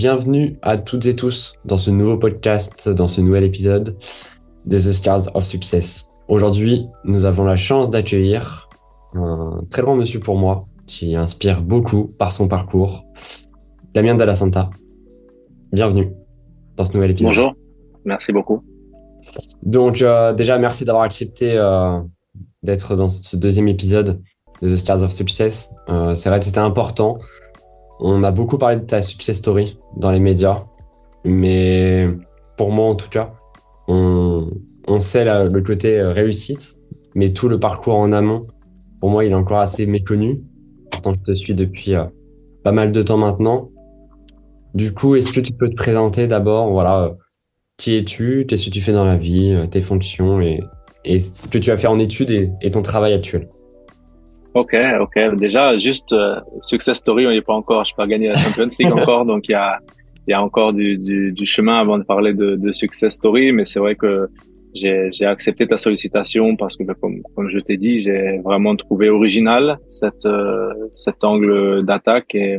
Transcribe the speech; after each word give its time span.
Bienvenue 0.00 0.56
à 0.62 0.78
toutes 0.78 1.04
et 1.04 1.14
tous 1.14 1.58
dans 1.66 1.76
ce 1.76 1.90
nouveau 1.90 2.16
podcast, 2.16 2.88
dans 2.88 3.06
ce 3.06 3.20
nouvel 3.20 3.44
épisode 3.44 3.98
de 4.64 4.78
The 4.78 4.92
Stars 4.92 5.36
of 5.36 5.44
Success. 5.44 6.08
Aujourd'hui, 6.26 6.86
nous 7.04 7.26
avons 7.26 7.44
la 7.44 7.56
chance 7.56 7.90
d'accueillir 7.90 8.70
un 9.12 9.60
très 9.68 9.82
grand 9.82 9.96
monsieur 9.96 10.18
pour 10.18 10.38
moi 10.38 10.64
qui 10.86 11.16
inspire 11.16 11.60
beaucoup 11.60 12.06
par 12.06 12.32
son 12.32 12.48
parcours, 12.48 13.04
Damien 13.92 14.14
Dalla 14.14 14.34
Santa. 14.34 14.70
Bienvenue 15.70 16.10
dans 16.78 16.86
ce 16.86 16.94
nouvel 16.94 17.10
épisode. 17.10 17.28
Bonjour, 17.28 17.54
merci 18.06 18.32
beaucoup. 18.32 18.64
Donc 19.62 20.00
euh, 20.00 20.32
déjà, 20.32 20.58
merci 20.58 20.86
d'avoir 20.86 21.04
accepté 21.04 21.58
euh, 21.58 21.98
d'être 22.62 22.96
dans 22.96 23.10
ce 23.10 23.36
deuxième 23.36 23.68
épisode 23.68 24.22
de 24.62 24.74
The 24.74 24.78
Stars 24.78 25.02
of 25.02 25.10
Success. 25.10 25.74
Euh, 25.90 26.14
c'est 26.14 26.30
vrai 26.30 26.40
que 26.40 26.46
c'était 26.46 26.58
important 26.58 27.18
on 28.00 28.22
a 28.22 28.30
beaucoup 28.30 28.58
parlé 28.58 28.76
de 28.76 28.84
ta 28.84 29.02
success 29.02 29.36
story 29.38 29.78
dans 29.96 30.10
les 30.10 30.20
médias, 30.20 30.64
mais 31.24 32.06
pour 32.56 32.72
moi 32.72 32.86
en 32.86 32.94
tout 32.94 33.08
cas, 33.08 33.34
on, 33.88 34.50
sait 35.00 35.24
le 35.24 35.60
côté 35.60 35.98
euh, 35.98 36.12
réussite, 36.12 36.76
mais 37.14 37.30
tout 37.30 37.48
le 37.48 37.58
parcours 37.58 37.96
en 37.96 38.12
amont, 38.12 38.46
pour 39.00 39.10
moi, 39.10 39.24
il 39.24 39.32
est 39.32 39.34
encore 39.34 39.60
assez 39.60 39.86
méconnu. 39.86 40.42
Pourtant, 40.90 41.14
je 41.14 41.20
te 41.20 41.34
suis 41.34 41.54
depuis 41.54 41.94
euh, 41.94 42.04
pas 42.64 42.72
mal 42.72 42.92
de 42.92 43.02
temps 43.02 43.16
maintenant. 43.16 43.70
Du 44.74 44.92
coup, 44.92 45.16
est-ce 45.16 45.32
que 45.32 45.40
tu 45.40 45.52
peux 45.52 45.68
te 45.68 45.74
présenter 45.74 46.26
d'abord, 46.26 46.70
voilà, 46.70 47.04
euh, 47.04 47.10
qui 47.78 47.96
es-tu, 47.96 48.46
qu'est-ce 48.46 48.66
que 48.66 48.70
tu 48.70 48.80
fais 48.80 48.92
dans 48.92 49.04
la 49.04 49.16
vie, 49.16 49.58
tes 49.70 49.80
fonctions 49.80 50.40
et, 50.40 50.60
ce 51.04 51.48
que 51.48 51.56
tu 51.56 51.70
as 51.70 51.78
fait 51.78 51.86
en 51.86 51.98
études 51.98 52.52
et 52.60 52.70
ton 52.70 52.82
travail 52.82 53.14
actuel 53.14 53.48
Ok, 54.54 54.76
ok. 55.00 55.36
Déjà, 55.36 55.76
juste 55.76 56.12
euh, 56.12 56.40
success 56.62 56.98
story, 56.98 57.26
on 57.26 57.30
n'y 57.30 57.36
est 57.36 57.42
pas 57.42 57.54
encore. 57.54 57.84
Je 57.84 57.92
n'ai 57.92 57.96
pas 57.96 58.06
gagné 58.06 58.28
la 58.28 58.36
Champions 58.36 58.68
League 58.78 58.92
encore, 58.98 59.24
donc 59.24 59.48
il 59.48 59.52
y 59.52 59.54
a, 59.54 59.78
y 60.26 60.32
a 60.32 60.42
encore 60.42 60.72
du, 60.72 60.98
du, 60.98 61.32
du, 61.32 61.46
chemin 61.46 61.78
avant 61.78 61.98
de 61.98 62.04
parler 62.04 62.34
de, 62.34 62.56
de 62.56 62.72
success 62.72 63.14
story. 63.14 63.52
Mais 63.52 63.64
c'est 63.64 63.78
vrai 63.78 63.94
que 63.94 64.28
j'ai 64.74 65.24
accepté 65.24 65.66
ta 65.66 65.76
sollicitation 65.76 66.56
parce 66.56 66.76
que, 66.76 66.82
comme, 67.00 67.22
comme 67.36 67.48
je 67.48 67.58
t'ai 67.58 67.76
dit, 67.76 68.02
j'ai 68.02 68.38
vraiment 68.38 68.74
trouvé 68.74 69.08
original 69.08 69.78
cette, 69.86 70.26
euh, 70.26 70.72
cet 70.90 71.22
angle 71.22 71.84
d'attaque 71.84 72.34
et, 72.34 72.58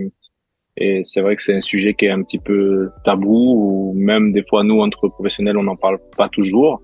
et 0.78 1.02
c'est 1.04 1.22
vrai 1.22 1.36
que 1.36 1.42
c'est 1.42 1.54
un 1.54 1.62
sujet 1.62 1.94
qui 1.94 2.06
est 2.06 2.10
un 2.10 2.22
petit 2.22 2.40
peu 2.40 2.90
tabou 3.04 3.92
ou 3.92 3.94
même 3.96 4.32
des 4.32 4.44
fois 4.44 4.64
nous 4.64 4.80
entre 4.80 5.10
professionnels 5.10 5.58
on 5.58 5.64
n'en 5.64 5.76
parle 5.76 6.00
pas 6.18 6.30
toujours. 6.30 6.82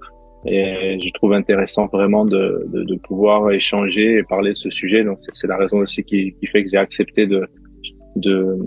Et 0.48 0.98
je 1.03 1.14
trouve 1.14 1.34
intéressant 1.34 1.88
vraiment 1.88 2.23
de, 2.23 2.66
de, 2.73 2.84
de, 2.84 2.95
pouvoir 2.95 3.52
échanger 3.52 4.17
et 4.17 4.23
parler 4.23 4.52
de 4.52 4.58
ce 4.58 4.70
sujet. 4.70 5.04
Donc 5.04 5.17
c'est 5.34 5.48
la 5.48 5.58
raison 5.58 5.78
aussi 5.78 6.04
qui, 6.04 6.34
qui 6.39 6.48
fait 6.48 6.64
que 6.64 6.70
j'ai 6.70 6.78
accepté 6.78 7.28
de, 7.28 7.45
de, 8.16 8.58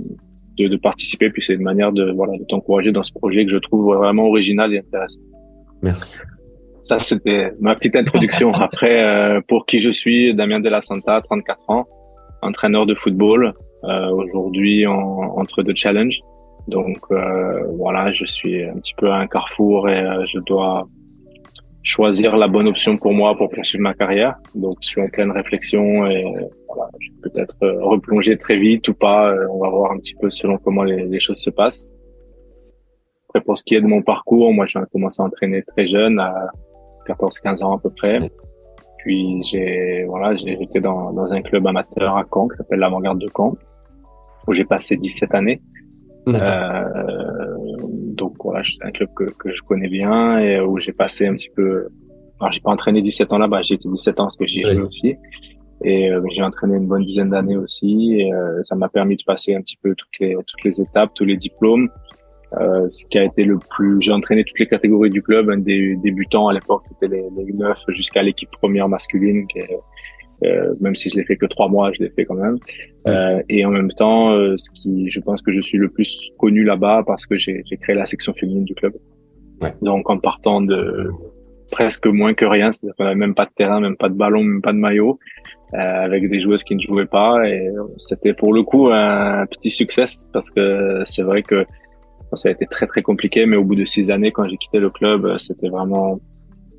de, 0.59 0.69
de, 0.69 0.77
participer. 0.77 1.31
Puis 1.31 1.43
c'est 1.43 1.55
une 1.55 1.63
manière 1.63 1.93
de, 1.93 2.13
voilà, 2.13 2.37
de 2.37 2.45
t'encourager 2.45 2.93
dans 2.93 3.03
ce 3.03 3.13
projet 3.13 3.47
que 3.47 3.53
je 3.53 3.57
trouve 3.57 3.95
vraiment 3.97 4.27
original 4.27 4.75
et 4.75 4.79
intéressant. 4.79 5.21
Merci. 5.83 6.21
Ça, 6.83 6.99
c'était 6.99 7.53
ma 7.61 7.75
petite 7.75 7.97
introduction. 7.97 8.53
Après, 8.55 9.03
euh, 9.03 9.41
pour 9.49 9.65
qui 9.65 9.79
je 9.79 9.91
suis, 9.91 10.35
Damien 10.35 10.61
De 10.61 10.69
La 10.69 10.83
Santa, 10.83 11.21
34 11.23 11.71
ans, 11.71 11.87
entraîneur 12.43 12.85
de 12.85 12.95
football, 12.95 13.55
euh, 13.85 14.11
aujourd'hui 14.11 14.87
en, 14.87 14.95
entre 15.39 15.63
deux 15.63 15.75
challenges. 15.75 16.21
Donc 16.69 16.99
euh, 17.11 17.65
voilà, 17.79 18.13
je 18.13 18.25
suis 18.25 18.63
un 18.65 18.75
petit 18.75 18.95
peu 18.97 19.11
à 19.11 19.17
un 19.17 19.27
carrefour 19.27 19.89
et 19.89 19.99
euh, 19.99 20.25
je 20.27 20.39
dois 20.41 20.87
choisir 21.83 22.37
la 22.37 22.49
bonne 22.49 22.69
option 22.69 22.97
pour 22.97 23.13
moi 23.13 23.37
pour 23.37 23.51
poursuivre 23.51 23.83
ma 23.83 23.95
carrière. 23.95 24.37
Donc, 24.55 24.79
je 24.81 24.89
suis 24.89 25.01
en 25.01 25.09
pleine 25.09 25.31
réflexion 25.31 26.07
et 26.07 26.25
voilà, 26.69 26.91
je 26.99 27.11
vais 27.11 27.31
peut-être 27.31 27.57
euh, 27.63 27.83
replonger 27.83 28.37
très 28.37 28.59
vite 28.59 28.89
ou 28.89 28.95
pas. 28.95 29.31
Euh, 29.31 29.47
on 29.51 29.59
va 29.59 29.71
voir 29.71 29.93
un 29.93 29.99
petit 29.99 30.15
peu 30.15 30.31
selon 30.31 30.59
comment 30.59 30.85
les, 30.85 31.21
choses 31.21 31.39
se 31.39 31.51
passent. 31.51 31.91
Après, 33.29 33.41
pour 33.41 33.57
ce 33.57 33.65
qui 33.65 33.75
est 33.75 33.81
de 33.81 33.87
mon 33.87 34.03
parcours, 34.03 34.53
moi, 34.53 34.67
j'ai 34.67 34.81
commencé 34.93 35.23
à 35.23 35.27
entraîner 35.27 35.63
très 35.63 35.87
jeune, 35.87 36.19
à 36.19 36.51
14-15 37.07 37.65
ans 37.65 37.77
à 37.77 37.81
peu 37.81 37.91
près. 37.91 38.31
Puis, 38.99 39.43
j'ai 39.45 40.05
voilà, 40.05 40.35
été 40.35 40.81
dans, 40.81 41.13
dans 41.13 41.33
un 41.33 41.41
club 41.41 41.67
amateur 41.67 42.17
à 42.17 42.25
Caen 42.31 42.49
qui 42.49 42.57
s'appelle 42.59 42.81
l'Avant-Garde 42.81 43.19
de 43.19 43.29
Caen, 43.35 43.57
où 44.47 44.53
j'ai 44.53 44.65
passé 44.65 44.97
17 44.97 45.35
années. 45.35 45.63
Euh, 46.35 47.77
donc 48.15 48.35
voilà, 48.43 48.63
c'est 48.65 48.85
un 48.85 48.91
club 48.91 49.09
que, 49.17 49.25
que, 49.25 49.51
je 49.51 49.63
connais 49.63 49.89
bien 49.89 50.39
et 50.39 50.61
où 50.61 50.79
j'ai 50.79 50.93
passé 50.93 51.27
un 51.27 51.35
petit 51.35 51.51
peu. 51.55 51.89
Alors 52.41 52.53
j'ai 52.53 52.61
pas 52.61 52.71
entraîné 52.71 53.01
17 53.01 53.33
ans 53.33 53.39
là-bas, 53.39 53.63
j'ai 53.63 53.75
été 53.75 53.89
17 53.89 54.21
ans 54.21 54.25
parce 54.25 54.37
que 54.37 54.47
j'y 54.47 54.61
ai 54.61 54.75
joué 54.75 54.83
aussi. 54.83 55.17
Et 55.83 56.11
euh, 56.11 56.21
j'ai 56.35 56.43
entraîné 56.43 56.77
une 56.77 56.87
bonne 56.87 57.05
dizaine 57.05 57.31
d'années 57.31 57.57
aussi. 57.57 58.17
Et 58.19 58.33
euh, 58.33 58.63
ça 58.63 58.75
m'a 58.75 58.89
permis 58.89 59.17
de 59.17 59.23
passer 59.27 59.55
un 59.55 59.63
petit 59.63 59.79
peu 59.83 59.95
toutes 59.95 60.19
les 60.21 60.35
toutes 60.35 60.65
les 60.65 60.81
étapes, 60.81 61.11
tous 61.15 61.25
les 61.25 61.37
diplômes. 61.37 61.89
Euh, 62.59 62.89
ce 62.89 63.05
qui 63.07 63.19
a 63.19 63.25
été 63.25 63.45
le 63.45 63.59
plus, 63.59 64.01
j'ai 64.01 64.13
entraîné 64.13 64.45
toutes 64.45 64.59
les 64.59 64.67
catégories 64.67 65.11
du 65.11 65.23
club, 65.23 65.51
un 65.51 65.59
des 65.59 65.95
débutants 66.03 66.49
à 66.49 66.53
l'époque, 66.53 66.83
c'était 66.89 67.07
les, 67.07 67.23
les 67.37 67.53
9 67.53 67.79
jusqu'à 67.91 68.25
l'équipe 68.25 68.51
première 68.61 68.89
masculine, 68.89 69.47
qui 69.47 69.59
est, 69.59 69.79
euh, 70.45 70.75
même 70.81 70.95
si 70.95 71.11
je 71.11 71.17
l'ai 71.17 71.25
fait 71.25 71.37
que 71.37 71.47
trois 71.47 71.69
mois, 71.69 71.93
je 71.93 72.03
l'ai 72.03 72.11
fait 72.11 72.25
quand 72.25 72.35
même. 72.35 72.59
Euh, 73.07 73.43
et 73.49 73.65
en 73.65 73.71
même 73.71 73.91
temps, 73.91 74.33
euh, 74.33 74.57
ce 74.57 74.71
qui, 74.71 75.11
je 75.11 75.21
pense 75.21 75.43
que 75.43 75.53
je 75.53 75.61
suis 75.61 75.79
le 75.79 75.89
plus 75.89 76.33
connu 76.39 76.65
là-bas 76.65 77.03
parce 77.07 77.27
que 77.27 77.37
j'ai 77.37 77.63
créé 77.81 77.95
la 77.95 78.07
section 78.07 78.33
féminine 78.35 78.65
du 78.65 78.75
club. 78.75 78.95
Ouais. 79.61 79.75
Donc 79.83 80.09
en 80.09 80.19
partant 80.19 80.61
de 80.61 81.11
presque 81.71 82.07
moins 82.07 82.35
que 82.35 82.45
rien, 82.45 82.73
c'est-à-dire 82.73 82.97
qu'on 82.97 83.05
n'avait 83.05 83.17
même 83.17 83.35
pas 83.35 83.45
de 83.45 83.53
terrain, 83.55 83.81
même 83.81 83.97
pas 83.97 84.09
de 84.09 84.15
ballon, 84.15 84.43
même 84.43 84.63
pas 84.63 84.73
de 84.73 84.79
maillot, 84.79 85.19
euh, 85.75 85.77
avec 85.79 86.29
des 86.29 86.41
joueuses 86.41 86.65
qui 86.65 86.75
ne 86.75 86.81
jouaient 86.81 87.07
pas. 87.07 87.47
Et 87.47 87.71
c'était 87.99 88.33
pour 88.33 88.53
le 88.53 88.63
coup 88.63 88.89
un 88.91 89.47
petit 89.47 89.71
succès 89.71 90.07
parce 90.33 90.51
que 90.51 91.03
c'est 91.05 91.23
vrai 91.23 91.43
que 91.43 91.65
ça 92.33 92.49
a 92.49 92.53
été 92.53 92.67
très 92.67 92.87
très 92.87 93.03
compliqué, 93.03 93.45
mais 93.45 93.57
au 93.57 93.65
bout 93.65 93.75
de 93.75 93.85
six 93.85 94.11
années, 94.11 94.33
quand 94.33 94.45
j'ai 94.45 94.57
quitté 94.57 94.79
le 94.79 94.91
club, 94.91 95.37
c'était 95.39 95.69
vraiment 95.69 96.21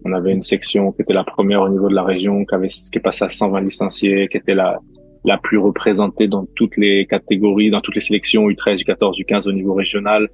on 0.06 0.14
avait 0.14 0.32
une 0.32 0.42
section 0.42 0.92
qui 0.92 1.02
était 1.02 1.14
la 1.14 1.24
première 1.24 1.62
au 1.62 1.70
niveau 1.70 1.90
de 1.90 1.96
la 1.96 2.04
région, 2.04 2.46
qui 2.46 2.56
avait 2.56 2.68
qui 2.68 2.98
est 2.98 3.02
passée 3.02 3.26
à 3.26 3.30
120 3.30 3.62
licenciés, 3.62 4.28
qui 4.30 4.38
était 4.38 4.56
la 4.56 4.80
la 5.24 5.38
plus 5.38 5.58
représentée 5.58 6.28
dans 6.28 6.46
toutes 6.56 6.78
les 6.78 7.06
catégories, 7.06 7.70
dans 7.70 7.82
toutes 7.82 7.96
les 7.96 8.02
sélections 8.02 8.48
U13, 8.50 8.84
U14, 8.84 9.22
U15 9.22 9.48
au 9.48 9.52
niveau 9.52 9.74
régional, 9.74 10.28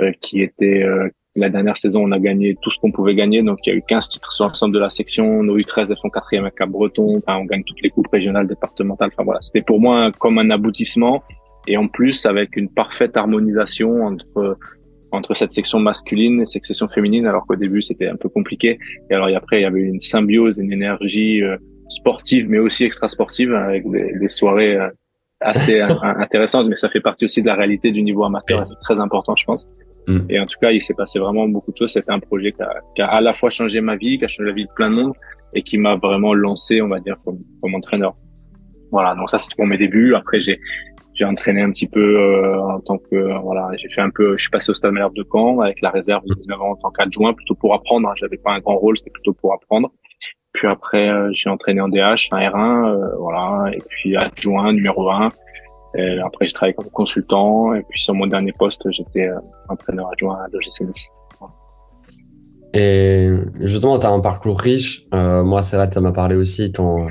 euh, 0.00 0.12
qui 0.20 0.42
était 0.42 0.82
euh, 0.82 1.08
la 1.36 1.48
dernière 1.48 1.76
saison, 1.76 2.02
on 2.04 2.12
a 2.12 2.18
gagné 2.18 2.56
tout 2.60 2.70
ce 2.70 2.78
qu'on 2.78 2.92
pouvait 2.92 3.14
gagner. 3.14 3.42
Donc, 3.42 3.58
il 3.66 3.70
y 3.70 3.72
a 3.72 3.76
eu 3.76 3.82
15 3.86 4.08
titres 4.08 4.32
sur 4.32 4.46
l'ensemble 4.46 4.74
de 4.74 4.78
la 4.78 4.90
section. 4.90 5.42
Nos 5.42 5.58
U13, 5.58 5.86
elles 5.90 5.96
font 6.00 6.10
quatrième 6.10 6.44
à 6.44 6.50
Cap-Breton. 6.50 7.14
Enfin, 7.16 7.38
on 7.38 7.44
gagne 7.44 7.62
toutes 7.64 7.80
les 7.82 7.90
coupes 7.90 8.08
régionales, 8.08 8.46
départementales. 8.46 9.10
Enfin, 9.12 9.24
voilà. 9.24 9.40
C'était 9.42 9.62
pour 9.62 9.80
moi 9.80 10.10
comme 10.18 10.38
un 10.38 10.50
aboutissement. 10.50 11.22
Et 11.66 11.76
en 11.76 11.88
plus, 11.88 12.26
avec 12.26 12.56
une 12.56 12.68
parfaite 12.68 13.16
harmonisation 13.16 14.04
entre 14.04 14.56
entre 15.12 15.34
cette 15.34 15.52
section 15.52 15.78
masculine 15.78 16.42
et 16.42 16.46
cette 16.46 16.64
section 16.64 16.88
féminine, 16.88 17.26
alors 17.26 17.46
qu'au 17.46 17.56
début 17.56 17.82
c'était 17.82 18.08
un 18.08 18.16
peu 18.16 18.28
compliqué. 18.28 18.78
Et 19.10 19.14
alors 19.14 19.28
après 19.34 19.60
il 19.60 19.62
y 19.62 19.66
avait 19.66 19.82
une 19.82 20.00
symbiose, 20.00 20.58
une 20.58 20.72
énergie 20.72 21.42
euh, 21.42 21.56
sportive, 21.88 22.48
mais 22.48 22.58
aussi 22.58 22.84
extra-sportive, 22.84 23.54
avec 23.54 23.88
des, 23.90 24.12
des 24.18 24.28
soirées 24.28 24.76
euh, 24.76 24.88
assez 25.40 25.80
intéressantes. 26.02 26.68
Mais 26.68 26.76
ça 26.76 26.88
fait 26.88 27.00
partie 27.00 27.24
aussi 27.24 27.42
de 27.42 27.46
la 27.46 27.54
réalité 27.54 27.92
du 27.92 28.02
niveau 28.02 28.24
amateur, 28.24 28.66
c'est 28.66 28.78
très 28.82 29.00
important, 29.00 29.34
je 29.36 29.44
pense. 29.44 29.68
Mm. 30.06 30.18
Et 30.28 30.40
en 30.40 30.44
tout 30.44 30.58
cas, 30.60 30.70
il 30.70 30.80
s'est 30.80 30.94
passé 30.94 31.18
vraiment 31.18 31.48
beaucoup 31.48 31.72
de 31.72 31.76
choses. 31.76 31.92
C'était 31.92 32.12
un 32.12 32.20
projet 32.20 32.52
qui 32.52 32.62
a, 32.62 32.74
qui 32.94 33.02
a, 33.02 33.06
à 33.06 33.20
la 33.20 33.32
fois 33.32 33.50
changé 33.50 33.80
ma 33.80 33.96
vie, 33.96 34.18
qui 34.18 34.24
a 34.24 34.28
changé 34.28 34.48
la 34.48 34.54
vie 34.54 34.64
de 34.64 34.70
plein 34.74 34.90
de 34.90 34.96
monde, 34.96 35.12
et 35.54 35.62
qui 35.62 35.78
m'a 35.78 35.96
vraiment 35.96 36.34
lancé, 36.34 36.80
on 36.82 36.88
va 36.88 37.00
dire, 37.00 37.16
comme, 37.24 37.38
comme 37.62 37.74
entraîneur. 37.74 38.14
Voilà, 38.92 39.14
donc 39.14 39.30
ça 39.30 39.38
c'était 39.38 39.56
pour 39.56 39.66
mes 39.66 39.78
débuts. 39.78 40.14
Après, 40.14 40.40
j'ai 40.40 40.60
j'ai 41.16 41.24
entraîné 41.24 41.62
un 41.62 41.70
petit 41.70 41.86
peu 41.86 42.00
euh, 42.00 42.60
en 42.60 42.80
tant 42.80 42.98
que 42.98 43.16
euh, 43.16 43.38
voilà, 43.38 43.70
j'ai 43.76 43.88
fait 43.88 44.02
un 44.02 44.10
peu, 44.10 44.36
je 44.36 44.42
suis 44.42 44.50
passé 44.50 44.70
au 44.70 44.74
Stade 44.74 44.92
Malherbe 44.92 45.14
de 45.14 45.26
Caen 45.30 45.60
avec 45.60 45.80
la 45.80 45.90
réserve 45.90 46.22
de 46.26 46.34
19 46.34 46.60
ans 46.60 46.70
en 46.72 46.76
tant 46.76 46.90
qu'adjoint, 46.90 47.32
plutôt 47.32 47.54
pour 47.54 47.74
apprendre. 47.74 48.08
Hein, 48.08 48.12
J'avais 48.16 48.36
pas 48.36 48.52
un 48.52 48.60
grand 48.60 48.76
rôle, 48.76 48.98
c'était 48.98 49.10
plutôt 49.10 49.32
pour 49.32 49.54
apprendre. 49.54 49.90
Puis 50.52 50.68
après, 50.68 51.08
euh, 51.08 51.30
j'ai 51.32 51.48
entraîné 51.48 51.80
en 51.80 51.88
DH, 51.88 52.28
en 52.32 52.36
R1, 52.36 53.16
voilà, 53.18 53.70
et 53.72 53.78
puis 53.88 54.16
adjoint 54.16 54.72
numéro 54.72 55.10
1. 55.10 55.28
Et 55.98 56.18
après, 56.18 56.44
j'ai 56.44 56.52
travaillé 56.52 56.74
comme 56.74 56.90
consultant, 56.90 57.72
et 57.74 57.82
puis 57.88 58.00
sur 58.00 58.12
mon 58.12 58.26
dernier 58.26 58.52
poste, 58.52 58.82
j'étais 58.90 59.30
entraîneur 59.70 60.10
adjoint 60.12 60.36
à 60.36 60.48
l'OGC 60.52 60.82
Nice. 60.82 61.08
Et 62.74 63.30
justement, 63.60 63.98
tu 63.98 64.06
as 64.06 64.10
un 64.10 64.20
parcours 64.20 64.60
riche. 64.60 65.06
moi, 65.12 65.62
c'est 65.62 65.76
vrai 65.76 65.88
que 65.88 65.94
ça 65.94 66.02
m'a 66.02 66.12
parlé 66.12 66.36
aussi 66.36 66.72
quand 66.72 67.06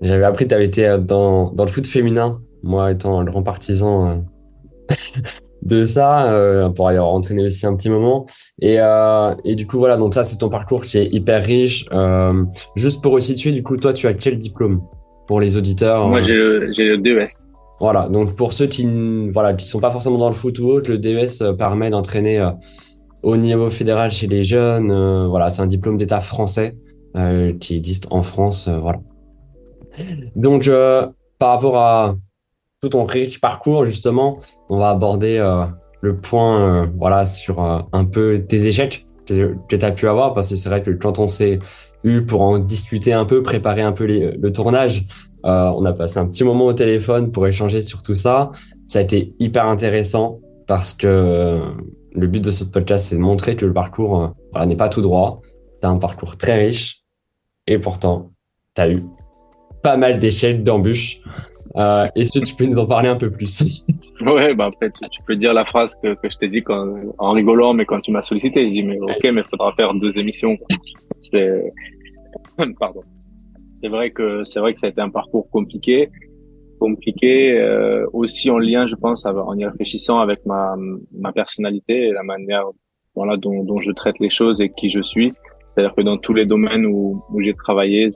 j'avais 0.00 0.24
appris 0.24 0.46
que 0.46 0.48
tu 0.48 0.54
avais 0.56 0.64
été 0.64 0.96
dans, 0.98 1.52
dans 1.52 1.64
le 1.64 1.70
foot 1.70 1.86
féminin 1.86 2.40
moi 2.62 2.90
étant 2.90 3.18
un 3.18 3.24
grand 3.24 3.42
partisan 3.42 4.08
euh, 4.08 4.16
de 5.62 5.86
ça, 5.86 6.32
euh, 6.32 6.68
pour 6.70 6.90
y 6.90 6.96
avoir 6.96 7.12
entraîné 7.12 7.44
aussi 7.44 7.66
un 7.66 7.76
petit 7.76 7.88
moment. 7.88 8.26
Et, 8.60 8.76
euh, 8.78 9.34
et 9.44 9.54
du 9.54 9.66
coup, 9.66 9.78
voilà, 9.78 9.96
donc 9.96 10.14
ça, 10.14 10.24
c'est 10.24 10.38
ton 10.38 10.48
parcours 10.48 10.82
qui 10.82 10.98
est 10.98 11.12
hyper 11.12 11.44
riche. 11.44 11.86
Euh, 11.92 12.44
juste 12.76 13.02
pour 13.02 13.12
resituer, 13.12 13.52
du 13.52 13.62
coup, 13.62 13.76
toi, 13.76 13.92
tu 13.92 14.06
as 14.06 14.14
quel 14.14 14.38
diplôme 14.38 14.82
pour 15.26 15.40
les 15.40 15.56
auditeurs 15.56 16.08
Moi, 16.08 16.20
j'ai 16.20 16.34
le, 16.34 16.66
le 16.66 16.96
DES. 16.98 17.26
Voilà, 17.78 18.08
donc 18.10 18.36
pour 18.36 18.52
ceux 18.52 18.66
qui 18.66 18.84
ne 18.84 19.30
voilà, 19.32 19.54
qui 19.54 19.66
sont 19.66 19.80
pas 19.80 19.90
forcément 19.90 20.18
dans 20.18 20.28
le 20.28 20.34
foot 20.34 20.58
ou 20.58 20.66
autre, 20.66 20.90
le 20.90 20.98
DES 20.98 21.56
permet 21.56 21.88
d'entraîner 21.88 22.46
au 23.22 23.38
niveau 23.38 23.70
fédéral 23.70 24.10
chez 24.10 24.26
les 24.26 24.44
jeunes. 24.44 24.92
voilà, 25.28 25.48
c'est 25.48 25.62
un 25.62 25.66
diplôme 25.66 25.96
d'État 25.96 26.20
français 26.20 26.76
qui 27.58 27.74
existe 27.74 28.06
en 28.10 28.22
France. 28.22 28.68
voilà. 28.68 29.00
Donc, 30.36 30.70
par 31.38 31.54
rapport 31.54 31.78
à 31.78 32.16
tout 32.80 32.88
ton 32.88 33.04
riche 33.04 33.40
parcours, 33.40 33.84
justement, 33.86 34.38
on 34.68 34.78
va 34.78 34.90
aborder 34.90 35.38
euh, 35.38 35.60
le 36.00 36.16
point 36.16 36.90
voilà, 36.96 37.26
sur 37.26 37.60
un 37.60 38.04
peu 38.04 38.44
tes 38.48 38.66
échecs 38.66 39.06
que, 39.26 39.76
tu 39.76 39.84
as 39.84 39.92
pu 39.92 40.08
avoir, 40.08 40.34
parce 40.34 40.48
que 40.50 40.56
c'est 40.56 40.68
vrai 40.68 40.82
que 40.82 40.90
quand 40.90 41.18
on 41.18 41.28
s'est 41.28 41.58
eu 42.04 42.22
pour 42.22 42.40
en 42.40 42.58
discuter 42.58 43.12
un 43.12 43.26
peu, 43.26 43.42
préparer 43.42 43.82
un 43.82 43.92
peu 43.92 44.06
le 44.06 44.52
tournage, 44.52 45.02
on 45.44 45.84
a 45.84 45.92
passé 45.92 46.18
un 46.18 46.26
petit 46.26 46.42
moment 46.42 46.66
au 46.66 46.72
téléphone 46.72 47.30
pour 47.30 47.46
échanger 47.46 47.82
sur 47.82 48.02
tout 48.02 48.14
ça. 48.14 48.50
Ça 48.88 48.98
a 48.98 49.02
été 49.02 49.34
hyper 49.38 49.66
intéressant 49.66 50.40
parce 50.66 50.94
que 50.94 51.60
le 52.12 52.26
but 52.26 52.40
de 52.40 52.50
ce 52.50 52.64
podcast, 52.64 53.06
c'est 53.08 53.16
de 53.16 53.20
montrer 53.20 53.56
que 53.56 53.66
le 53.66 53.72
parcours 53.72 54.34
voilà, 54.52 54.66
n'est 54.66 54.76
pas 54.76 54.88
tout 54.88 55.02
droit. 55.02 55.42
Tu 55.80 55.86
as 55.86 55.90
un 55.90 55.98
parcours 55.98 56.36
très 56.38 56.58
riche 56.58 57.02
et 57.66 57.78
pourtant, 57.78 58.32
tu 58.74 58.82
as 58.82 58.90
eu 58.90 59.02
pas 59.82 59.96
mal 59.96 60.18
d'échelles, 60.18 60.62
d'embûches. 60.62 61.20
Euh, 61.76 62.06
Est-ce 62.16 62.38
que 62.38 62.44
tu 62.44 62.54
peux 62.54 62.66
nous 62.66 62.78
en 62.78 62.86
parler 62.86 63.08
un 63.08 63.16
peu 63.16 63.30
plus? 63.30 63.84
Ouais, 64.20 64.54
bah 64.54 64.66
après, 64.66 64.90
tu, 64.90 65.22
peux 65.26 65.36
dire 65.36 65.54
la 65.54 65.64
phrase 65.64 65.94
que, 65.94 66.14
que 66.14 66.28
je 66.30 66.36
t'ai 66.36 66.48
dit 66.48 66.62
quand, 66.62 66.94
en 67.16 67.32
rigolant, 67.32 67.72
mais 67.72 67.86
quand 67.86 68.00
tu 68.00 68.10
m'as 68.10 68.20
sollicité, 68.20 68.64
j'ai 68.64 68.70
dit, 68.70 68.82
mais 68.82 68.98
ok, 69.00 69.22
mais 69.24 69.40
il 69.40 69.48
faudra 69.48 69.72
faire 69.72 69.94
deux 69.94 70.16
émissions. 70.18 70.58
C'est, 71.18 71.72
pardon. 72.78 73.00
C'est 73.82 73.88
vrai 73.88 74.10
que, 74.10 74.44
c'est 74.44 74.60
vrai 74.60 74.74
que 74.74 74.78
ça 74.78 74.86
a 74.86 74.90
été 74.90 75.00
un 75.00 75.08
parcours 75.08 75.48
compliqué, 75.48 76.10
compliqué, 76.78 77.58
euh, 77.58 78.06
aussi 78.12 78.50
en 78.50 78.58
lien, 78.58 78.84
je 78.86 78.94
pense, 78.94 79.24
en 79.24 79.56
y 79.56 79.64
réfléchissant 79.64 80.18
avec 80.18 80.44
ma, 80.44 80.76
ma 81.12 81.32
personnalité 81.32 82.08
et 82.08 82.12
la 82.12 82.22
manière, 82.22 82.64
voilà, 83.14 83.38
dont, 83.38 83.64
dont 83.64 83.78
je 83.78 83.92
traite 83.92 84.18
les 84.20 84.30
choses 84.30 84.60
et 84.60 84.70
qui 84.70 84.90
je 84.90 85.00
suis. 85.00 85.32
C'est-à-dire 85.68 85.94
que 85.94 86.02
dans 86.02 86.18
tous 86.18 86.34
les 86.34 86.44
domaines 86.44 86.84
où, 86.84 87.22
où 87.32 87.40
j'ai 87.40 87.54
travaillé, 87.54 88.10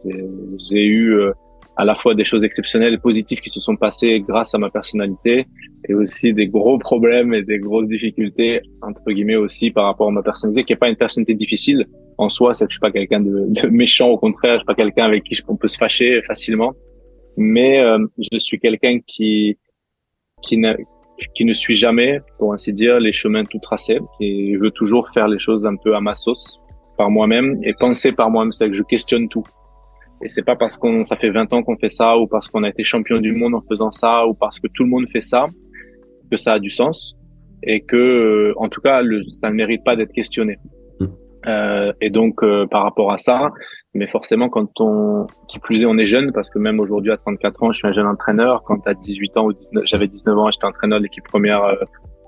j'ai 0.68 0.84
eu, 0.84 1.14
euh, 1.14 1.32
à 1.76 1.84
la 1.84 1.94
fois 1.94 2.14
des 2.14 2.24
choses 2.24 2.44
exceptionnelles 2.44 2.94
et 2.94 2.98
positives 2.98 3.40
qui 3.40 3.50
se 3.50 3.60
sont 3.60 3.76
passées 3.76 4.20
grâce 4.20 4.54
à 4.54 4.58
ma 4.58 4.70
personnalité 4.70 5.46
et 5.88 5.94
aussi 5.94 6.32
des 6.32 6.46
gros 6.46 6.78
problèmes 6.78 7.34
et 7.34 7.42
des 7.42 7.58
grosses 7.58 7.88
difficultés 7.88 8.60
entre 8.82 9.02
guillemets 9.08 9.36
aussi 9.36 9.70
par 9.70 9.86
rapport 9.86 10.08
à 10.08 10.12
ma 10.12 10.22
personnalité 10.22 10.64
qui 10.64 10.72
est 10.72 10.76
pas 10.76 10.88
une 10.88 10.96
personnalité 10.96 11.34
difficile 11.34 11.86
en 12.18 12.28
soi 12.28 12.54
c'est 12.54 12.64
que 12.66 12.70
je 12.70 12.74
suis 12.74 12.80
pas 12.80 12.92
quelqu'un 12.92 13.20
de, 13.20 13.66
méchant 13.68 14.08
au 14.08 14.18
contraire 14.18 14.54
je 14.54 14.58
suis 14.58 14.66
pas 14.66 14.74
quelqu'un 14.74 15.04
avec 15.04 15.24
qui 15.24 15.40
on 15.48 15.56
peut 15.56 15.68
se 15.68 15.78
fâcher 15.78 16.22
facilement. 16.22 16.72
Mais 17.36 17.80
euh, 17.80 17.98
je 18.32 18.38
suis 18.38 18.58
quelqu'un 18.58 19.00
qui 19.06 19.58
qui 20.42 20.56
ne 20.56 20.74
qui 21.34 21.44
ne 21.44 21.52
suit 21.52 21.76
jamais 21.76 22.20
pour 22.38 22.54
ainsi 22.54 22.72
dire 22.72 22.98
les 22.98 23.12
chemins 23.12 23.44
tout 23.44 23.58
tracés 23.60 24.00
qui 24.18 24.56
veut 24.56 24.70
toujours 24.70 25.10
faire 25.10 25.28
les 25.28 25.38
choses 25.38 25.64
un 25.64 25.76
peu 25.76 25.94
à 25.94 26.00
ma 26.00 26.14
sauce 26.14 26.60
par 26.98 27.10
moi-même. 27.10 27.58
Et 27.62 27.72
penser 27.74 28.12
par 28.12 28.30
moi-même 28.30 28.52
c'est 28.52 28.68
que 28.68 28.74
je 28.74 28.82
questionne 28.82 29.28
tout 29.28 29.42
et 30.24 30.28
c'est 30.28 30.42
pas 30.42 30.56
parce 30.56 30.76
qu'on 30.78 31.02
ça 31.02 31.16
fait 31.16 31.30
20 31.30 31.52
ans 31.52 31.62
qu'on 31.62 31.76
fait 31.76 31.90
ça 31.90 32.16
ou 32.18 32.26
parce 32.26 32.48
qu'on 32.48 32.62
a 32.64 32.70
été 32.70 32.82
champion 32.82 33.18
du 33.18 33.32
monde 33.32 33.54
en 33.54 33.60
faisant 33.68 33.92
ça 33.92 34.26
ou 34.26 34.34
parce 34.34 34.58
que 34.58 34.66
tout 34.72 34.84
le 34.84 34.88
monde 34.88 35.06
fait 35.08 35.20
ça 35.20 35.44
que 36.30 36.36
ça 36.36 36.54
a 36.54 36.58
du 36.58 36.70
sens 36.70 37.14
et 37.62 37.82
que 37.82 37.96
euh, 37.96 38.54
en 38.56 38.68
tout 38.68 38.80
cas 38.80 39.02
le, 39.02 39.22
ça 39.40 39.50
ne 39.50 39.54
mérite 39.54 39.84
pas 39.84 39.96
d'être 39.96 40.12
questionné. 40.12 40.58
Mm. 40.98 41.06
Euh, 41.46 41.92
et 42.00 42.08
donc 42.08 42.42
euh, 42.42 42.66
par 42.66 42.84
rapport 42.84 43.12
à 43.12 43.18
ça, 43.18 43.50
mais 43.92 44.06
forcément 44.06 44.48
quand 44.48 44.80
on 44.80 45.26
qui 45.46 45.58
plus 45.58 45.82
est 45.82 45.86
on 45.86 45.98
est 45.98 46.06
jeune 46.06 46.32
parce 46.32 46.48
que 46.48 46.58
même 46.58 46.80
aujourd'hui 46.80 47.12
à 47.12 47.18
34 47.18 47.62
ans 47.62 47.72
je 47.72 47.78
suis 47.78 47.88
un 47.88 47.92
jeune 47.92 48.06
entraîneur. 48.06 48.62
Quand 48.64 48.86
à 48.86 48.94
18 48.94 49.36
ans 49.36 49.44
ou 49.44 49.52
19 49.52 49.84
j'avais 49.86 50.08
19 50.08 50.38
ans 50.38 50.50
j'étais 50.50 50.66
entraîneur 50.66 50.98
de 50.98 51.04
l'équipe 51.04 51.24
première 51.24 51.62
euh, 51.64 51.76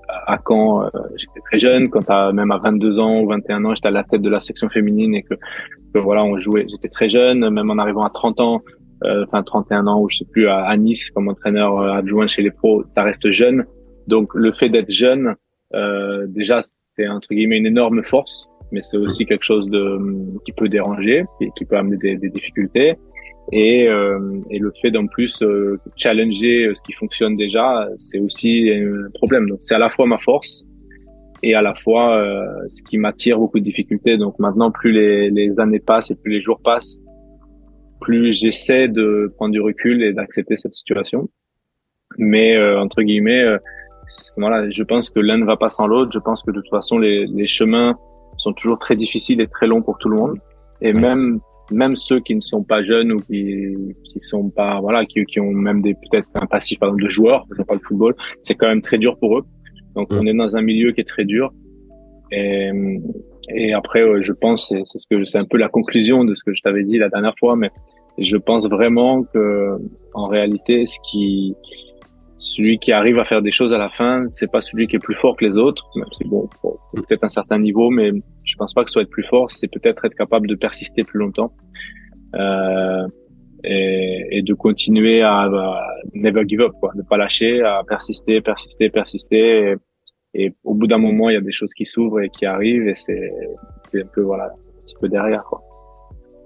à 0.07 0.39
Caen, 0.45 0.83
euh, 0.83 0.89
j'étais 1.15 1.39
très 1.45 1.57
jeune. 1.57 1.89
Quand 1.89 2.09
à, 2.09 2.31
même 2.31 2.51
à 2.51 2.57
22 2.57 2.99
ans 2.99 3.21
ou 3.21 3.27
21 3.27 3.65
ans, 3.65 3.75
j'étais 3.75 3.87
à 3.87 3.91
la 3.91 4.03
tête 4.03 4.21
de 4.21 4.29
la 4.29 4.39
section 4.39 4.69
féminine 4.69 5.15
et 5.15 5.23
que, 5.23 5.35
que 5.93 5.99
voilà, 5.99 6.23
on 6.23 6.37
jouait. 6.37 6.65
J'étais 6.69 6.89
très 6.89 7.09
jeune. 7.09 7.49
Même 7.49 7.69
en 7.69 7.77
arrivant 7.77 8.03
à 8.03 8.09
30 8.09 8.39
ans, 8.39 8.61
euh, 9.03 9.25
enfin 9.25 9.43
31 9.43 9.85
ans 9.87 10.01
ou 10.01 10.09
je 10.09 10.17
sais 10.17 10.25
plus 10.25 10.47
à, 10.47 10.75
Nice 10.75 11.11
comme 11.11 11.27
entraîneur 11.27 11.79
euh, 11.79 11.91
adjoint 11.91 12.25
chez 12.25 12.41
les 12.41 12.51
pros, 12.51 12.83
ça 12.85 13.03
reste 13.03 13.29
jeune. 13.29 13.65
Donc 14.07 14.33
le 14.33 14.51
fait 14.51 14.69
d'être 14.69 14.89
jeune, 14.89 15.35
euh, 15.75 16.25
déjà 16.27 16.59
c'est 16.61 17.07
entre 17.07 17.27
guillemets 17.29 17.57
une 17.57 17.67
énorme 17.67 18.03
force, 18.03 18.47
mais 18.71 18.81
c'est 18.81 18.97
aussi 18.97 19.25
quelque 19.25 19.43
chose 19.43 19.69
de 19.69 19.99
qui 20.45 20.51
peut 20.51 20.67
déranger 20.67 21.25
et 21.41 21.51
qui 21.55 21.65
peut 21.65 21.77
amener 21.77 21.97
des, 21.97 22.17
des 22.17 22.29
difficultés 22.29 22.95
et, 23.51 23.87
euh, 23.87 24.41
et 24.49 24.59
le 24.59 24.71
fait 24.81 24.91
d'en 24.91 25.07
plus 25.07 25.41
euh, 25.41 25.77
challenger 25.95 26.65
euh, 26.65 26.73
ce 26.73 26.81
qui 26.81 26.91
fonctionne 26.91 27.37
déjà, 27.37 27.87
c'est 27.97 28.19
aussi 28.19 28.69
un 28.71 29.09
problème. 29.13 29.47
Donc 29.47 29.59
c'est 29.61 29.75
à 29.75 29.79
la 29.79 29.89
fois 29.89 30.05
ma 30.05 30.17
force 30.17 30.65
et 31.43 31.55
à 31.55 31.61
la 31.61 31.73
fois 31.73 32.17
euh, 32.17 32.45
ce 32.67 32.83
qui 32.83 32.97
m'attire 32.97 33.37
beaucoup 33.37 33.59
de 33.59 33.63
difficultés. 33.63 34.17
Donc 34.17 34.37
maintenant, 34.39 34.71
plus 34.71 34.91
les, 34.91 35.29
les, 35.29 35.57
années 35.59 35.79
passent 35.79 36.11
et 36.11 36.15
plus 36.15 36.31
les 36.31 36.41
jours 36.41 36.59
passent, 36.61 36.97
plus 38.01 38.33
j'essaie 38.33 38.89
de 38.89 39.31
prendre 39.37 39.53
du 39.53 39.61
recul 39.61 40.03
et 40.03 40.11
d'accepter 40.11 40.57
cette 40.57 40.73
situation. 40.73 41.29
Mais 42.17 42.57
euh, 42.57 42.81
entre 42.81 43.01
guillemets, 43.01 43.45
voilà, 44.37 44.69
je 44.69 44.83
pense 44.83 45.09
que 45.09 45.21
l'un 45.21 45.37
ne 45.37 45.45
va 45.45 45.55
pas 45.55 45.69
sans 45.69 45.87
l'autre. 45.87 46.11
Je 46.13 46.19
pense 46.19 46.43
que 46.43 46.51
de 46.51 46.59
toute 46.59 46.69
façon, 46.69 46.97
les, 46.97 47.25
les 47.27 47.47
chemins 47.47 47.97
sont 48.37 48.51
toujours 48.51 48.77
très 48.77 48.95
difficiles 48.97 49.39
et 49.39 49.47
très 49.47 49.67
longs 49.67 49.81
pour 49.81 49.97
tout 49.99 50.09
le 50.09 50.17
monde. 50.17 50.37
Et 50.81 50.93
même 50.93 51.39
même 51.71 51.95
ceux 51.95 52.19
qui 52.19 52.35
ne 52.35 52.39
sont 52.39 52.63
pas 52.63 52.83
jeunes 52.83 53.11
ou 53.11 53.17
qui 53.17 53.75
qui 54.03 54.19
sont 54.19 54.49
pas 54.49 54.79
voilà 54.79 55.05
qui, 55.05 55.23
qui 55.25 55.39
ont 55.39 55.51
même 55.51 55.81
des 55.81 55.93
peut-être 55.93 56.27
un 56.35 56.45
passif 56.45 56.79
par 56.79 56.89
exemple 56.89 57.03
de 57.03 57.09
joueurs 57.09 57.45
je 57.57 57.63
pas 57.63 57.73
le 57.73 57.79
football 57.81 58.15
c'est 58.41 58.55
quand 58.55 58.67
même 58.67 58.81
très 58.81 58.97
dur 58.97 59.17
pour 59.17 59.37
eux. 59.37 59.43
Donc 59.95 60.07
on 60.11 60.25
est 60.27 60.33
dans 60.33 60.55
un 60.55 60.61
milieu 60.61 60.91
qui 60.91 61.01
est 61.01 61.07
très 61.07 61.25
dur. 61.25 61.51
Et 62.31 62.71
et 63.49 63.73
après 63.73 64.01
je 64.19 64.33
pense 64.33 64.67
c'est 64.67 64.99
ce 64.99 65.07
que 65.09 65.23
c'est 65.23 65.37
un 65.37 65.45
peu 65.45 65.57
la 65.57 65.69
conclusion 65.69 66.25
de 66.25 66.33
ce 66.33 66.43
que 66.43 66.53
je 66.53 66.61
t'avais 66.61 66.83
dit 66.83 66.97
la 66.97 67.09
dernière 67.09 67.35
fois 67.39 67.55
mais 67.55 67.71
je 68.17 68.35
pense 68.35 68.67
vraiment 68.67 69.23
que 69.23 69.77
en 70.13 70.27
réalité 70.27 70.85
ce 70.87 70.97
qui 71.09 71.55
celui 72.37 72.77
qui 72.77 72.91
arrive 72.91 73.17
à 73.17 73.25
faire 73.25 73.41
des 73.41 73.51
choses 73.51 73.73
à 73.73 73.79
la 73.79 73.89
fin, 73.89 74.27
c'est 74.27 74.49
pas 74.49 74.61
celui 74.61 74.87
qui 74.87 74.95
est 74.95 75.03
plus 75.03 75.15
fort 75.15 75.35
que 75.35 75.43
les 75.43 75.57
autres. 75.57 75.83
C'est 76.17 76.27
bon, 76.27 76.47
peut-être 76.93 77.23
un 77.23 77.29
certain 77.29 77.57
niveau, 77.57 77.89
mais 77.89 78.11
je 78.43 78.55
pense 78.57 78.73
pas 78.73 78.83
que 78.83 78.89
ce 78.89 78.93
soit 78.93 79.01
être 79.01 79.09
plus 79.09 79.23
fort. 79.23 79.49
C'est 79.49 79.67
peut-être 79.67 80.05
être 80.05 80.13
capable 80.13 80.47
de 80.47 80.55
persister 80.55 81.01
plus 81.01 81.19
longtemps 81.19 81.51
euh, 82.35 83.07
et, 83.63 84.27
et, 84.37 84.41
de 84.43 84.53
continuer 84.53 85.23
à, 85.23 85.45
à, 85.45 85.81
never 86.13 86.43
give 86.47 86.61
up, 86.61 86.73
quoi, 86.79 86.91
ne 86.95 87.01
pas 87.01 87.17
lâcher, 87.17 87.61
à 87.63 87.81
persister, 87.87 88.39
persister, 88.41 88.89
persister. 88.91 89.71
Et, 89.71 89.75
et 90.45 90.51
au 90.63 90.75
bout 90.75 90.85
d'un 90.85 90.99
moment, 90.99 91.29
il 91.31 91.33
y 91.33 91.37
a 91.37 91.41
des 91.41 91.51
choses 91.51 91.73
qui 91.73 91.85
s'ouvrent 91.85 92.21
et 92.21 92.29
qui 92.29 92.45
arrivent, 92.45 92.87
et 92.87 92.93
c'est 92.93 93.31
c'est 93.87 94.03
un 94.03 94.07
peu 94.13 94.21
voilà 94.21 94.45
un 94.45 94.81
petit 94.83 94.95
peu 95.01 95.09
derrière, 95.09 95.43
quoi. 95.43 95.63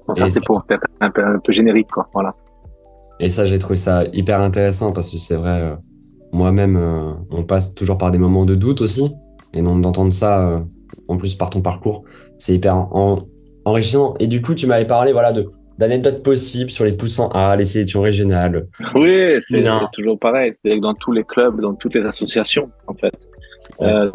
Bon, 0.08 0.14
ça 0.16 0.30
c'est 0.30 0.44
pour 0.46 0.64
peut-être 0.64 0.88
un 1.02 1.12
peu, 1.12 1.22
un 1.22 1.40
peu 1.40 1.52
générique, 1.52 1.92
quoi. 1.92 2.08
Voilà. 2.14 2.34
Et 3.22 3.30
ça, 3.30 3.46
j'ai 3.46 3.60
trouvé 3.60 3.76
ça 3.76 4.04
hyper 4.14 4.42
intéressant 4.42 4.92
parce 4.92 5.12
que 5.12 5.20
c'est 5.20 5.36
vrai, 5.36 5.62
euh, 5.62 5.76
moi-même, 6.34 6.76
euh, 6.76 7.14
on 7.30 7.44
passe 7.44 7.76
toujours 7.76 8.00
par 8.00 8.12
des 8.12 8.18
moments 8.18 8.46
de 8.46 8.56
doute 8.56 8.82
aussi. 8.82 9.12
Et 9.54 9.62
donc 9.62 9.82
d'entendre 9.82 10.12
ça, 10.12 10.50
euh, 10.50 10.60
en 11.08 11.18
plus 11.18 11.36
par 11.36 11.52
ton 11.52 11.62
parcours, 11.62 12.04
c'est 12.40 12.56
hyper 12.56 12.88
enrichissant. 13.64 14.16
Et 14.20 14.26
du 14.26 14.42
coup, 14.42 14.56
tu 14.56 14.66
m'avais 14.66 14.88
parlé 14.88 15.14
voilà, 15.14 15.32
de 15.32 15.48
d'anecdotes 15.78 16.22
possibles 16.24 16.70
sur 16.70 16.84
les 16.84 16.94
poussants 16.94 17.30
A, 17.30 17.56
les 17.56 17.66
sélections 17.66 18.02
régionales. 18.02 18.68
Oui, 18.96 19.18
c'est 19.48 19.64
toujours 19.94 20.20
pareil. 20.20 20.52
C'est 20.54 20.80
dans 20.80 20.94
tous 20.96 21.12
les 21.12 21.24
clubs, 21.24 21.60
dans 21.62 21.74
toutes 21.76 21.96
les 21.96 22.06
associations, 22.06 22.70
en 22.88 22.94
fait. 22.94 23.14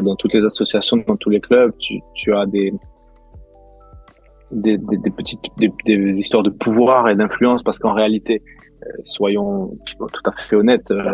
dans 0.01 0.15
toutes 0.15 0.33
les 0.33 0.45
associations, 0.45 0.97
dans 1.07 1.15
tous 1.15 1.29
les 1.29 1.41
clubs, 1.41 1.73
tu, 1.79 1.99
tu 2.13 2.33
as 2.33 2.45
des, 2.45 2.73
des, 4.51 4.77
des, 4.77 4.97
des 4.97 5.09
petites 5.11 5.39
des, 5.57 5.71
des, 5.85 6.19
histoires 6.19 6.43
de 6.43 6.49
pouvoir 6.49 7.09
et 7.09 7.15
d'influence 7.15 7.63
parce 7.63 7.79
qu'en 7.79 7.93
réalité 7.93 8.41
soyons 9.03 9.77
tout 9.97 10.07
à 10.25 10.31
fait 10.35 10.55
honnêtes, 10.55 10.91
euh, 10.91 11.13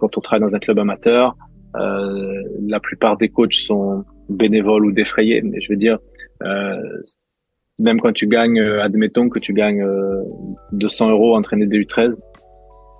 quand 0.00 0.16
on 0.16 0.20
travaille 0.20 0.40
dans 0.48 0.54
un 0.54 0.58
club 0.58 0.78
amateur, 0.78 1.36
euh, 1.76 2.42
la 2.66 2.80
plupart 2.80 3.16
des 3.16 3.28
coachs 3.28 3.54
sont 3.54 4.04
bénévoles 4.28 4.86
ou 4.86 4.92
défrayés. 4.92 5.42
Mais 5.42 5.60
je 5.60 5.72
veux 5.72 5.76
dire, 5.76 5.98
même 7.78 8.00
quand 8.00 8.12
tu 8.12 8.26
gagnes, 8.26 8.60
admettons 8.60 9.28
que 9.28 9.38
tu 9.38 9.52
gagnes 9.52 9.86
200 10.72 11.10
euros 11.10 11.36
entraîné 11.36 11.66
des 11.66 11.80
U13, 11.80 12.14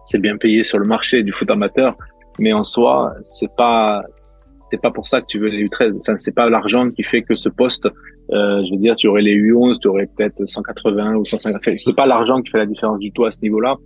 c'est 0.04 0.18
bien 0.18 0.37
payé 0.37 0.62
sur 0.62 0.78
le 0.78 0.87
marché 0.87 1.22
du 1.22 1.32
foot 1.32 1.50
amateur, 1.50 1.96
mais 2.38 2.52
en 2.52 2.64
soi, 2.64 3.14
c'est 3.22 3.54
pas 3.56 4.02
c'est 4.70 4.80
pas 4.80 4.90
pour 4.90 5.06
ça 5.06 5.20
que 5.20 5.26
tu 5.26 5.38
veux 5.38 5.49
les 5.49 5.64
U13. 5.64 5.99
Enfin, 6.00 6.16
c'est 6.16 6.34
pas 6.34 6.49
l'argent 6.49 6.90
qui 6.90 7.02
fait 7.02 7.22
que 7.22 7.34
ce 7.34 7.49
poste 7.49 7.88
euh, 8.32 8.64
je 8.64 8.70
veux 8.70 8.76
dire, 8.76 8.94
tu 8.96 9.08
aurais 9.08 9.22
les 9.22 9.37
U11, 9.37 9.78
tu 9.80 9.88
aurais 9.88 10.06
peut-être 10.06 10.46
180 10.46 11.16
ou 11.16 11.25
150. 11.25 11.62
C'est 11.76 11.96
pas 11.96 12.06
l'argent 12.06 12.40
qui 12.42 12.50
fait 12.50 12.58
la 12.58 12.66
différence 12.66 13.00
du 13.00 13.10
tout 13.12 13.25
à 13.25 13.30
ce 13.30 13.40
niveau-là. 13.42 13.76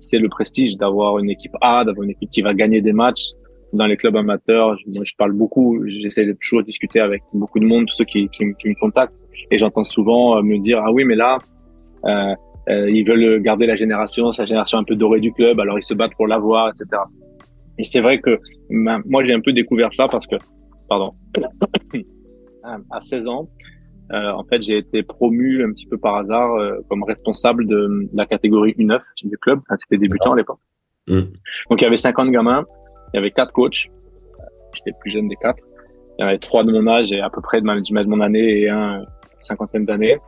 C'est 0.00 0.18
le 0.18 0.28
prestige 0.28 0.76
d'avoir 0.76 1.18
une 1.18 1.30
équipe 1.30 1.52
A, 1.60 1.84
d'avoir 1.84 2.04
une 2.04 2.10
équipe 2.10 2.30
qui 2.30 2.42
va 2.42 2.54
gagner 2.54 2.80
des 2.80 2.92
matchs 2.92 3.30
dans 3.72 3.86
les 3.86 3.96
clubs 3.96 4.16
amateurs. 4.16 4.76
Je 4.78 5.14
parle 5.16 5.32
beaucoup, 5.32 5.86
j'essaie 5.86 6.26
de 6.26 6.36
toujours 6.40 6.62
discuter 6.62 7.00
avec 7.00 7.22
beaucoup 7.32 7.60
de 7.60 7.64
monde, 7.64 7.86
tous 7.86 7.94
ceux 7.94 8.04
qui, 8.04 8.28
qui, 8.28 8.48
qui 8.58 8.68
me 8.68 8.74
contactent. 8.80 9.14
Et 9.50 9.58
j'entends 9.58 9.84
souvent 9.84 10.36
euh, 10.36 10.42
me 10.42 10.58
dire, 10.58 10.80
ah 10.84 10.92
oui, 10.92 11.04
mais 11.04 11.14
là, 11.14 11.38
euh, 12.04 12.34
euh, 12.68 12.88
ils 12.90 13.06
veulent 13.06 13.40
garder 13.42 13.66
la 13.66 13.76
génération, 13.76 14.30
sa 14.32 14.44
génération 14.44 14.78
un 14.78 14.84
peu 14.84 14.94
dorée 14.94 15.20
du 15.20 15.32
club, 15.32 15.58
alors 15.60 15.78
ils 15.78 15.82
se 15.82 15.94
battent 15.94 16.14
pour 16.16 16.26
l'avoir, 16.26 16.70
etc. 16.70 17.02
Et 17.78 17.84
c'est 17.84 18.00
vrai 18.00 18.20
que 18.20 18.38
moi, 18.70 19.24
j'ai 19.24 19.34
un 19.34 19.40
peu 19.40 19.52
découvert 19.52 19.92
ça 19.92 20.06
parce 20.10 20.26
que, 20.26 20.36
pardon, 20.88 21.12
à 22.64 23.00
16 23.00 23.26
ans, 23.26 23.48
euh, 24.12 24.32
en 24.32 24.44
fait, 24.44 24.62
j'ai 24.62 24.78
été 24.78 25.02
promu 25.02 25.64
un 25.64 25.70
petit 25.72 25.86
peu 25.86 25.96
par 25.96 26.16
hasard 26.16 26.54
euh, 26.54 26.78
comme 26.88 27.02
responsable 27.02 27.66
de 27.66 28.08
la 28.12 28.26
catégorie 28.26 28.72
U9 28.72 29.00
du 29.24 29.38
club. 29.38 29.60
C'était 29.78 29.96
débutant 29.98 30.32
à 30.32 30.36
l'époque. 30.36 30.60
Mm. 31.08 31.20
Donc, 31.70 31.80
il 31.80 31.82
y 31.82 31.86
avait 31.86 31.96
50 31.96 32.30
gamins, 32.30 32.64
il 33.12 33.16
y 33.16 33.18
avait 33.18 33.30
quatre 33.30 33.52
coachs. 33.52 33.88
j'étais 34.74 34.90
le 34.90 35.00
plus 35.00 35.10
jeune 35.10 35.28
des 35.28 35.36
quatre. 35.36 35.64
Il 36.18 36.22
y 36.22 36.24
en 36.26 36.28
avait 36.28 36.38
trois 36.38 36.62
de 36.62 36.72
mon 36.72 36.86
âge 36.86 37.10
et 37.12 37.20
à 37.20 37.30
peu 37.30 37.40
près 37.40 37.60
de, 37.60 37.66
ma, 37.66 37.74
de 37.74 38.08
mon 38.08 38.20
année 38.20 38.60
et 38.60 38.68
un 38.68 39.02
cinquantaine 39.38 39.86
d'années. 39.86 40.18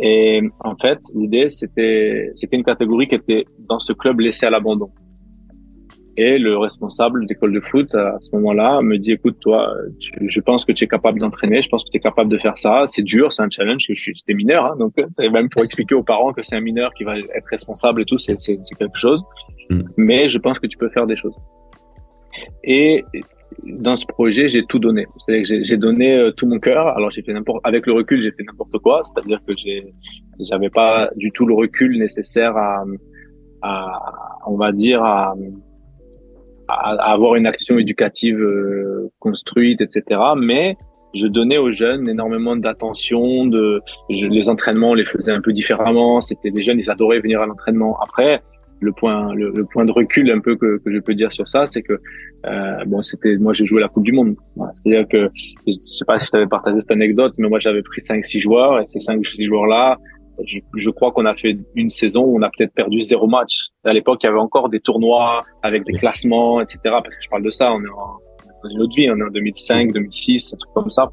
Et 0.00 0.40
en 0.60 0.76
fait, 0.76 0.98
l'idée, 1.14 1.48
c'était, 1.48 2.32
c'était 2.34 2.56
une 2.56 2.64
catégorie 2.64 3.08
qui 3.08 3.16
était 3.16 3.44
dans 3.68 3.78
ce 3.78 3.92
club 3.92 4.20
laissé 4.20 4.46
à 4.46 4.50
l'abandon. 4.50 4.90
Et 6.20 6.36
le 6.36 6.58
responsable 6.58 7.26
d'école 7.26 7.52
de 7.52 7.60
foot, 7.60 7.94
à 7.94 8.18
ce 8.20 8.34
moment-là, 8.34 8.82
me 8.82 8.98
dit, 8.98 9.12
écoute, 9.12 9.36
toi, 9.40 9.72
je 10.20 10.40
pense 10.40 10.64
que 10.64 10.72
tu 10.72 10.82
es 10.82 10.88
capable 10.88 11.20
d'entraîner, 11.20 11.62
je 11.62 11.68
pense 11.68 11.84
que 11.84 11.90
tu 11.90 11.98
es 11.98 12.00
capable 12.00 12.28
de 12.28 12.38
faire 12.38 12.58
ça. 12.58 12.82
C'est 12.86 13.02
dur, 13.02 13.32
c'est 13.32 13.42
un 13.42 13.48
challenge, 13.48 13.84
je 13.88 13.94
suis, 13.94 14.12
j'étais 14.16 14.34
mineur, 14.34 14.66
hein, 14.66 14.74
donc 14.80 14.94
c'est 15.12 15.28
même 15.28 15.48
pour 15.48 15.62
expliquer 15.62 15.94
aux 15.94 16.02
parents 16.02 16.32
que 16.32 16.42
c'est 16.42 16.56
un 16.56 16.60
mineur 16.60 16.92
qui 16.94 17.04
va 17.04 17.16
être 17.16 17.46
responsable 17.48 18.02
et 18.02 18.04
tout, 18.04 18.18
c'est, 18.18 18.34
c'est, 18.40 18.58
c'est 18.62 18.74
quelque 18.74 18.98
chose. 18.98 19.22
Mm. 19.70 19.82
Mais 19.96 20.28
je 20.28 20.38
pense 20.40 20.58
que 20.58 20.66
tu 20.66 20.76
peux 20.76 20.88
faire 20.88 21.06
des 21.06 21.14
choses. 21.14 21.36
Et 22.64 23.04
dans 23.64 23.94
ce 23.94 24.04
projet, 24.04 24.48
j'ai 24.48 24.64
tout 24.64 24.80
donné. 24.80 25.06
C'est-à-dire 25.18 25.48
que 25.48 25.62
j'ai 25.62 25.76
donné 25.76 26.16
euh, 26.16 26.32
tout 26.32 26.48
mon 26.48 26.58
cœur. 26.58 26.88
Alors 26.96 27.12
j'ai 27.12 27.22
fait 27.22 27.32
n'importe, 27.32 27.60
avec 27.62 27.86
le 27.86 27.92
recul, 27.92 28.24
j'ai 28.24 28.32
fait 28.32 28.42
n'importe 28.42 28.76
quoi. 28.78 29.02
C'est-à-dire 29.04 29.38
que 29.46 29.52
j'ai, 29.56 29.94
j'avais 30.40 30.70
pas 30.70 31.10
du 31.14 31.30
tout 31.30 31.46
le 31.46 31.54
recul 31.54 31.96
nécessaire 31.96 32.56
à, 32.56 32.84
à 33.62 34.00
on 34.48 34.56
va 34.56 34.72
dire, 34.72 35.00
à, 35.04 35.34
à, 36.68 37.12
avoir 37.12 37.34
une 37.34 37.46
action 37.46 37.78
éducative 37.78 38.40
euh, 38.40 39.10
construite, 39.18 39.80
etc. 39.80 40.20
Mais 40.36 40.76
je 41.14 41.26
donnais 41.26 41.58
aux 41.58 41.72
jeunes 41.72 42.08
énormément 42.08 42.56
d'attention. 42.56 43.46
De, 43.46 43.80
les 44.08 44.48
entraînements, 44.48 44.90
on 44.90 44.94
les 44.94 45.04
faisait 45.04 45.32
un 45.32 45.40
peu 45.40 45.52
différemment. 45.52 46.20
C'était 46.20 46.50
des 46.50 46.62
jeunes, 46.62 46.78
ils 46.78 46.90
adoraient 46.90 47.20
venir 47.20 47.40
à 47.40 47.46
l'entraînement. 47.46 47.98
Après, 48.00 48.42
le 48.80 48.92
point, 48.92 49.34
le, 49.34 49.64
point 49.64 49.84
de 49.84 49.92
recul 49.92 50.30
un 50.30 50.40
peu 50.40 50.56
que, 50.56 50.78
que 50.78 50.92
je 50.92 50.98
peux 51.00 51.14
dire 51.14 51.32
sur 51.32 51.48
ça, 51.48 51.66
c'est 51.66 51.82
que 51.82 52.00
euh, 52.46 52.84
bon, 52.86 53.02
c'était 53.02 53.36
moi 53.36 53.52
j'ai 53.52 53.66
joué 53.66 53.80
la 53.80 53.88
Coupe 53.88 54.04
du 54.04 54.12
Monde. 54.12 54.36
C'est-à-dire 54.72 55.08
que 55.08 55.30
je 55.66 55.72
sais 55.72 56.04
pas 56.04 56.18
si 56.18 56.26
je 56.26 56.30
t'avais 56.30 56.46
partagé 56.46 56.78
cette 56.80 56.92
anecdote, 56.92 57.34
mais 57.38 57.48
moi 57.48 57.58
j'avais 57.58 57.82
pris 57.82 58.00
cinq 58.00 58.24
six 58.24 58.40
joueurs 58.40 58.80
et 58.80 58.86
ces 58.86 59.00
cinq 59.00 59.24
six 59.26 59.44
joueurs 59.44 59.66
là, 59.66 59.98
je, 60.44 60.58
je, 60.76 60.90
crois 60.90 61.12
qu'on 61.12 61.26
a 61.26 61.34
fait 61.34 61.56
une 61.74 61.90
saison 61.90 62.22
où 62.24 62.38
on 62.38 62.42
a 62.42 62.50
peut-être 62.56 62.72
perdu 62.72 63.00
zéro 63.00 63.26
match. 63.26 63.68
À 63.84 63.92
l'époque, 63.92 64.20
il 64.22 64.26
y 64.26 64.28
avait 64.28 64.38
encore 64.38 64.68
des 64.68 64.80
tournois 64.80 65.38
avec 65.62 65.84
des 65.84 65.92
classements, 65.92 66.60
etc. 66.60 66.78
Parce 66.84 67.14
que 67.14 67.22
je 67.22 67.28
parle 67.28 67.42
de 67.42 67.50
ça, 67.50 67.72
on 67.72 67.80
est 67.80 67.86
dans 67.86 68.70
une 68.70 68.82
autre 68.82 68.96
vie, 68.96 69.10
on 69.10 69.16
est 69.16 69.22
en 69.22 69.30
2005, 69.30 69.92
2006, 69.92 70.54
un 70.54 70.56
truc 70.56 70.74
comme 70.74 70.90
ça. 70.90 71.08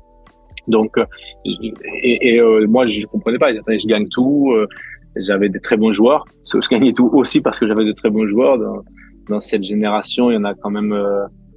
Donc, 0.68 0.98
euh, 0.98 1.06
et, 1.46 2.36
et 2.36 2.40
euh, 2.40 2.66
moi, 2.68 2.88
je 2.88 3.06
comprenais 3.06 3.38
pas. 3.38 3.54
Je 3.54 3.88
gagne 3.88 4.08
tout. 4.10 4.52
Euh, 4.54 4.68
j'avais 5.16 5.50
des 5.50 5.60
très 5.60 5.78
bons 5.78 5.94
joueurs. 5.94 6.26
Je 6.44 6.68
gagnais 6.68 6.94
tout 6.94 7.10
aussi 7.14 7.42
parce 7.42 7.60
que 7.60 7.68
j'avais 7.68 7.86
de 7.86 7.94
très 7.94 8.10
bons 8.10 8.28
joueurs. 8.28 8.58
Dans, 8.58 8.82
dans, 9.30 9.40
cette 9.40 9.64
génération, 9.64 10.32
il 10.32 10.36
y 10.36 10.38
en 10.38 10.44
a 10.44 10.54
quand 10.56 10.72
même 10.72 10.96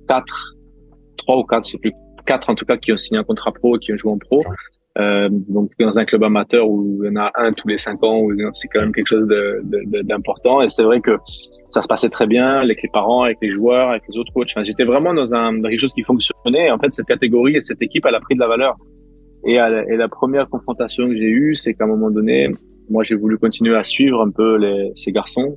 quatre, 0.07 0.55
trois 1.17 1.39
ou 1.39 1.45
quatre, 1.45 1.67
je 1.67 1.73
sais 1.73 1.79
plus, 1.79 1.93
quatre 2.25 2.51
en 2.51 2.55
tout 2.55 2.65
cas 2.65 2.77
qui 2.77 2.93
ont 2.93 2.97
signé 2.97 3.19
un 3.19 3.25
contrat 3.25 3.53
pro 3.53 3.77
et 3.77 3.79
qui 3.81 3.93
ont 3.93 3.97
joué 3.97 4.13
en 4.13 4.19
pro. 4.19 4.43
Euh, 4.99 5.28
donc 5.31 5.71
dans 5.78 5.99
un 5.99 6.05
club 6.05 6.25
amateur 6.25 6.69
où 6.69 7.05
il 7.05 7.09
y 7.09 7.11
en 7.11 7.21
a 7.21 7.31
un 7.37 7.52
tous 7.52 7.69
les 7.69 7.78
cinq 7.78 8.02
ans, 8.02 8.26
c'est 8.52 8.69
quand 8.69 8.81
même 8.81 8.93
quelque 8.93 9.09
chose 9.09 9.28
d'important. 10.05 10.61
Et 10.62 10.69
c'est 10.69 10.83
vrai 10.83 11.00
que 11.00 11.17
ça 11.71 11.83
se 11.83 11.88
passait 11.88 12.09
très 12.09 12.26
bien 12.26 12.59
avec 12.59 12.83
les 12.83 12.88
parents, 12.88 13.23
avec 13.23 13.38
les 13.43 13.52
joueurs, 13.52 13.90
avec 13.90 14.02
les 14.11 14.19
autres 14.19 14.33
coachs. 14.33 14.49
Enfin, 14.50 14.62
J'étais 14.62 14.85
vraiment 14.85 15.14
dans, 15.14 15.35
un, 15.35 15.52
dans 15.52 15.69
quelque 15.69 15.81
chose 15.81 15.93
qui 15.93 16.02
fonctionnait. 16.02 16.71
En 16.71 16.78
fait, 16.78 16.93
cette 16.93 17.07
catégorie 17.07 17.57
et 17.57 17.61
cette 17.61 17.83
équipe, 17.83 18.05
elle 18.07 18.14
a 18.14 18.21
pris 18.21 18.35
de 18.35 18.40
la 18.40 18.49
valeur. 18.49 18.76
Et, 19.45 19.55
et 19.55 19.97
la 19.97 20.09
première 20.09 20.49
confrontation 20.49 21.07
que 21.09 21.14
j'ai 21.14 21.31
eue, 21.31 21.55
c'est 21.55 21.75
qu'à 21.75 21.85
un 21.85 21.88
moment 21.88 22.11
donné, 22.11 22.50
moi, 22.90 23.05
j'ai 23.05 23.14
voulu 23.14 23.38
continuer 23.38 23.76
à 23.76 23.83
suivre 23.83 24.21
un 24.21 24.31
peu 24.31 24.57
les, 24.57 24.90
ces 24.95 25.12
garçons 25.12 25.57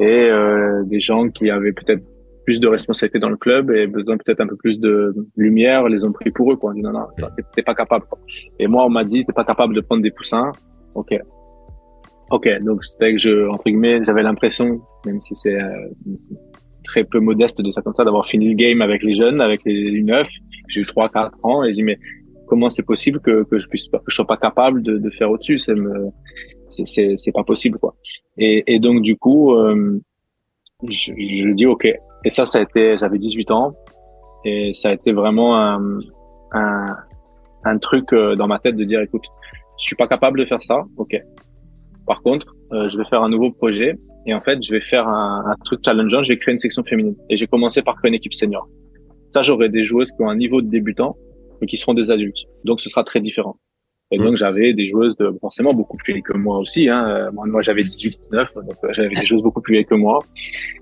et 0.00 0.04
euh, 0.04 0.82
des 0.84 1.00
gens 1.00 1.28
qui 1.28 1.50
avaient 1.50 1.72
peut-être 1.72 2.02
plus 2.46 2.60
de 2.60 2.68
responsabilité 2.68 3.18
dans 3.18 3.28
le 3.28 3.36
club 3.36 3.72
et 3.72 3.86
besoin 3.88 4.16
peut-être 4.16 4.40
un 4.40 4.46
peu 4.46 4.56
plus 4.56 4.78
de 4.78 5.12
lumière, 5.36 5.88
les 5.88 6.04
ont 6.04 6.12
pris 6.12 6.30
pour 6.30 6.52
eux, 6.52 6.56
quoi. 6.56 6.72
Dit 6.72 6.80
non, 6.80 6.92
non, 6.92 7.06
t'es 7.54 7.62
pas 7.62 7.74
capable, 7.74 8.06
Et 8.60 8.68
moi, 8.68 8.86
on 8.86 8.88
m'a 8.88 9.02
dit, 9.02 9.26
t'es 9.26 9.32
pas 9.32 9.44
capable 9.44 9.74
de 9.74 9.80
prendre 9.80 10.02
des 10.02 10.12
poussins. 10.12 10.52
Ok. 10.94 11.18
Ok. 12.30 12.48
Donc, 12.62 12.84
c'était 12.84 13.12
que 13.12 13.18
je, 13.18 13.48
entre 13.48 13.64
guillemets, 13.64 14.04
j'avais 14.04 14.22
l'impression, 14.22 14.80
même 15.04 15.18
si 15.18 15.34
c'est 15.34 15.60
euh, 15.60 15.88
très 16.84 17.02
peu 17.02 17.18
modeste 17.18 17.60
de 17.60 17.70
ça 17.72 17.82
comme 17.82 17.94
ça, 17.94 18.04
d'avoir 18.04 18.26
fini 18.28 18.48
le 18.48 18.54
game 18.54 18.80
avec 18.80 19.02
les 19.02 19.16
jeunes, 19.16 19.40
avec 19.40 19.62
les 19.64 20.00
U9. 20.00 20.28
J'ai 20.68 20.80
eu 20.80 20.84
trois, 20.84 21.08
quatre 21.08 21.36
ans 21.42 21.64
et 21.64 21.70
j'ai 21.70 21.74
dit, 21.74 21.82
mais 21.82 21.98
comment 22.46 22.70
c'est 22.70 22.84
possible 22.84 23.18
que, 23.20 23.42
que 23.42 23.58
je 23.58 23.66
puisse 23.66 23.88
pas, 23.88 23.98
que 23.98 24.04
je 24.06 24.14
sois 24.14 24.26
pas 24.26 24.36
capable 24.36 24.82
de, 24.82 24.98
de 24.98 25.10
faire 25.10 25.30
au-dessus? 25.32 25.58
C'est 25.58 25.74
c'est, 26.68 27.14
c'est, 27.16 27.32
pas 27.32 27.44
possible, 27.44 27.78
quoi. 27.78 27.96
Et, 28.38 28.62
et 28.66 28.78
donc, 28.78 29.02
du 29.02 29.16
coup, 29.16 29.54
euh, 29.54 30.00
je, 30.88 31.12
je 31.16 31.54
dis, 31.54 31.66
OK, 31.66 31.88
et 32.26 32.30
ça, 32.30 32.44
ça 32.44 32.58
a 32.58 32.62
été, 32.62 32.96
j'avais 32.96 33.18
18 33.18 33.52
ans 33.52 33.72
et 34.44 34.72
ça 34.72 34.88
a 34.88 34.92
été 34.92 35.12
vraiment 35.12 35.56
un, 35.56 35.98
un, 36.50 36.86
un, 37.64 37.78
truc 37.78 38.12
euh, 38.12 38.34
dans 38.34 38.48
ma 38.48 38.58
tête 38.58 38.74
de 38.74 38.82
dire, 38.82 39.00
écoute, 39.00 39.22
je 39.78 39.84
suis 39.84 39.94
pas 39.94 40.08
capable 40.08 40.40
de 40.40 40.44
faire 40.44 40.60
ça, 40.60 40.82
ok. 40.96 41.16
Par 42.04 42.22
contre, 42.22 42.56
euh, 42.72 42.88
je 42.88 42.98
vais 42.98 43.04
faire 43.04 43.22
un 43.22 43.28
nouveau 43.28 43.52
projet 43.52 43.94
et 44.26 44.34
en 44.34 44.38
fait, 44.38 44.60
je 44.60 44.72
vais 44.72 44.80
faire 44.80 45.06
un, 45.06 45.44
un 45.46 45.54
truc 45.64 45.80
challengeant. 45.84 46.22
Je 46.24 46.32
vais 46.32 46.38
créer 46.38 46.50
une 46.50 46.58
section 46.58 46.82
féminine 46.82 47.14
et 47.30 47.36
j'ai 47.36 47.46
commencé 47.46 47.80
par 47.80 47.94
créer 47.94 48.08
une 48.08 48.16
équipe 48.16 48.34
senior. 48.34 48.68
Ça, 49.28 49.42
j'aurai 49.42 49.68
des 49.68 49.84
joueuses 49.84 50.10
qui 50.10 50.20
ont 50.20 50.28
un 50.28 50.36
niveau 50.36 50.60
de 50.60 50.68
débutant 50.68 51.16
mais 51.60 51.68
qui 51.68 51.76
seront 51.76 51.94
des 51.94 52.10
adultes. 52.10 52.44
Donc, 52.64 52.80
ce 52.80 52.90
sera 52.90 53.04
très 53.04 53.20
différent. 53.20 53.56
Et 54.12 54.18
donc, 54.18 54.32
mmh. 54.32 54.36
j'avais 54.36 54.72
des 54.72 54.90
joueuses 54.90 55.16
de, 55.16 55.32
forcément 55.40 55.72
beaucoup 55.72 55.96
plus 55.96 56.12
vieilles 56.12 56.22
que 56.22 56.36
moi 56.36 56.58
aussi. 56.58 56.88
Hein. 56.88 57.18
Moi, 57.32 57.46
moi 57.46 57.62
j'avais 57.62 57.82
18, 57.82 58.18
19, 58.20 58.54
donc 58.54 58.64
euh, 58.84 58.88
j'avais 58.92 59.08
des 59.08 59.20
joueuses 59.26 59.42
beaucoup 59.42 59.60
plus 59.60 59.74
vieilles 59.74 59.86
que 59.86 59.94
moi. 59.94 60.18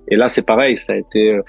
Et 0.08 0.16
là, 0.16 0.28
c'est 0.28 0.42
pareil, 0.42 0.76
ça 0.76 0.92
a 0.92 0.96
été 0.96 1.32
euh, 1.32 1.42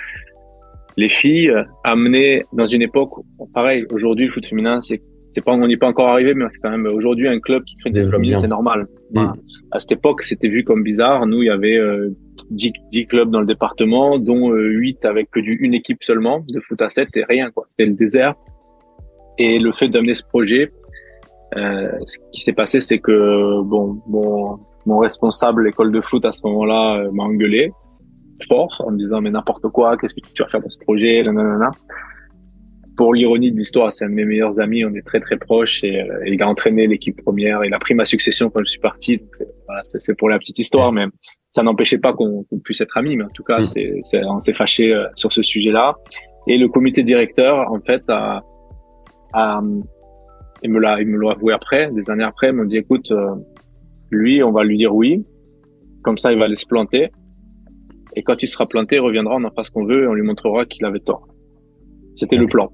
les 0.97 1.09
filles 1.09 1.49
euh, 1.49 1.63
amenées 1.83 2.43
dans 2.53 2.65
une 2.65 2.81
époque, 2.81 3.11
pareil, 3.53 3.85
aujourd'hui, 3.91 4.27
le 4.27 4.31
foot 4.31 4.45
féminin, 4.45 4.81
c'est 4.81 5.01
c'est 5.27 5.43
pas, 5.43 5.53
on 5.53 5.67
n'y 5.67 5.73
est 5.73 5.77
pas 5.77 5.87
encore 5.87 6.09
arrivé, 6.09 6.33
mais 6.33 6.45
c'est 6.49 6.59
quand 6.59 6.69
même 6.69 6.87
aujourd'hui 6.87 7.27
un 7.27 7.39
club 7.39 7.63
qui 7.63 7.75
crée 7.77 7.89
une 7.89 8.11
féminine, 8.11 8.37
c'est 8.37 8.47
normal. 8.47 8.87
Mmh. 9.11 9.33
À 9.71 9.79
cette 9.79 9.91
époque, 9.91 10.21
c'était 10.21 10.47
vu 10.47 10.63
comme 10.63 10.83
bizarre. 10.83 11.25
Nous, 11.25 11.41
il 11.41 11.47
y 11.47 11.49
avait 11.49 11.77
euh, 11.77 12.15
10, 12.51 12.71
10, 12.91 13.05
clubs 13.07 13.31
dans 13.31 13.39
le 13.39 13.45
département, 13.45 14.19
dont 14.19 14.51
euh, 14.51 14.69
8 14.69 15.03
avec 15.03 15.31
que 15.31 15.39
du, 15.39 15.55
une 15.55 15.73
équipe 15.73 16.03
seulement 16.03 16.45
de 16.47 16.59
foot 16.61 16.81
à 16.81 16.89
7 16.89 17.09
et 17.15 17.23
rien, 17.25 17.49
quoi. 17.51 17.65
C'était 17.67 17.85
le 17.85 17.95
désert. 17.95 18.35
Et 19.37 19.59
le 19.59 19.71
fait 19.71 19.89
d'amener 19.89 20.13
ce 20.13 20.23
projet, 20.23 20.71
euh, 21.55 21.91
ce 22.05 22.17
qui 22.31 22.41
s'est 22.41 22.53
passé, 22.53 22.81
c'est 22.81 22.99
que 22.99 23.61
bon, 23.61 24.01
mon, 24.07 24.59
mon 24.85 24.97
responsable 24.99 25.67
école 25.67 25.91
de 25.91 26.01
foot 26.01 26.25
à 26.25 26.31
ce 26.31 26.45
moment-là 26.47 26.97
euh, 26.97 27.11
m'a 27.11 27.23
engueulé 27.23 27.71
fort 28.47 28.83
en 28.85 28.91
me 28.91 28.97
disant 28.97 29.21
mais 29.21 29.31
n'importe 29.31 29.67
quoi, 29.69 29.95
qu'est-ce 29.95 30.13
que 30.13 30.19
tu 30.19 30.43
vas 30.43 30.49
faire 30.49 30.59
dans 30.59 30.69
ce 30.69 30.79
projet, 30.79 31.23
nanana. 31.23 31.71
Pour 32.97 33.13
l'ironie 33.13 33.51
de 33.51 33.57
l'histoire, 33.57 33.91
c'est 33.91 34.05
un 34.05 34.09
de 34.09 34.13
mes 34.13 34.25
meilleurs 34.25 34.59
amis, 34.59 34.85
on 34.85 34.93
est 34.93 35.05
très 35.05 35.19
très 35.19 35.37
proches 35.37 35.83
et, 35.83 36.01
euh, 36.01 36.27
il 36.27 36.41
a 36.41 36.47
entraîné 36.47 36.87
l'équipe 36.87 37.21
première, 37.23 37.63
il 37.63 37.73
a 37.73 37.79
pris 37.79 37.93
ma 37.93 38.05
succession 38.05 38.49
quand 38.49 38.61
je 38.61 38.71
suis 38.71 38.79
parti. 38.79 39.21
c'est 39.31 39.47
voilà, 39.67 39.83
pour 40.17 40.29
la 40.29 40.39
petite 40.39 40.59
histoire, 40.59 40.91
mais 40.91 41.05
ça 41.49 41.63
n'empêchait 41.63 41.97
pas 41.97 42.13
qu'on 42.13 42.45
puisse 42.63 42.81
être 42.81 42.97
amis. 42.97 43.15
Mais 43.17 43.25
en 43.25 43.29
tout 43.29 43.43
cas, 43.43 43.61
c'est 43.63 44.01
on 44.25 44.39
s'est 44.39 44.53
fâché 44.53 44.93
sur 45.15 45.31
ce 45.31 45.43
sujet-là. 45.43 45.95
Et 46.47 46.57
le 46.57 46.69
comité 46.69 47.03
directeur, 47.03 47.69
en 47.71 47.79
fait, 47.81 48.03
a, 48.07 48.41
a 49.33 49.61
il 50.65 50.71
me 50.71 50.79
l'a, 50.79 50.99
il 50.99 51.07
me 51.07 51.17
l'a 51.17 51.31
avoué 51.31 51.53
après, 51.53 51.91
des 51.91 52.09
années 52.09 52.23
après, 52.23 52.49
il 52.49 52.53
m'a 52.53 52.65
dit, 52.65 52.77
écoute, 52.77 53.11
euh, 53.11 53.35
lui, 54.09 54.43
on 54.43 54.51
va 54.51 54.63
lui 54.63 54.77
dire 54.77 54.93
oui. 54.93 55.23
Comme 56.03 56.17
ça, 56.17 56.31
il 56.31 56.39
va 56.39 56.45
aller 56.45 56.55
se 56.55 56.65
planter. 56.65 57.11
Et 58.15 58.23
quand 58.23 58.41
il 58.43 58.47
sera 58.47 58.67
planté, 58.67 58.95
il 58.95 59.01
reviendra, 59.01 59.35
on 59.35 59.43
en 59.43 59.49
fera 59.49 59.63
ce 59.63 59.71
qu'on 59.71 59.85
veut 59.85 60.03
et 60.03 60.07
on 60.07 60.13
lui 60.13 60.23
montrera 60.23 60.65
qu'il 60.65 60.85
avait 60.85 60.99
tort. 60.99 61.27
C'était 62.15 62.37
le 62.37 62.47
plan. 62.47 62.71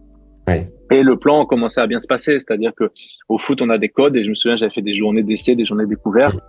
Et 0.91 1.03
le 1.03 1.15
plan 1.15 1.45
commençait 1.45 1.79
à 1.79 1.87
bien 1.87 1.99
se 1.99 2.07
passer, 2.07 2.33
c'est-à-dire 2.33 2.73
que 2.75 2.91
au 3.29 3.37
foot, 3.37 3.61
on 3.61 3.69
a 3.69 3.77
des 3.77 3.87
codes 3.87 4.15
et 4.17 4.23
je 4.23 4.29
me 4.29 4.35
souviens, 4.35 4.57
j'avais 4.57 4.73
fait 4.73 4.81
des 4.81 4.93
journées 4.93 5.23
d'essai, 5.23 5.55
des 5.55 5.65
journées 5.65 5.85
découvertes. 5.85 6.39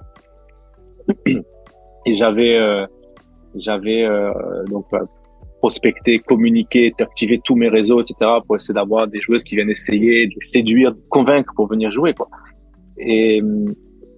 Et 1.26 2.12
j'avais, 2.12 2.56
euh, 2.56 2.84
j'avais 3.54 4.02
euh, 4.04 4.32
donc 4.68 4.86
prospecter, 5.62 6.18
communiquer, 6.18 6.92
activer 6.98 7.40
tous 7.42 7.54
mes 7.54 7.68
réseaux, 7.68 8.00
etc. 8.00 8.14
pour 8.44 8.56
essayer 8.56 8.74
d'avoir 8.74 9.06
des 9.06 9.20
joueuses 9.20 9.44
qui 9.44 9.54
viennent 9.54 9.70
essayer 9.70 10.26
de 10.26 10.40
séduire, 10.40 10.90
de 10.92 11.00
convaincre 11.08 11.52
pour 11.54 11.68
venir 11.68 11.92
jouer, 11.92 12.12
quoi. 12.14 12.28
Et 12.98 13.40
euh, 13.40 13.66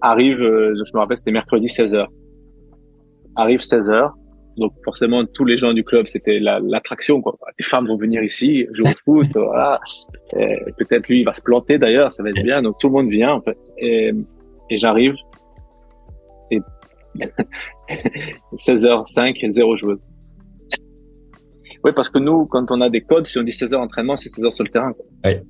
arrive, 0.01 0.41
euh, 0.41 0.73
je 0.87 0.91
me 0.95 0.99
rappelle, 0.99 1.17
c'était 1.17 1.37
mercredi 1.41 1.67
16h. 1.67 2.07
Arrive 3.35 3.59
16h. 3.59 4.11
Donc 4.57 4.73
forcément, 4.83 5.23
tous 5.37 5.45
les 5.45 5.57
gens 5.57 5.73
du 5.73 5.83
club, 5.83 6.07
c'était 6.07 6.39
l'attraction, 6.39 7.21
quoi. 7.21 7.37
Les 7.59 7.65
femmes 7.71 7.85
vont 7.85 7.97
venir 7.97 8.23
ici, 8.23 8.65
jouer 8.73 8.89
au 8.89 8.97
foot, 9.05 9.31
voilà. 9.35 9.79
Peut-être 10.79 11.07
lui, 11.09 11.19
il 11.19 11.25
va 11.25 11.33
se 11.33 11.43
planter 11.43 11.77
d'ailleurs, 11.77 12.11
ça 12.11 12.23
va 12.23 12.29
être 12.29 12.41
bien. 12.41 12.63
Donc 12.63 12.79
tout 12.79 12.87
le 12.87 12.93
monde 12.93 13.09
vient, 13.09 13.33
en 13.33 13.41
fait. 13.41 13.57
Et, 13.77 14.11
et 14.71 14.77
j'arrive. 14.77 15.13
Et 16.49 16.59
16h05, 18.55 19.51
zéro 19.51 19.77
joueuse. 19.77 19.99
Oui, 21.85 21.91
parce 21.95 22.09
que 22.09 22.17
nous, 22.17 22.47
quand 22.47 22.71
on 22.71 22.81
a 22.81 22.89
des 22.89 23.01
codes, 23.01 23.27
si 23.27 23.37
on 23.37 23.43
dit 23.43 23.51
16 23.51 23.75
heures 23.75 23.81
d'entraînement, 23.81 24.15
c'est 24.15 24.29
16 24.29 24.45
heures 24.45 24.53
sur 24.53 24.63
le 24.63 24.71
terrain. 24.71 24.91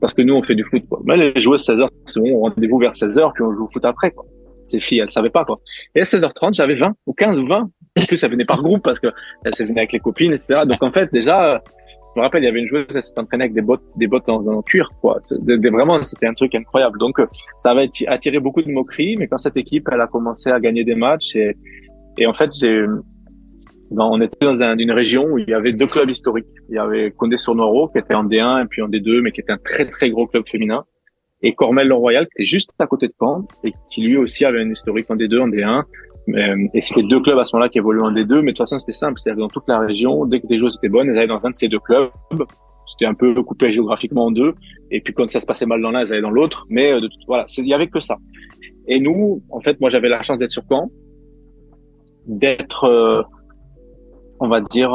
Parce 0.02 0.14
que 0.14 0.22
nous, 0.22 0.36
on 0.36 0.42
fait 0.42 0.54
du 0.54 0.66
foot. 0.66 0.84
Quoi. 0.90 1.00
Mais 1.06 1.16
les 1.16 1.42
joueurs, 1.42 1.58
16 1.58 1.80
heures, 1.80 1.90
c'est 2.08 2.20
bon, 2.20 2.36
on 2.36 2.42
rendez-vous 2.42 2.78
vers 2.78 2.94
16 2.94 3.18
heures, 3.20 3.32
puis 3.34 3.42
on 3.42 3.56
joue 3.56 3.64
au 3.64 3.68
foot 3.68 3.86
après. 3.86 4.12
Quoi. 4.12 4.26
Ces 4.68 4.82
filles, 4.82 5.00
elles 5.00 5.10
savaient 5.10 5.30
pas. 5.30 5.46
quoi. 5.46 5.62
Et 5.96 6.02
à 6.02 6.04
16h30, 6.04 6.54
j'avais 6.54 6.76
20 6.76 6.94
ou 7.06 7.14
15 7.14 7.40
ou 7.40 7.48
20. 7.48 7.62
En 7.62 7.70
plus, 8.06 8.18
ça 8.18 8.28
venait 8.28 8.44
par 8.44 8.62
groupe 8.62 8.84
parce 8.84 9.00
que 9.00 9.08
elles 9.46 9.54
venaient 9.66 9.80
avec 9.80 9.94
les 9.94 10.00
copines, 10.00 10.34
etc. 10.34 10.64
Donc 10.68 10.84
en 10.84 10.92
fait, 10.92 11.10
déjà, 11.14 11.64
me 12.18 12.22
rappelle, 12.22 12.44
il 12.44 12.48
y 12.48 12.50
avait 12.50 12.60
une 12.60 12.68
joueuse, 12.68 12.86
elle 12.94 13.02
s'est 13.02 13.18
entraînée 13.18 13.46
avec 13.46 13.54
des 13.54 13.62
bottes, 13.62 13.84
des 13.96 14.08
bottes 14.08 14.28
en, 14.28 14.62
cuir, 14.62 14.90
quoi. 15.00 15.22
vraiment, 15.72 16.02
c'était 16.02 16.28
un 16.28 16.34
truc 16.34 16.54
incroyable. 16.54 17.00
Donc, 17.00 17.22
ça 17.58 17.72
avait 17.72 17.90
attiré 18.08 18.40
beaucoup 18.40 18.62
de 18.62 18.72
moqueries, 18.72 19.16
mais 19.18 19.28
quand 19.28 19.38
cette 19.38 19.56
équipe, 19.56 19.88
elle 19.90 20.02
a 20.02 20.08
commencé 20.08 20.50
à 20.50 20.60
gagner 20.60 20.84
des 20.84 20.96
matchs 20.96 21.36
et, 21.36 21.56
et 22.18 22.26
en 22.28 22.34
fait, 22.34 22.52
j'ai, 22.54 22.86
ben, 23.92 24.06
on 24.06 24.20
était 24.22 24.46
dans 24.46 24.62
une 24.62 24.92
région 24.92 25.26
où 25.26 25.38
il 25.38 25.48
y 25.48 25.54
avait 25.54 25.74
deux 25.74 25.88
clubs 25.88 26.10
historiques. 26.10 26.48
Il 26.70 26.76
y 26.76 26.80
avait 26.80 27.12
Condé-sur-Noireau, 27.12 27.90
qui 27.90 28.00
était 28.00 28.16
en 28.16 28.26
D1 28.26 28.64
et 28.64 28.68
puis 28.68 28.82
en 28.82 28.90
D2, 28.90 29.22
mais 29.22 29.32
qui 29.32 29.42
était 29.42 29.52
un 29.52 29.58
très, 29.58 29.86
très 29.86 30.10
gros 30.10 30.28
club 30.28 30.48
féminin. 30.48 30.86
Et 31.42 31.54
Cormel-le-Royal, 31.54 32.26
qui 32.26 32.32
était 32.38 32.46
juste 32.46 32.72
à 32.80 32.88
côté 32.88 33.08
de 33.08 33.14
Caen 33.20 33.40
et 33.64 33.74
qui 33.90 34.02
lui 34.02 34.18
aussi 34.18 34.46
avait 34.46 34.62
un 34.62 34.70
historique 34.70 35.10
en 35.12 35.16
D2, 35.16 35.42
en 35.42 35.48
D1 35.50 35.84
euh, 36.30 36.68
et 36.74 36.82
c'était 36.82 37.04
deux 37.04 37.22
clubs 37.22 37.38
à 37.38 37.46
ce 37.46 37.56
moment-là 37.56 37.70
qui 37.70 37.78
évoluaient 37.78 38.02
en 38.02 38.12
D2, 38.12 38.42
mais 38.42 38.42
de 38.42 38.48
toute 38.50 38.58
façon 38.60 38.78
c'était 38.78 38.92
simple, 38.92 39.20
c'est-à-dire 39.20 39.42
dans 39.42 39.48
toute 39.48 39.68
la 39.68 39.80
région, 39.80 40.26
dès 40.26 40.40
que 40.42 40.48
des 40.48 40.58
joueuses 40.58 40.78
étaient 40.78 40.90
bonnes, 40.90 41.10
elles 41.10 41.18
allaient 41.18 41.28
dans 41.28 41.46
un 41.46 41.52
de 41.52 41.56
ces 41.56 41.68
deux 41.68 41.80
clubs. 41.80 42.10
C'était 42.88 43.06
un 43.06 43.14
peu 43.14 43.42
coupé 43.44 43.72
géographiquement 43.72 44.26
en 44.26 44.32
deux, 44.32 44.54
et 44.92 45.02
puis 45.02 45.14
quand 45.14 45.30
ça 45.30 45.40
se 45.40 45.46
passait 45.46 45.66
mal 45.66 45.82
dans 45.82 45.92
l'un, 45.92 46.02
elles 46.02 46.14
allaient 46.14 46.22
dans 46.22 46.32
l'autre. 46.32 46.66
Mais 46.70 46.94
euh, 46.94 47.00
de 47.00 47.10
voilà, 47.28 47.46
il 47.58 47.68
y 47.68 47.74
avait 47.74 47.88
que 47.88 48.00
ça. 48.00 48.18
Et 48.88 49.00
nous, 49.00 49.44
en 49.50 49.60
fait, 49.60 49.80
moi 49.80 49.90
j'avais 49.90 50.10
la 50.10 50.24
chance 50.24 50.40
d'être 50.40 50.52
sur 50.52 50.64
Caen, 50.70 50.90
d'être, 52.28 52.86
euh, 52.86 53.22
on 54.40 54.48
va 54.48 54.62
dire, 54.62 54.92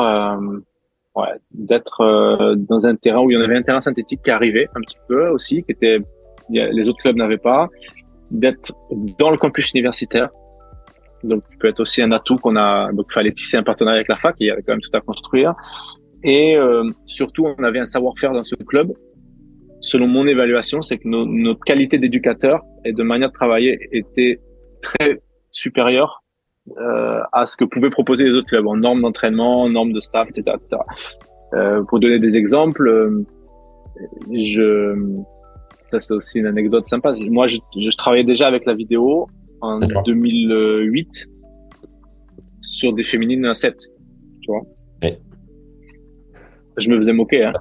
ouais, 1.16 1.28
d'être 1.52 2.54
dans 2.56 2.87
un 2.87 2.97
terrain 2.97 3.20
où 3.20 3.30
il 3.30 3.38
y 3.38 3.40
en 3.40 3.44
avait 3.44 3.56
un 3.56 3.62
terrain 3.62 3.80
synthétique 3.80 4.20
qui 4.23 4.30
arrivait 4.30 4.68
un 4.75 4.80
petit 4.80 4.99
peu 5.09 5.28
aussi, 5.28 5.62
qui 5.62 5.73
était 5.73 5.99
les 6.50 6.88
autres 6.88 6.99
clubs 6.99 7.16
n'avaient 7.16 7.38
pas, 7.38 7.68
d'être 8.30 8.73
dans 9.18 9.30
le 9.30 9.37
campus 9.37 9.70
universitaire 9.73 10.30
donc, 11.23 11.47
qui 11.49 11.56
peut 11.56 11.68
être 11.68 11.80
aussi 11.80 12.02
un 12.02 12.12
atout 12.12 12.37
qu'on 12.37 12.56
a. 12.56 12.92
Donc, 12.92 13.12
fallait 13.12 13.32
tisser 13.32 13.56
un 13.56 13.62
partenariat 13.62 13.99
avec 13.99 14.09
la 14.09 14.16
fac. 14.16 14.35
Il 14.38 14.47
y 14.47 14.50
avait 14.50 14.62
quand 14.62 14.73
même 14.73 14.80
tout 14.80 14.97
à 14.97 15.00
construire. 15.00 15.54
Et 16.23 16.56
euh, 16.56 16.85
surtout, 17.06 17.47
on 17.47 17.62
avait 17.62 17.78
un 17.78 17.87
savoir-faire 17.87 18.32
dans 18.32 18.44
ce 18.44 18.54
club. 18.54 18.92
Selon 19.80 20.06
mon 20.06 20.26
évaluation, 20.26 20.82
c'est 20.82 20.99
que 20.99 21.09
notre 21.09 21.61
qualité 21.61 21.99
d'éducateur 21.99 22.61
et 22.85 22.92
de 22.92 23.02
manière 23.02 23.28
de 23.28 23.35
travailler 23.35 23.78
était 23.92 24.38
très 24.82 25.20
supérieure 25.50 26.23
euh, 26.79 27.21
à 27.33 27.47
ce 27.47 27.57
que 27.57 27.64
pouvaient 27.64 27.90
proposer 27.90 28.25
les 28.25 28.33
autres 28.33 28.49
clubs 28.49 28.67
en 28.67 28.76
normes 28.76 29.00
d'entraînement, 29.00 29.62
en 29.62 29.69
normes 29.69 29.93
de 29.93 30.00
staff, 30.00 30.29
etc., 30.29 30.57
etc. 30.57 30.83
Euh, 31.55 31.83
pour 31.85 31.99
donner 31.99 32.19
des 32.19 32.37
exemples, 32.37 32.88
euh, 32.88 33.25
je 34.33 35.19
ça 35.75 35.99
c'est 35.99 36.14
aussi 36.14 36.38
une 36.38 36.47
anecdote 36.47 36.87
sympa. 36.87 37.12
Moi, 37.31 37.47
je, 37.47 37.59
je 37.75 37.97
travaillais 37.97 38.25
déjà 38.25 38.47
avec 38.47 38.67
la 38.67 38.75
vidéo 38.75 39.26
en 39.61 39.79
2008 39.79 41.26
sur 42.61 42.93
des 42.93 43.02
féminines 43.02 43.47
à 43.47 43.55
7. 43.55 43.76
Tu 44.43 44.50
vois 44.50 44.62
Je 46.76 46.88
me 46.90 46.97
faisais 46.97 47.12
moquer. 47.12 47.45
Hein. 47.45 47.52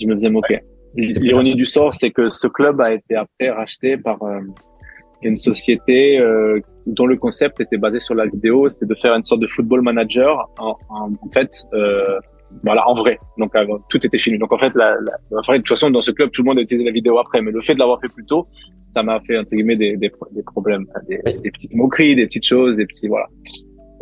Je 0.00 0.06
me 0.06 0.14
faisais 0.14 0.30
moquer. 0.30 0.60
L'ironie 0.94 1.54
du 1.54 1.64
sort, 1.64 1.94
c'est 1.94 2.10
que 2.10 2.28
ce 2.28 2.46
club 2.46 2.80
a 2.80 2.92
été 2.92 3.14
après 3.16 3.50
racheté 3.50 3.96
par 3.96 4.22
euh, 4.22 4.40
une 5.22 5.36
société 5.36 6.18
euh, 6.18 6.60
dont 6.86 7.06
le 7.06 7.16
concept 7.16 7.60
était 7.60 7.78
basé 7.78 8.00
sur 8.00 8.14
la 8.14 8.26
vidéo. 8.26 8.68
C'était 8.68 8.86
de 8.86 8.94
faire 8.94 9.14
une 9.14 9.24
sorte 9.24 9.40
de 9.40 9.46
football 9.46 9.82
manager 9.82 10.50
en, 10.58 10.76
en, 10.88 11.30
fait. 11.32 11.64
Euh, 11.74 12.18
voilà, 12.64 12.86
en 12.88 12.94
vrai. 12.94 13.18
Donc, 13.38 13.54
euh, 13.56 13.66
tout 13.88 14.04
était 14.06 14.18
filmé. 14.18 14.38
Donc, 14.38 14.52
en 14.52 14.58
fait, 14.58 14.74
la, 14.74 14.94
la, 15.30 15.40
de 15.40 15.56
toute 15.56 15.68
façon, 15.68 15.90
dans 15.90 16.00
ce 16.00 16.10
club, 16.10 16.30
tout 16.30 16.42
le 16.42 16.48
monde 16.48 16.58
a 16.58 16.62
utilisé 16.62 16.84
la 16.84 16.90
vidéo 16.90 17.18
après. 17.18 17.40
Mais 17.40 17.50
le 17.50 17.62
fait 17.62 17.74
de 17.74 17.78
l'avoir 17.78 18.00
fait 18.00 18.12
plus 18.12 18.26
tôt, 18.26 18.46
ça 18.94 19.02
m'a 19.02 19.20
fait 19.20 19.38
entre 19.38 19.54
guillemets 19.54 19.76
des, 19.76 19.96
des, 19.96 20.12
des 20.32 20.42
problèmes, 20.42 20.86
des, 21.08 21.18
des, 21.42 21.50
petites 21.50 21.74
moqueries, 21.74 22.14
des 22.14 22.26
petites 22.26 22.46
choses, 22.46 22.76
des 22.76 22.86
petits 22.86 23.08
voilà. 23.08 23.26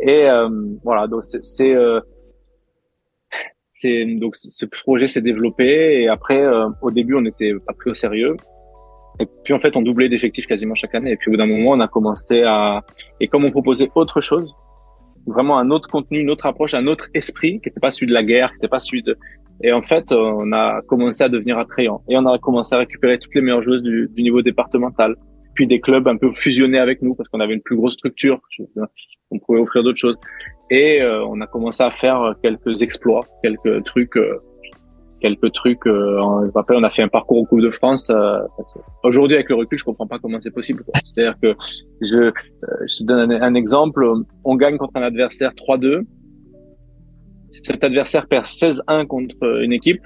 Et 0.01 0.25
euh, 0.29 0.49
voilà, 0.83 1.07
donc 1.07 1.23
c'est 1.23 1.75
euh, 1.75 2.01
c'est 3.69 4.05
donc 4.05 4.35
ce 4.35 4.65
projet 4.65 5.07
s'est 5.07 5.21
développé 5.21 6.01
et 6.01 6.07
après 6.07 6.41
euh, 6.41 6.69
au 6.81 6.91
début 6.91 7.15
on 7.15 7.21
n'était 7.21 7.53
pas 7.65 7.73
pris 7.73 7.91
au 7.91 7.93
sérieux 7.93 8.35
et 9.19 9.27
puis 9.43 9.53
en 9.53 9.59
fait 9.59 9.75
on 9.75 9.81
doublait 9.81 10.09
d'effectifs 10.09 10.47
quasiment 10.47 10.75
chaque 10.75 10.95
année 10.95 11.11
et 11.11 11.17
puis 11.17 11.29
au 11.29 11.31
bout 11.31 11.37
d'un 11.37 11.45
moment 11.45 11.71
on 11.71 11.79
a 11.79 11.87
commencé 11.87 12.43
à 12.43 12.81
et 13.19 13.27
comme 13.27 13.45
on 13.45 13.51
proposait 13.51 13.89
autre 13.95 14.21
chose 14.21 14.55
vraiment 15.27 15.59
un 15.59 15.69
autre 15.69 15.87
contenu, 15.87 16.19
une 16.19 16.31
autre 16.31 16.47
approche, 16.47 16.73
un 16.73 16.87
autre 16.87 17.09
esprit 17.13 17.59
qui 17.61 17.69
n'était 17.69 17.79
pas 17.79 17.91
celui 17.91 18.07
de 18.07 18.13
la 18.13 18.23
guerre, 18.23 18.49
qui 18.49 18.55
n'était 18.55 18.67
pas 18.67 18.79
celui 18.79 19.03
de 19.03 19.15
et 19.63 19.71
en 19.71 19.81
fait, 19.81 20.11
on 20.11 20.51
a 20.51 20.81
commencé 20.81 21.23
à 21.23 21.29
devenir 21.29 21.57
attrayant. 21.59 22.01
Et 22.09 22.17
on 22.17 22.25
a 22.25 22.37
commencé 22.39 22.73
à 22.73 22.79
récupérer 22.79 23.19
toutes 23.19 23.33
les 23.35 23.41
meilleures 23.41 23.61
joueuses 23.61 23.83
du, 23.83 24.09
du 24.11 24.23
niveau 24.23 24.41
départemental. 24.41 25.15
Puis 25.53 25.67
des 25.67 25.79
clubs 25.79 26.07
un 26.07 26.17
peu 26.17 26.31
fusionnés 26.31 26.79
avec 26.79 27.01
nous 27.01 27.13
parce 27.13 27.29
qu'on 27.29 27.41
avait 27.41 27.53
une 27.53 27.61
plus 27.61 27.75
grosse 27.75 27.93
structure. 27.93 28.41
On 29.29 29.39
pouvait 29.39 29.59
offrir 29.59 29.83
d'autres 29.83 29.99
choses. 29.99 30.17
Et 30.69 31.01
euh, 31.01 31.23
on 31.25 31.41
a 31.41 31.47
commencé 31.47 31.83
à 31.83 31.91
faire 31.91 32.33
quelques 32.41 32.81
exploits, 32.81 33.19
quelques 33.43 33.83
trucs, 33.83 34.15
euh, 34.17 34.39
quelques 35.21 35.51
trucs. 35.53 35.85
Euh, 35.87 36.19
je 36.45 36.51
rappelle, 36.53 36.77
on 36.77 36.83
a 36.83 36.89
fait 36.89 37.03
un 37.03 37.07
parcours 37.07 37.37
au 37.37 37.45
Coupe 37.45 37.61
de 37.61 37.69
France. 37.69 38.09
Euh, 38.09 38.39
aujourd'hui, 39.03 39.35
avec 39.35 39.49
le 39.49 39.55
recul, 39.55 39.77
je 39.77 39.83
comprends 39.83 40.07
pas 40.07 40.19
comment 40.19 40.39
c'est 40.41 40.51
possible. 40.51 40.83
C'est-à-dire 40.95 41.35
que 41.41 41.55
je, 42.01 42.31
je 42.87 42.97
te 42.97 43.03
donne 43.03 43.31
un, 43.31 43.53
exemple. 43.53 44.05
On 44.43 44.55
gagne 44.55 44.77
contre 44.77 44.97
un 44.97 45.03
adversaire 45.03 45.51
3-2 45.53 46.01
si 47.51 47.61
cet 47.65 47.83
adversaire 47.83 48.27
perd 48.27 48.45
16-1 48.45 49.07
contre 49.07 49.61
une 49.61 49.73
équipe, 49.73 50.01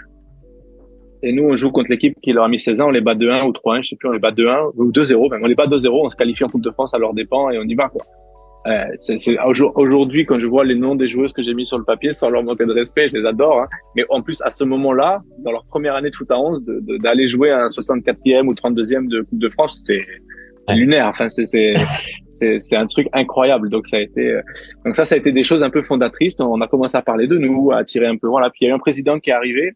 et 1.23 1.31
nous, 1.31 1.43
on 1.43 1.55
joue 1.55 1.71
contre 1.71 1.89
l'équipe 1.89 2.15
qui 2.21 2.33
leur 2.33 2.43
a 2.43 2.47
mis 2.47 2.59
16 2.59 2.81
ans, 2.81 2.87
on 2.87 2.91
les 2.91 3.01
bat 3.01 3.15
2-1 3.15 3.47
ou 3.47 3.51
3-1, 3.51 3.83
je 3.83 3.89
sais 3.89 3.95
plus, 3.95 4.09
on 4.09 4.11
les 4.11 4.19
bat 4.19 4.31
2-1 4.31 4.73
ou 4.75 4.91
2-0, 4.91 5.31
même 5.31 5.41
on 5.43 5.47
les 5.47 5.55
bat 5.55 5.65
2-0, 5.65 5.89
on 5.89 6.09
se 6.09 6.15
qualifie 6.15 6.43
en 6.43 6.47
Coupe 6.47 6.63
de 6.63 6.71
France 6.71 6.93
à 6.93 6.99
leur 6.99 7.13
dépens 7.13 7.49
et 7.49 7.57
on 7.57 7.63
y 7.63 7.73
va, 7.73 7.89
quoi. 7.89 8.05
Euh, 8.67 8.85
c'est, 8.97 9.37
aujourd'hui, 9.75 10.25
quand 10.25 10.39
je 10.39 10.47
vois 10.47 10.65
les 10.65 10.75
noms 10.75 10.95
des 10.95 11.07
joueuses 11.07 11.33
que 11.33 11.43
j'ai 11.43 11.53
mis 11.53 11.65
sur 11.65 11.77
le 11.77 11.83
papier, 11.83 12.13
sans 12.13 12.29
leur 12.29 12.43
manquer 12.43 12.65
de 12.65 12.73
respect, 12.73 13.09
je 13.09 13.17
les 13.17 13.25
adore. 13.25 13.61
Hein. 13.61 13.67
Mais 13.95 14.05
en 14.09 14.21
plus, 14.21 14.41
à 14.43 14.49
ce 14.49 14.63
moment-là, 14.63 15.21
dans 15.39 15.51
leur 15.51 15.65
première 15.65 15.95
année 15.95 16.09
de 16.09 16.15
foot 16.15 16.31
à 16.31 16.39
11, 16.39 16.63
d'aller 17.01 17.27
jouer 17.27 17.51
à 17.51 17.63
un 17.63 17.67
64e 17.67 18.47
ou 18.47 18.53
32e 18.53 19.07
de 19.07 19.21
Coupe 19.21 19.39
de 19.39 19.49
France, 19.49 19.81
c'est, 19.85 19.99
lunaire. 20.73 21.07
Enfin, 21.07 21.29
c'est 21.29 21.45
c'est 22.29 22.59
c'est 22.59 22.75
un 22.75 22.87
truc 22.87 23.07
incroyable. 23.13 23.69
Donc 23.69 23.85
ça 23.85 23.97
a 23.97 23.99
été 23.99 24.31
euh, 24.31 24.41
donc 24.83 24.95
ça 24.95 25.05
ça 25.05 25.13
a 25.13 25.17
été 25.19 25.31
des 25.31 25.43
choses 25.43 25.61
un 25.61 25.69
peu 25.69 25.83
fondatrices. 25.83 26.39
On 26.39 26.59
a 26.61 26.67
commencé 26.67 26.97
à 26.97 27.03
parler 27.03 27.27
de 27.27 27.37
nous, 27.37 27.71
à 27.71 27.83
tirer 27.83 28.07
un 28.07 28.17
peu. 28.17 28.27
Voilà. 28.27 28.49
Puis 28.49 28.61
il 28.61 28.63
y 28.65 28.67
a 28.67 28.71
eu 28.71 28.75
un 28.75 28.79
président 28.79 29.19
qui 29.19 29.29
est 29.29 29.33
arrivé, 29.33 29.73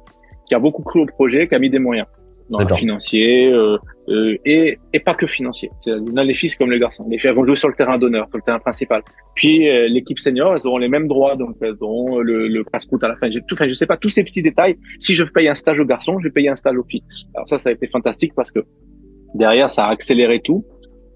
qui 0.48 0.56
a 0.56 0.60
beaucoup 0.60 0.82
cru 0.82 1.02
au 1.02 1.06
projet, 1.06 1.48
qui 1.48 1.54
a 1.54 1.60
mis 1.60 1.70
des 1.70 1.78
moyens 1.78 2.08
financiers 2.76 3.52
euh, 3.52 3.78
euh, 4.10 4.38
et 4.46 4.78
et 4.94 5.00
pas 5.00 5.14
que 5.14 5.28
financiers. 5.28 5.70
Dans 5.86 6.24
les 6.24 6.34
filles 6.34 6.52
comme 6.58 6.72
les 6.72 6.80
garçons. 6.80 7.06
Les 7.10 7.20
filles 7.20 7.32
vont 7.32 7.46
jouer 7.46 7.56
sur 7.56 7.68
le 7.68 7.76
terrain 7.76 7.98
d'honneur, 7.98 8.28
sur 8.30 8.38
le 8.38 8.44
terrain 8.44 8.60
principal. 8.60 9.02
Puis 9.36 9.70
euh, 9.70 9.88
l'équipe 9.88 10.20
senior, 10.20 10.54
elles 10.56 10.68
auront 10.68 10.78
les 10.78 10.90
mêmes 10.90 11.08
droits, 11.08 11.36
donc 11.36 11.56
elles 11.62 11.78
auront 11.82 12.20
le, 12.20 12.48
le 12.48 12.64
passe-coute 12.64 13.04
à 13.04 13.08
la 13.08 13.16
fin. 13.18 13.30
Tout, 13.30 13.54
enfin, 13.54 13.68
je 13.68 13.74
sais 13.74 13.86
pas 13.86 13.98
tous 13.98 14.10
ces 14.10 14.24
petits 14.24 14.42
détails. 14.42 14.78
Si 15.00 15.16
je 15.16 15.24
paye 15.24 15.48
un 15.48 15.56
stage 15.56 15.80
aux 15.80 15.86
garçons, 15.86 16.18
je 16.20 16.26
vais 16.26 16.32
payer 16.32 16.50
un 16.50 16.56
stage 16.56 16.78
aux 16.78 16.84
filles. 16.84 17.04
Alors 17.36 17.48
ça, 17.48 17.58
ça 17.58 17.70
a 17.70 17.72
été 17.74 17.88
fantastique 17.88 18.34
parce 18.36 18.52
que 18.52 18.60
derrière, 19.36 19.70
ça 19.70 19.86
a 19.86 19.92
accéléré 19.92 20.42
tout. 20.42 20.66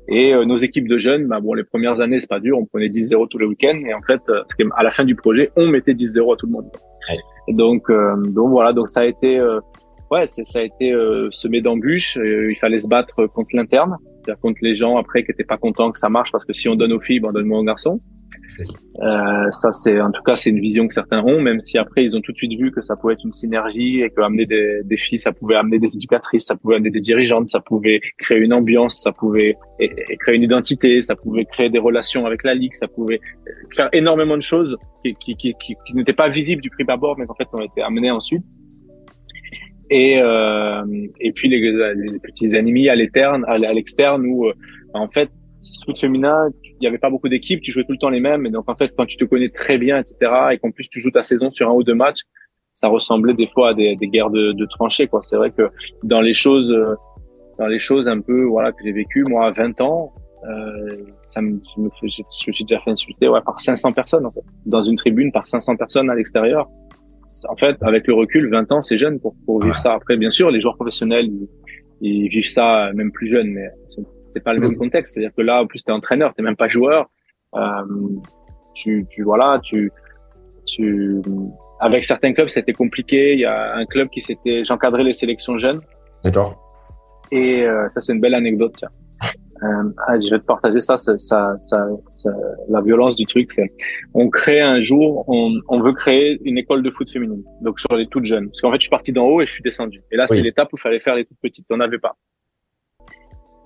Et 0.08 0.34
euh, 0.34 0.46
nos 0.46 0.58
équipes 0.58 0.88
de 0.88 0.98
jeunes, 0.98 1.28
bah 1.28 1.40
bon, 1.40 1.54
les 1.54 1.64
premières 1.64 2.00
années, 2.02 2.20
c'est 2.20 2.30
pas 2.30 2.40
dur, 2.40 2.58
on 2.58 2.66
prenait 2.66 2.90
10-0 2.90 3.28
tous 3.30 3.38
les 3.38 3.46
week-ends. 3.46 3.80
Et 3.88 3.94
en 3.94 4.02
fait, 4.02 4.22
euh, 4.30 4.44
à 4.76 4.84
la 4.84 4.90
fin 4.90 5.06
du 5.06 5.16
projet, 5.16 5.52
on 5.56 5.68
mettait 5.68 5.94
10-0 5.94 6.34
à 6.34 6.38
tout 6.38 6.46
le 6.46 6.52
monde. 6.52 6.70
donc, 7.48 7.90
euh, 7.90 8.16
donc 8.34 8.50
voilà, 8.50 8.74
donc 8.74 8.88
ça 8.88 9.02
a 9.02 9.06
été, 9.06 9.42
ouais, 10.14 10.28
ça 10.28 10.60
a 10.60 10.62
été 10.62 10.94
semé 11.32 11.62
d'embûches. 11.62 12.18
il 12.18 12.58
fallait 12.60 12.80
se 12.80 12.88
battre 12.88 13.26
contre 13.28 13.56
l'interne, 13.56 13.98
c'est-à-dire 14.24 14.40
contre 14.42 14.60
les 14.62 14.76
gens 14.76 14.98
après 14.98 15.24
qui 15.24 15.32
étaient 15.32 15.44
pas 15.44 15.58
contents 15.58 15.92
que 15.92 16.00
ça 16.00 16.10
marche 16.10 16.32
parce 16.32 16.46
que 16.46 16.54
si 16.54 16.70
on 16.70 16.76
donne 16.76 16.94
aux 16.94 17.02
filles, 17.02 17.20
ben, 17.20 17.30
on 17.30 17.34
donne 17.34 17.48
moins 17.48 17.60
aux 17.60 17.66
garçons. 17.66 18.00
Euh, 19.02 19.50
ça, 19.50 19.72
c'est 19.72 20.00
en 20.00 20.12
tout 20.12 20.22
cas, 20.24 20.36
c'est 20.36 20.50
une 20.50 20.60
vision 20.60 20.88
que 20.88 20.94
certains 20.94 21.24
ont, 21.24 21.42
même 21.42 21.60
si 21.60 21.78
après 21.78 22.04
ils 22.04 22.16
ont 22.16 22.22
tout 22.22 22.32
de 22.32 22.38
suite 22.38 22.54
vu 22.54 22.72
que 22.72 22.82
ça 22.82 22.96
pouvait 22.96 23.14
être 23.14 23.24
une 23.24 23.32
synergie 23.32 24.02
et 24.02 24.10
que 24.10 24.22
amener 24.22 24.46
des, 24.46 24.82
des 24.84 24.98
filles, 24.98 25.20
ça 25.20 25.32
pouvait 25.32 25.56
amener 25.56 25.80
des 25.80 25.96
éducatrices, 25.96 26.46
ça 26.46 26.56
pouvait 26.56 26.76
amener 26.76 26.92
des 26.92 27.00
dirigeantes, 27.00 27.50
ça 27.50 27.60
pouvait 27.60 28.02
créer 28.18 28.40
une 28.40 28.54
ambiance, 28.54 29.02
ça 29.02 29.12
pouvait 29.12 29.56
et, 29.80 29.90
créer 30.18 30.36
une 30.36 30.44
identité, 30.44 31.02
ça 31.02 31.16
pouvait 31.16 31.46
créer 31.46 31.70
des 31.70 31.80
relations 31.80 32.26
avec 32.26 32.44
la 32.44 32.54
ligue, 32.54 32.76
ça 32.76 32.88
pouvait 32.88 33.20
faire 33.72 33.90
énormément 33.94 34.36
de 34.36 34.42
choses 34.42 34.78
qui, 35.04 35.14
qui, 35.14 35.36
qui, 35.36 35.56
qui, 35.56 35.96
n'étaient 35.96 36.14
pas 36.14 36.30
visibles 36.30 36.62
du 36.62 36.70
prix 36.70 36.86
abord, 36.88 37.18
mais 37.18 37.26
en 37.28 37.36
fait 37.36 37.48
ont 37.54 37.64
été 37.64 37.82
amenées 37.82 38.12
ensuite. 38.12 38.44
Et, 39.96 40.18
euh, 40.18 40.84
et 41.20 41.32
puis 41.34 41.48
les, 41.50 41.60
les 41.62 42.20
petits 42.20 42.56
ennemis 42.56 42.90
à 42.90 42.96
l'externe, 42.96 43.46
à 43.48 43.58
l'externe 43.58 44.26
où 44.26 44.48
euh, 44.48 44.54
en 44.96 45.08
fait 45.08 45.30
foot 45.86 46.00
féminin, 46.00 46.50
il 46.64 46.78
n'y 46.82 46.88
avait 46.88 46.98
pas 46.98 47.12
beaucoup 47.12 47.30
d'équipes, 47.30 47.62
tu 47.62 47.72
jouais 47.72 47.84
tout 47.84 47.92
le 47.92 48.00
temps 48.00 48.10
les 48.10 48.20
mêmes. 48.20 48.48
Et 48.48 48.50
donc, 48.50 48.68
en 48.68 48.76
fait, 48.76 48.92
quand 48.98 49.06
tu 49.06 49.18
te 49.18 49.26
connais 49.26 49.50
très 49.50 49.78
bien, 49.78 50.00
etc., 50.00 50.32
et 50.52 50.58
qu'en 50.58 50.72
plus 50.72 50.90
tu 50.90 51.00
joues 51.00 51.12
ta 51.12 51.22
saison 51.22 51.52
sur 51.52 51.70
un 51.70 51.74
ou 51.74 51.84
deux 51.84 51.94
matchs, 51.94 52.22
ça 52.74 52.88
ressemblait 52.88 53.36
des 53.36 53.46
fois 53.46 53.70
à 53.70 53.74
des, 53.76 53.96
des 53.96 54.08
guerres 54.08 54.32
de, 54.32 54.52
de 54.52 54.66
tranchées, 54.66 55.08
quoi. 55.08 55.22
C'est 55.22 55.38
vrai 55.38 55.52
que 55.52 55.70
dans 56.02 56.22
les 56.22 56.34
choses, 56.34 56.72
euh, 56.72 56.96
dans 57.60 57.68
les 57.68 57.78
choses 57.80 58.10
un 58.10 58.20
peu, 58.20 58.46
voilà, 58.46 58.72
que 58.72 58.84
j'ai 58.84 58.94
vécues, 58.94 59.26
moi, 59.26 59.46
à 59.46 59.52
20 59.52 59.80
ans, 59.82 60.12
euh, 60.50 60.90
ça 61.22 61.40
me, 61.42 61.62
je, 61.76 61.82
me 61.82 61.90
je, 62.02 62.24
je 62.46 62.52
suis 62.52 62.66
déjà 62.66 62.82
fait 62.82 62.92
insulter, 62.92 63.28
ouais, 63.28 63.42
par 63.46 63.60
500 63.60 63.92
personnes, 63.92 64.26
en 64.26 64.32
fait. 64.32 64.44
Dans 64.66 64.82
une 64.82 64.96
tribune, 64.96 65.32
par 65.32 65.48
500 65.48 65.76
personnes 65.78 66.10
à 66.10 66.16
l'extérieur. 66.16 66.68
En 67.50 67.56
fait, 67.56 67.78
avec 67.82 68.08
le 68.08 68.14
recul, 68.14 68.50
20 68.50 68.72
ans, 68.72 68.82
c'est 68.82 68.98
jeune 68.98 69.20
pour, 69.20 69.36
pour 69.46 69.62
vivre 69.62 69.78
ça. 69.78 69.94
Après, 69.94 70.18
bien 70.18 70.30
sûr, 70.30 70.52
les 70.52 70.62
joueurs 70.62 70.76
professionnels, 70.76 71.26
ils, 71.26 71.48
ils 72.02 72.28
vivent 72.28 72.50
ça 72.50 72.92
même 72.94 73.12
plus 73.12 73.28
jeunes, 73.28 73.50
mais 73.50 73.70
c'est 74.28 74.44
pas 74.44 74.54
le 74.54 74.60
même 74.60 74.72
mm. 74.72 74.78
contexte. 74.78 75.14
C'est-à-dire 75.14 75.34
que 75.36 75.42
là, 75.42 75.62
en 75.62 75.68
plus, 75.68 75.84
t'es 75.84 75.92
entraîneur, 75.92 76.34
t'es 76.34 76.44
même 76.44 76.56
pas 76.56 76.68
joueur. 76.68 77.10
Euh, 77.56 77.60
tu, 78.74 79.06
tu, 79.10 79.24
voilà, 79.24 79.60
tu, 79.64 79.92
tu, 80.66 81.22
avec 81.80 82.04
certains 82.04 82.34
clubs, 82.34 82.48
c'était 82.48 82.74
compliqué. 82.74 83.34
Il 83.34 83.40
y 83.40 83.46
a 83.46 83.76
un 83.76 83.86
club 83.86 84.10
qui 84.10 84.22
s'était, 84.22 84.64
j'encadrais 84.64 85.04
les 85.04 85.14
sélections 85.14 85.58
jeunes. 85.58 85.82
D'accord. 86.24 86.60
Et 87.32 87.64
euh, 87.66 87.88
ça, 87.88 88.02
c'est 88.02 88.14
une 88.14 88.22
belle 88.22 88.36
anecdote. 88.36 88.74
Tiens. 88.78 88.90
Euh, 89.64 89.84
ah, 90.08 90.20
je 90.20 90.30
vais 90.30 90.40
te 90.40 90.46
partager 90.46 90.82
ça, 90.82 90.98
ça, 90.98 91.18
ça, 91.18 91.56
ça, 91.60 92.30
la 92.70 92.82
violence 92.82 93.16
du 93.16 93.26
truc. 93.26 93.52
C'est, 93.54 93.72
on 94.14 94.30
crée 94.30 94.60
un 94.60 94.82
jour, 94.82 95.24
on, 95.28 95.54
on, 95.70 95.80
veut 95.80 95.94
créer 95.94 96.40
une 96.44 96.58
école 96.58 96.84
de 96.84 96.90
foot 96.90 97.10
féminine. 97.10 97.44
Donc 97.62 97.80
sur 97.80 97.96
les 97.96 98.08
toutes 98.08 98.26
jeunes. 98.26 98.48
Parce 98.48 98.62
qu'en 98.62 98.72
fait, 98.72 98.78
je 98.78 98.84
suis 98.84 98.90
parti 98.90 99.14
d'en 99.14 99.26
haut 99.26 99.42
et 99.42 99.46
je 99.46 99.52
suis 99.52 99.64
descendu. 99.64 100.02
Et 100.12 100.18
là, 100.18 100.28
c'était 100.28 100.42
l'étape 100.42 100.74
où 100.74 100.78
il 100.78 100.82
fallait 100.82 101.00
faire 101.00 101.16
les 101.16 101.26
toutes 101.26 101.40
petites. 101.42 101.66
On 101.70 101.78
n'avait 101.78 102.00
pas. 102.00 102.18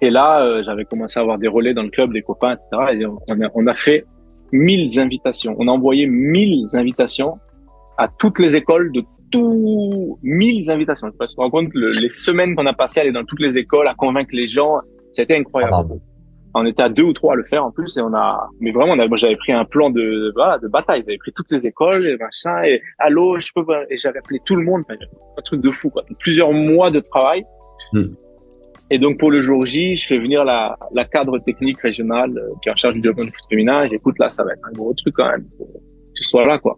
Et 0.02 0.12
là, 0.12 0.44
euh, 0.44 0.64
j'avais 0.64 0.86
commencé 0.86 1.20
à 1.20 1.24
avoir 1.24 1.40
des 1.40 1.48
relais 1.48 1.74
dans 1.74 1.84
le 1.84 1.90
club, 1.90 2.14
des 2.14 2.22
copains, 2.22 2.54
etc. 2.54 3.00
Et 3.00 3.06
on 3.06 3.18
a, 3.18 3.50
on 3.56 3.66
a 3.66 3.74
fait 3.74 4.06
mille 4.52 5.00
invitations. 5.00 5.56
On 5.58 5.68
a 5.68 5.72
envoyé 5.72 6.06
mille 6.06 6.68
invitations 6.74 7.40
à 7.98 8.08
toutes 8.08 8.40
les 8.40 8.56
écoles 8.56 8.92
de 8.92 9.04
tous, 9.32 10.20
mille 10.22 10.70
invitations. 10.70 11.08
Je 11.20 11.26
sais 11.26 11.36
pas 11.36 11.50
compte 11.50 11.70
les 11.74 12.10
semaines 12.10 12.56
qu'on 12.56 12.66
a 12.66 12.74
passées 12.74 13.00
à 13.00 13.04
aller 13.04 13.12
dans 13.12 13.26
toutes 13.26 13.42
les 13.42 13.58
écoles, 13.58 13.88
à 13.88 13.96
convaincre 13.96 14.30
les 14.34 14.48
gens. 14.48 14.80
C'était 15.18 15.36
incroyable. 15.36 15.74
Ah, 15.80 15.84
on 16.54 16.66
était 16.66 16.84
à 16.84 16.90
deux 16.90 17.04
ou 17.04 17.14
trois 17.14 17.34
à 17.34 17.36
le 17.36 17.44
faire 17.44 17.66
en 17.66 17.72
plus 17.72 17.98
et 17.98 18.02
on 18.02 18.14
a, 18.14 18.50
mais 18.60 18.72
vraiment, 18.72 18.96
moi 18.96 19.18
j'avais 19.18 19.36
pris 19.36 19.52
un 19.52 19.66
plan 19.66 19.90
de, 19.90 20.32
voilà, 20.36 20.60
de 20.60 20.68
bataille. 20.68 21.02
J'avais 21.06 21.18
pris 21.18 21.32
toutes 21.36 21.52
les 21.52 21.66
écoles 21.66 22.06
et 22.06 22.16
machin 22.18 22.64
et 22.64 22.82
allô, 23.00 23.40
je 23.40 23.52
peux, 23.54 23.66
et 23.90 23.98
j'avais 23.98 24.20
appelé 24.20 24.40
tout 24.46 24.56
le 24.56 24.64
monde. 24.64 24.84
un 24.90 25.42
truc 25.42 25.62
de 25.62 25.72
fou, 25.72 25.90
quoi. 25.90 26.04
Plusieurs 26.20 26.52
mois 26.52 26.92
de 26.92 27.00
travail. 27.00 27.44
Hmm. 27.94 28.14
Et 28.92 29.00
donc 29.00 29.18
pour 29.18 29.32
le 29.32 29.42
jour 29.42 29.66
J, 29.66 29.96
je 29.96 30.08
fais 30.08 30.20
venir 30.20 30.46
la, 30.46 30.78
la 30.94 31.06
cadre 31.06 31.40
technique 31.40 31.82
régionale 31.82 32.38
euh, 32.38 32.54
qui 32.62 32.70
est 32.70 32.72
en 32.72 32.76
charge 32.76 32.94
du 32.94 33.02
développement 33.02 33.24
du 33.24 33.32
foot 33.32 33.50
féminin. 33.50 33.88
J'écoute 33.90 34.20
là, 34.20 34.30
ça 34.30 34.44
va 34.44 34.54
être 34.54 34.66
un 34.68 34.72
gros 34.72 34.94
truc 34.94 35.16
quand 35.16 35.30
même. 35.30 35.48
Que 35.58 35.64
tu 36.16 36.24
sois 36.24 36.46
là, 36.46 36.60
quoi. 36.60 36.78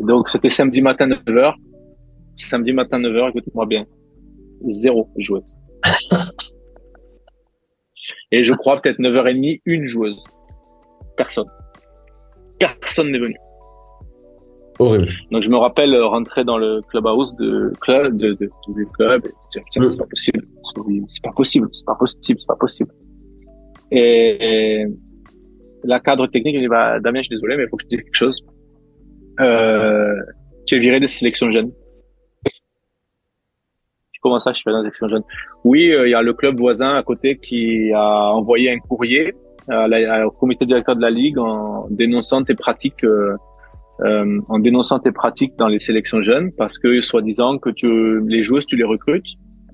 Donc 0.00 0.28
c'était 0.28 0.50
samedi 0.50 0.82
matin 0.82 1.06
9h. 1.06 1.54
Samedi 2.34 2.72
matin 2.72 2.98
9h, 2.98 3.30
écoute-moi 3.30 3.66
bien. 3.66 3.86
Zéro 4.66 5.08
joueuse. 5.16 5.56
Et 8.32 8.42
je 8.42 8.52
crois 8.52 8.80
peut-être 8.80 8.98
9h30, 8.98 9.60
une 9.64 9.84
joueuse. 9.86 10.22
Personne. 11.16 11.46
Personne 12.58 13.10
n'est 13.10 13.18
venu. 13.18 13.36
Horrible. 14.78 15.08
Donc 15.30 15.42
je 15.42 15.50
me 15.50 15.56
rappelle 15.56 15.96
rentrer 16.02 16.44
dans 16.44 16.58
le 16.58 16.80
clubhouse 16.88 17.34
de 17.36 17.70
club 17.80 18.16
de, 18.16 18.32
de, 18.32 18.50
du 18.68 18.86
club 18.86 19.24
et 19.24 19.30
dire 19.52 19.62
c'est 19.70 19.98
pas 19.98 20.06
possible, 20.06 20.44
c'est 21.06 21.22
pas 21.22 21.32
possible, 21.32 21.68
c'est 21.72 21.86
pas 21.86 21.94
possible, 21.94 22.38
c'est 22.40 22.46
pas 22.48 22.56
possible. 22.56 22.90
Et, 23.92 24.84
la 25.84 26.00
cadre 26.00 26.26
technique, 26.26 26.56
elle 26.56 26.62
dit 26.62 26.68
bah 26.68 26.98
Damien, 26.98 27.20
je 27.20 27.24
suis 27.24 27.36
désolé, 27.36 27.56
mais 27.56 27.64
il 27.64 27.68
faut 27.68 27.76
que 27.76 27.82
je 27.82 27.88
te 27.88 27.94
dise 27.94 28.02
quelque 28.02 28.16
chose. 28.16 28.42
Euh, 29.40 30.14
tu 30.66 30.76
es 30.76 30.78
viré 30.78 30.98
des 30.98 31.08
sélections 31.08 31.50
jeunes. 31.50 31.70
Comment 34.24 34.40
ça, 34.40 34.52
je 34.52 34.58
suis 34.58 34.70
dans 34.70 34.78
des 34.78 34.84
sélections 34.84 35.06
jeunes 35.06 35.22
Oui, 35.64 35.92
euh, 35.92 36.08
il 36.08 36.10
y 36.10 36.14
a 36.14 36.22
le 36.22 36.32
club 36.32 36.58
voisin 36.58 36.96
à 36.96 37.02
côté 37.02 37.36
qui 37.36 37.92
a 37.92 38.32
envoyé 38.32 38.72
un 38.72 38.78
courrier 38.78 39.34
au 39.68 40.30
comité 40.30 40.66
directeur 40.66 40.96
de 40.96 41.02
la 41.02 41.10
ligue 41.10 41.38
en 41.38 41.86
dénonçant 41.90 42.42
tes 42.42 42.54
pratiques. 42.54 43.04
Euh, 43.04 43.36
euh, 44.00 44.40
en 44.48 44.58
dénonçant 44.58 44.98
tes 44.98 45.12
pratiques 45.12 45.54
dans 45.56 45.68
les 45.68 45.78
sélections 45.78 46.20
jeunes 46.20 46.50
parce 46.52 46.78
que 46.78 47.00
soi-disant 47.00 47.58
que 47.58 47.70
tu, 47.70 48.20
les 48.26 48.42
joueuses 48.42 48.66
tu 48.66 48.74
les 48.76 48.84
recrutes. 48.84 49.26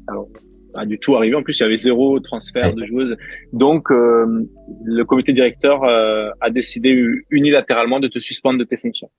Alors, 0.08 0.28
pas 0.74 0.84
du 0.84 0.98
tout 0.98 1.16
arrivé. 1.16 1.34
En 1.34 1.42
plus, 1.42 1.58
il 1.58 1.62
y 1.62 1.66
avait 1.66 1.76
zéro 1.76 2.20
transfert 2.20 2.74
de 2.74 2.84
joueuses. 2.84 3.16
Donc, 3.52 3.90
euh, 3.90 4.46
le 4.84 5.04
comité 5.04 5.32
directeur 5.32 5.84
euh, 5.84 6.30
a 6.40 6.50
décidé 6.50 7.02
unilatéralement 7.30 7.98
de 7.98 8.08
te 8.08 8.18
suspendre 8.18 8.58
de 8.58 8.64
tes 8.64 8.76
fonctions. 8.76 9.10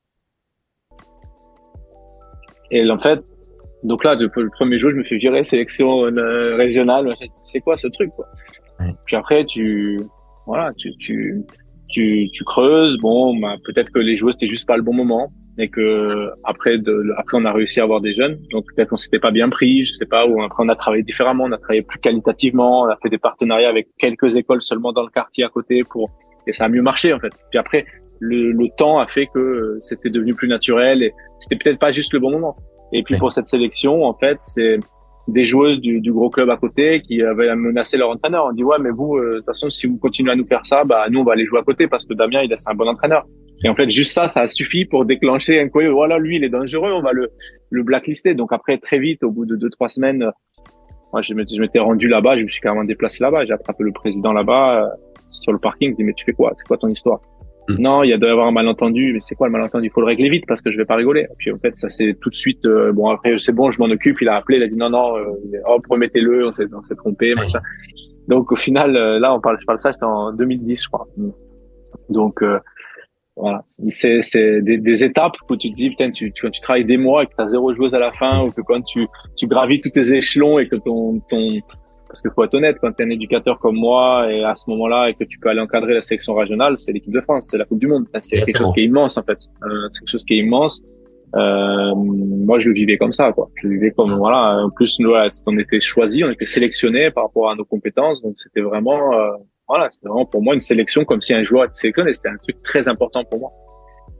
Et 2.69 2.89
en 2.89 2.99
fait, 2.99 3.21
donc 3.83 4.03
là, 4.03 4.15
depuis 4.15 4.43
le 4.43 4.49
premier 4.49 4.77
jour, 4.77 4.91
je 4.91 4.95
me 4.95 5.03
fais 5.03 5.17
virer 5.17 5.43
sélection 5.43 6.05
euh, 6.05 6.55
régionale. 6.55 7.15
C'est 7.41 7.61
quoi 7.61 7.75
ce 7.75 7.87
truc 7.87 8.11
quoi 8.15 8.27
Puis 9.05 9.15
après, 9.15 9.45
tu 9.45 9.97
voilà, 10.45 10.71
tu, 10.77 10.95
tu 10.97 11.43
tu, 11.91 12.29
tu 12.31 12.43
creuses. 12.43 12.97
Bon, 12.97 13.37
bah, 13.37 13.55
peut-être 13.63 13.91
que 13.91 13.99
les 13.99 14.15
joueurs 14.15 14.33
c'était 14.33 14.47
juste 14.47 14.67
pas 14.67 14.77
le 14.77 14.83
bon 14.83 14.93
moment 14.93 15.31
et 15.57 15.69
que 15.69 16.29
après 16.45 16.77
de, 16.77 17.11
après 17.17 17.37
on 17.37 17.45
a 17.45 17.51
réussi 17.51 17.79
à 17.79 17.83
avoir 17.83 18.01
des 18.01 18.13
jeunes. 18.13 18.37
Donc 18.51 18.65
peut-être 18.73 18.89
qu'on 18.89 18.97
s'était 18.97 19.19
pas 19.19 19.31
bien 19.31 19.49
pris, 19.49 19.85
je 19.85 19.93
sais 19.93 20.05
pas. 20.05 20.25
Ou 20.25 20.41
après 20.41 20.63
on 20.63 20.69
a 20.69 20.75
travaillé 20.75 21.03
différemment, 21.03 21.43
on 21.45 21.51
a 21.51 21.57
travaillé 21.57 21.81
plus 21.81 21.99
qualitativement, 21.99 22.83
on 22.83 22.89
a 22.89 22.97
fait 23.01 23.09
des 23.09 23.17
partenariats 23.17 23.69
avec 23.69 23.89
quelques 23.97 24.35
écoles 24.35 24.61
seulement 24.61 24.93
dans 24.93 25.03
le 25.03 25.09
quartier 25.09 25.43
à 25.43 25.49
côté 25.49 25.81
pour 25.89 26.09
et 26.47 26.53
ça 26.53 26.65
a 26.65 26.69
mieux 26.69 26.81
marché 26.81 27.13
en 27.13 27.19
fait. 27.19 27.33
Puis 27.49 27.59
après 27.59 27.85
le, 28.19 28.51
le 28.51 28.67
temps 28.77 28.99
a 28.99 29.07
fait 29.07 29.27
que 29.27 29.77
c'était 29.81 30.09
devenu 30.09 30.33
plus 30.33 30.47
naturel 30.47 31.03
et 31.03 31.11
c'était 31.39 31.57
peut-être 31.57 31.79
pas 31.79 31.91
juste 31.91 32.13
le 32.13 32.19
bon 32.19 32.31
moment. 32.31 32.55
Et 32.93 33.03
puis 33.03 33.17
pour 33.17 33.31
cette 33.31 33.47
sélection 33.47 34.03
en 34.03 34.13
fait 34.13 34.37
c'est 34.43 34.79
des 35.27 35.45
joueuses 35.45 35.79
du, 35.79 36.01
du, 36.01 36.11
gros 36.11 36.29
club 36.29 36.49
à 36.49 36.57
côté 36.57 37.01
qui 37.01 37.21
avaient 37.21 37.55
menacé 37.55 37.95
leur 37.95 38.09
entraîneur. 38.09 38.47
On 38.49 38.53
dit 38.53 38.63
ouais 38.63 38.77
mais 38.79 38.89
vous 38.89 39.17
euh, 39.17 39.29
de 39.29 39.37
toute 39.37 39.45
façon 39.45 39.69
si 39.69 39.87
vous 39.87 39.97
continuez 39.97 40.31
à 40.31 40.35
nous 40.35 40.45
faire 40.45 40.65
ça, 40.65 40.83
bah 40.83 41.05
nous 41.09 41.19
on 41.19 41.23
va 41.23 41.33
aller 41.33 41.45
jouer 41.45 41.59
à 41.59 41.63
côté 41.63 41.87
parce 41.87 42.05
que 42.05 42.13
Damien 42.13 42.41
il 42.43 42.51
est 42.51 42.67
un 42.67 42.73
bon 42.73 42.87
entraîneur. 42.87 43.25
Et 43.63 43.69
en 43.69 43.75
fait 43.75 43.89
juste 43.89 44.13
ça 44.13 44.27
ça 44.27 44.41
a 44.41 44.47
suffi 44.47 44.85
pour 44.85 45.05
déclencher 45.05 45.59
un 45.59 45.69
coup. 45.69 45.81
Voilà 45.91 46.17
lui 46.17 46.37
il 46.37 46.43
est 46.43 46.49
dangereux, 46.49 46.91
on 46.91 47.01
va 47.01 47.11
le 47.13 47.29
le 47.69 47.83
blacklister. 47.83 48.33
Donc 48.33 48.51
après 48.51 48.77
très 48.77 48.99
vite 48.99 49.23
au 49.23 49.31
bout 49.31 49.45
de 49.45 49.55
deux 49.55 49.69
trois 49.69 49.89
semaines, 49.89 50.31
moi 51.13 51.21
je 51.21 51.33
m'étais 51.33 51.79
rendu 51.79 52.07
là-bas, 52.07 52.37
je 52.37 52.43
me 52.43 52.47
suis 52.47 52.61
carrément 52.61 52.83
déplacé 52.83 53.23
là-bas, 53.23 53.45
j'ai 53.45 53.53
attrapé 53.53 53.83
le 53.83 53.91
président 53.91 54.33
là-bas 54.33 54.83
euh, 54.83 54.87
sur 55.29 55.51
le 55.51 55.59
parking, 55.59 55.91
je 55.91 55.97
dis 55.97 56.03
mais 56.03 56.13
tu 56.13 56.25
fais 56.25 56.33
quoi? 56.33 56.51
C'est 56.55 56.65
quoi 56.67 56.77
ton 56.77 56.87
histoire? 56.87 57.21
Non, 57.79 58.03
il 58.03 58.09
y 58.09 58.13
a 58.13 58.17
doit 58.17 58.29
y 58.29 58.31
avoir 58.31 58.47
un 58.47 58.51
malentendu, 58.51 59.13
mais 59.13 59.19
c'est 59.19 59.35
quoi 59.35 59.47
le 59.47 59.51
malentendu? 59.51 59.87
Il 59.87 59.91
faut 59.91 60.01
le 60.01 60.07
régler 60.07 60.29
vite 60.29 60.45
parce 60.47 60.61
que 60.61 60.71
je 60.71 60.77
vais 60.77 60.85
pas 60.85 60.95
rigoler. 60.95 61.27
puis 61.37 61.51
en 61.51 61.57
fait, 61.57 61.77
ça 61.77 61.89
c'est 61.89 62.15
tout 62.19 62.29
de 62.29 62.35
suite. 62.35 62.65
Euh, 62.65 62.91
bon 62.91 63.07
après, 63.07 63.37
c'est 63.37 63.51
bon, 63.51 63.71
je 63.71 63.79
m'en 63.79 63.89
occupe. 63.89 64.21
Il 64.21 64.29
a 64.29 64.35
appelé, 64.35 64.57
il 64.57 64.63
a 64.63 64.67
dit 64.67 64.77
non 64.77 64.89
non, 64.89 65.17
euh, 65.17 65.25
hop 65.65 65.85
remettez-le, 65.89 66.47
on 66.47 66.51
s'est 66.51 66.65
on 66.73 66.81
s'est 66.81 66.95
trompé, 66.95 67.33
machin. 67.35 67.59
Donc 68.27 68.51
au 68.51 68.55
final, 68.55 68.95
euh, 68.95 69.19
là, 69.19 69.33
on 69.33 69.41
parle, 69.41 69.57
je 69.59 69.65
parle 69.65 69.79
ça, 69.79 69.91
c'était 69.91 70.05
en 70.05 70.33
2010, 70.33 70.83
je 70.83 70.87
crois. 70.87 71.07
Donc 72.09 72.41
euh, 72.41 72.59
voilà, 73.35 73.63
c'est 73.89 74.21
c'est 74.21 74.61
des, 74.61 74.77
des, 74.77 75.03
étapes 75.03 75.35
où 75.49 75.55
tu 75.55 75.69
te 75.69 75.75
dis 75.75 75.89
putain, 75.89 76.11
tu 76.11 76.31
tu, 76.31 76.49
tu 76.49 76.61
travailles 76.61 76.85
des 76.85 76.97
mois 76.97 77.23
et 77.23 77.27
que 77.27 77.33
t'as 77.37 77.47
zéro 77.47 77.73
joueuse 77.73 77.93
à 77.93 77.99
la 77.99 78.11
fin, 78.11 78.41
ou 78.41 78.51
que 78.51 78.61
quand 78.61 78.81
tu 78.81 79.07
tu 79.35 79.47
gravis 79.47 79.81
tous 79.81 79.89
tes 79.89 80.13
échelons 80.13 80.59
et 80.59 80.67
que 80.67 80.75
ton 80.75 81.19
ton 81.29 81.47
parce 82.11 82.21
qu'il 82.21 82.31
faut 82.31 82.43
être 82.43 82.53
honnête, 82.53 82.75
quand 82.81 82.91
tu 82.91 83.03
es 83.03 83.05
un 83.05 83.09
éducateur 83.09 83.57
comme 83.57 83.77
moi 83.77 84.29
et 84.29 84.43
à 84.43 84.55
ce 84.57 84.69
moment-là 84.71 85.09
et 85.09 85.13
que 85.13 85.23
tu 85.23 85.39
peux 85.39 85.47
aller 85.47 85.61
encadrer 85.61 85.93
la 85.93 86.01
sélection 86.01 86.33
régionale, 86.33 86.77
c'est 86.77 86.91
l'équipe 86.91 87.13
de 87.13 87.21
France, 87.21 87.47
c'est 87.49 87.57
la 87.57 87.63
Coupe 87.63 87.79
du 87.79 87.87
Monde. 87.87 88.05
C'est 88.19 88.41
quelque 88.41 88.57
chose 88.57 88.73
qui 88.73 88.81
est 88.81 88.85
immense 88.85 89.17
en 89.17 89.23
fait. 89.23 89.39
Euh, 89.63 89.87
c'est 89.89 89.99
quelque 89.99 90.11
chose 90.11 90.25
qui 90.25 90.33
est 90.33 90.39
immense. 90.39 90.83
Euh, 91.37 91.95
moi, 91.95 92.59
je 92.59 92.67
le 92.67 92.75
vivais 92.75 92.97
comme 92.97 93.13
ça, 93.13 93.31
quoi. 93.31 93.49
Je 93.55 93.67
le 93.67 93.75
vivais 93.75 93.91
comme 93.91 94.13
voilà. 94.17 94.61
En 94.65 94.69
plus, 94.69 94.99
nous, 94.99 95.13
on 95.47 95.57
était 95.57 95.79
choisi, 95.79 96.21
on 96.25 96.29
était 96.29 96.43
sélectionné 96.43 97.11
par 97.11 97.23
rapport 97.27 97.49
à 97.49 97.55
nos 97.55 97.63
compétences, 97.63 98.21
donc 98.21 98.33
c'était 98.35 98.59
vraiment, 98.59 99.13
euh, 99.13 99.29
voilà, 99.69 99.89
c'était 99.89 100.09
vraiment 100.09 100.25
pour 100.25 100.43
moi 100.43 100.53
une 100.53 100.59
sélection 100.59 101.05
comme 101.05 101.21
si 101.21 101.33
un 101.33 101.43
joueur 101.43 101.63
était 101.63 101.75
sélectionné. 101.75 102.11
C'était 102.11 102.29
un 102.29 102.37
truc 102.37 102.61
très 102.61 102.89
important 102.89 103.23
pour 103.23 103.39
moi. 103.39 103.51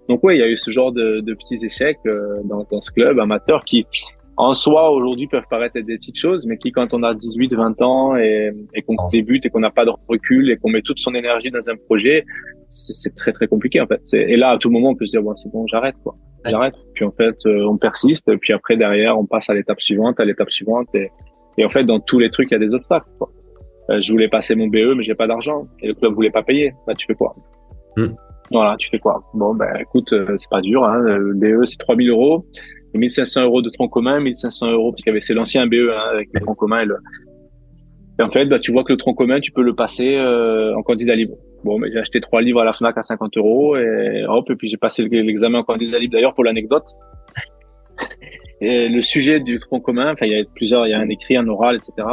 Donc 0.07 0.21
oui, 0.23 0.37
il 0.37 0.39
y 0.39 0.43
a 0.43 0.47
eu 0.47 0.55
ce 0.55 0.71
genre 0.71 0.93
de, 0.93 1.19
de 1.19 1.33
petits 1.33 1.59
échecs 1.65 1.99
euh, 2.05 2.39
dans, 2.45 2.65
dans, 2.71 2.79
ce 2.79 2.91
club 2.91 3.19
amateur 3.19 3.59
qui 3.65 3.85
en 4.37 4.53
soi 4.53 4.89
aujourd'hui 4.91 5.27
peuvent 5.27 5.45
paraître 5.49 5.75
être 5.75 5.85
des 5.85 5.97
petites 5.97 6.17
choses, 6.17 6.45
mais 6.45 6.57
qui 6.57 6.71
quand 6.71 6.93
on 6.93 7.03
a 7.03 7.13
18, 7.13 7.53
20 7.53 7.81
ans 7.81 8.15
et, 8.15 8.51
et 8.73 8.81
qu'on 8.81 8.95
débute 9.11 9.45
et 9.45 9.49
qu'on 9.49 9.59
n'a 9.59 9.71
pas 9.71 9.85
de 9.85 9.91
recul 10.07 10.49
et 10.49 10.55
qu'on 10.55 10.69
met 10.69 10.81
toute 10.81 10.99
son 10.99 11.13
énergie 11.13 11.51
dans 11.51 11.69
un 11.69 11.75
projet, 11.75 12.25
c'est 12.69 13.13
très 13.15 13.33
très 13.33 13.47
compliqué 13.47 13.81
en 13.81 13.87
fait. 13.87 14.01
Et 14.13 14.37
là 14.37 14.51
à 14.51 14.57
tout 14.57 14.69
moment 14.69 14.89
on 14.89 14.95
peut 14.95 15.05
se 15.05 15.11
dire 15.11 15.21
bon 15.21 15.35
c'est 15.35 15.51
bon 15.51 15.67
j'arrête 15.67 15.95
quoi, 16.03 16.15
j'arrête. 16.45 16.75
Puis 16.93 17.05
en 17.05 17.11
fait 17.11 17.35
euh, 17.45 17.67
on 17.67 17.77
persiste, 17.77 18.35
puis 18.37 18.53
après 18.53 18.77
derrière 18.77 19.19
on 19.19 19.25
passe 19.25 19.49
à 19.49 19.53
l'étape 19.53 19.81
suivante, 19.81 20.19
à 20.19 20.25
l'étape 20.25 20.49
suivante 20.49 20.87
et, 20.95 21.11
et 21.57 21.65
en 21.65 21.69
fait 21.69 21.83
dans 21.83 21.99
tous 21.99 22.19
les 22.19 22.29
trucs 22.29 22.49
il 22.51 22.53
y 22.53 22.57
a 22.57 22.59
des 22.59 22.73
obstacles. 22.73 23.09
Quoi. 23.17 23.29
Euh, 23.89 23.99
je 23.99 24.11
voulais 24.11 24.29
passer 24.29 24.55
mon 24.55 24.67
BE 24.67 24.95
mais 24.95 25.03
j'ai 25.03 25.15
pas 25.15 25.27
d'argent 25.27 25.67
et 25.81 25.87
le 25.87 25.93
club 25.93 26.13
voulait 26.13 26.31
pas 26.31 26.43
payer. 26.43 26.73
Bah 26.87 26.93
tu 26.97 27.05
fais 27.05 27.15
quoi? 27.15 27.35
Hmm. 27.97 28.13
Voilà, 28.49 28.75
tu 28.77 28.89
fais 28.89 28.99
quoi? 28.99 29.21
Bon 29.33 29.53
ben 29.53 29.73
écoute 29.79 30.13
euh, 30.13 30.35
c'est 30.37 30.49
pas 30.49 30.61
dur, 30.61 30.85
hein. 30.85 30.99
le 30.99 31.33
BE 31.33 31.65
c'est 31.65 31.77
3000 31.77 32.09
euros 32.09 32.45
1500 32.93 33.43
euros 33.43 33.61
de 33.61 33.69
tronc 33.69 33.89
commun, 33.89 34.19
1500 34.19 34.71
euros, 34.71 34.91
parce 34.91 35.01
qu'il 35.01 35.11
y 35.11 35.13
avait 35.13 35.21
c'est 35.21 35.33
l'ancien 35.33 35.67
BE 35.67 35.91
hein, 35.93 36.01
avec 36.13 36.29
le 36.33 36.41
tronc 36.41 36.55
commun. 36.55 36.85
Et, 38.19 38.23
en 38.23 38.29
fait, 38.29 38.45
bah, 38.45 38.59
tu 38.59 38.71
vois 38.71 38.83
que 38.83 38.93
le 38.93 38.97
tronc 38.97 39.13
commun, 39.13 39.39
tu 39.39 39.51
peux 39.51 39.63
le 39.63 39.73
passer 39.73 40.15
euh, 40.15 40.75
en 40.75 40.83
candidat 40.83 41.15
libre. 41.15 41.35
Bon, 41.63 41.79
mais 41.79 41.91
j'ai 41.91 41.99
acheté 41.99 42.19
trois 42.21 42.41
livres 42.41 42.59
à 42.59 42.65
la 42.65 42.73
Fnac 42.73 42.97
à 42.97 43.03
50 43.03 43.37
euros 43.37 43.77
et 43.77 44.25
hop, 44.27 44.49
et 44.49 44.55
puis 44.55 44.67
j'ai 44.67 44.77
passé 44.77 45.03
l'examen 45.03 45.59
en 45.59 45.63
candidat 45.63 45.99
libre. 45.99 46.13
D'ailleurs, 46.13 46.33
pour 46.33 46.43
l'anecdote, 46.43 46.85
et 48.61 48.89
le 48.89 49.01
sujet 49.01 49.39
du 49.39 49.59
tronc 49.59 49.79
commun, 49.79 50.11
enfin, 50.13 50.25
il 50.25 50.33
y 50.33 50.39
a 50.39 50.43
plusieurs, 50.55 50.87
il 50.87 50.91
y 50.91 50.93
a 50.93 50.99
un 50.99 51.09
écrit, 51.09 51.37
un 51.37 51.47
oral, 51.47 51.77
etc. 51.77 52.07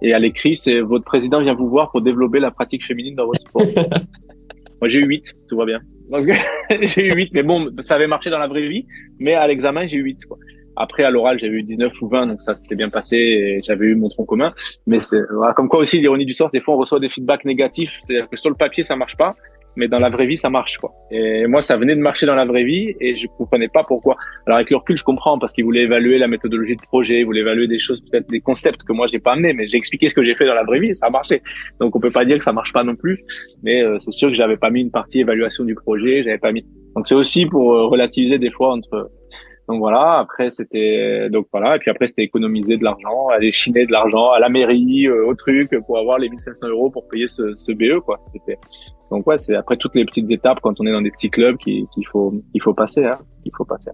Et 0.00 0.12
à 0.14 0.18
l'écrit, 0.18 0.54
c'est 0.54 0.80
votre 0.80 1.04
président 1.04 1.40
vient 1.40 1.54
vous 1.54 1.68
voir 1.68 1.90
pour 1.90 2.02
développer 2.02 2.38
la 2.38 2.50
pratique 2.50 2.84
féminine 2.84 3.16
dans 3.16 3.26
votre 3.26 3.40
sport. 3.40 3.62
Moi, 4.80 4.88
j'ai 4.88 5.00
eu 5.00 5.06
8, 5.06 5.34
tout 5.48 5.56
va 5.56 5.64
bien. 5.64 5.80
Donc, 6.10 6.28
j'ai 6.80 7.06
eu 7.06 7.14
8, 7.14 7.30
mais 7.34 7.42
bon, 7.42 7.70
ça 7.80 7.94
avait 7.94 8.06
marché 8.06 8.30
dans 8.30 8.38
la 8.38 8.48
vraie 8.48 8.68
vie, 8.68 8.86
mais 9.18 9.34
à 9.34 9.46
l'examen, 9.46 9.86
j'ai 9.86 9.98
eu 9.98 10.02
8, 10.02 10.26
quoi. 10.26 10.38
Après, 10.80 11.02
à 11.02 11.10
l'oral, 11.10 11.40
j'avais 11.40 11.54
eu 11.54 11.62
19 11.64 11.92
ou 12.02 12.08
20, 12.08 12.28
donc 12.28 12.40
ça 12.40 12.54
s'était 12.54 12.76
bien 12.76 12.88
passé 12.88 13.16
et 13.16 13.60
j'avais 13.66 13.86
eu 13.86 13.96
mon 13.96 14.06
tronc 14.06 14.24
commun. 14.26 14.46
Mais 14.86 15.00
c'est, 15.00 15.20
voilà, 15.34 15.52
comme 15.52 15.68
quoi 15.68 15.80
aussi, 15.80 16.00
l'ironie 16.00 16.24
du 16.24 16.32
sort, 16.32 16.50
des 16.52 16.60
fois, 16.60 16.74
on 16.74 16.78
reçoit 16.78 17.00
des 17.00 17.08
feedbacks 17.08 17.44
négatifs. 17.44 17.98
C'est-à-dire 18.04 18.28
que 18.30 18.36
sur 18.36 18.48
le 18.48 18.54
papier, 18.54 18.84
ça 18.84 18.94
marche 18.94 19.16
pas. 19.16 19.34
Mais 19.78 19.86
dans 19.86 20.00
la 20.00 20.08
vraie 20.08 20.26
vie, 20.26 20.36
ça 20.36 20.50
marche, 20.50 20.76
quoi. 20.76 20.92
Et 21.12 21.46
moi, 21.46 21.60
ça 21.60 21.76
venait 21.76 21.94
de 21.94 22.00
marcher 22.00 22.26
dans 22.26 22.34
la 22.34 22.44
vraie 22.44 22.64
vie 22.64 22.94
et 23.00 23.14
je 23.14 23.28
comprenais 23.38 23.68
pas 23.68 23.84
pourquoi. 23.84 24.16
Alors, 24.44 24.56
avec 24.56 24.70
le 24.70 24.76
recul, 24.76 24.96
je 24.96 25.04
comprends 25.04 25.38
parce 25.38 25.52
qu'ils 25.52 25.64
voulaient 25.64 25.84
évaluer 25.84 26.18
la 26.18 26.26
méthodologie 26.26 26.74
de 26.74 26.82
projet, 26.82 27.20
ils 27.20 27.24
voulaient 27.24 27.42
évaluer 27.42 27.68
des 27.68 27.78
choses, 27.78 28.00
peut-être 28.00 28.28
des 28.28 28.40
concepts 28.40 28.82
que 28.82 28.92
moi, 28.92 29.06
j'ai 29.06 29.20
pas 29.20 29.34
amené, 29.34 29.52
mais 29.52 29.68
j'ai 29.68 29.78
expliqué 29.78 30.08
ce 30.08 30.14
que 30.14 30.24
j'ai 30.24 30.34
fait 30.34 30.46
dans 30.46 30.54
la 30.54 30.64
vraie 30.64 30.80
vie 30.80 30.88
et 30.88 30.94
ça 30.94 31.06
a 31.06 31.10
marché. 31.10 31.42
Donc, 31.80 31.94
on 31.94 32.00
peut 32.00 32.10
pas 32.10 32.24
dire 32.24 32.38
que 32.38 32.42
ça 32.42 32.52
marche 32.52 32.72
pas 32.72 32.82
non 32.82 32.96
plus, 32.96 33.22
mais 33.62 33.84
euh, 33.84 33.98
c'est 34.00 34.10
sûr 34.10 34.28
que 34.28 34.34
j'avais 34.34 34.56
pas 34.56 34.70
mis 34.70 34.80
une 34.80 34.90
partie 34.90 35.20
évaluation 35.20 35.62
du 35.62 35.76
projet, 35.76 36.24
j'avais 36.24 36.38
pas 36.38 36.50
mis. 36.50 36.66
Donc, 36.96 37.06
c'est 37.06 37.14
aussi 37.14 37.46
pour 37.46 37.72
euh, 37.72 37.86
relativiser 37.86 38.38
des 38.38 38.50
fois 38.50 38.72
entre 38.72 39.12
donc 39.68 39.80
voilà, 39.80 40.18
après 40.18 40.50
c'était 40.50 41.28
donc 41.28 41.46
voilà 41.52 41.76
et 41.76 41.78
puis 41.78 41.90
après 41.90 42.06
c'était 42.06 42.22
économiser 42.22 42.78
de 42.78 42.84
l'argent, 42.84 43.28
aller 43.28 43.52
chiner 43.52 43.84
de 43.84 43.92
l'argent 43.92 44.30
à 44.30 44.38
la 44.38 44.48
mairie, 44.48 45.06
euh, 45.06 45.26
au 45.26 45.34
truc 45.34 45.76
pour 45.86 45.98
avoir 45.98 46.18
les 46.18 46.30
1500 46.30 46.68
euros 46.68 46.88
pour 46.88 47.06
payer 47.08 47.28
ce, 47.28 47.54
ce 47.54 47.72
BE 47.72 48.00
quoi. 48.00 48.16
C'était 48.24 48.56
donc 49.10 49.26
ouais, 49.26 49.36
c'est 49.36 49.54
après 49.54 49.76
toutes 49.76 49.94
les 49.94 50.06
petites 50.06 50.30
étapes 50.30 50.60
quand 50.62 50.80
on 50.80 50.86
est 50.86 50.92
dans 50.92 51.02
des 51.02 51.10
petits 51.10 51.28
clubs 51.28 51.58
qu'il 51.58 51.86
faut 52.10 52.32
qu'il 52.52 52.62
faut 52.62 52.72
passer 52.72 53.04
hein, 53.04 53.18
qu'il 53.42 53.52
faut 53.54 53.66
passer. 53.66 53.90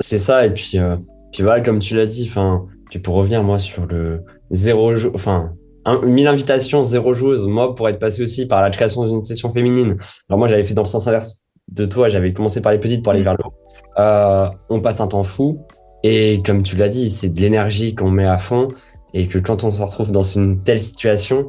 C'est 0.00 0.18
ça 0.18 0.44
et 0.44 0.52
puis 0.52 0.72
euh, 0.76 0.96
puis 1.32 1.42
voilà 1.42 1.62
comme 1.62 1.78
tu 1.78 1.96
l'as 1.96 2.06
dit, 2.06 2.28
enfin 2.28 2.66
puis 2.90 2.98
pour 2.98 3.14
revenir 3.14 3.42
moi 3.42 3.58
sur 3.58 3.86
le 3.86 4.20
zéro 4.50 4.92
enfin 5.14 5.54
1000 5.86 6.26
invitations, 6.26 6.84
zéro 6.84 7.14
joueuse. 7.14 7.46
Moi, 7.46 7.74
pour 7.74 7.88
être 7.88 7.98
passé 7.98 8.22
aussi 8.22 8.46
par 8.46 8.62
la 8.62 8.70
création 8.70 9.04
d'une 9.04 9.24
session 9.24 9.52
féminine. 9.52 9.96
Alors 10.28 10.38
moi, 10.38 10.46
j'avais 10.46 10.62
fait 10.62 10.74
dans 10.74 10.82
le 10.82 10.88
sens 10.88 11.08
inverse 11.08 11.40
de 11.68 11.86
toi. 11.86 12.08
J'avais 12.08 12.32
commencé 12.32 12.62
par 12.62 12.70
les 12.70 12.78
petites 12.78 13.02
pour 13.02 13.10
aller 13.10 13.22
mmh. 13.22 13.24
vers 13.24 13.36
le 13.36 13.44
haut. 13.46 13.61
Euh, 13.98 14.48
on 14.68 14.80
passe 14.80 15.00
un 15.00 15.08
temps 15.08 15.22
fou. 15.22 15.60
Et 16.02 16.42
comme 16.44 16.62
tu 16.62 16.76
l'as 16.76 16.88
dit, 16.88 17.10
c'est 17.10 17.28
de 17.28 17.40
l'énergie 17.40 17.94
qu'on 17.94 18.10
met 18.10 18.26
à 18.26 18.38
fond. 18.38 18.68
Et 19.14 19.26
que 19.26 19.38
quand 19.38 19.62
on 19.64 19.70
se 19.70 19.82
retrouve 19.82 20.10
dans 20.10 20.22
une 20.22 20.62
telle 20.62 20.78
situation, 20.78 21.48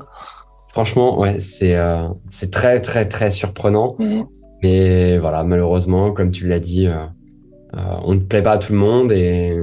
franchement, 0.67 1.19
ouais, 1.19 1.39
c'est 1.39 1.75
euh, 1.75 2.07
c'est 2.29 2.51
très, 2.51 2.81
très, 2.81 3.07
très 3.07 3.31
surprenant. 3.31 3.95
Mais 4.61 5.17
voilà, 5.17 5.43
malheureusement, 5.43 6.11
comme 6.11 6.31
tu 6.31 6.47
l'as 6.47 6.59
dit, 6.59 6.87
euh, 6.87 7.05
euh, 7.75 7.79
on 8.03 8.15
ne 8.15 8.19
plaît 8.19 8.41
pas 8.41 8.53
à 8.53 8.57
tout 8.57 8.73
le 8.73 8.79
monde. 8.79 9.11
Et, 9.11 9.57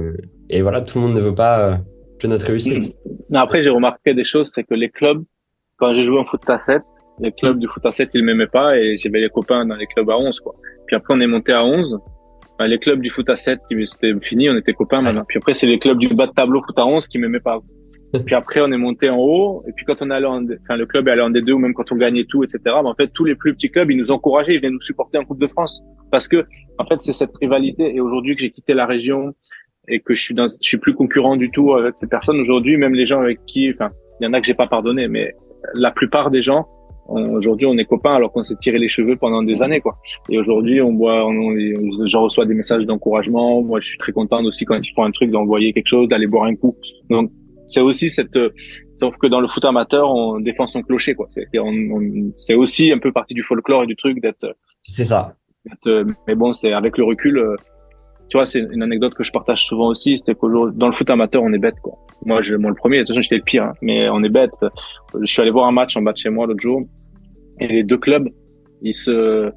et 0.49 0.61
voilà, 0.61 0.81
tout 0.81 0.99
le 0.99 1.05
monde 1.05 1.15
ne 1.15 1.21
veut 1.21 1.35
pas 1.35 1.79
que 2.19 2.27
notre 2.27 2.45
réussite. 2.45 2.95
Mais 3.29 3.39
après, 3.39 3.63
j'ai 3.63 3.69
remarqué 3.69 4.13
des 4.13 4.23
choses, 4.23 4.51
c'est 4.53 4.63
que 4.63 4.73
les 4.73 4.89
clubs, 4.89 5.23
quand 5.77 5.93
j'ai 5.93 6.03
joué 6.03 6.19
en 6.19 6.25
foot 6.25 6.41
à 6.49 6.57
7, 6.57 6.81
les 7.19 7.31
clubs 7.31 7.57
du 7.57 7.67
foot 7.67 7.85
à 7.85 7.91
7, 7.91 8.09
ils 8.13 8.23
m'aimaient 8.23 8.47
pas 8.47 8.77
et 8.77 8.97
j'avais 8.97 9.21
les 9.21 9.29
copains 9.29 9.65
dans 9.65 9.75
les 9.75 9.87
clubs 9.87 10.09
à 10.09 10.17
11, 10.17 10.39
quoi. 10.39 10.55
Puis 10.85 10.95
après, 10.95 11.13
on 11.13 11.19
est 11.21 11.27
monté 11.27 11.53
à 11.53 11.63
11 11.63 11.97
les 12.67 12.79
clubs 12.79 13.01
du 13.01 13.09
foot 13.09 13.29
à 13.29 13.35
7, 13.35 13.59
c'était 13.85 14.13
fini, 14.21 14.49
on 14.49 14.55
était 14.55 14.73
copains 14.73 15.01
maintenant. 15.01 15.23
Puis 15.27 15.37
après, 15.37 15.53
c'est 15.53 15.67
les 15.67 15.79
clubs 15.79 15.97
du 15.97 16.07
bas 16.09 16.27
de 16.27 16.31
tableau 16.31 16.61
foot 16.61 16.77
à 16.77 16.85
11 16.85 17.07
qui 17.07 17.17
m'aimaient 17.17 17.39
pas. 17.39 17.59
puis 18.25 18.35
après, 18.35 18.61
on 18.61 18.71
est 18.71 18.77
monté 18.77 19.09
en 19.09 19.17
haut. 19.17 19.63
Et 19.67 19.71
puis 19.73 19.85
quand 19.85 20.01
on 20.01 20.09
allait 20.09 20.27
en, 20.27 20.43
enfin, 20.43 20.75
le 20.75 20.85
club 20.85 21.07
est 21.07 21.11
allé 21.11 21.21
en 21.21 21.29
D2 21.29 21.51
ou 21.53 21.59
même 21.59 21.73
quand 21.73 21.91
on 21.91 21.95
gagnait 21.95 22.25
tout, 22.25 22.43
etc. 22.43 22.59
Mais 22.65 22.89
en 22.89 22.95
fait, 22.95 23.07
tous 23.13 23.25
les 23.25 23.35
plus 23.35 23.53
petits 23.53 23.69
clubs, 23.69 23.89
ils 23.89 23.97
nous 23.97 24.11
encourageaient, 24.11 24.55
ils 24.55 24.59
venaient 24.59 24.73
nous 24.73 24.81
supporter 24.81 25.17
en 25.17 25.25
Coupe 25.25 25.39
de 25.39 25.47
France. 25.47 25.81
Parce 26.11 26.27
que, 26.27 26.45
en 26.77 26.85
fait, 26.85 26.99
c'est 27.01 27.13
cette 27.13 27.35
rivalité. 27.39 27.95
Et 27.95 28.01
aujourd'hui 28.01 28.35
que 28.35 28.41
j'ai 28.41 28.51
quitté 28.51 28.73
la 28.73 28.85
région 28.85 29.33
et 29.87 29.99
que 29.99 30.13
je 30.13 30.21
suis 30.21 30.33
dans, 30.33 30.47
je 30.47 30.67
suis 30.67 30.77
plus 30.77 30.93
concurrent 30.93 31.37
du 31.37 31.51
tout 31.51 31.73
avec 31.73 31.97
ces 31.97 32.07
personnes 32.07 32.39
aujourd'hui, 32.39 32.77
même 32.77 32.93
les 32.93 33.05
gens 33.05 33.21
avec 33.21 33.39
qui, 33.45 33.71
enfin, 33.73 33.91
il 34.19 34.25
y 34.25 34.29
en 34.29 34.33
a 34.33 34.41
que 34.41 34.45
j'ai 34.45 34.53
pas 34.53 34.67
pardonné, 34.67 35.07
mais 35.07 35.33
la 35.73 35.91
plupart 35.91 36.31
des 36.31 36.41
gens, 36.41 36.67
Aujourd'hui, 37.11 37.65
on 37.65 37.77
est 37.77 37.85
copains 37.85 38.15
alors 38.15 38.31
qu'on 38.31 38.43
s'est 38.43 38.55
tiré 38.55 38.77
les 38.77 38.87
cheveux 38.87 39.15
pendant 39.15 39.43
des 39.43 39.61
années, 39.61 39.81
quoi. 39.81 39.97
Et 40.29 40.37
aujourd'hui, 40.37 40.81
on 40.81 40.95
voit, 40.95 41.25
on, 41.25 41.55
j'en 42.05 42.23
reçois 42.23 42.45
des 42.45 42.53
messages 42.53 42.85
d'encouragement. 42.85 43.61
Moi, 43.61 43.79
je 43.79 43.89
suis 43.89 43.97
très 43.97 44.11
content 44.11 44.43
aussi 44.43 44.65
quand 44.65 44.75
ils 44.75 44.93
font 44.93 45.03
un 45.03 45.11
truc 45.11 45.31
d'envoyer 45.31 45.73
quelque 45.73 45.87
chose, 45.87 46.07
d'aller 46.07 46.27
boire 46.27 46.45
un 46.45 46.55
coup. 46.55 46.75
Donc, 47.09 47.31
c'est 47.65 47.81
aussi 47.81 48.09
cette, 48.09 48.37
sauf 48.95 49.17
que 49.17 49.27
dans 49.27 49.39
le 49.39 49.47
foot 49.47 49.63
amateur, 49.65 50.09
on 50.09 50.39
défend 50.39 50.67
son 50.67 50.81
clocher, 50.81 51.15
quoi. 51.15 51.25
C'est, 51.29 51.47
c'est 52.35 52.55
aussi 52.55 52.91
un 52.91 52.99
peu 52.99 53.11
partie 53.11 53.33
du 53.33 53.43
folklore 53.43 53.83
et 53.83 53.87
du 53.87 53.95
truc 53.95 54.21
d'être. 54.21 54.55
C'est 54.83 55.05
ça. 55.05 55.35
mais 55.85 56.35
bon, 56.35 56.53
c'est 56.53 56.73
avec 56.73 56.97
le 56.97 57.03
recul, 57.03 57.55
tu 58.31 58.37
vois, 58.37 58.45
c'est 58.45 58.59
une 58.59 58.81
anecdote 58.81 59.13
que 59.13 59.23
je 59.23 59.31
partage 59.33 59.65
souvent 59.65 59.89
aussi, 59.89 60.17
c'était 60.17 60.35
que 60.35 60.71
dans 60.71 60.85
le 60.85 60.93
foot 60.93 61.09
amateur, 61.09 61.43
on 61.43 61.51
est 61.51 61.57
bête, 61.57 61.75
quoi. 61.83 61.97
Moi, 62.25 62.41
je, 62.41 62.55
moi 62.55 62.69
le 62.69 62.77
premier, 62.77 62.99
de 62.99 63.01
toute 63.01 63.09
façon, 63.09 63.21
j'étais 63.21 63.35
le 63.35 63.43
pire, 63.43 63.63
hein, 63.63 63.73
mais 63.81 64.07
on 64.07 64.23
est 64.23 64.29
bête. 64.29 64.51
Je 65.19 65.25
suis 65.25 65.41
allé 65.41 65.51
voir 65.51 65.67
un 65.67 65.73
match 65.73 65.97
en 65.97 66.01
bas 66.01 66.13
de 66.13 66.17
chez 66.17 66.29
moi 66.29 66.47
l'autre 66.47 66.61
jour, 66.61 66.81
et 67.61 67.67
les 67.67 67.83
deux 67.83 67.97
clubs, 67.97 68.27
ils 68.81 68.93
se, 68.93 69.51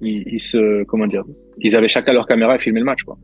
ils, 0.00 0.40
se, 0.40 0.84
comment 0.84 1.06
dire, 1.06 1.24
ils 1.58 1.74
avaient 1.74 1.88
chacun 1.88 2.12
leur 2.12 2.26
caméra 2.26 2.56
et 2.56 2.58
filmaient 2.58 2.80
le 2.80 2.86
match, 2.86 3.02
quoi. 3.02 3.16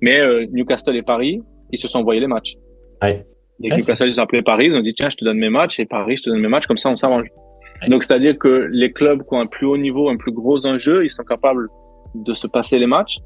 Mais 0.00 0.20
euh, 0.20 0.46
Newcastle 0.52 0.96
et 0.96 1.02
Paris, 1.02 1.42
ils 1.72 1.78
se 1.78 1.88
sont 1.88 1.98
envoyés 1.98 2.20
les 2.20 2.26
matchs. 2.26 2.54
Ouais. 3.02 3.26
Et 3.62 3.68
Newcastle, 3.68 4.08
ils 4.08 4.18
ont 4.20 4.22
appelé 4.22 4.42
Paris, 4.42 4.66
ils 4.66 4.76
ont 4.76 4.80
dit 4.80 4.94
tiens, 4.94 5.10
je 5.10 5.16
te 5.16 5.24
donne 5.24 5.38
mes 5.38 5.50
matchs, 5.50 5.78
et 5.80 5.84
Paris, 5.84 6.16
je 6.16 6.22
te 6.22 6.30
donne 6.30 6.40
mes 6.40 6.48
matchs, 6.48 6.66
comme 6.66 6.78
ça, 6.78 6.88
on 6.88 6.96
s'arrange. 6.96 7.28
Donc, 7.88 8.04
c'est-à-dire 8.04 8.38
que 8.38 8.68
les 8.70 8.92
clubs 8.92 9.22
qui 9.22 9.34
ont 9.34 9.40
un 9.40 9.46
plus 9.46 9.66
haut 9.66 9.76
niveau, 9.76 10.08
un 10.08 10.16
plus 10.16 10.32
gros 10.32 10.64
enjeu, 10.66 11.04
ils 11.04 11.10
sont 11.10 11.24
capables 11.24 11.68
de 12.14 12.34
se 12.34 12.46
passer 12.46 12.78
les 12.78 12.86
matchs 12.86 13.18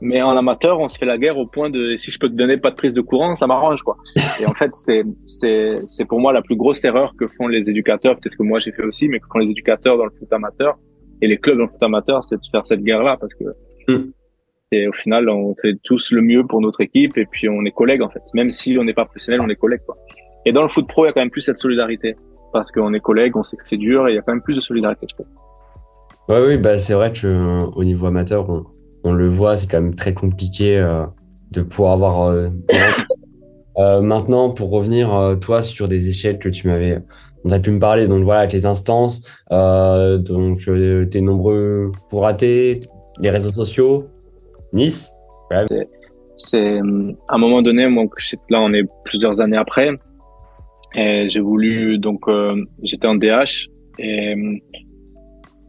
mais 0.00 0.22
en 0.22 0.36
amateur, 0.36 0.80
on 0.80 0.88
se 0.88 0.98
fait 0.98 1.06
la 1.06 1.18
guerre 1.18 1.38
au 1.38 1.46
point 1.46 1.70
de 1.70 1.96
si 1.96 2.10
je 2.10 2.18
peux 2.18 2.28
te 2.28 2.34
donner 2.34 2.58
pas 2.58 2.70
de 2.70 2.76
prise 2.76 2.92
de 2.92 3.00
courant, 3.00 3.34
ça 3.34 3.46
m'arrange 3.46 3.82
quoi. 3.82 3.96
Et 4.40 4.46
en 4.46 4.52
fait, 4.52 4.74
c'est 4.74 5.04
c'est 5.24 5.74
c'est 5.88 6.04
pour 6.04 6.20
moi 6.20 6.32
la 6.32 6.42
plus 6.42 6.56
grosse 6.56 6.84
erreur 6.84 7.14
que 7.18 7.26
font 7.26 7.48
les 7.48 7.68
éducateurs, 7.70 8.16
peut-être 8.16 8.36
que 8.36 8.42
moi 8.42 8.58
j'ai 8.58 8.72
fait 8.72 8.84
aussi, 8.84 9.08
mais 9.08 9.20
que 9.20 9.26
font 9.32 9.38
les 9.38 9.50
éducateurs 9.50 9.96
dans 9.96 10.04
le 10.04 10.10
foot 10.10 10.30
amateur 10.32 10.76
et 11.22 11.26
les 11.26 11.38
clubs 11.38 11.56
dans 11.56 11.64
le 11.64 11.70
foot 11.70 11.82
amateur, 11.82 12.22
c'est 12.24 12.36
de 12.36 12.42
faire 12.50 12.66
cette 12.66 12.82
guerre-là 12.82 13.16
parce 13.18 13.34
que 13.34 13.44
mm. 13.88 14.12
et 14.72 14.88
au 14.88 14.92
final, 14.92 15.28
on 15.28 15.54
fait 15.54 15.74
tous 15.82 16.12
le 16.12 16.20
mieux 16.20 16.44
pour 16.46 16.60
notre 16.60 16.82
équipe 16.82 17.16
et 17.16 17.26
puis 17.26 17.48
on 17.48 17.64
est 17.64 17.72
collègues 17.72 18.02
en 18.02 18.10
fait. 18.10 18.22
Même 18.34 18.50
si 18.50 18.76
on 18.78 18.84
n'est 18.84 18.94
pas 18.94 19.04
professionnel, 19.04 19.40
on 19.40 19.48
est 19.48 19.56
collègues 19.56 19.84
quoi. 19.86 19.96
Et 20.44 20.52
dans 20.52 20.62
le 20.62 20.68
foot 20.68 20.86
pro, 20.86 21.04
il 21.04 21.08
y 21.08 21.10
a 21.10 21.12
quand 21.12 21.20
même 21.20 21.30
plus 21.30 21.40
cette 21.40 21.56
solidarité 21.56 22.14
parce 22.52 22.70
qu'on 22.70 22.92
est 22.94 23.00
collègues, 23.00 23.36
on 23.36 23.42
sait 23.42 23.56
que 23.56 23.66
c'est 23.66 23.76
dur 23.76 24.06
et 24.08 24.12
il 24.12 24.14
y 24.14 24.18
a 24.18 24.22
quand 24.22 24.32
même 24.32 24.42
plus 24.42 24.54
de 24.54 24.60
solidarité. 24.60 25.06
Je 25.10 25.14
trouve. 25.14 25.26
Ouais, 26.28 26.44
oui, 26.44 26.58
bah 26.58 26.76
c'est 26.78 26.94
vrai 26.94 27.12
que 27.12 27.58
au 27.76 27.84
niveau 27.84 28.06
amateur, 28.06 28.48
on, 28.50 28.64
on 29.06 29.12
le 29.12 29.28
voit, 29.28 29.56
c'est 29.56 29.70
quand 29.70 29.80
même 29.80 29.94
très 29.94 30.14
compliqué 30.14 30.76
euh, 30.76 31.04
de 31.52 31.62
pouvoir 31.62 31.92
avoir. 31.92 32.22
Euh, 32.22 32.48
euh, 33.78 34.00
maintenant, 34.00 34.50
pour 34.50 34.70
revenir, 34.70 35.36
toi, 35.40 35.62
sur 35.62 35.88
des 35.88 36.08
échecs 36.08 36.40
que 36.40 36.48
tu 36.48 36.66
m'avais. 36.66 36.98
On 37.44 37.50
a 37.50 37.60
pu 37.60 37.70
me 37.70 37.78
parler, 37.78 38.08
donc 38.08 38.24
voilà, 38.24 38.40
avec 38.40 38.52
les 38.52 38.66
instances, 38.66 39.22
donc 39.50 40.58
tes 41.10 41.20
nombreux 41.20 41.92
pour 42.10 42.22
rater, 42.22 42.80
les 43.20 43.30
réseaux 43.30 43.52
sociaux, 43.52 44.08
Nice. 44.72 45.12
C'est 46.36 46.78
à 46.78 47.34
un 47.34 47.38
moment 47.38 47.62
donné, 47.62 47.86
moi, 47.86 48.04
là, 48.50 48.60
on 48.60 48.72
est 48.72 48.82
plusieurs 49.04 49.40
années 49.40 49.56
après, 49.56 49.90
et 50.96 51.28
j'ai 51.30 51.38
voulu, 51.38 51.98
donc, 51.98 52.24
j'étais 52.82 53.06
en 53.06 53.14
DH, 53.14 53.68
et 54.00 54.34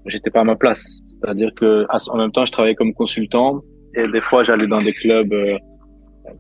j'étais 0.08 0.30
pas 0.30 0.42
à 0.42 0.44
ma 0.44 0.56
place. 0.56 1.00
C'est-à-dire 1.06 1.52
que 1.56 1.86
en 1.90 2.18
même 2.18 2.32
temps, 2.32 2.46
je 2.46 2.52
travaillais 2.52 2.76
comme 2.76 2.94
consultant 2.94 3.62
et 3.96 4.08
des 4.08 4.22
fois, 4.22 4.44
j'allais 4.44 4.68
dans 4.68 4.82
des 4.82 4.94
clubs 4.94 5.34
euh, 5.34 5.58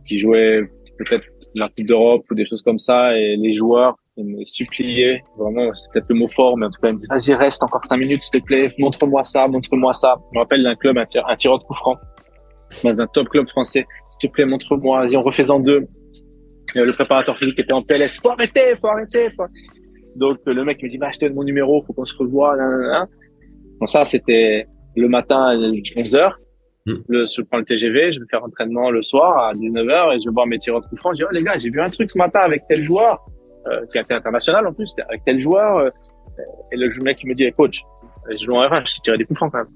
qui 0.06 0.20
jouaient 0.20 0.62
peut-être 0.98 1.26
la 1.56 1.70
Coupe 1.70 1.86
d'Europe 1.86 2.26
ou 2.30 2.36
des 2.36 2.46
choses 2.46 2.62
comme 2.62 2.78
ça 2.78 3.18
et 3.18 3.36
les 3.36 3.54
joueurs 3.54 3.96
ils 4.18 4.26
me 4.26 4.44
suppliaient, 4.44 5.22
vraiment, 5.38 5.72
c'est 5.74 5.92
peut-être 5.92 6.08
le 6.10 6.16
mot 6.16 6.28
fort, 6.28 6.58
mais 6.58 6.66
en 6.66 6.72
tout 6.72 6.82
cas, 6.82 6.90
ils 6.90 6.94
me 6.94 6.98
disaient, 6.98 7.34
vas-y, 7.34 7.38
reste 7.38 7.62
encore 7.62 7.82
cinq 7.88 7.98
minutes, 7.98 8.24
s'il 8.24 8.42
te 8.42 8.46
plaît, 8.46 8.74
montre-moi 8.80 9.24
ça, 9.24 9.48
montre-moi 9.48 9.94
ça. 9.94 10.16
Je 10.32 10.38
me 10.38 10.42
rappelle 10.42 10.64
d'un 10.64 10.76
club, 10.76 10.98
un, 10.98 11.06
tir, 11.06 11.24
un 11.28 11.36
tireur 11.36 11.60
de 11.60 11.64
coup 11.64 11.76
franc, 11.76 11.96
dans 12.84 13.00
un 13.00 13.08
top 13.08 13.30
club 13.30 13.48
français. 13.48 13.86
S'il 14.10 14.30
te 14.30 14.34
plaît, 14.34 14.46
montre-moi, 14.46 15.06
vas-y, 15.06 15.16
on 15.18 15.22
refait 15.22 15.50
en 15.52 15.60
deux. 15.60 15.86
le 16.74 16.92
préparateur 16.94 17.38
physique 17.38 17.60
était 17.60 17.74
en 17.74 17.84
PLS, 17.84 18.20
faut 18.20 18.32
arrêter, 18.32 18.76
faut 18.82 18.88
arrêter. 18.88 19.30
Faut... 19.38 19.46
Donc, 20.16 20.40
le 20.48 20.64
mec 20.66 20.82
me 20.82 20.90
dit, 20.90 20.98
bah, 20.98 21.10
je 21.14 21.20
te 21.20 21.26
donne 21.26 21.36
mon 21.36 21.44
numéro, 21.44 21.80
faut 21.84 21.94
qu'on 21.94 22.06
se 22.06 22.16
revoie, 22.18 22.56
donc 23.80 23.90
ça, 23.90 24.06
c'était 24.06 24.68
le 24.96 25.08
matin 25.08 25.44
à 25.44 25.56
11h. 25.56 26.32
Hmm. 26.86 26.96
Le, 27.10 27.26
je 27.26 27.42
prends 27.42 27.58
le 27.58 27.66
TGV, 27.66 28.14
je 28.14 28.20
vais 28.20 28.26
faire 28.30 28.44
entraînement 28.44 28.90
le 28.90 29.02
soir 29.02 29.50
à 29.50 29.54
19h 29.54 30.16
et 30.16 30.22
je 30.22 30.30
vais 30.30 30.34
voir 30.34 30.48
mes 30.48 30.58
tireurs 30.58 30.82
de 30.82 30.88
coup 30.88 30.96
franc. 30.96 31.12
Je 31.12 31.18
dis, 31.18 31.24
oh 31.24 31.34
les 31.34 31.44
gars, 31.44 31.58
j'ai 31.58 31.70
vu 31.70 31.82
un 31.82 31.90
truc 31.90 32.10
ce 32.10 32.18
matin 32.18 32.40
avec 32.40 32.62
tel 32.68 32.84
joueur, 32.84 33.26
euh, 33.68 33.86
qui 33.92 33.98
était 33.98 34.14
international 34.14 34.66
en 34.66 34.74
plus, 34.74 34.94
avec 35.10 35.24
tel 35.26 35.40
joueur. 35.42 35.78
Euh, 35.78 35.90
et 36.72 36.78
le 36.78 36.90
mec, 37.04 37.20
il 37.24 37.30
me 37.30 37.36
dit, 37.36 37.44
hey, 37.44 37.52
coach, 37.52 37.82
je 38.32 38.46
joue 38.46 38.54
en 38.54 38.64
R1, 38.64 38.90
je 38.90 39.02
tiré 39.02 39.18
des 39.18 39.26
coups 39.26 39.38
francs 39.38 39.52
quand 39.52 39.60
même. 39.60 39.68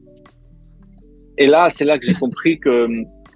Et 1.38 1.48
là, 1.48 1.70
c'est 1.70 1.86
là 1.86 1.98
que 1.98 2.06
j'ai 2.06 2.14
compris 2.14 2.60
que, 2.60 2.88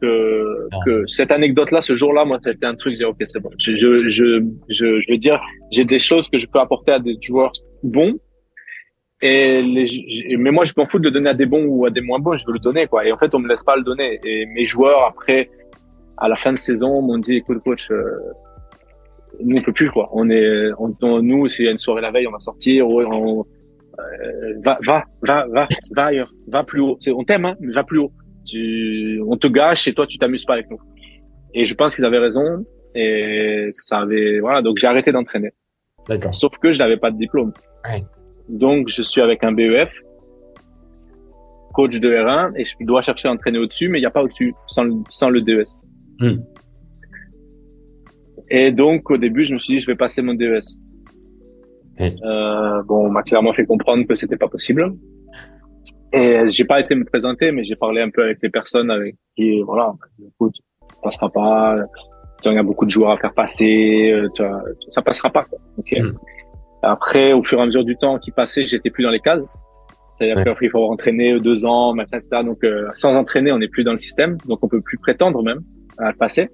que, 0.02 0.68
ah. 0.72 0.78
que 0.86 1.06
cette 1.08 1.32
anecdote-là, 1.32 1.82
ce 1.82 1.96
jour-là, 1.96 2.24
moi, 2.24 2.40
c'était 2.44 2.66
un 2.66 2.76
truc, 2.76 2.96
j'ai 2.98 3.06
ok, 3.06 3.18
c'est 3.22 3.40
bon. 3.40 3.50
Je, 3.60 3.74
je, 3.74 4.10
je, 4.10 4.44
je, 4.70 5.02
je 5.02 5.12
veux 5.12 5.18
dire, 5.18 5.42
j'ai 5.72 5.86
des 5.86 6.00
choses 6.00 6.30
que 6.30 6.38
je 6.38 6.48
peux 6.48 6.60
apporter 6.60 6.92
à 6.94 7.00
des 7.00 7.18
joueurs 7.22 7.52
bons 7.84 8.16
et 9.22 9.62
les, 9.62 10.38
mais 10.38 10.52
moi, 10.52 10.66
je 10.66 10.74
m'en 10.76 10.86
fous 10.86 11.00
de 11.00 11.06
le 11.06 11.12
donner 11.12 11.30
à 11.30 11.34
des 11.34 11.46
bons 11.46 11.66
ou 11.66 11.86
à 11.86 11.90
des 11.90 12.02
moins 12.02 12.20
bons. 12.20 12.36
Je 12.36 12.46
veux 12.46 12.54
le 12.54 12.60
donner, 12.60 12.88
quoi. 12.88 13.06
Et 13.06 13.12
en 13.12 13.18
fait, 13.18 13.34
on 13.34 13.40
me 13.40 13.48
laisse 13.48 13.64
pas 13.64 13.76
le 13.76 13.84
donner. 13.84 14.20
Et 14.26 14.46
mes 14.48 14.66
joueurs, 14.66 15.06
après, 15.06 15.50
à 16.18 16.28
la 16.28 16.36
fin 16.36 16.52
de 16.52 16.58
saison, 16.58 17.02
m'ont 17.02 17.18
dit, 17.18 17.38
écoute, 17.38 17.64
coach, 17.64 17.90
euh, 17.92 18.04
nous, 19.40 19.58
on 19.58 19.62
peut 19.62 19.72
plus, 19.72 19.90
quoi. 19.90 20.10
On 20.12 20.30
est, 20.30 20.70
on, 20.78 21.22
nous, 21.22 21.48
s'il 21.48 21.66
y 21.66 21.68
a 21.68 21.72
une 21.72 21.78
soirée 21.78 22.02
la 22.02 22.12
veille, 22.12 22.28
on 22.28 22.32
va 22.32 22.40
sortir, 22.40 22.88
on, 22.88 23.46
euh, 24.00 24.54
va, 24.64 24.78
va, 24.84 25.04
va, 25.22 25.48
va, 25.48 25.68
va 25.96 26.06
ailleurs, 26.06 26.32
va 26.48 26.64
plus 26.64 26.82
haut. 26.82 26.98
On 27.08 27.24
t'aime, 27.24 27.46
hein, 27.46 27.56
mais 27.62 27.74
va 27.74 27.84
plus 27.84 28.00
haut. 28.00 28.12
Tu, 28.46 29.22
on 29.26 29.38
te 29.38 29.48
gâche 29.48 29.88
et 29.88 29.94
toi, 29.94 30.06
tu 30.06 30.18
t'amuses 30.18 30.46
pas 30.46 30.54
avec 30.54 30.70
nous. 30.70 30.80
Et 31.54 31.66
je 31.66 31.74
pense 31.74 31.96
qu'ils 31.96 32.06
avaient 32.06 32.20
raison. 32.20 32.66
Et 32.94 33.70
ça 33.72 34.00
avait, 34.00 34.40
voilà. 34.40 34.62
Donc, 34.62 34.78
j'ai 34.78 34.88
arrêté 34.88 35.12
d'entraîner. 35.12 35.52
D'accord. 36.08 36.36
Sauf 36.36 36.58
que 36.60 36.72
je 36.72 36.80
n'avais 36.80 36.98
pas 36.98 37.12
de 37.12 37.18
diplôme. 37.18 37.52
Ouais. 37.86 38.04
Donc, 38.50 38.90
je 38.90 39.02
suis 39.02 39.22
avec 39.22 39.44
un 39.44 39.52
BEF, 39.52 39.92
coach 41.74 42.00
de 42.00 42.10
R1, 42.10 42.54
et 42.56 42.64
je 42.64 42.74
dois 42.82 43.02
chercher 43.02 43.28
à 43.28 43.32
entraîner 43.32 43.60
au-dessus, 43.60 43.90
mais 43.90 44.00
il 44.00 44.02
n'y 44.02 44.08
a 44.08 44.12
pas 44.12 44.24
au-dessus 44.24 44.54
sans 44.68 44.84
le, 44.84 44.94
sans 45.10 45.30
le 45.30 45.42
DES. 45.42 45.66
Hmm. 46.20 46.38
Et 48.50 48.72
donc, 48.72 49.10
au 49.10 49.18
début, 49.18 49.44
je 49.46 49.54
me 49.54 49.60
suis 49.60 49.76
dit, 49.76 49.80
je 49.80 49.88
vais 49.88 49.96
passer 49.96 50.22
mon 50.22 50.34
DES. 50.34 50.60
Euh, 52.00 52.84
bon, 52.84 53.08
on 53.08 53.10
m'a 53.10 53.24
clairement 53.24 53.54
fait 53.54 53.66
comprendre 53.66 54.06
que 54.06 54.16
c'était 54.16 54.38
pas 54.38 54.48
possible. 54.48 54.92
Et 56.14 56.44
j'ai 56.48 56.66
pas 56.66 56.80
été 56.80 56.96
me 56.96 57.04
présenter, 57.04 57.52
mais 57.52 57.64
j'ai 57.64 57.76
parlé 57.76 58.02
un 58.02 58.10
peu 58.10 58.24
avec 58.24 58.38
les 58.42 58.50
personnes 58.50 58.90
avec 58.90 59.16
qui, 59.36 59.62
voilà, 59.64 59.94
écoute, 60.26 60.56
ça 60.90 60.98
passera 61.04 61.30
pas. 61.30 61.78
Il 62.46 62.54
y 62.54 62.58
a 62.58 62.64
beaucoup 62.64 62.86
de 62.86 62.92
joueurs 62.92 63.12
à 63.12 63.18
faire 63.18 63.34
passer, 63.34 64.12
euh, 64.12 64.28
ça 64.88 65.02
passera 65.02 65.30
pas. 65.32 65.46
Quoi. 65.46 65.60
Hmm. 65.92 66.14
Après, 66.82 67.34
au 67.34 67.42
fur 67.42 67.60
et 67.60 67.62
à 67.62 67.66
mesure 67.66 67.84
du 67.84 67.96
temps 67.96 68.20
qui 68.20 68.32
passait, 68.32 68.66
j'étais 68.66 68.90
plus 68.90 69.04
dans 69.04 69.10
les 69.10 69.20
cases. 69.20 69.44
C'est-à-dire 70.14 70.56
qu'il 70.58 70.70
faut 70.70 70.86
entraîner 70.86 71.38
deux 71.38 71.66
ans, 71.66 71.94
machin, 71.94 72.18
etc. 72.18 72.42
Donc, 72.44 72.64
euh, 72.64 72.88
sans 72.94 73.14
entraîner, 73.16 73.52
on 73.52 73.60
n'est 73.60 73.68
plus 73.68 73.84
dans 73.84 73.92
le 73.92 73.98
système, 73.98 74.38
donc 74.48 74.60
on 74.62 74.70
peut 74.70 74.82
plus 74.82 74.98
prétendre 74.98 75.44
même 75.44 75.60
à 75.98 76.12
le 76.12 76.18
passer. 76.18 76.50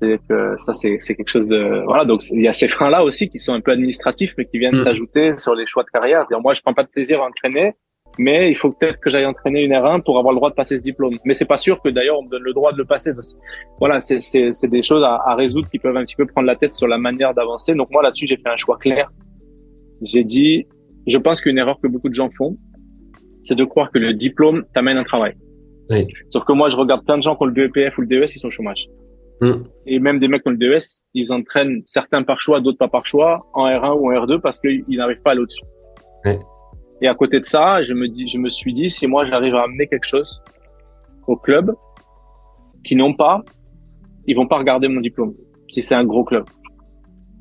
C'est 0.00 0.18
que 0.28 0.54
ça, 0.56 0.72
c'est 0.72 0.98
quelque 0.98 1.28
chose 1.28 1.48
de 1.48 1.82
voilà. 1.84 2.04
Donc, 2.04 2.20
il 2.30 2.42
y 2.42 2.48
a 2.48 2.52
ces 2.52 2.68
freins-là 2.68 3.02
aussi 3.02 3.28
qui 3.28 3.38
sont 3.38 3.52
un 3.52 3.60
peu 3.60 3.72
administratifs, 3.72 4.34
mais 4.38 4.46
qui 4.46 4.58
viennent 4.58 4.74
mm. 4.74 4.84
s'ajouter 4.84 5.38
sur 5.38 5.54
les 5.54 5.66
choix 5.66 5.84
de 5.84 5.90
carrière. 5.90 6.26
Dire, 6.28 6.40
moi, 6.40 6.54
je 6.54 6.62
prends 6.62 6.74
pas 6.74 6.82
de 6.82 6.88
plaisir 6.88 7.22
à 7.22 7.26
entraîner, 7.26 7.74
mais 8.18 8.50
il 8.50 8.56
faut 8.56 8.70
peut-être 8.70 8.98
que 9.00 9.10
j'aille 9.10 9.26
entraîner 9.26 9.64
une 9.64 9.72
R1 9.72 10.02
pour 10.02 10.18
avoir 10.18 10.32
le 10.32 10.38
droit 10.38 10.50
de 10.50 10.54
passer 10.54 10.76
ce 10.76 10.82
diplôme. 10.82 11.14
Mais 11.24 11.34
c'est 11.34 11.44
pas 11.44 11.56
sûr 11.56 11.80
que 11.82 11.88
d'ailleurs 11.88 12.18
on 12.18 12.22
me 12.22 12.30
donne 12.30 12.42
le 12.42 12.52
droit 12.52 12.72
de 12.72 12.78
le 12.78 12.84
passer. 12.84 13.12
Voilà, 13.78 14.00
c'est 14.00 14.68
des 14.68 14.82
choses 14.82 15.04
à, 15.04 15.20
à 15.26 15.34
résoudre 15.34 15.68
qui 15.70 15.78
peuvent 15.78 15.96
un 15.96 16.04
petit 16.04 16.16
peu 16.16 16.26
prendre 16.26 16.46
la 16.46 16.56
tête 16.56 16.72
sur 16.72 16.86
la 16.86 16.98
manière 16.98 17.34
d'avancer. 17.34 17.74
Donc 17.74 17.90
moi 17.90 18.02
là-dessus, 18.02 18.26
j'ai 18.26 18.36
fait 18.36 18.48
un 18.48 18.56
choix 18.56 18.78
clair. 18.78 19.10
J'ai 20.02 20.24
dit, 20.24 20.66
je 21.06 21.18
pense 21.18 21.40
qu'une 21.40 21.58
erreur 21.58 21.78
que 21.80 21.88
beaucoup 21.88 22.08
de 22.08 22.14
gens 22.14 22.30
font, 22.30 22.56
c'est 23.44 23.54
de 23.54 23.64
croire 23.64 23.90
que 23.90 23.98
le 23.98 24.12
diplôme 24.12 24.64
t'amène 24.74 24.96
un 24.96 25.04
travail. 25.04 25.34
Oui. 25.90 26.06
Sauf 26.30 26.44
que 26.44 26.52
moi, 26.52 26.68
je 26.68 26.76
regarde 26.76 27.04
plein 27.04 27.16
de 27.16 27.22
gens 27.22 27.36
qui 27.36 27.44
ont 27.44 27.46
le 27.46 27.52
BEPF 27.52 27.96
ou 27.98 28.00
le 28.00 28.06
DES, 28.08 28.24
ils 28.34 28.38
sont 28.38 28.48
au 28.48 28.50
chômage. 28.50 28.88
Mm. 29.40 29.52
Et 29.86 29.98
même 30.00 30.18
des 30.18 30.28
mecs 30.28 30.42
qui 30.42 30.48
ont 30.48 30.52
le 30.52 30.56
DES, 30.56 31.02
ils 31.14 31.32
entraînent 31.32 31.82
certains 31.86 32.22
par 32.22 32.40
choix, 32.40 32.60
d'autres 32.60 32.78
pas 32.78 32.88
par 32.88 33.06
choix, 33.06 33.46
en 33.54 33.66
R1 33.66 33.98
ou 33.98 34.10
en 34.10 34.26
R2 34.26 34.40
parce 34.40 34.58
qu'ils 34.58 34.84
n'arrivent 34.88 35.22
pas 35.22 35.30
à 35.30 35.32
aller 35.32 35.42
au-dessus. 35.42 35.64
Oui. 36.24 36.32
Et 37.02 37.08
à 37.08 37.14
côté 37.14 37.40
de 37.40 37.44
ça, 37.44 37.82
je 37.82 37.94
me 37.94 38.08
dis, 38.08 38.28
je 38.28 38.38
me 38.38 38.48
suis 38.48 38.72
dit, 38.72 38.88
si 38.90 39.06
moi 39.06 39.26
j'arrive 39.26 39.54
à 39.54 39.64
amener 39.64 39.86
quelque 39.86 40.06
chose 40.06 40.42
au 41.26 41.36
club 41.36 41.74
qui 42.84 42.96
n'ont 42.96 43.14
pas, 43.14 43.42
ils 44.26 44.36
vont 44.36 44.46
pas 44.46 44.58
regarder 44.58 44.88
mon 44.88 45.00
diplôme 45.00 45.34
si 45.68 45.82
c'est 45.82 45.94
un 45.94 46.04
gros 46.04 46.24
club. 46.24 46.44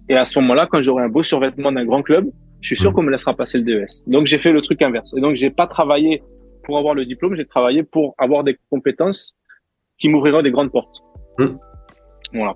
Et 0.09 0.15
à 0.15 0.25
ce 0.25 0.39
moment-là, 0.39 0.67
quand 0.67 0.81
j'aurai 0.81 1.03
un 1.03 1.09
beau 1.09 1.23
survêtement 1.23 1.71
d'un 1.71 1.85
grand 1.85 2.01
club, 2.01 2.29
je 2.61 2.67
suis 2.67 2.75
sûr 2.75 2.91
mm. 2.91 2.93
qu'on 2.93 3.03
me 3.03 3.11
laissera 3.11 3.33
passer 3.35 3.59
le 3.59 3.63
DES. 3.63 3.85
Donc 4.07 4.25
j'ai 4.25 4.37
fait 4.37 4.51
le 4.51 4.61
truc 4.61 4.81
inverse. 4.81 5.13
Et 5.15 5.21
donc 5.21 5.35
j'ai 5.35 5.49
pas 5.49 5.67
travaillé 5.67 6.23
pour 6.63 6.77
avoir 6.77 6.95
le 6.95 7.05
diplôme, 7.05 7.35
j'ai 7.35 7.45
travaillé 7.45 7.83
pour 7.83 8.15
avoir 8.17 8.43
des 8.43 8.57
compétences 8.69 9.35
qui 9.97 10.09
m'ouvriront 10.09 10.41
des 10.41 10.51
grandes 10.51 10.71
portes. 10.71 11.01
Mm. 11.37 11.57
Voilà. 12.33 12.55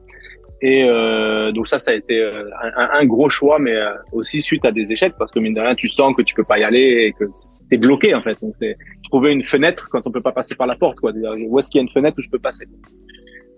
Et 0.61 0.83
euh, 0.83 1.51
donc 1.51 1.67
ça, 1.67 1.79
ça 1.79 1.91
a 1.91 1.93
été 1.93 2.21
euh, 2.21 2.49
un, 2.75 3.05
gros 3.05 3.29
choix, 3.29 3.59
mais 3.59 3.75
euh, 3.75 3.93
aussi 4.11 4.41
suite 4.41 4.65
à 4.65 4.71
des 4.71 4.91
échecs, 4.91 5.13
parce 5.17 5.31
que 5.31 5.39
mine 5.39 5.53
de 5.53 5.61
rien, 5.61 5.75
tu 5.75 5.87
sens 5.87 6.13
que 6.15 6.21
tu 6.21 6.35
peux 6.35 6.43
pas 6.43 6.59
y 6.59 6.63
aller 6.63 6.79
et 6.79 7.13
que 7.13 7.25
c'était 7.31 7.77
bloqué 7.77 8.13
en 8.13 8.21
fait. 8.21 8.39
Donc 8.41 8.55
c'est 8.57 8.75
trouver 9.05 9.31
une 9.31 9.43
fenêtre 9.43 9.87
quand 9.89 10.05
on 10.05 10.11
peut 10.11 10.21
pas 10.21 10.33
passer 10.33 10.55
par 10.55 10.67
la 10.67 10.75
porte, 10.75 10.99
quoi. 10.99 11.11
Où 11.13 11.59
est-ce 11.59 11.69
qu'il 11.69 11.79
y 11.79 11.81
a 11.81 11.83
une 11.83 11.89
fenêtre 11.89 12.17
où 12.17 12.21
je 12.21 12.29
peux 12.29 12.39
passer? 12.39 12.65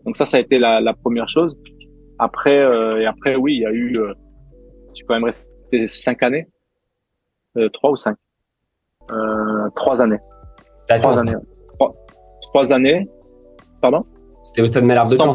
Donc 0.05 0.15
ça, 0.15 0.25
ça 0.25 0.37
a 0.37 0.39
été 0.39 0.59
la, 0.59 0.79
la 0.79 0.93
première 0.93 1.27
chose. 1.27 1.57
Après, 2.19 2.59
et 3.01 3.05
après, 3.07 3.35
oui, 3.35 3.55
il 3.55 3.61
y 3.61 3.65
a 3.65 3.71
eu, 3.71 3.97
je 4.89 4.93
suis 4.93 5.05
quand 5.05 5.19
même 5.19 5.31
c'était 5.71 5.87
cinq 5.87 6.21
années, 6.23 6.47
euh, 7.57 7.69
trois 7.69 7.91
ou 7.91 7.95
cinq, 7.95 8.17
euh, 9.11 9.67
trois 9.75 10.01
années. 10.01 10.19
Trois 10.87 11.19
années. 11.19 11.35
Trois, 12.41 12.73
années. 12.73 13.07
Pardon? 13.81 14.05
C'était 14.43 14.61
au 14.61 14.67
stade 14.67 14.83
Malherbe 14.83 15.09
de 15.11 15.17
Caen. 15.17 15.33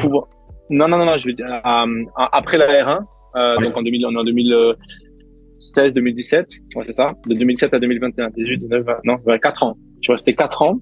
Non, 0.71 0.89
non, 0.89 0.99
non, 0.99 1.05
non, 1.05 1.17
je 1.17 1.29
veux 1.29 1.35
dire, 1.35 1.47
euh, 1.47 2.05
après 2.33 2.59
la 2.59 2.67
R1, 2.67 3.05
euh, 3.37 3.57
donc 3.59 3.77
en, 3.77 3.83
2000, 3.83 4.07
en 4.07 4.23
2016, 4.23 5.95
2017, 5.95 6.47
ouais, 6.75 6.85
c'est 6.87 6.93
ça, 6.93 7.13
de 7.29 7.35
2007 7.35 7.75
à 7.75 7.79
2021, 7.79 8.31
18, 8.31 8.59
19, 8.59 8.85
20, 8.85 8.97
non, 9.05 9.17
4 9.41 9.63
ans. 9.63 9.77
Je 10.01 10.07
suis 10.07 10.13
resté 10.13 10.35
quatre 10.35 10.63
ans 10.63 10.79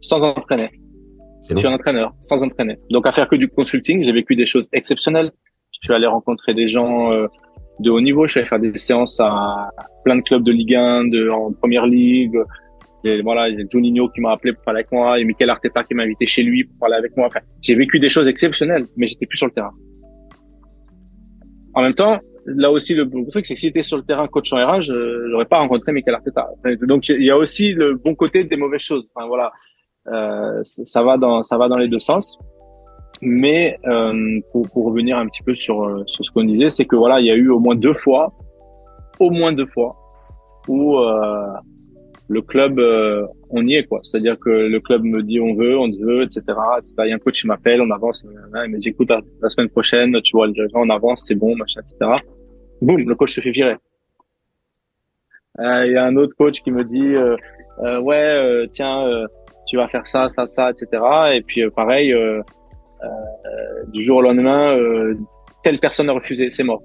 sans 0.00 0.20
entraîner. 0.22 0.70
Je 1.48 1.56
suis 1.56 1.66
un 1.66 1.72
entraîneur, 1.72 2.12
sans 2.20 2.42
entraîner. 2.42 2.78
Donc 2.90 3.06
à 3.06 3.12
faire 3.12 3.28
que 3.28 3.36
du 3.36 3.48
consulting, 3.48 4.04
j'ai 4.04 4.12
vécu 4.12 4.36
des 4.36 4.46
choses 4.46 4.68
exceptionnelles. 4.72 5.30
Je 5.72 5.78
suis 5.82 5.92
allé 5.92 6.06
rencontrer 6.06 6.52
des 6.54 6.68
gens 6.68 7.12
euh, 7.12 7.26
de 7.80 7.90
haut 7.90 8.00
niveau. 8.00 8.26
Je 8.26 8.32
suis 8.32 8.40
allé 8.40 8.48
faire 8.48 8.58
des 8.58 8.76
séances 8.76 9.18
à 9.20 9.70
plein 10.04 10.16
de 10.16 10.22
clubs 10.22 10.42
de 10.42 10.52
Ligue 10.52 10.74
1, 10.74 11.08
de, 11.08 11.30
en 11.30 11.52
Première 11.52 11.86
Ligue. 11.86 12.36
Et 13.04 13.22
voilà, 13.22 13.48
Juninho 13.70 14.08
qui 14.08 14.20
m'a 14.20 14.30
appelé 14.30 14.52
pour 14.52 14.62
parler 14.64 14.80
avec 14.80 14.92
moi, 14.92 15.18
et 15.18 15.24
Michael 15.24 15.50
Arteta 15.50 15.82
qui 15.82 15.94
m'a 15.94 16.02
invité 16.02 16.26
chez 16.26 16.42
lui 16.42 16.64
pour 16.64 16.78
parler 16.78 16.96
avec 16.96 17.16
moi. 17.16 17.26
Enfin, 17.26 17.40
j'ai 17.62 17.74
vécu 17.74 17.98
des 17.98 18.08
choses 18.08 18.28
exceptionnelles, 18.28 18.84
mais 18.96 19.06
j'étais 19.06 19.26
plus 19.26 19.38
sur 19.38 19.46
le 19.46 19.52
terrain. 19.52 19.72
En 21.74 21.82
même 21.82 21.94
temps, 21.94 22.18
là 22.46 22.70
aussi, 22.70 22.94
le 22.94 23.08
truc, 23.28 23.46
c'est 23.46 23.54
que 23.54 23.60
si 23.60 23.66
j'étais 23.66 23.82
sur 23.82 23.96
le 23.96 24.02
terrain 24.02 24.26
coach 24.26 24.52
en 24.52 24.56
RH, 24.56 24.82
je 24.82 25.30
n'aurais 25.30 25.44
pas 25.44 25.58
rencontré 25.58 25.92
Michael 25.92 26.16
Arteta. 26.16 26.48
Donc, 26.82 27.08
il 27.08 27.24
y 27.24 27.30
a 27.30 27.36
aussi 27.36 27.72
le 27.72 27.94
bon 27.94 28.14
côté 28.14 28.44
des 28.44 28.56
mauvaises 28.56 28.82
choses. 28.82 29.10
Enfin, 29.14 29.26
voilà, 29.26 29.52
euh, 30.08 30.62
ça 30.64 31.02
va 31.02 31.16
dans 31.16 31.42
ça 31.42 31.56
va 31.56 31.68
dans 31.68 31.76
les 31.76 31.88
deux 31.88 31.98
sens. 31.98 32.38
Mais 33.22 33.78
euh, 33.86 34.40
pour, 34.52 34.66
revenir 34.72 35.18
un 35.18 35.26
petit 35.26 35.42
peu 35.42 35.54
sur, 35.54 35.82
euh, 35.82 36.02
sur 36.06 36.24
ce 36.24 36.30
qu'on 36.30 36.44
disait, 36.44 36.70
c'est 36.70 36.86
que 36.86 36.96
voilà, 36.96 37.20
il 37.20 37.26
y 37.26 37.30
a 37.30 37.34
eu 37.34 37.50
au 37.50 37.58
moins 37.58 37.74
deux 37.74 37.92
fois, 37.92 38.32
au 39.18 39.30
moins 39.30 39.52
deux 39.52 39.66
fois, 39.66 39.94
où 40.68 40.96
le 42.30 42.42
club, 42.42 42.78
euh, 42.78 43.26
on 43.50 43.62
y 43.66 43.74
est 43.74 43.84
quoi. 43.84 44.00
C'est-à-dire 44.02 44.38
que 44.38 44.50
le 44.50 44.80
club 44.80 45.02
me 45.02 45.22
dit 45.22 45.40
on 45.40 45.54
veut, 45.54 45.78
on 45.78 45.90
veut, 45.90 46.22
etc., 46.22 46.40
etc. 46.78 46.94
Il 47.00 47.08
y 47.08 47.12
a 47.12 47.16
un 47.16 47.18
coach 47.18 47.40
qui 47.40 47.46
m'appelle, 47.46 47.82
on 47.82 47.90
avance, 47.90 48.24
il 48.24 48.70
me 48.70 48.78
dit 48.78 48.88
écoute 48.88 49.10
la, 49.10 49.48
semaine 49.48 49.68
prochaine, 49.68 50.20
tu 50.22 50.36
vois, 50.36 50.48
on 50.74 50.88
avance, 50.90 51.24
c'est 51.26 51.34
bon, 51.34 51.56
machin, 51.56 51.80
etc. 51.80 52.22
Boum, 52.80 53.06
le 53.06 53.14
coach 53.14 53.34
se 53.34 53.40
fait 53.40 53.50
virer. 53.50 53.76
Euh, 55.58 55.86
il 55.86 55.92
y 55.92 55.96
a 55.96 56.04
un 56.04 56.16
autre 56.16 56.34
coach 56.36 56.60
qui 56.62 56.70
me 56.70 56.84
dit 56.84 57.14
ouais, 58.02 58.68
tiens, 58.70 59.26
tu 59.66 59.76
vas 59.76 59.88
faire 59.88 60.06
ça, 60.06 60.28
ça, 60.28 60.46
ça, 60.46 60.70
etc. 60.70 61.02
Et 61.34 61.42
puis 61.42 61.68
pareil. 61.70 62.14
Euh, 63.02 63.84
du 63.88 64.02
jour 64.02 64.18
au 64.18 64.22
lendemain, 64.22 64.76
euh, 64.76 65.14
telle 65.62 65.78
personne 65.78 66.10
a 66.10 66.12
refusé, 66.12 66.50
c'est 66.50 66.62
mort. 66.62 66.82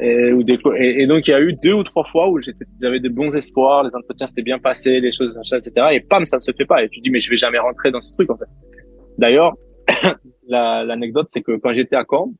Et, 0.00 1.06
donc 1.06 1.26
il 1.26 1.30
y 1.30 1.34
a 1.34 1.40
eu 1.40 1.54
deux 1.54 1.72
ou 1.72 1.82
trois 1.82 2.04
fois 2.04 2.30
où 2.30 2.38
j'avais 2.80 3.00
de 3.00 3.08
bons 3.08 3.34
espoirs, 3.34 3.82
les 3.82 3.94
entretiens 3.94 4.26
s'étaient 4.26 4.42
bien 4.42 4.58
passés, 4.58 5.00
les 5.00 5.10
choses, 5.12 5.38
etc. 5.52 5.86
Et 5.92 6.00
pam, 6.00 6.24
ça 6.24 6.36
ne 6.36 6.40
se 6.40 6.52
fait 6.56 6.64
pas. 6.64 6.84
Et 6.84 6.88
tu 6.88 7.00
dis 7.00 7.10
mais 7.10 7.20
je 7.20 7.30
vais 7.30 7.36
jamais 7.36 7.58
rentrer 7.58 7.90
dans 7.90 8.00
ce 8.00 8.12
truc 8.12 8.30
en 8.30 8.36
fait. 8.36 8.46
D'ailleurs, 9.18 9.54
l'anecdote 10.48 11.26
c'est 11.28 11.42
que 11.42 11.56
quand 11.56 11.72
j'étais 11.72 11.96
à 11.96 12.04
Caen, 12.08 12.32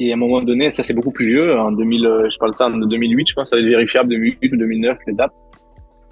et 0.00 0.10
à 0.10 0.14
un 0.14 0.18
moment 0.18 0.42
donné, 0.42 0.70
ça 0.70 0.82
c'est 0.82 0.94
beaucoup 0.94 1.12
plus 1.12 1.26
vieux, 1.26 1.58
en 1.58 1.70
2000, 1.70 2.06
euh, 2.06 2.30
je 2.30 2.38
parle 2.38 2.52
de 2.52 2.56
ça 2.56 2.66
en 2.66 2.78
2008, 2.78 3.28
je 3.28 3.34
pense, 3.34 3.50
ça 3.50 3.56
va 3.56 3.62
être 3.62 3.68
vérifiable 3.68 4.08
2008 4.08 4.52
ou 4.52 4.56
2009 4.56 4.98
les 5.06 5.12
dates. 5.12 5.32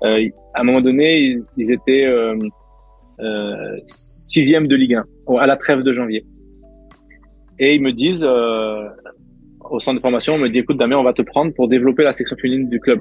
Euh, 0.04 0.28
à 0.54 0.60
un 0.60 0.64
moment 0.64 0.80
donné, 0.80 1.18
ils, 1.18 1.44
ils 1.56 1.72
étaient 1.72 2.04
euh, 2.04 2.36
euh, 3.22 3.78
sixième 3.86 4.66
de 4.66 4.76
Ligue 4.76 4.94
1 4.94 5.36
à 5.38 5.46
la 5.46 5.56
trêve 5.56 5.82
de 5.82 5.92
janvier. 5.92 6.24
Et 7.58 7.74
ils 7.74 7.82
me 7.82 7.92
disent, 7.92 8.24
euh, 8.26 8.88
au 9.70 9.80
centre 9.80 9.96
de 9.96 10.00
formation, 10.00 10.34
on 10.34 10.38
me 10.38 10.48
dit, 10.48 10.58
écoute 10.58 10.76
Damien, 10.76 10.96
on 10.96 11.02
va 11.02 11.12
te 11.12 11.22
prendre 11.22 11.52
pour 11.54 11.68
développer 11.68 12.02
la 12.02 12.12
section 12.12 12.36
féminine 12.36 12.68
du 12.68 12.80
club. 12.80 13.00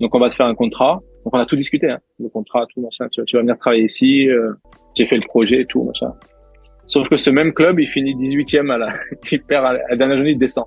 Donc 0.00 0.14
on 0.14 0.18
va 0.18 0.28
te 0.28 0.34
faire 0.34 0.46
un 0.46 0.54
contrat. 0.54 1.00
Donc 1.24 1.34
on 1.34 1.38
a 1.38 1.46
tout 1.46 1.56
discuté, 1.56 1.90
hein, 1.90 1.98
le 2.20 2.28
contrat, 2.28 2.66
tout 2.72 2.80
machin. 2.80 3.08
Tu, 3.10 3.24
tu 3.24 3.36
vas 3.36 3.42
venir 3.42 3.58
travailler 3.58 3.84
ici. 3.84 4.28
Euh, 4.28 4.52
j'ai 4.94 5.06
fait 5.06 5.16
le 5.16 5.26
projet, 5.26 5.64
tout 5.64 5.82
machin. 5.84 6.12
Sauf 6.86 7.08
que 7.08 7.16
ce 7.16 7.30
même 7.30 7.52
club, 7.52 7.78
il 7.80 7.86
finit 7.86 8.14
18e 8.14 8.70
à 8.70 8.78
la, 8.78 8.88
il 9.32 9.42
perd 9.42 9.66
à 9.66 9.72
la 9.72 9.96
dernière 9.96 10.16
journée, 10.16 10.32
il 10.32 10.38
descend. 10.38 10.66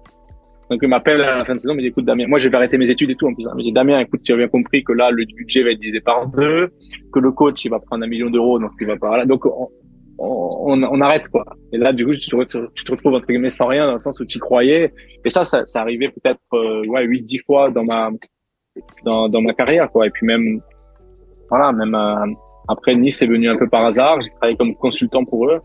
Donc 0.70 0.80
il 0.82 0.88
m'appelle 0.88 1.22
à 1.22 1.38
la 1.38 1.44
fin 1.44 1.52
de 1.52 1.60
saison, 1.60 1.74
il 1.74 1.78
me 1.78 1.82
dit 1.82 1.88
écoute 1.88 2.06
Damien, 2.06 2.28
moi 2.28 2.40
je 2.40 2.48
vais 2.48 2.56
arrêter 2.56 2.78
mes 2.78 2.90
études 2.90 3.10
et 3.10 3.16
tout 3.16 3.28
en 3.28 3.34
plus. 3.34 3.44
Il 3.44 3.58
me 3.58 3.62
dit 3.62 3.74
Damien, 3.74 4.00
écoute, 4.00 4.22
tu 4.24 4.32
as 4.32 4.38
bien 4.38 4.48
compris 4.48 4.86
que 4.86 4.94
là 4.94 5.12
le 5.12 5.26
budget 5.26 5.64
va 5.64 5.72
être 5.72 5.80
divisé 5.80 6.00
par 6.00 6.28
deux, 6.28 6.70
que 7.12 7.20
le 7.20 7.32
coach 7.32 7.66
il 7.66 7.70
va 7.70 7.80
prendre 7.80 8.06
un 8.06 8.08
million 8.08 8.30
d'euros, 8.30 8.58
donc 8.58 8.72
il 8.80 8.88
va 8.88 8.96
pas 8.96 9.18
là. 9.18 9.26
Donc 9.26 9.46
on, 9.46 9.68
on, 10.22 10.84
on, 10.84 11.02
arrête 11.02 11.28
quoi. 11.30 11.46
Et 11.74 11.78
là 11.78 11.94
du 11.94 12.06
coup 12.06 12.14
tu 12.14 12.30
te, 12.30 12.92
retrouves 12.92 13.14
entre 13.14 13.28
guillemets 13.28 13.50
sans 13.50 13.68
rien 13.68 13.86
dans 13.88 13.94
le 13.94 14.00
sens 14.00 14.20
où 14.20 14.26
tu 14.26 14.40
croyais. 14.40 14.94
Et 15.26 15.30
ça, 15.30 15.44
ça, 15.46 15.66
ça 15.66 15.82
arrivait 15.82 16.10
peut-être 16.10 16.40
euh, 16.54 16.86
ouais 16.88 17.04
huit 17.06 17.24
dix 17.24 17.40
fois 17.40 17.72
dans 17.72 17.84
ma 17.84 18.10
dans, 19.04 19.30
dans 19.30 19.42
ma 19.42 19.54
carrière 19.54 19.90
quoi. 19.92 20.08
Et 20.08 20.10
puis 20.12 20.26
même 20.26 20.62
voilà 21.50 21.72
même 21.72 21.96
euh, 21.96 22.34
après 22.68 22.96
Nice 22.96 23.22
est 23.22 23.28
venu 23.28 23.50
un 23.50 23.58
peu 23.58 23.68
par 23.68 23.86
hasard. 23.86 24.22
J'ai 24.22 24.30
travaillé 24.32 24.58
comme 24.58 24.76
consultant 24.76 25.26
pour 25.26 25.50
eux. 25.50 25.60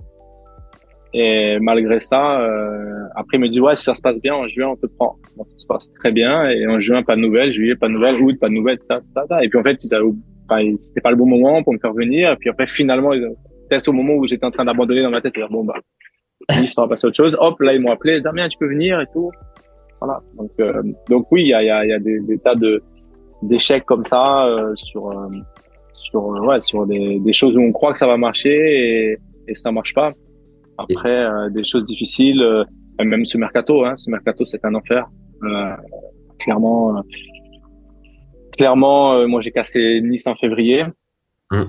Et 1.19 1.59
malgré 1.61 1.99
ça, 2.01 2.41
euh, 2.41 3.05
après, 3.15 3.39
il 3.39 3.41
me 3.41 3.49
dit, 3.49 3.61
ouais, 3.61 3.75
si 3.75 3.85
ça 3.85 3.95
se 3.95 4.03
passe 4.03 4.21
bien, 4.21 4.35
en 4.35 4.47
juin, 4.49 4.69
on 4.69 4.77
te 4.77 4.87
prend. 4.87 5.17
Donc, 5.39 5.47
ça 5.53 5.59
se 5.59 5.67
passe 5.67 5.93
très 5.95 6.13
bien. 6.13 6.47
Et 6.51 6.67
en 6.67 6.79
juin, 6.79 7.03
pas 7.03 7.17
de 7.17 7.23
nouvelles. 7.23 7.53
Juillet, 7.53 7.75
pas 7.75 7.89
de 7.89 7.93
nouvelles. 7.93 8.21
Août, 8.21 8.37
pas 8.39 8.49
de 8.49 8.55
nouvelles. 8.55 8.79
Et 9.43 9.49
puis, 9.49 9.59
en 9.59 9.63
fait, 9.63 9.81
c'était 9.81 11.01
pas 11.01 11.11
le 11.11 11.17
bon 11.17 11.27
moment 11.27 11.63
pour 11.63 11.73
me 11.73 11.79
faire 11.79 11.95
venir. 11.95 12.33
Et 12.33 12.37
puis 12.37 12.51
après, 12.51 12.67
finalement, 12.67 13.13
peut-être 13.69 13.89
au 13.89 13.93
moment 13.93 14.15
où 14.15 14.27
j'étais 14.27 14.45
en 14.45 14.51
train 14.51 14.65
d'abandonner 14.65 15.03
dans 15.03 15.11
ma 15.11 15.21
tête, 15.21 15.35
dire, 15.35 15.49
bon, 15.51 15.65
bah, 15.65 15.75
ça 16.51 16.83
va 16.83 16.89
passer 16.89 17.07
à 17.07 17.09
autre 17.09 17.17
chose. 17.17 17.37
Hop, 17.41 17.61
là, 17.61 17.75
ils 17.75 17.81
m'ont 17.81 17.93
appelé. 17.93 18.21
Damien, 18.21 18.49
tu 18.49 18.59
peux 18.59 18.69
venir? 18.69 19.01
et 19.01 19.07
tout. 19.13 19.31
voilà. 20.01 20.21
Donc, 20.35 20.51
euh, 20.61 20.83
donc 21.09 21.27
oui, 21.31 21.43
il 21.43 21.49
y 21.49 21.55
a, 21.55 21.63
y 21.63 21.71
a, 21.71 21.87
y 21.87 21.93
a 21.93 21.99
des, 21.99 22.39
tas 22.39 22.55
de 22.55 22.83
d'échecs 23.43 23.85
comme 23.85 24.05
ça 24.05 24.47
euh, 24.47 24.75
sur 24.75 25.11
euh, 25.11 25.29
sur 25.93 26.25
ouais 26.25 26.59
sur 26.61 26.87
des, 26.87 27.19
des 27.21 27.33
choses 27.33 27.59
où 27.59 27.61
on 27.61 27.71
croit 27.71 27.93
que 27.93 27.99
ça 27.99 28.07
va 28.07 28.17
marcher 28.17 28.55
et, 28.55 29.19
et 29.49 29.55
ça 29.55 29.71
marche 29.73 29.95
pas. 29.95 30.13
Après, 30.79 31.27
des 31.53 31.65
choses 31.65 31.87
difficiles, 31.87 32.45
même 33.01 33.25
ce 33.25 33.39
mercato, 33.39 33.83
hein, 33.87 33.97
ce 33.97 34.11
mercato 34.11 34.45
c'est 34.45 34.63
un 34.63 34.75
enfer. 34.75 35.09
clairement, 36.39 37.03
clairement, 38.59 39.27
moi 39.27 39.41
j'ai 39.41 39.53
cassé 39.53 40.03
Nice 40.03 40.27
en 40.27 40.35
février. 40.35 40.85
Mmh. 41.51 41.63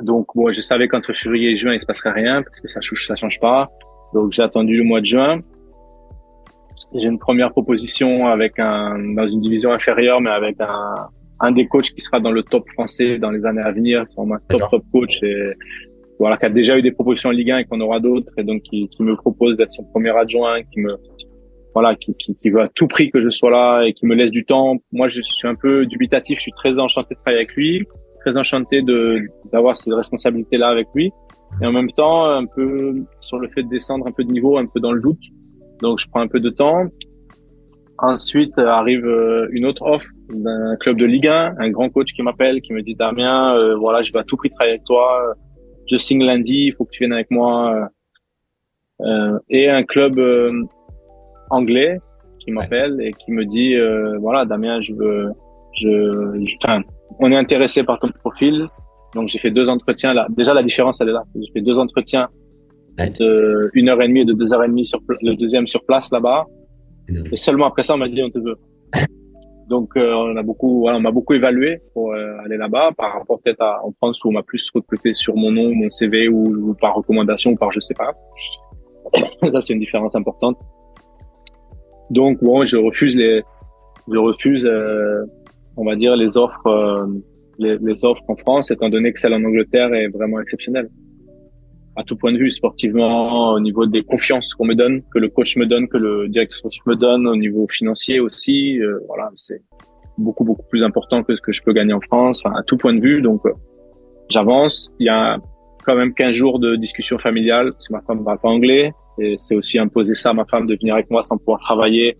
Donc, 0.00 0.34
moi, 0.34 0.52
je 0.52 0.60
savais 0.60 0.88
qu'entre 0.88 1.12
février 1.12 1.50
et 1.50 1.56
juin, 1.56 1.74
il 1.74 1.80
se 1.80 1.86
passerait 1.86 2.12
rien 2.12 2.42
parce 2.42 2.60
que 2.60 2.68
ça 2.68 2.80
change, 2.80 3.06
ça 3.06 3.14
change 3.14 3.38
pas. 3.40 3.70
Donc, 4.14 4.32
j'ai 4.32 4.42
attendu 4.42 4.76
le 4.76 4.84
mois 4.84 5.00
de 5.00 5.06
juin. 5.06 5.40
J'ai 6.94 7.06
une 7.06 7.18
première 7.18 7.50
proposition 7.50 8.26
avec 8.26 8.58
un, 8.58 8.98
dans 9.14 9.26
une 9.26 9.40
division 9.40 9.72
inférieure, 9.72 10.20
mais 10.20 10.30
avec 10.30 10.56
un, 10.60 10.94
un 11.40 11.52
des 11.52 11.66
coachs 11.66 11.90
qui 11.90 12.00
sera 12.00 12.20
dans 12.20 12.32
le 12.32 12.42
top 12.42 12.68
français 12.70 13.18
dans 13.18 13.30
les 13.30 13.44
années 13.44 13.62
à 13.62 13.72
venir. 13.72 14.04
C'est 14.06 14.16
vraiment 14.16 14.36
un 14.36 14.40
top, 14.48 14.62
top 14.70 14.84
coach 14.92 15.22
et 15.22 15.52
voilà, 16.18 16.36
qui 16.36 16.46
a 16.46 16.50
déjà 16.50 16.78
eu 16.78 16.82
des 16.82 16.92
propositions 16.92 17.30
en 17.30 17.32
Ligue 17.32 17.50
1 17.50 17.58
et 17.58 17.64
qu'on 17.64 17.80
aura 17.80 18.00
d'autres 18.00 18.32
et 18.38 18.44
donc 18.44 18.62
qui, 18.62 18.88
qui 18.88 19.02
me 19.02 19.16
propose 19.16 19.56
d'être 19.56 19.72
son 19.72 19.84
premier 19.84 20.16
adjoint, 20.16 20.62
qui 20.62 20.80
me, 20.80 20.96
voilà, 21.74 21.96
qui, 21.96 22.14
qui, 22.14 22.34
qui, 22.36 22.50
veut 22.50 22.60
à 22.60 22.68
tout 22.68 22.86
prix 22.86 23.10
que 23.10 23.20
je 23.20 23.30
sois 23.30 23.50
là 23.50 23.82
et 23.82 23.92
qui 23.92 24.06
me 24.06 24.14
laisse 24.14 24.30
du 24.30 24.44
temps. 24.44 24.76
Moi, 24.92 25.08
je 25.08 25.20
suis 25.22 25.48
un 25.48 25.54
peu 25.54 25.84
dubitatif. 25.86 26.38
Je 26.38 26.42
suis 26.42 26.52
très 26.52 26.78
enchanté 26.78 27.14
de 27.14 27.20
travailler 27.20 27.38
avec 27.38 27.54
lui 27.54 27.86
très 28.24 28.36
enchanté 28.36 28.82
de 28.82 29.20
d'avoir 29.52 29.76
ces 29.76 29.92
responsabilités 29.92 30.56
là 30.56 30.68
avec 30.68 30.88
lui. 30.94 31.12
Et 31.60 31.66
en 31.66 31.72
même 31.72 31.90
temps 31.90 32.24
un 32.24 32.46
peu 32.46 32.94
sur 33.20 33.38
le 33.38 33.48
fait 33.48 33.62
de 33.62 33.68
descendre 33.68 34.06
un 34.06 34.12
peu 34.12 34.24
de 34.24 34.32
niveau 34.32 34.56
un 34.56 34.66
peu 34.66 34.80
dans 34.80 34.92
le 34.92 35.00
doute. 35.00 35.22
Donc 35.80 35.98
je 35.98 36.08
prends 36.08 36.20
un 36.20 36.28
peu 36.28 36.40
de 36.40 36.50
temps. 36.50 36.86
Ensuite 37.98 38.56
arrive 38.58 39.06
euh, 39.06 39.48
une 39.52 39.66
autre 39.66 39.82
offre 39.82 40.08
d'un 40.30 40.76
club 40.76 40.96
de 40.96 41.04
Ligue 41.04 41.28
1 41.28 41.54
un 41.58 41.70
grand 41.70 41.88
coach 41.90 42.12
qui 42.14 42.22
m'appelle 42.22 42.60
qui 42.60 42.72
me 42.72 42.82
dit 42.82 42.94
Damien 42.94 43.56
euh, 43.56 43.76
voilà 43.76 44.02
je 44.02 44.12
vais 44.12 44.18
à 44.20 44.24
tout 44.24 44.36
prix 44.36 44.50
travailler 44.50 44.74
avec 44.74 44.84
toi. 44.84 45.34
Je 45.90 45.96
signe 45.96 46.24
lundi 46.24 46.66
il 46.68 46.72
faut 46.74 46.84
que 46.84 46.90
tu 46.90 47.00
viennes 47.00 47.12
avec 47.12 47.30
moi. 47.30 47.88
Euh, 49.00 49.38
et 49.50 49.68
un 49.68 49.82
club 49.82 50.14
anglais 51.50 51.98
qui 52.38 52.50
m'appelle 52.50 53.00
et 53.00 53.10
qui 53.10 53.32
me 53.32 53.44
dit 53.44 53.76
voilà 54.20 54.44
Damien 54.46 54.80
je 54.80 54.94
veux 54.94 55.32
je, 55.74 56.54
enfin, 56.62 56.82
on 57.18 57.30
est 57.32 57.36
intéressé 57.36 57.82
par 57.82 57.98
ton 57.98 58.08
profil. 58.08 58.68
Donc 59.14 59.28
j'ai 59.28 59.38
fait 59.38 59.50
deux 59.50 59.68
entretiens 59.68 60.14
là. 60.14 60.26
Déjà 60.30 60.54
la 60.54 60.62
différence 60.62 61.00
elle 61.00 61.10
est 61.10 61.12
là. 61.12 61.22
J'ai 61.34 61.52
fait 61.52 61.60
deux 61.60 61.78
entretiens 61.78 62.28
de 62.98 63.70
une 63.74 63.88
heure 63.88 64.00
et 64.02 64.08
demie 64.08 64.20
et 64.20 64.24
de 64.24 64.32
deux 64.32 64.52
heures 64.52 64.64
et 64.64 64.68
demie 64.68 64.84
sur 64.84 65.00
le 65.22 65.34
deuxième 65.34 65.66
sur 65.66 65.84
place 65.84 66.10
là-bas. 66.12 66.46
Et 67.30 67.36
seulement 67.36 67.66
après 67.66 67.82
ça 67.82 67.94
on 67.94 67.98
m'a 67.98 68.08
dit 68.08 68.22
on 68.22 68.30
te 68.30 68.38
veut. 68.38 68.56
Donc 69.68 69.90
euh, 69.96 70.12
on 70.12 70.36
a 70.36 70.42
beaucoup, 70.42 70.80
voilà, 70.80 70.98
on 70.98 71.00
m'a 71.00 71.10
beaucoup 71.10 71.34
évalué 71.34 71.80
pour 71.94 72.12
euh, 72.12 72.44
aller 72.44 72.56
là-bas 72.56 72.90
par 72.96 73.12
rapport 73.14 73.40
peut-être 73.40 73.62
à 73.62 73.84
en 73.84 73.92
France 73.92 74.22
où 74.24 74.28
on 74.28 74.32
m'a 74.32 74.42
plus 74.42 74.68
recruté 74.74 75.12
sur 75.12 75.34
mon 75.36 75.50
nom, 75.50 75.74
mon 75.74 75.88
CV 75.88 76.28
ou, 76.28 76.44
ou, 76.44 76.74
par 76.74 76.94
recommandation 76.94 77.52
ou 77.52 77.56
par 77.56 77.70
je 77.72 77.80
sais 77.80 77.94
pas. 77.94 78.12
ça 79.52 79.60
c'est 79.60 79.72
une 79.72 79.80
différence 79.80 80.14
importante. 80.14 80.58
Donc 82.10 82.42
bon, 82.42 82.64
je 82.64 82.76
refuse 82.76 83.16
les, 83.16 83.42
je 84.10 84.18
refuse 84.18 84.66
euh, 84.66 85.24
on 85.76 85.84
va 85.84 85.96
dire, 85.96 86.16
les 86.16 86.36
offres, 86.36 86.66
euh, 86.66 87.06
les, 87.58 87.78
les, 87.78 88.04
offres 88.04 88.22
en 88.28 88.36
France, 88.36 88.70
étant 88.70 88.88
donné 88.88 89.12
que 89.12 89.18
celle 89.18 89.34
en 89.34 89.44
Angleterre 89.44 89.92
est 89.94 90.08
vraiment 90.08 90.40
exceptionnelle. 90.40 90.88
À 91.96 92.04
tout 92.04 92.16
point 92.16 92.32
de 92.32 92.38
vue, 92.38 92.50
sportivement, 92.50 93.52
au 93.52 93.60
niveau 93.60 93.86
des 93.86 94.02
confiances 94.02 94.54
qu'on 94.54 94.64
me 94.64 94.74
donne, 94.74 95.02
que 95.12 95.18
le 95.18 95.28
coach 95.28 95.56
me 95.56 95.66
donne, 95.66 95.88
que 95.88 95.98
le 95.98 96.28
directeur 96.28 96.58
sportif 96.58 96.82
me 96.86 96.96
donne, 96.96 97.26
au 97.26 97.36
niveau 97.36 97.66
financier 97.68 98.18
aussi, 98.20 98.80
euh, 98.80 98.98
voilà, 99.06 99.30
c'est 99.36 99.62
beaucoup 100.18 100.44
beaucoup 100.44 100.64
plus 100.68 100.84
important 100.84 101.22
que 101.22 101.34
ce 101.34 101.40
que 101.40 101.52
je 101.52 101.62
peux 101.62 101.72
gagner 101.72 101.92
en 101.92 102.00
France, 102.00 102.42
enfin, 102.44 102.54
à 102.58 102.62
tout 102.62 102.76
point 102.76 102.94
de 102.94 103.00
vue. 103.00 103.20
Donc, 103.20 103.44
euh, 103.44 103.52
j'avance. 104.30 104.90
Il 104.98 105.06
y 105.06 105.10
a 105.10 105.38
quand 105.84 105.96
même 105.96 106.14
15 106.14 106.34
jours 106.34 106.58
de 106.58 106.76
discussion 106.76 107.18
familiale, 107.18 107.72
parce 107.72 107.90
ma 107.90 108.00
femme 108.02 108.20
ne 108.20 108.24
parle 108.24 108.38
pas 108.38 108.48
anglais, 108.48 108.92
et 109.18 109.34
c'est 109.36 109.54
aussi 109.54 109.78
imposer 109.78 110.14
ça 110.14 110.30
à 110.30 110.32
ma 110.32 110.46
femme 110.46 110.66
de 110.66 110.76
venir 110.76 110.94
avec 110.94 111.10
moi 111.10 111.22
sans 111.22 111.36
pouvoir 111.36 111.60
travailler 111.60 112.16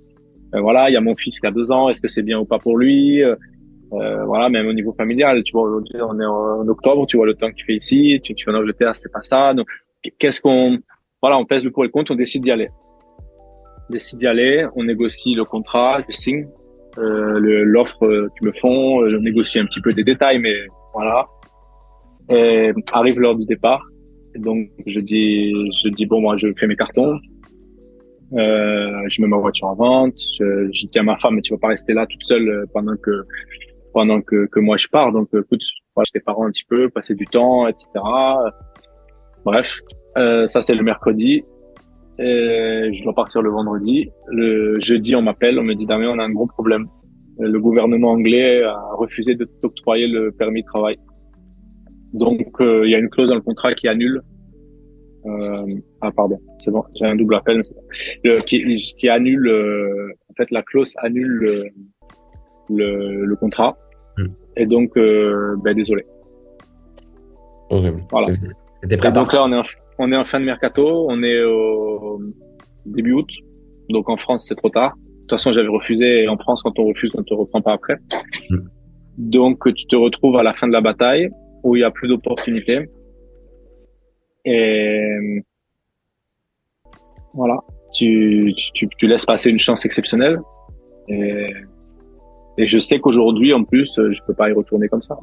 voilà, 0.61 0.91
il 0.91 0.93
y 0.93 0.97
a 0.97 1.01
mon 1.01 1.17
fils 1.17 1.41
qui 1.41 1.47
a 1.47 1.51
deux 1.51 1.73
ans, 1.73 1.89
est-ce 1.89 2.01
que 2.01 2.09
c'est 2.09 2.23
bien 2.23 2.39
ou 2.39 2.45
pas 2.45 2.59
pour 2.59 2.77
lui 2.77 3.23
euh, 3.23 3.35
euh, 3.95 4.25
Voilà, 4.25 4.49
même 4.49 4.67
au 4.67 4.73
niveau 4.73 4.93
familial, 4.93 5.43
tu 5.43 5.53
vois, 5.53 5.63
aujourd'hui 5.63 5.97
on 6.03 6.19
est 6.21 6.27
en, 6.27 6.69
octobre, 6.69 7.07
tu 7.07 7.17
vois 7.17 7.27
le 7.27 7.35
temps 7.35 7.51
qu'il 7.51 7.65
fait 7.65 7.77
ici, 7.77 8.21
tu, 8.23 8.35
tu 8.35 8.45
vas 8.47 8.57
en 8.57 8.61
Angleterre, 8.61 8.95
c'est 8.95 9.13
pas 9.13 9.23
ça. 9.23 9.55
Donc, 9.55 9.67
qu'est-ce 10.19 10.41
qu'on, 10.41 10.79
voilà, 11.23 11.39
on 11.39 11.47
pèse 11.47 11.65
le 11.65 11.71
pour 11.71 11.85
et 11.85 11.87
le 11.87 11.93
contre, 11.93 12.13
on 12.13 12.17
décide 12.17 12.43
d'y 12.43 12.51
aller. 12.51 12.69
On 13.89 13.93
décide 13.93 14.19
d'y 14.19 14.27
aller, 14.27 14.67
on 14.77 14.85
négocie 14.85 15.35
le 15.35 15.45
contrat, 15.45 16.03
je 16.09 16.15
signe 16.15 16.47
euh, 16.99 17.39
l'offre 17.65 18.29
qu'ils 18.37 18.49
me 18.49 18.53
font, 18.53 19.09
je 19.09 19.17
négocie 19.17 19.59
un 19.59 19.65
petit 19.65 19.81
peu 19.81 19.93
des 19.93 20.05
détails, 20.05 20.39
mais 20.39 20.55
voilà. 20.93 21.27
Et 22.29 22.73
arrive 22.93 23.19
l'heure 23.19 23.37
du 23.37 23.47
départ. 23.47 23.83
donc 24.37 24.69
je 24.87 25.01
dis, 25.01 25.53
je 25.83 25.89
dis 25.89 26.07
bon 26.07 26.21
moi 26.21 26.37
je 26.37 26.49
fais 26.57 26.67
mes 26.67 26.77
cartons, 26.77 27.19
euh, 28.35 29.09
je 29.09 29.21
mets 29.21 29.29
ma 29.29 29.37
voiture 29.37 29.69
en 29.69 29.75
vente. 29.75 30.19
Je, 30.39 30.69
je 30.73 30.87
dis 30.87 30.99
à 30.99 31.03
ma 31.03 31.17
femme, 31.17 31.35
mais 31.35 31.43
tu 31.43 31.53
vas 31.53 31.59
pas 31.59 31.69
rester 31.69 31.93
là 31.93 32.07
toute 32.07 32.23
seule 32.23 32.49
euh, 32.49 32.65
pendant 32.73 32.97
que 32.97 33.25
pendant 33.93 34.23
que, 34.23 34.47
que 34.47 34.61
moi 34.61 34.77
je 34.79 34.89
pars. 34.89 35.13
Donc, 35.13 35.29
euh, 35.35 35.43
écoute, 35.43 35.63
voilà, 35.95 36.07
tes 36.13 36.21
parents 36.21 36.47
un 36.47 36.51
petit 36.51 36.65
peu, 36.65 36.89
passer 36.89 37.15
du 37.15 37.27
temps, 37.27 37.69
etc. 37.69 37.89
Bref, 39.45 39.81
euh, 40.17 40.47
ça 40.47 40.63
c'est 40.63 40.75
le 40.75 40.83
mercredi. 40.83 41.45
Et 42.19 42.91
je 42.93 43.03
dois 43.03 43.15
partir 43.15 43.43
le 43.43 43.51
vendredi. 43.51 44.11
Le 44.29 44.79
jeudi, 44.81 45.15
on 45.17 45.23
m'appelle, 45.23 45.59
on 45.59 45.63
me 45.63 45.75
dit 45.75 45.87
Damien, 45.87 46.11
on 46.11 46.19
a 46.19 46.27
un 46.27 46.33
gros 46.33 46.47
problème. 46.47 46.87
Le 47.39 47.59
gouvernement 47.59 48.13
anglais 48.13 48.63
a 48.63 48.79
refusé 48.95 49.35
de 49.35 49.45
t'octroyer 49.61 50.07
le 50.07 50.31
permis 50.31 50.63
de 50.63 50.67
travail. 50.67 50.97
Donc, 52.13 52.47
il 52.61 52.91
y 52.91 52.95
a 52.95 52.99
une 52.99 53.09
clause 53.09 53.29
dans 53.29 53.35
le 53.35 53.41
contrat 53.41 53.75
qui 53.75 53.89
annule 53.89 54.23
euh, 55.27 55.75
ah 56.01 56.11
pardon, 56.11 56.39
c'est 56.59 56.71
bon, 56.71 56.83
j'ai 56.99 57.07
un 57.07 57.17
double 57.17 57.37
appel. 57.37 57.63
Le, 58.25 58.41
qui, 58.41 58.75
qui 58.99 59.09
annule, 59.09 59.47
euh, 59.49 60.13
en 60.31 60.35
fait, 60.35 60.51
la 60.51 60.63
clause 60.63 60.93
annule 60.99 61.27
le, 61.27 61.65
le, 62.71 63.25
le 63.25 63.37
contrat. 63.37 63.77
Hmm. 64.19 64.27
Et 64.57 64.67
donc, 64.67 64.97
euh, 64.97 65.57
ben 65.63 65.75
désolé. 65.75 66.05
Horrible. 67.71 68.03
Voilà. 68.11 68.29
Et 68.83 68.97
donc 68.97 69.33
là, 69.33 69.45
on 69.45 69.53
est, 69.53 69.59
en, 69.59 69.65
on 69.99 70.13
est 70.13 70.17
en 70.17 70.25
fin 70.25 70.41
de 70.41 70.45
mercato, 70.45 71.07
on 71.11 71.23
est 71.23 71.43
au 71.45 72.21
début 72.85 73.13
août. 73.13 73.31
Donc 73.91 74.09
en 74.11 74.17
France, 74.17 74.47
c'est 74.49 74.57
trop 74.57 74.71
tard. 74.71 74.95
De 74.97 75.21
toute 75.21 75.31
façon, 75.31 75.53
j'avais 75.53 75.69
refusé. 75.69 76.25
Et 76.25 76.29
en 76.29 76.37
France, 76.37 76.63
quand 76.63 76.79
on 76.79 76.87
refuse, 76.87 77.13
on 77.17 77.23
te 77.23 77.33
reprend 77.33 77.63
pas 77.63 77.73
après. 77.75 77.97
Hmm. 78.51 78.59
Donc, 79.19 79.73
tu 79.75 79.87
te 79.87 79.95
retrouves 79.95 80.37
à 80.37 80.43
la 80.43 80.55
fin 80.55 80.67
de 80.67 80.73
la 80.73 80.81
bataille 80.81 81.29
où 81.63 81.77
il 81.77 81.81
y 81.81 81.85
a 81.85 81.91
plus 81.91 82.09
d'opportunités. 82.09 82.89
Et 84.45 85.43
voilà, 87.35 87.59
tu, 87.93 88.53
tu, 88.75 88.89
tu, 88.89 89.07
laisses 89.07 89.27
passer 89.27 89.51
une 89.51 89.59
chance 89.59 89.85
exceptionnelle. 89.85 90.41
Et, 91.09 91.47
et 92.59 92.67
je 92.67 92.79
sais 92.79 92.99
qu'aujourd'hui, 92.99 93.53
en 93.55 93.65
plus, 93.65 93.95
je 93.97 94.21
peux 94.27 94.35
pas 94.35 94.51
y 94.51 94.53
retourner 94.53 94.89
comme 94.89 95.03
ça. 95.03 95.17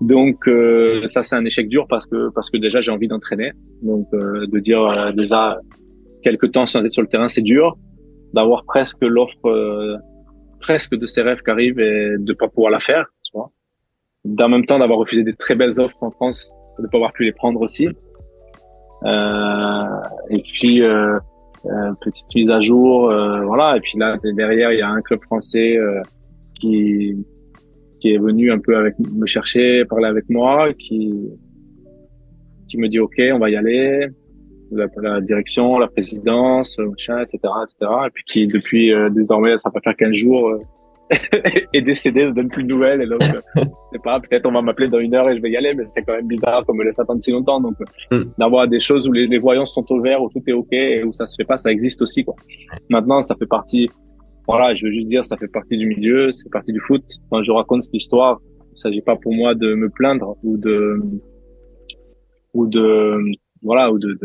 Donc, 0.00 0.46
euh, 0.46 0.52
euh, 0.52 1.06
ça, 1.06 1.22
c'est 1.22 1.34
un 1.34 1.44
échec 1.44 1.68
dur 1.68 1.86
parce 1.88 2.06
que 2.06 2.30
parce 2.30 2.50
que 2.50 2.56
déjà 2.56 2.80
j'ai 2.80 2.92
envie 2.92 3.08
d'entraîner. 3.08 3.52
Donc 3.82 4.06
euh, 4.14 4.46
de 4.46 4.58
dire 4.60 5.12
déjà 5.14 5.58
quelques 6.22 6.52
temps 6.52 6.66
sans 6.66 6.84
être 6.84 6.92
sur 6.92 7.02
le 7.02 7.08
terrain, 7.08 7.28
c'est 7.28 7.42
dur. 7.42 7.76
D'avoir 8.32 8.64
presque 8.64 9.02
l'offre, 9.02 9.98
presque 10.60 10.94
de 10.94 11.06
ses 11.06 11.22
rêves 11.22 11.42
qui 11.42 11.50
arrivent 11.50 11.80
et 11.80 12.14
de 12.16 12.32
pas 12.32 12.48
pouvoir 12.48 12.70
la 12.70 12.80
faire. 12.80 13.06
Tu 13.24 13.32
vois. 13.34 13.50
D'en 14.24 14.48
même 14.48 14.64
temps, 14.64 14.78
d'avoir 14.78 14.98
refusé 15.00 15.24
des 15.24 15.34
très 15.34 15.56
belles 15.56 15.80
offres 15.80 16.00
en 16.00 16.12
France, 16.12 16.52
de 16.78 16.86
pas 16.86 16.98
avoir 16.98 17.12
pu 17.12 17.24
les 17.24 17.32
prendre 17.32 17.60
aussi. 17.60 17.88
Euh, 19.04 20.02
et 20.28 20.42
puis 20.42 20.82
euh, 20.82 21.18
euh, 21.66 21.92
petite 22.00 22.34
mise 22.34 22.50
à 22.50 22.60
jour, 22.60 23.02
voilà. 23.46 23.76
Et 23.76 23.80
puis 23.80 23.98
là 23.98 24.16
derrière, 24.22 24.72
il 24.72 24.78
y 24.78 24.82
a 24.82 24.88
un 24.88 25.00
club 25.02 25.20
français 25.22 25.78
qui 26.54 27.16
qui 28.00 28.14
est 28.14 28.18
venu 28.18 28.50
un 28.50 28.58
peu 28.58 28.76
avec 28.76 28.94
me 28.98 29.26
chercher, 29.26 29.84
parler 29.84 30.06
avec 30.06 30.28
moi, 30.28 30.72
qui 30.74 31.28
qui 32.68 32.78
me 32.78 32.88
dit 32.88 32.98
ok, 32.98 33.20
on 33.32 33.38
va 33.38 33.50
y 33.50 33.56
aller, 33.56 34.08
la, 34.70 34.86
la 35.02 35.20
direction, 35.20 35.78
la 35.78 35.88
présidence, 35.88 36.78
etc., 36.78 37.38
etc. 37.38 37.92
Et 38.06 38.10
puis 38.10 38.24
qui 38.26 38.46
depuis 38.46 38.92
désormais, 39.10 39.58
ça 39.58 39.70
va 39.74 39.80
faire 39.80 39.96
15 39.96 40.12
jours, 40.12 40.60
est 41.72 41.82
décédé, 41.82 42.24
ne 42.24 42.30
donne 42.30 42.48
plus 42.48 42.62
de 42.62 42.68
nouvelles. 42.68 43.02
Et 43.02 43.06
donc, 43.06 43.22
euh, 43.22 43.64
c'est 43.92 44.02
pas, 44.02 44.20
peut-être 44.20 44.46
on 44.46 44.52
va 44.52 44.62
m'appeler 44.62 44.88
dans 44.88 44.98
une 44.98 45.14
heure 45.14 45.28
et 45.28 45.36
je 45.36 45.42
vais 45.42 45.50
y 45.50 45.56
aller, 45.56 45.74
mais 45.74 45.84
c'est 45.84 46.02
quand 46.02 46.14
même 46.14 46.26
bizarre 46.26 46.64
qu'on 46.64 46.74
me 46.74 46.84
laisse 46.84 46.98
attendre 46.98 47.20
si 47.20 47.30
longtemps. 47.30 47.60
Donc, 47.60 47.74
mm. 48.10 48.22
d'avoir 48.38 48.68
des 48.68 48.80
choses 48.80 49.08
où 49.08 49.12
les, 49.12 49.26
les, 49.26 49.38
voyances 49.38 49.74
sont 49.74 49.84
au 49.90 50.00
vert, 50.00 50.22
où 50.22 50.28
tout 50.28 50.42
est 50.46 50.52
OK 50.52 50.72
et 50.72 51.02
où 51.04 51.12
ça 51.12 51.26
se 51.26 51.34
fait 51.36 51.44
pas, 51.44 51.58
ça 51.58 51.70
existe 51.70 52.02
aussi, 52.02 52.24
quoi. 52.24 52.34
Maintenant, 52.88 53.22
ça 53.22 53.34
fait 53.36 53.46
partie, 53.46 53.88
voilà, 54.46 54.74
je 54.74 54.86
veux 54.86 54.92
juste 54.92 55.08
dire, 55.08 55.24
ça 55.24 55.36
fait 55.36 55.48
partie 55.48 55.76
du 55.76 55.86
milieu, 55.86 56.30
c'est 56.32 56.50
partie 56.50 56.72
du 56.72 56.80
foot. 56.80 57.04
Quand 57.30 57.42
je 57.42 57.50
raconte 57.50 57.82
cette 57.82 57.94
histoire, 57.94 58.40
il 58.72 58.76
s'agit 58.76 59.02
pas 59.02 59.16
pour 59.16 59.34
moi 59.34 59.54
de 59.54 59.74
me 59.74 59.88
plaindre 59.88 60.36
ou 60.44 60.56
de, 60.56 61.00
ou 62.54 62.66
de, 62.66 63.18
voilà, 63.62 63.92
ou 63.92 63.98
de, 63.98 64.16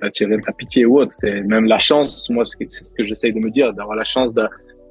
d'attirer 0.00 0.36
de, 0.36 0.42
la 0.46 0.52
pitié 0.52 0.86
ou 0.86 0.98
autre. 0.98 1.12
C'est 1.12 1.42
même 1.42 1.66
la 1.66 1.78
chance. 1.78 2.28
Moi, 2.30 2.44
c'est 2.44 2.70
ce 2.70 2.94
que 2.94 3.04
j'essaye 3.04 3.32
de 3.32 3.38
me 3.38 3.50
dire, 3.50 3.72
d'avoir 3.74 3.96
la 3.96 4.04
chance 4.04 4.32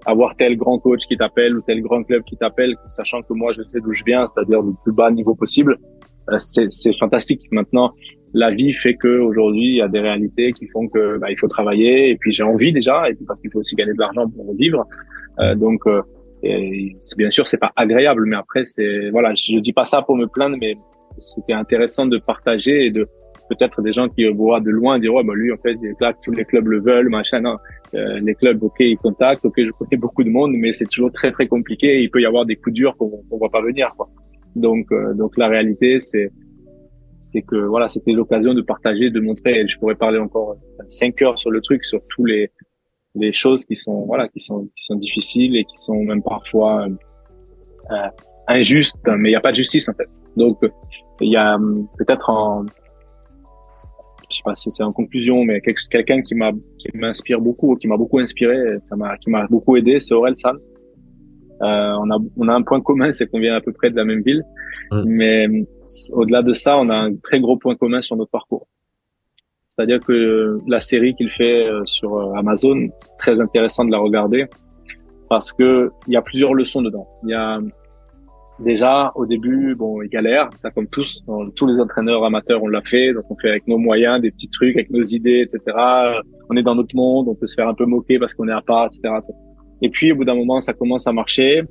d'avoir 0.06 0.36
tel 0.36 0.58
grand 0.58 0.80
coach 0.80 1.06
qui 1.08 1.18
t'appelle 1.18 1.56
ou 1.58 1.62
tel 1.62 1.82
grand 1.82 2.04
club 2.04 2.24
qui 2.24 2.38
t'appelle, 2.38 2.76
sachant 2.88 3.22
que 3.22 3.34
moi, 3.34 3.54
je 3.54 3.62
sais 3.68 3.80
d'où 3.80 3.94
je 3.94 4.04
viens, 4.06 4.26
c'est-à-dire 4.26 4.64
du 4.64 4.74
plus 4.84 4.94
bas 4.94 5.12
niveau 5.12 5.36
possible. 5.36 5.78
Euh, 6.30 6.38
c'est 6.40 6.98
fantastique. 6.98 7.42
Maintenant, 7.52 7.94
la 8.34 8.52
vie 8.52 8.72
fait 8.72 8.96
que 8.96 9.20
aujourd'hui, 9.20 9.68
il 9.68 9.76
y 9.76 9.82
a 9.82 9.88
des 9.88 10.00
réalités 10.00 10.52
qui 10.52 10.68
font 10.68 10.88
que 10.88 11.18
bah, 11.18 11.30
il 11.30 11.38
faut 11.38 11.48
travailler. 11.48 12.10
Et 12.10 12.18
puis 12.18 12.32
j'ai 12.32 12.44
envie 12.44 12.72
déjà, 12.72 13.10
et 13.10 13.14
puis 13.14 13.26
parce 13.26 13.40
qu'il 13.42 13.52
faut 13.52 13.60
aussi 13.60 13.76
gagner 13.76 13.94
de 13.94 14.00
l'argent 14.00 14.30
pour 14.30 14.56
vivre. 14.56 14.86
Euh, 15.40 15.56
donc, 15.56 15.82
euh, 15.88 16.02
bien 17.18 17.30
sûr, 17.30 17.48
c'est 17.48 17.58
pas 17.58 17.72
agréable, 17.76 18.26
mais 18.26 18.36
après, 18.36 18.64
c'est 18.64 19.10
voilà, 19.12 19.34
je 19.36 19.60
dis 19.60 19.74
pas 19.74 19.86
ça 19.86 20.02
pour 20.02 20.16
me 20.16 20.28
plaindre, 20.28 20.58
mais 20.60 20.76
c'était 21.18 21.54
intéressant 21.54 22.06
de 22.06 22.18
partager 22.18 22.86
et 22.86 22.92
de 22.92 23.08
peut-être 23.52 23.82
des 23.82 23.94
gens 23.98 24.08
qui 24.14 24.24
voient 24.30 24.62
de 24.68 24.72
loin 24.80 25.00
dire 25.00 25.14
ouais 25.16 25.24
bah 25.24 25.34
lui 25.36 25.52
en 25.52 25.58
fait 25.64 25.76
là 26.00 26.14
tous 26.24 26.32
les 26.32 26.46
clubs 26.46 26.68
le 26.68 26.80
veulent 26.88 27.10
machin 27.10 27.42
non. 27.42 27.58
Euh, 27.94 28.20
les 28.28 28.36
clubs 28.36 28.62
ok 28.64 28.80
ils 28.80 28.98
contactent 28.98 29.46
ok 29.50 29.58
je 29.58 29.72
connais 29.78 30.00
beaucoup 30.06 30.24
de 30.24 30.30
monde 30.38 30.54
mais 30.62 30.72
c'est 30.78 30.90
toujours 30.94 31.12
très 31.12 31.32
très 31.32 31.48
compliqué. 31.48 32.02
Il 32.04 32.10
peut 32.14 32.22
y 32.22 32.26
avoir 32.26 32.46
des 32.46 32.56
coups 32.62 32.76
durs 32.80 32.96
qu'on 32.98 33.10
qu'on 33.28 33.38
voit 33.38 33.54
pas 33.58 33.64
venir 33.70 33.86
quoi. 33.98 34.08
Donc 34.56 34.86
euh, 34.92 35.14
donc 35.22 35.32
la 35.38 35.48
réalité 35.56 36.00
c'est 36.00 36.30
c'est 37.20 37.44
que 37.50 37.58
voilà 37.74 37.88
c'était 37.90 38.14
l'occasion 38.14 38.54
de 38.54 38.64
partager 38.74 39.10
de 39.18 39.20
montrer 39.20 39.68
je 39.68 39.78
pourrais 39.80 40.00
parler 40.06 40.20
encore 40.28 40.50
cinq 40.88 41.22
heures 41.22 41.38
sur 41.38 41.52
le 41.52 41.62
truc 41.62 41.84
sur 41.92 42.02
tous 42.14 42.26
les 42.26 42.52
les 43.16 43.34
choses 43.34 43.66
qui 43.66 43.76
sont 43.76 44.00
voilà 44.12 44.26
qui 44.30 44.40
sont 44.40 44.62
qui 44.76 44.84
sont 44.88 44.96
difficiles 44.96 45.54
et 45.60 45.66
qui 45.66 45.78
sont 45.88 46.00
même 46.12 46.24
parfois 46.24 46.88
euh, 47.92 48.10
injustes 48.48 48.98
mais 49.20 49.30
il 49.30 49.34
n'y 49.34 49.42
a 49.44 49.46
pas 49.48 49.52
de 49.52 49.60
justice 49.64 49.88
en 49.90 49.94
fait. 49.94 50.10
Donc 50.38 50.58
il 51.20 51.32
y 51.32 51.36
a 51.36 51.58
peut-être 51.98 52.30
en 52.30 52.66
je 54.32 54.38
sais 54.38 54.44
pas 54.44 54.56
si 54.56 54.72
c'est 54.72 54.84
en 54.84 54.94
conclusion, 54.94 55.44
mais 55.44 55.62
quelqu'un 55.62 56.22
qui 56.22 56.36
m'a 56.36 56.52
qui 56.78 56.88
m'inspire 56.96 57.42
beaucoup, 57.42 57.76
qui 57.76 57.88
m'a 57.88 57.98
beaucoup 57.98 58.20
inspiré, 58.20 58.58
ça 58.84 58.96
m'a 58.96 59.18
qui 59.18 59.30
m'a 59.30 59.46
beaucoup 59.48 59.76
aidé, 59.78 60.00
c'est 60.00 60.14
Aurel 60.14 60.38
San. 60.38 60.56
Euh, 60.56 61.94
on 62.02 62.10
a 62.10 62.18
on 62.38 62.48
a 62.48 62.54
un 62.54 62.62
point 62.64 62.82
commun, 62.82 63.12
c'est 63.12 63.28
qu'on 63.28 63.40
vient 63.40 63.56
à 63.56 63.62
peu 63.62 63.72
près 63.72 63.92
de 63.92 63.96
la 63.96 64.06
même 64.06 64.22
ville, 64.22 64.44
mais 65.06 65.48
au-delà 66.14 66.42
de 66.42 66.54
ça, 66.54 66.78
on 66.78 66.90
a 66.90 66.96
un 66.96 67.16
très 67.16 67.40
gros 67.40 67.58
point 67.58 67.76
commun 67.76 68.02
sur 68.02 68.16
notre 68.16 68.32
parcours. 68.32 68.68
C'est-à-dire 69.68 70.00
que 70.00 70.58
la 70.68 70.82
série 70.82 71.16
qu'il 71.16 71.30
fait 71.30 71.66
euh, 71.66 71.82
sur 71.86 72.18
euh, 72.18 72.34
Amazon, 72.34 72.90
c'est 72.98 73.16
très 73.18 73.40
intéressant 73.40 73.86
de 73.86 73.92
la 73.92 74.00
regarder 74.00 74.46
parce 75.30 75.54
que 75.54 75.92
il 76.08 76.14
y 76.14 76.18
a 76.18 76.22
plusieurs 76.22 76.54
leçons 76.54 76.82
dedans. 76.82 77.08
Il 77.24 77.30
y 77.30 77.34
a 77.34 77.58
Déjà, 78.64 79.12
au 79.16 79.26
début, 79.26 79.74
bon, 79.74 80.04
il 80.04 80.10
galère, 80.10 80.50
ça 80.60 80.70
comme 80.70 80.88
tous, 80.88 81.24
tous 81.56 81.66
les 81.66 81.80
entraîneurs 81.80 82.24
amateurs, 82.24 82.62
on 82.62 82.68
l'a 82.68 82.82
fait, 82.82 83.12
donc 83.12 83.24
on 83.30 83.36
fait 83.36 83.50
avec 83.50 83.68
nos 83.68 83.80
moyens, 83.80 84.22
des 84.22 84.30
petits 84.30 84.50
trucs, 84.50 84.76
avec 84.76 84.92
nos 84.92 85.02
idées, 85.02 85.42
etc. 85.42 85.76
On 86.48 86.56
est 86.56 86.62
dans 86.62 86.76
notre 86.76 86.96
monde, 86.96 87.28
on 87.28 87.34
peut 87.34 87.48
se 87.48 87.56
faire 87.56 87.68
un 87.68 87.74
peu 87.74 87.86
moquer 87.86 88.20
parce 88.20 88.36
qu'on 88.36 88.48
est 88.48 88.54
à 88.54 88.62
part, 88.62 88.86
etc. 88.86 89.16
Et 89.82 89.90
puis, 89.90 90.12
au 90.12 90.16
bout 90.16 90.26
d'un 90.26 90.36
moment, 90.36 90.62
ça 90.62 90.74
commence 90.74 91.08
à 91.08 91.12
marcher, 91.12 91.64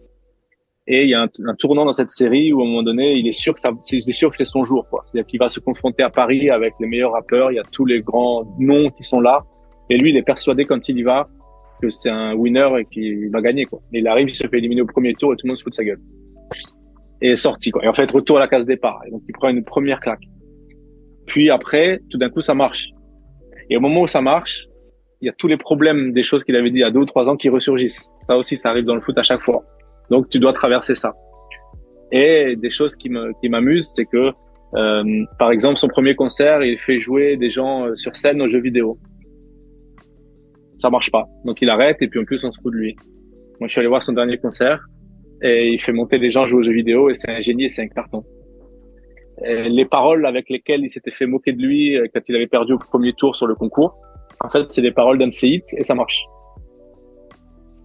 et 0.89 1.05
il 1.05 1.11
y 1.11 1.15
a 1.15 1.23
un, 1.23 1.55
tournant 1.57 1.85
dans 1.85 1.93
cette 1.93 2.09
série 2.09 2.53
où, 2.53 2.61
à 2.61 2.65
un 2.65 2.67
moment 2.67 2.83
donné, 2.83 3.13
il 3.13 3.29
est 3.29 3.33
sûr 3.33 3.55
que 3.55 3.61
ça, 3.61 3.71
c'est 3.79 4.01
sûr 4.11 4.31
que 4.31 4.37
c'est 4.37 4.45
son 4.45 4.65
jour, 4.65 4.89
quoi. 4.91 5.05
C'est-à-dire 5.07 5.27
qu'il 5.27 5.39
va 5.39 5.49
se 5.49 5.61
confronter 5.61 6.03
à 6.03 6.11
Paris 6.11 6.51
avec 6.51 6.75
les 6.81 6.89
meilleurs 6.89 7.13
rappeurs, 7.13 7.53
il 7.53 7.55
y 7.55 7.61
a 7.61 7.65
tous 7.71 7.85
les 7.85 8.01
grands 8.01 8.45
noms 8.59 8.91
qui 8.91 9.05
sont 9.05 9.21
là, 9.21 9.45
et 9.91 9.97
lui, 9.97 10.11
il 10.11 10.17
est 10.17 10.23
persuadé 10.23 10.65
quand 10.65 10.89
il 10.89 10.99
y 10.99 11.03
va 11.05 11.29
que 11.81 11.89
c'est 11.91 12.11
un 12.11 12.35
winner 12.35 12.69
et 12.81 12.85
qu'il 12.87 13.31
va 13.31 13.41
gagner, 13.41 13.65
quoi. 13.65 13.79
Et 13.93 14.01
il 14.01 14.09
arrive, 14.09 14.29
il 14.29 14.35
se 14.35 14.47
fait 14.49 14.59
éliminer 14.59 14.81
au 14.81 14.87
premier 14.87 15.13
tour 15.13 15.33
et 15.33 15.37
tout 15.37 15.47
le 15.47 15.51
monde 15.51 15.57
se 15.57 15.63
fout 15.63 15.73
de 15.73 15.77
sa 15.77 15.85
gueule 15.85 16.01
et 17.21 17.35
sorti 17.37 17.71
quoi. 17.71 17.85
Et 17.85 17.89
en 17.89 17.93
fait 17.93 18.11
retour 18.11 18.39
à 18.39 18.41
la 18.41 18.49
case 18.49 18.65
départ. 18.65 19.01
Et 19.07 19.11
donc 19.11 19.23
il 19.29 19.33
prend 19.33 19.49
une 19.49 19.65
première 19.65 20.01
claque. 20.01 20.25
Puis 21.27 21.51
après, 21.51 22.01
tout 22.11 22.19
d'un 22.19 22.31
coup 22.31 22.41
ça 22.41 22.55
marche. 22.55 22.89
Et 23.69 23.77
au 23.77 23.81
moment 23.81 24.03
où 24.03 24.07
ça 24.07 24.21
marche, 24.21 24.67
il 25.21 25.27
y 25.27 25.29
a 25.29 25.33
tous 25.33 25.49
les 25.49 25.57
problèmes 25.57 26.13
des 26.13 26.23
choses 26.23 26.45
qu'il 26.45 26.57
avait 26.57 26.71
dit 26.71 26.79
il 26.79 26.83
y 26.83 26.85
a 26.85 26.91
deux 26.91 27.01
ou 27.01 27.05
trois 27.05 27.29
ans 27.29 27.37
qui 27.37 27.49
ressurgissent. 27.49 28.09
Ça 28.23 28.37
aussi, 28.37 28.57
ça 28.57 28.71
arrive 28.71 28.85
dans 28.85 28.95
le 28.95 29.01
foot 29.01 29.17
à 29.19 29.23
chaque 29.23 29.43
fois. 29.43 29.65
Donc 30.11 30.29
tu 30.29 30.39
dois 30.39 30.53
traverser 30.53 30.95
ça. 30.95 31.15
Et 32.11 32.57
des 32.57 32.71
choses 32.71 32.97
qui 32.97 33.09
me 33.09 33.33
qui 33.41 33.49
m'amusent, 33.49 33.93
c'est 33.95 34.07
que 34.07 34.33
euh, 34.75 35.25
par 35.39 35.51
exemple 35.51 35.77
son 35.77 35.89
premier 35.89 36.15
concert, 36.15 36.63
il 36.63 36.79
fait 36.79 36.97
jouer 36.97 37.37
des 37.37 37.51
gens 37.51 37.87
euh, 37.87 37.95
sur 37.95 38.17
scène 38.17 38.41
aux 38.41 38.47
jeux 38.47 38.61
vidéo. 38.61 38.99
Ça 40.79 40.91
marche 40.91 41.11
pas. 41.11 41.27
Donc 41.45 41.61
il 41.61 41.69
arrête 41.69 41.99
et 42.01 42.09
puis 42.09 42.19
en 42.19 42.25
plus 42.25 42.43
on 42.45 42.51
se 42.51 42.61
fout 42.61 42.73
de 42.73 42.79
lui. 42.79 42.97
Moi 43.61 43.69
je 43.69 43.73
suis 43.73 43.79
allé 43.81 43.89
voir 43.89 44.03
son 44.03 44.15
dernier 44.15 44.39
concert 44.39 44.85
et 45.43 45.69
il 45.69 45.81
fait 45.81 45.93
monter 45.93 46.19
des 46.19 46.31
gens 46.31 46.47
jouer 46.47 46.59
aux 46.59 46.63
jeux 46.63 46.73
vidéo 46.73 47.09
et 47.11 47.15
c'est 47.15 47.31
un 47.31 47.41
génie 47.41 47.65
et 47.65 47.69
c'est 47.69 47.83
un 47.83 47.89
carton. 47.89 48.25
les 49.43 49.87
paroles 49.87 50.27
avec 50.27 50.51
lesquelles 50.51 50.83
il 50.83 50.91
s'était 50.91 51.11
fait 51.11 51.27
moquer 51.27 51.53
de 51.53 51.63
lui 51.63 51.97
euh, 51.97 52.07
quand 52.13 52.21
il 52.29 52.37
avait 52.37 52.47
perdu 52.47 52.75
au 52.75 52.79
premier 52.79 53.15
tour 53.15 53.37
sur 53.37 53.47
le 53.47 53.55
concours, 53.55 53.97
en 54.41 54.49
fait, 54.49 54.71
c'est 54.71 54.83
des 54.83 54.93
paroles 54.93 55.19
d'un 55.19 55.31
et 55.31 55.85
ça 55.85 55.95
marche. 55.95 56.23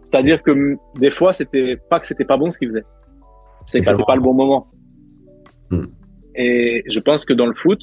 C'est-à-dire 0.04 0.44
que 0.44 0.76
des 1.00 1.12
fois, 1.12 1.34
c'était 1.34 1.78
pas 1.90 2.00
que 2.00 2.08
c'était 2.08 2.26
pas 2.26 2.38
bon 2.38 2.52
ce 2.52 2.58
qu'il 2.58 2.70
faisait, 2.70 2.84
c'est 3.66 3.80
que 3.80 3.86
c'était 3.86 4.04
pas 4.04 4.16
le 4.16 4.22
bon 4.22 4.34
moment. 4.34 4.68
Hmm. 5.72 5.86
Et 6.36 6.84
je 6.88 7.00
pense 7.00 7.26
que 7.26 7.34
dans 7.34 7.46
le 7.46 7.54
foot, 7.54 7.80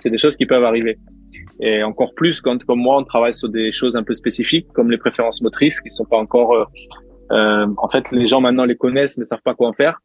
c'est 0.00 0.10
des 0.10 0.18
choses 0.18 0.36
qui 0.36 0.46
peuvent 0.46 0.64
arriver. 0.64 0.98
Et 1.60 1.82
encore 1.82 2.12
plus 2.14 2.40
quand, 2.40 2.62
comme 2.64 2.80
moi, 2.80 2.98
on 2.98 3.04
travaille 3.04 3.34
sur 3.34 3.48
des 3.48 3.72
choses 3.72 3.96
un 3.96 4.02
peu 4.02 4.14
spécifiques, 4.14 4.66
comme 4.74 4.90
les 4.90 4.98
préférences 4.98 5.40
motrices, 5.40 5.80
qui 5.80 5.90
sont 5.90 6.04
pas 6.04 6.18
encore 6.18 6.68
euh, 7.32 7.66
en 7.76 7.88
fait, 7.88 8.10
les 8.12 8.26
gens 8.26 8.40
maintenant 8.40 8.64
les 8.64 8.76
connaissent 8.76 9.18
mais 9.18 9.24
savent 9.24 9.42
pas 9.42 9.54
quoi 9.54 9.68
en 9.68 9.72
faire. 9.72 10.00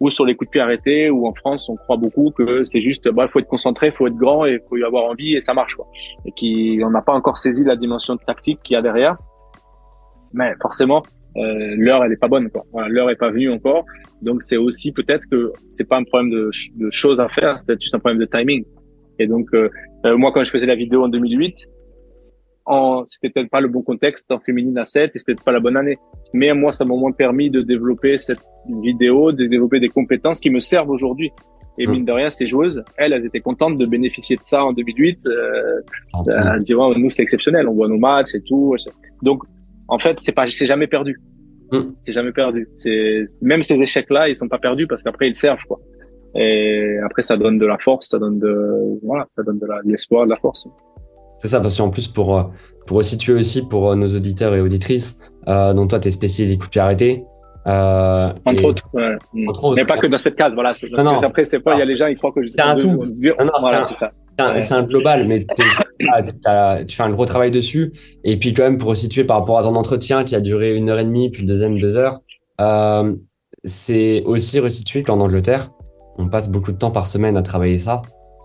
Ou 0.00 0.08
sur 0.08 0.24
les 0.24 0.34
coups 0.34 0.48
de 0.48 0.52
pied 0.52 0.60
arrêtés, 0.60 1.10
ou 1.10 1.26
en 1.26 1.34
France, 1.34 1.68
on 1.68 1.76
croit 1.76 1.98
beaucoup 1.98 2.30
que 2.30 2.64
c'est 2.64 2.80
juste, 2.80 3.08
bah, 3.10 3.28
faut 3.28 3.38
être 3.38 3.46
concentré, 3.46 3.90
faut 3.90 4.06
être 4.06 4.16
grand 4.16 4.46
et 4.46 4.58
faut 4.68 4.78
y 4.78 4.82
avoir 4.82 5.06
envie 5.06 5.36
et 5.36 5.42
ça 5.42 5.52
marche, 5.52 5.74
quoi. 5.74 5.86
Et 6.24 6.32
qui, 6.32 6.80
on 6.82 6.90
n'a 6.90 7.02
pas 7.02 7.12
encore 7.12 7.36
saisi 7.36 7.64
la 7.64 7.76
dimension 7.76 8.16
tactique 8.16 8.60
qu'il 8.62 8.74
y 8.74 8.76
a 8.76 8.82
derrière. 8.82 9.16
Mais 10.32 10.54
forcément, 10.62 11.02
euh, 11.36 11.74
l'heure 11.76 12.02
elle 12.02 12.12
est 12.12 12.16
pas 12.16 12.28
bonne, 12.28 12.50
quoi. 12.50 12.64
Voilà, 12.72 12.88
l'heure 12.88 13.10
est 13.10 13.16
pas 13.16 13.30
venue 13.30 13.50
encore. 13.50 13.84
Donc 14.22 14.42
c'est 14.42 14.56
aussi 14.56 14.92
peut-être 14.92 15.26
que 15.30 15.52
c'est 15.70 15.88
pas 15.88 15.98
un 15.98 16.04
problème 16.04 16.30
de, 16.30 16.50
de 16.76 16.90
choses 16.90 17.20
à 17.20 17.28
faire, 17.28 17.56
c'est 17.58 17.66
peut-être 17.66 17.82
juste 17.82 17.94
un 17.94 17.98
problème 17.98 18.20
de 18.20 18.26
timing. 18.26 18.64
Et 19.18 19.26
donc 19.26 19.48
euh, 19.54 19.68
euh 20.06 20.16
moi, 20.16 20.32
quand 20.32 20.42
je 20.42 20.50
faisais 20.50 20.66
la 20.66 20.74
vidéo 20.76 21.04
en 21.04 21.08
2008, 21.08 21.68
c'était 23.04 23.30
peut-être 23.30 23.50
pas 23.50 23.60
le 23.60 23.68
bon 23.68 23.82
contexte 23.82 24.30
en 24.30 24.38
féminine 24.38 24.78
à 24.78 24.84
7 24.84 25.14
et 25.14 25.18
c'était 25.18 25.34
pas 25.42 25.52
la 25.52 25.60
bonne 25.60 25.76
année. 25.76 25.96
Mais 26.32 26.52
moi, 26.54 26.72
ça 26.72 26.84
m'a 26.84 26.94
au 26.94 26.98
moins 26.98 27.12
permis 27.12 27.50
de 27.50 27.62
développer 27.62 28.18
cette 28.18 28.40
vidéo, 28.82 29.32
de 29.32 29.46
développer 29.46 29.80
des 29.80 29.88
compétences 29.88 30.40
qui 30.40 30.50
me 30.50 30.60
servent 30.60 30.90
aujourd'hui. 30.90 31.32
Et 31.78 31.86
mmh. 31.86 31.90
mine 31.90 32.04
de 32.04 32.12
rien, 32.12 32.30
ces 32.30 32.46
joueuses, 32.46 32.82
elles, 32.96 33.12
elles 33.12 33.24
étaient 33.24 33.40
contentes 33.40 33.78
de 33.78 33.86
bénéficier 33.86 34.36
de 34.36 34.42
ça 34.42 34.64
en 34.64 34.72
2008. 34.72 35.26
Euh, 35.26 35.80
elles 36.26 36.62
disaient, 36.62 36.74
nous, 36.96 37.10
c'est 37.10 37.22
exceptionnel, 37.22 37.68
on 37.68 37.74
voit 37.74 37.88
nos 37.88 37.98
matchs 37.98 38.34
et 38.34 38.42
tout. 38.42 38.76
Donc, 39.22 39.42
en 39.88 39.98
fait, 39.98 40.20
c'est 40.20 40.32
pas, 40.32 40.46
c'est 40.48 40.66
jamais 40.66 40.86
perdu. 40.86 41.20
Mmh. 41.72 41.80
C'est 42.00 42.12
jamais 42.12 42.32
perdu. 42.32 42.68
C'est, 42.76 43.24
même 43.42 43.62
ces 43.62 43.82
échecs-là, 43.82 44.28
ils 44.28 44.36
sont 44.36 44.48
pas 44.48 44.58
perdus 44.58 44.86
parce 44.86 45.02
qu'après, 45.02 45.28
ils 45.28 45.36
servent, 45.36 45.64
quoi. 45.66 45.80
Et 46.34 46.98
après, 47.04 47.22
ça 47.22 47.36
donne 47.36 47.58
de 47.58 47.66
la 47.66 47.78
force, 47.78 48.08
ça 48.08 48.18
donne 48.18 48.38
de, 48.38 48.98
voilà, 49.02 49.26
ça 49.34 49.42
donne 49.42 49.58
de 49.58 49.66
l'espoir, 49.84 50.24
de 50.24 50.30
la 50.30 50.36
force. 50.36 50.68
C'est 51.40 51.48
ça, 51.48 51.60
parce 51.60 51.76
qu'en 51.76 51.90
plus, 51.90 52.06
pour, 52.06 52.38
euh, 52.38 52.44
pour 52.86 53.02
situer 53.02 53.32
aussi 53.32 53.66
pour 53.66 53.90
euh, 53.90 53.96
nos 53.96 54.08
auditeurs 54.08 54.54
et 54.54 54.60
auditrices, 54.60 55.18
euh, 55.48 55.74
donc 55.74 55.90
toi, 55.90 55.98
tu 55.98 56.08
es 56.08 56.10
spécialisé 56.10 56.56
coup 56.58 56.66
de 56.66 56.70
pied. 56.70 57.24
Euh, 57.66 58.32
entre, 58.46 58.64
autres, 58.64 58.82
ouais. 58.94 59.16
entre, 59.48 59.64
autres, 59.64 59.76
Mais 59.76 59.84
pas 59.84 59.98
que 59.98 60.06
dans 60.06 60.18
cette 60.18 60.34
case, 60.34 60.54
voilà. 60.54 60.72
Non, 60.92 61.04
non. 61.04 61.18
Après, 61.18 61.44
c'est 61.44 61.60
pas, 61.60 61.74
il 61.74 61.78
y 61.78 61.82
a 61.82 61.84
les 61.84 61.96
gens, 61.96 62.06
ils 62.06 62.16
croient 62.16 62.32
que 62.32 62.42
je. 62.42 62.48
C'est 62.48 62.60
un 62.60 62.76
tout. 62.76 63.04
voilà, 63.60 63.82
c'est 63.82 63.94
ça. 63.94 64.10
C'est 64.58 64.72
un, 64.72 64.82
global, 64.84 65.26
mais 65.26 65.44
tu 65.44 66.96
fais 66.96 67.02
un 67.02 67.10
gros 67.10 67.26
travail 67.26 67.50
dessus. 67.50 67.92
Et 68.24 68.38
puis, 68.38 68.54
quand 68.54 68.62
même, 68.62 68.78
pour 68.78 68.96
situer 68.96 69.24
par 69.24 69.38
rapport 69.38 69.58
à 69.58 69.62
ton 69.62 69.74
entretien 69.74 70.24
qui 70.24 70.34
a 70.34 70.40
duré 70.40 70.74
une 70.74 70.88
heure 70.88 70.98
et 70.98 71.04
demie, 71.04 71.30
puis 71.30 71.42
le 71.42 71.48
deuxième 71.48 71.78
deux 71.78 71.96
heures, 71.96 72.20
euh, 72.60 73.14
c'est 73.64 74.22
aussi 74.24 74.58
resitué 74.60 75.02
qu'en 75.02 75.20
Angleterre, 75.20 75.70
on 76.16 76.28
passe 76.28 76.50
beaucoup 76.50 76.72
de 76.72 76.78
temps 76.78 76.90
par 76.90 77.06
semaine 77.06 77.36
à 77.36 77.42
travailler 77.42 77.76
ça. 77.76 78.00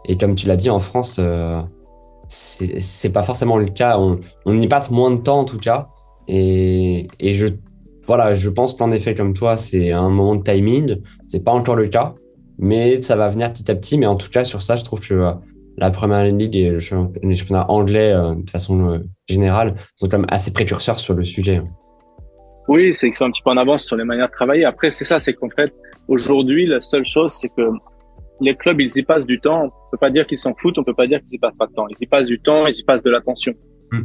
Et 0.08 0.18
comme 0.18 0.36
tu 0.36 0.48
l'as 0.48 0.58
dit, 0.58 0.70
en 0.70 0.80
France, 0.80 1.18
euh, 1.20 1.62
c'est 2.30 3.12
pas 3.12 3.24
forcément 3.24 3.58
le 3.58 3.68
cas. 3.68 4.00
On, 4.46 4.60
y 4.60 4.68
passe 4.68 4.92
moins 4.92 5.12
de 5.12 5.22
temps 5.22 5.40
en 5.40 5.46
tout 5.46 5.58
cas. 5.58 5.88
Et, 6.28 7.08
et 7.20 7.34
je, 7.34 7.48
voilà, 8.06 8.36
je 8.36 8.50
pense 8.50 8.76
qu'en 8.76 8.92
effet, 8.92 9.16
comme 9.16 9.34
toi, 9.34 9.58
c'est 9.58 9.92
un 9.92 10.10
moment 10.10 10.36
de 10.36 10.44
timing. 10.44 11.02
C'est 11.28 11.44
pas 11.44 11.52
encore 11.52 11.76
le 11.76 11.88
cas, 11.88 12.16
mais 12.60 13.02
ça 13.02 13.16
va 13.16 13.30
venir 13.30 13.52
petit 13.52 13.70
à 13.70 13.76
petit. 13.76 13.98
Mais 13.98 14.06
en 14.06 14.16
tout 14.16 14.30
cas, 14.30 14.44
sur 14.44 14.62
ça, 14.62 14.76
je 14.76 14.84
trouve 14.84 15.00
que 15.00 15.14
euh, 15.14 15.32
la 15.78 15.90
première 15.90 16.24
ligue 16.24 16.56
et 16.56 16.70
le 16.70 16.80
championnat 16.80 17.70
anglais, 17.70 18.14
euh, 18.14 18.36
de 18.36 18.50
façon 18.50 18.90
euh, 18.90 19.00
générale, 19.28 19.76
sont 19.96 20.08
quand 20.08 20.20
même 20.20 20.28
assez 20.30 20.54
précurseurs 20.54 21.00
sur 21.00 21.16
le 21.16 21.24
sujet. 21.24 21.62
Oui, 22.68 22.94
c'est 22.94 23.08
qu'ils 23.08 23.16
sont 23.16 23.26
un 23.26 23.32
petit 23.32 23.44
peu 23.44 23.52
en 23.52 23.58
avance 23.58 23.84
sur 23.84 23.96
les 23.96 24.04
manières 24.04 24.28
de 24.28 24.34
travailler. 24.34 24.66
Après, 24.66 24.90
c'est 24.90 25.06
ça, 25.06 25.20
c'est 25.20 25.34
qu'en 25.34 25.50
fait, 25.50 25.74
aujourd'hui, 26.08 26.66
la 26.66 26.82
seule 26.82 27.06
chose, 27.06 27.34
c'est 27.34 27.50
que 27.50 27.70
les 28.42 28.56
clubs, 28.56 28.80
ils 28.82 28.98
y 28.98 29.04
passent 29.04 29.26
du 29.26 29.40
temps. 29.40 29.66
On 29.66 29.92
peut 29.92 29.98
pas 29.98 30.10
dire 30.10 30.26
qu'ils 30.28 30.38
s'en 30.38 30.54
foutent, 30.56 30.78
on 30.78 30.84
peut 30.84 30.94
pas 30.94 31.08
dire 31.08 31.22
qu'ils 31.22 31.36
y 31.36 31.40
passent 31.40 31.56
pas 31.58 31.68
de 31.68 31.74
temps. 31.74 31.88
Ils 31.90 32.04
y 32.04 32.08
passent 32.08 32.28
du 32.28 32.40
temps, 32.40 32.68
ils 32.68 32.78
y 32.78 32.84
passent 32.84 33.04
de 33.04 33.10
l'attention. 33.10 33.54
Hmm. 33.92 34.04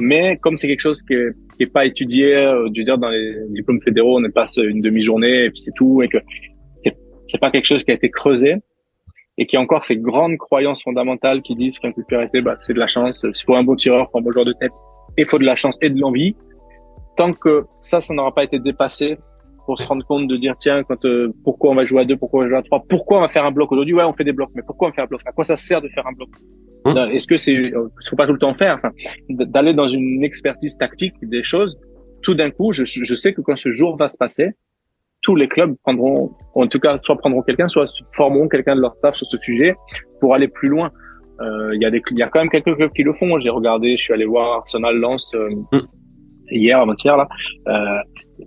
Mais 0.00 0.36
comme 0.38 0.56
c'est 0.56 0.68
quelque 0.68 0.80
chose 0.80 1.02
qui 1.02 1.14
est, 1.14 1.32
qui 1.56 1.64
est 1.64 1.72
pas 1.72 1.86
étudié, 1.86 2.34
euh, 2.34 2.64
veux 2.64 2.70
dire, 2.70 2.98
dans 2.98 3.10
les 3.10 3.34
diplômes 3.50 3.80
fédéraux, 3.82 4.18
on 4.18 4.30
passe 4.30 4.56
une 4.56 4.80
demi-journée 4.80 5.44
et 5.44 5.50
puis 5.50 5.60
c'est 5.60 5.74
tout, 5.74 6.02
et 6.02 6.08
que 6.08 6.18
c'est, 6.76 6.96
c'est 7.26 7.38
pas 7.38 7.50
quelque 7.50 7.66
chose 7.66 7.84
qui 7.84 7.90
a 7.90 7.94
été 7.94 8.10
creusé. 8.10 8.56
et 9.38 9.46
qui 9.46 9.56
a 9.56 9.60
encore 9.60 9.84
ces 9.84 9.96
grandes 9.96 10.36
croyances 10.36 10.82
fondamentales 10.82 11.40
qui 11.40 11.54
disent 11.54 11.78
qu'un 11.78 11.90
coup 11.90 12.02
de 12.02 12.06
pied 12.06 12.16
arrêté, 12.16 12.42
bah, 12.42 12.56
c'est 12.58 12.74
de 12.74 12.78
la 12.78 12.86
chance. 12.86 13.24
Il 13.24 13.44
faut 13.46 13.54
un 13.54 13.64
bon 13.64 13.76
tireur, 13.76 14.10
faut 14.10 14.18
un 14.18 14.22
bon 14.22 14.30
joueur 14.30 14.44
de 14.44 14.52
tête, 14.52 14.72
et 15.16 15.22
il 15.22 15.26
faut 15.26 15.38
de 15.38 15.44
la 15.44 15.56
chance 15.56 15.78
et 15.80 15.88
de 15.88 15.98
l'envie. 15.98 16.36
Tant 17.16 17.32
que 17.32 17.64
ça, 17.80 18.00
ça 18.00 18.12
n'aura 18.12 18.34
pas 18.34 18.44
été 18.44 18.58
dépassé, 18.58 19.16
pour 19.66 19.78
se 19.78 19.86
rendre 19.86 20.04
compte 20.04 20.28
de 20.28 20.36
dire 20.36 20.54
tiens 20.58 20.82
quand 20.84 21.04
euh, 21.04 21.32
pourquoi 21.44 21.70
on 21.70 21.74
va 21.74 21.84
jouer 21.84 22.02
à 22.02 22.04
deux 22.04 22.16
pourquoi 22.16 22.40
on 22.40 22.42
va 22.44 22.48
jouer 22.48 22.58
à 22.58 22.62
trois 22.62 22.82
pourquoi 22.88 23.18
on 23.18 23.20
va 23.20 23.28
faire 23.28 23.44
un 23.44 23.50
bloc? 23.50 23.70
Aujourd'hui 23.72 23.94
ouais 23.94 24.04
on 24.04 24.12
fait 24.12 24.24
des 24.24 24.32
blocs 24.32 24.50
mais 24.54 24.62
pourquoi 24.66 24.88
on 24.88 24.92
fait 24.92 25.02
un 25.02 25.06
bloc? 25.06 25.20
À 25.26 25.32
quoi 25.32 25.44
ça 25.44 25.56
sert 25.56 25.80
de 25.80 25.88
faire 25.88 26.06
un 26.06 26.12
bloc? 26.12 26.28
Hein? 26.84 27.08
Est-ce 27.10 27.26
que 27.26 27.36
c'est 27.36 27.56
euh, 27.56 27.88
faut 28.08 28.16
pas 28.16 28.26
tout 28.26 28.32
le 28.32 28.38
temps 28.38 28.54
faire? 28.54 28.74
Enfin 28.74 28.90
d'aller 29.28 29.74
dans 29.74 29.88
une 29.88 30.24
expertise 30.24 30.76
tactique 30.76 31.14
des 31.22 31.42
choses 31.42 31.78
tout 32.22 32.34
d'un 32.34 32.50
coup 32.50 32.72
je, 32.72 32.84
je 32.84 33.14
sais 33.14 33.32
que 33.32 33.40
quand 33.40 33.56
ce 33.56 33.70
jour 33.70 33.96
va 33.96 34.08
se 34.08 34.16
passer 34.16 34.52
tous 35.22 35.36
les 35.36 35.48
clubs 35.48 35.74
prendront 35.82 36.32
en 36.54 36.66
tout 36.66 36.80
cas 36.80 36.98
soit 37.02 37.16
prendront 37.16 37.42
quelqu'un 37.42 37.68
soit 37.68 37.86
formeront 38.10 38.48
quelqu'un 38.48 38.76
de 38.76 38.80
leur 38.80 38.94
staff 38.96 39.14
sur 39.14 39.26
ce 39.26 39.38
sujet 39.38 39.74
pour 40.20 40.34
aller 40.34 40.48
plus 40.48 40.68
loin. 40.68 40.90
Euh, 41.40 41.74
il 41.74 41.82
y 41.82 41.86
a 41.86 41.90
des 41.90 42.02
il 42.10 42.18
y 42.18 42.22
a 42.22 42.28
quand 42.28 42.40
même 42.40 42.50
quelques 42.50 42.74
clubs 42.76 42.92
qui 42.92 43.02
le 43.02 43.12
font. 43.12 43.38
J'ai 43.38 43.48
regardé 43.48 43.96
je 43.96 44.02
suis 44.02 44.12
allé 44.12 44.24
voir 44.24 44.58
Arsenal 44.58 44.96
Lens 44.96 45.32
euh, 45.34 45.48
mmh. 45.72 45.80
hier 46.50 46.78
avant-hier 46.78 47.16
là. 47.16 47.28
Euh, 47.68 48.44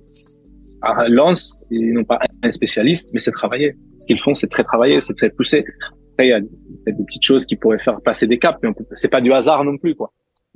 à 0.86 1.08
Lens, 1.10 1.58
ils 1.72 1.94
n'ont 1.94 2.04
pas 2.04 2.20
un 2.44 2.52
spécialiste, 2.52 3.10
mais 3.14 3.20
c'est 3.20 3.32
travaillé. 3.32 3.76
Ce 4.00 4.08
qu'ils 4.08 4.20
font, 4.20 4.34
c'est 4.34 4.48
très 4.48 4.64
travaillé, 4.64 5.02
c'est 5.02 5.16
très 5.16 5.30
poussé. 5.30 5.66
Après, 6.14 6.28
il 6.28 6.30
y, 6.30 6.34
a, 6.34 6.40
des 6.40 7.04
petites 7.06 7.24
choses 7.24 7.46
qui 7.46 7.56
pourraient 7.56 7.80
faire 7.80 8.00
passer 8.02 8.28
des 8.28 8.38
caps, 8.38 8.60
mais 8.64 8.70
c'est 8.94 9.10
pas 9.10 9.22
du 9.22 9.34
hasard 9.34 9.64
non 9.64 9.78
plus, 9.78 9.96
quoi. 9.96 10.12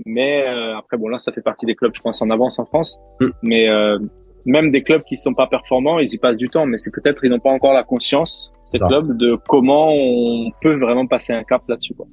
Mais 0.05 0.47
euh, 0.47 0.77
après, 0.77 0.97
bon, 0.97 1.09
là, 1.09 1.17
ça 1.17 1.32
fait 1.32 1.41
partie 1.41 1.65
des 1.65 1.75
clubs, 1.75 1.93
je 1.93 2.01
pense, 2.01 2.21
en 2.21 2.30
avance 2.30 2.59
en 2.59 2.65
France. 2.65 2.97
Mm. 3.19 3.27
Mais 3.43 3.69
euh, 3.69 3.99
même 4.45 4.71
des 4.71 4.84
clubs 4.84 5.03
qui 5.03 5.17
sont 5.17 5.34
pas 5.34 5.47
performants, 5.47 5.99
ils 5.99 6.13
y 6.13 6.17
passent 6.17 6.38
du 6.38 6.47
temps, 6.47 6.65
mais 6.65 6.77
c'est 6.77 6.91
peut-être 6.91 7.23
ils 7.23 7.30
n'ont 7.30 7.39
pas 7.39 7.51
encore 7.51 7.73
la 7.73 7.84
conscience, 7.84 8.51
ces 8.63 8.80
clubs, 8.80 9.17
de 9.17 9.38
comment 9.47 9.93
on 9.93 10.51
peut 10.61 10.75
vraiment 10.75 11.07
passer 11.07 11.34
un 11.34 11.43
cap 11.43 11.63
là-dessus, 11.67 11.93
quoi. 11.93 12.07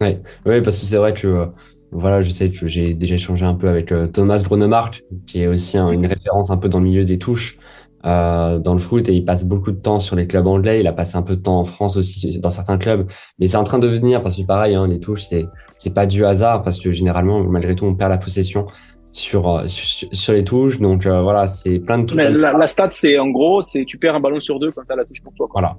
Ouais, 0.00 0.20
oui, 0.46 0.60
parce 0.60 0.78
que 0.78 0.86
c'est 0.86 0.96
vrai 0.96 1.12
que 1.12 1.26
euh, 1.26 1.46
voilà, 1.90 2.22
je 2.22 2.30
sais 2.30 2.50
que 2.50 2.66
j'ai 2.66 2.94
déjà 2.94 3.14
échangé 3.14 3.44
un 3.44 3.54
peu 3.54 3.68
avec 3.68 3.92
euh, 3.92 4.06
Thomas 4.06 4.42
Brunemark, 4.44 5.04
qui 5.26 5.42
est 5.42 5.46
aussi 5.46 5.78
une 5.78 6.06
référence 6.06 6.50
un 6.50 6.56
peu 6.56 6.68
dans 6.68 6.78
le 6.78 6.84
milieu 6.84 7.04
des 7.04 7.18
touches 7.18 7.58
euh, 8.06 8.60
dans 8.60 8.74
le 8.74 8.78
foot 8.78 9.08
et 9.08 9.12
il 9.12 9.24
passe 9.24 9.44
beaucoup 9.44 9.72
de 9.72 9.80
temps 9.80 9.98
sur 9.98 10.14
les 10.14 10.28
clubs 10.28 10.46
anglais. 10.46 10.78
Il 10.78 10.86
a 10.86 10.92
passé 10.92 11.16
un 11.16 11.22
peu 11.22 11.34
de 11.34 11.40
temps 11.40 11.58
en 11.58 11.64
France 11.64 11.96
aussi 11.96 12.38
dans 12.38 12.50
certains 12.50 12.78
clubs, 12.78 13.10
mais 13.40 13.48
c'est 13.48 13.56
en 13.56 13.64
train 13.64 13.80
de 13.80 13.88
venir 13.88 14.22
parce 14.22 14.36
que 14.36 14.42
pareil, 14.42 14.76
hein, 14.76 14.86
les 14.86 15.00
touches 15.00 15.22
c'est 15.22 15.46
c'est 15.78 15.94
pas 15.94 16.06
du 16.06 16.24
hasard 16.24 16.62
parce 16.62 16.78
que 16.78 16.92
généralement 16.92 17.42
malgré 17.42 17.74
tout 17.74 17.86
on 17.86 17.94
perd 17.96 18.10
la 18.10 18.18
possession 18.18 18.66
sur 19.10 19.48
euh, 19.48 19.64
sur, 19.66 20.32
les 20.32 20.44
touches. 20.44 20.78
Donc 20.78 21.06
euh, 21.06 21.22
voilà, 21.22 21.48
c'est 21.48 21.80
plein 21.80 21.98
de 21.98 22.06
trucs. 22.06 22.18
Mais 22.18 22.30
la, 22.30 22.52
la, 22.52 22.66
stat 22.68 22.90
c'est 22.92 23.18
en 23.18 23.30
gros 23.30 23.64
c'est 23.64 23.84
tu 23.84 23.98
perds 23.98 24.14
un 24.14 24.20
ballon 24.20 24.38
sur 24.38 24.60
deux 24.60 24.70
quand 24.70 24.82
t'as 24.86 24.94
la 24.94 25.04
touche 25.04 25.20
pour 25.22 25.34
toi. 25.34 25.48
Voilà. 25.50 25.76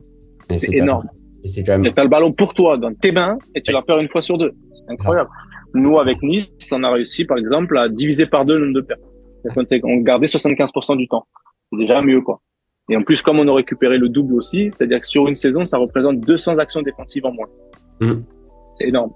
C'est 0.58 0.76
énorme. 0.76 1.08
C'est 1.46 1.64
quand 1.64 1.78
même. 1.80 1.94
T'as 1.94 2.04
le 2.04 2.10
ballon 2.10 2.34
pour 2.34 2.54
toi 2.54 2.78
dans 2.78 2.94
tes 2.94 3.14
mains 3.14 3.38
et 3.56 3.62
tu 3.62 3.72
la 3.72 3.82
perds 3.82 4.00
une 4.00 4.10
fois 4.10 4.22
sur 4.22 4.38
deux. 4.38 4.52
C'est 4.74 4.92
incroyable. 4.92 5.30
Nous, 5.74 6.00
avec 6.00 6.22
Nice, 6.24 6.50
on 6.72 6.84
a 6.84 6.92
réussi, 6.92 7.26
par 7.26 7.38
exemple, 7.38 7.78
à 7.78 7.90
diviser 7.90 8.26
par 8.26 8.46
deux 8.46 8.58
le 8.58 8.66
nombre 8.66 8.82
de 8.82 8.82
pertes. 8.82 9.02
On 9.84 9.98
gardait 9.98 10.26
75% 10.26 10.98
du 10.98 11.08
temps. 11.08 11.26
C'est 11.72 11.80
déjà 11.80 12.02
mieux, 12.02 12.22
quoi. 12.22 12.42
Et 12.90 12.98
en 12.98 13.04
plus, 13.04 13.22
comme 13.22 13.40
on 13.40 13.48
a 13.48 13.54
récupéré 13.54 13.98
le 13.98 14.10
double 14.10 14.34
aussi, 14.34 14.72
c'est-à-dire 14.72 15.00
que 15.00 15.06
sur 15.06 15.28
une 15.28 15.36
saison, 15.36 15.64
ça 15.64 15.78
représente 15.78 16.20
200 16.22 16.58
actions 16.58 16.82
défensives 16.82 17.26
en 17.26 17.32
moins. 17.32 17.48
Mmh. 18.02 18.22
C'est 18.74 18.88
énorme. 18.88 19.12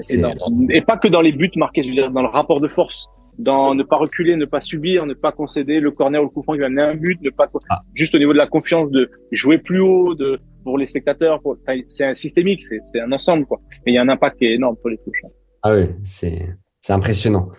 C'est 0.00 0.14
énorme. 0.14 0.36
Et 0.70 0.80
pas 0.80 0.96
que 0.96 1.06
dans 1.06 1.20
les 1.20 1.32
buts 1.32 1.50
marqués, 1.56 1.82
je 1.82 1.88
veux 1.88 1.94
dire, 1.94 2.10
dans 2.10 2.22
le 2.22 2.28
rapport 2.28 2.60
de 2.60 2.66
force, 2.66 3.08
dans 3.38 3.74
ne 3.74 3.82
pas 3.82 3.96
reculer, 3.96 4.36
ne 4.36 4.44
pas 4.44 4.60
subir, 4.60 5.06
ne 5.06 5.14
pas 5.14 5.32
concéder 5.32 5.80
le 5.80 5.90
corner 5.90 6.20
ou 6.20 6.24
le 6.24 6.30
coup 6.30 6.42
franc 6.42 6.54
qui 6.54 6.60
va 6.60 6.68
mener 6.68 6.82
un 6.82 6.94
but, 6.94 7.20
ne 7.22 7.30
pas 7.30 7.48
ah. 7.70 7.82
juste 7.94 8.14
au 8.14 8.18
niveau 8.18 8.32
de 8.32 8.38
la 8.38 8.46
confiance 8.46 8.90
de 8.90 9.10
jouer 9.30 9.58
plus 9.58 9.80
haut, 9.80 10.14
de 10.14 10.38
pour 10.64 10.76
les 10.78 10.86
spectateurs. 10.86 11.40
Pour... 11.40 11.56
C'est 11.88 12.04
un 12.04 12.14
systémique, 12.14 12.62
c'est 12.62 13.00
un 13.00 13.12
ensemble, 13.12 13.46
quoi. 13.46 13.60
Mais 13.86 13.92
il 13.92 13.94
y 13.94 13.98
a 13.98 14.02
un 14.02 14.08
impact 14.08 14.38
qui 14.38 14.46
est 14.46 14.54
énorme 14.54 14.76
pour 14.76 14.90
les 14.90 14.98
touches. 14.98 15.22
Ah 15.64 15.74
oui, 15.74 15.90
c'est 16.02 16.56
impressionnant. 16.88 17.50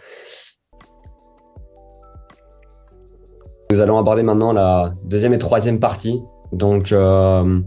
Nous 3.72 3.80
allons 3.80 3.98
aborder 3.98 4.24
maintenant 4.24 4.52
la 4.52 4.94
deuxième 5.06 5.34
et 5.34 5.38
troisième 5.38 5.80
partie. 5.80 6.22
Donc, 6.52 6.92
euh, 6.92 7.62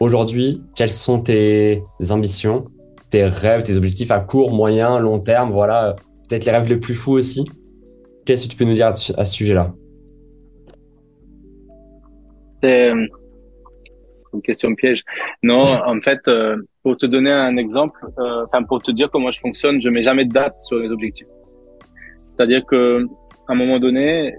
aujourd'hui, 0.00 0.62
quelles 0.74 0.90
sont 0.90 1.20
tes 1.20 1.84
ambitions, 2.10 2.66
tes 3.10 3.24
rêves, 3.24 3.62
tes 3.62 3.76
objectifs 3.76 4.10
à 4.10 4.20
court, 4.20 4.50
moyen, 4.50 4.98
long 4.98 5.20
terme? 5.20 5.52
Voilà, 5.52 5.94
peut-être 6.28 6.44
les 6.44 6.52
rêves 6.52 6.68
les 6.68 6.76
plus 6.76 6.94
fous 6.94 7.12
aussi. 7.12 7.44
Qu'est-ce 8.26 8.46
que 8.46 8.50
tu 8.50 8.56
peux 8.56 8.64
nous 8.64 8.74
dire 8.74 8.88
à 8.88 8.96
ce 8.96 9.32
sujet-là? 9.32 9.72
C'est 14.30 14.36
une 14.36 14.42
question 14.42 14.74
piège. 14.74 15.04
Non, 15.42 15.62
en 15.62 16.00
fait, 16.00 16.20
euh, 16.28 16.56
pour 16.82 16.96
te 16.96 17.06
donner 17.06 17.32
un 17.32 17.56
exemple, 17.56 17.98
euh, 18.18 18.44
enfin 18.44 18.62
pour 18.62 18.82
te 18.82 18.90
dire 18.90 19.10
comment 19.10 19.30
je 19.30 19.40
fonctionne, 19.40 19.80
je 19.80 19.88
mets 19.88 20.02
jamais 20.02 20.24
de 20.24 20.32
date 20.32 20.60
sur 20.60 20.78
les 20.78 20.88
objectifs. 20.88 21.26
C'est-à-dire 22.30 22.64
que 22.64 23.04
à 23.48 23.52
un 23.52 23.54
moment 23.54 23.78
donné, 23.78 24.34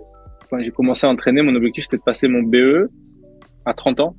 quand 0.50 0.60
j'ai 0.60 0.72
commencé 0.72 1.06
à 1.06 1.10
entraîner, 1.10 1.42
mon 1.42 1.56
objectif 1.56 1.86
c'était 1.86 1.98
de 1.98 2.04
passer 2.04 2.28
mon 2.28 2.44
BE 2.44 2.90
à 3.66 3.74
30 3.74 4.00
ans. 4.00 4.16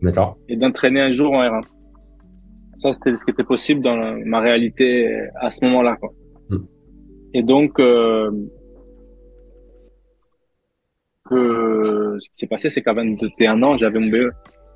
D'accord. 0.00 0.36
Et 0.48 0.56
d'entraîner 0.56 1.00
un 1.00 1.12
jour 1.12 1.32
en 1.32 1.42
R1. 1.42 1.60
Ça, 2.78 2.92
c'était 2.92 3.16
ce 3.16 3.24
qui 3.24 3.30
était 3.30 3.44
possible 3.44 3.80
dans 3.80 3.96
ma 4.24 4.40
réalité 4.40 5.28
à 5.36 5.50
ce 5.50 5.64
moment-là. 5.66 5.96
Quoi. 5.96 6.10
Hmm. 6.48 6.64
Et 7.32 7.44
donc, 7.44 7.78
euh, 7.78 8.30
que 11.30 12.16
ce 12.18 12.28
qui 12.30 12.36
s'est 12.36 12.46
passé, 12.46 12.70
c'est 12.70 12.82
qu'à 12.82 12.92
21 12.92 13.62
ans, 13.62 13.78
j'avais 13.78 13.98
mon 13.98 14.08
BE 14.08 14.30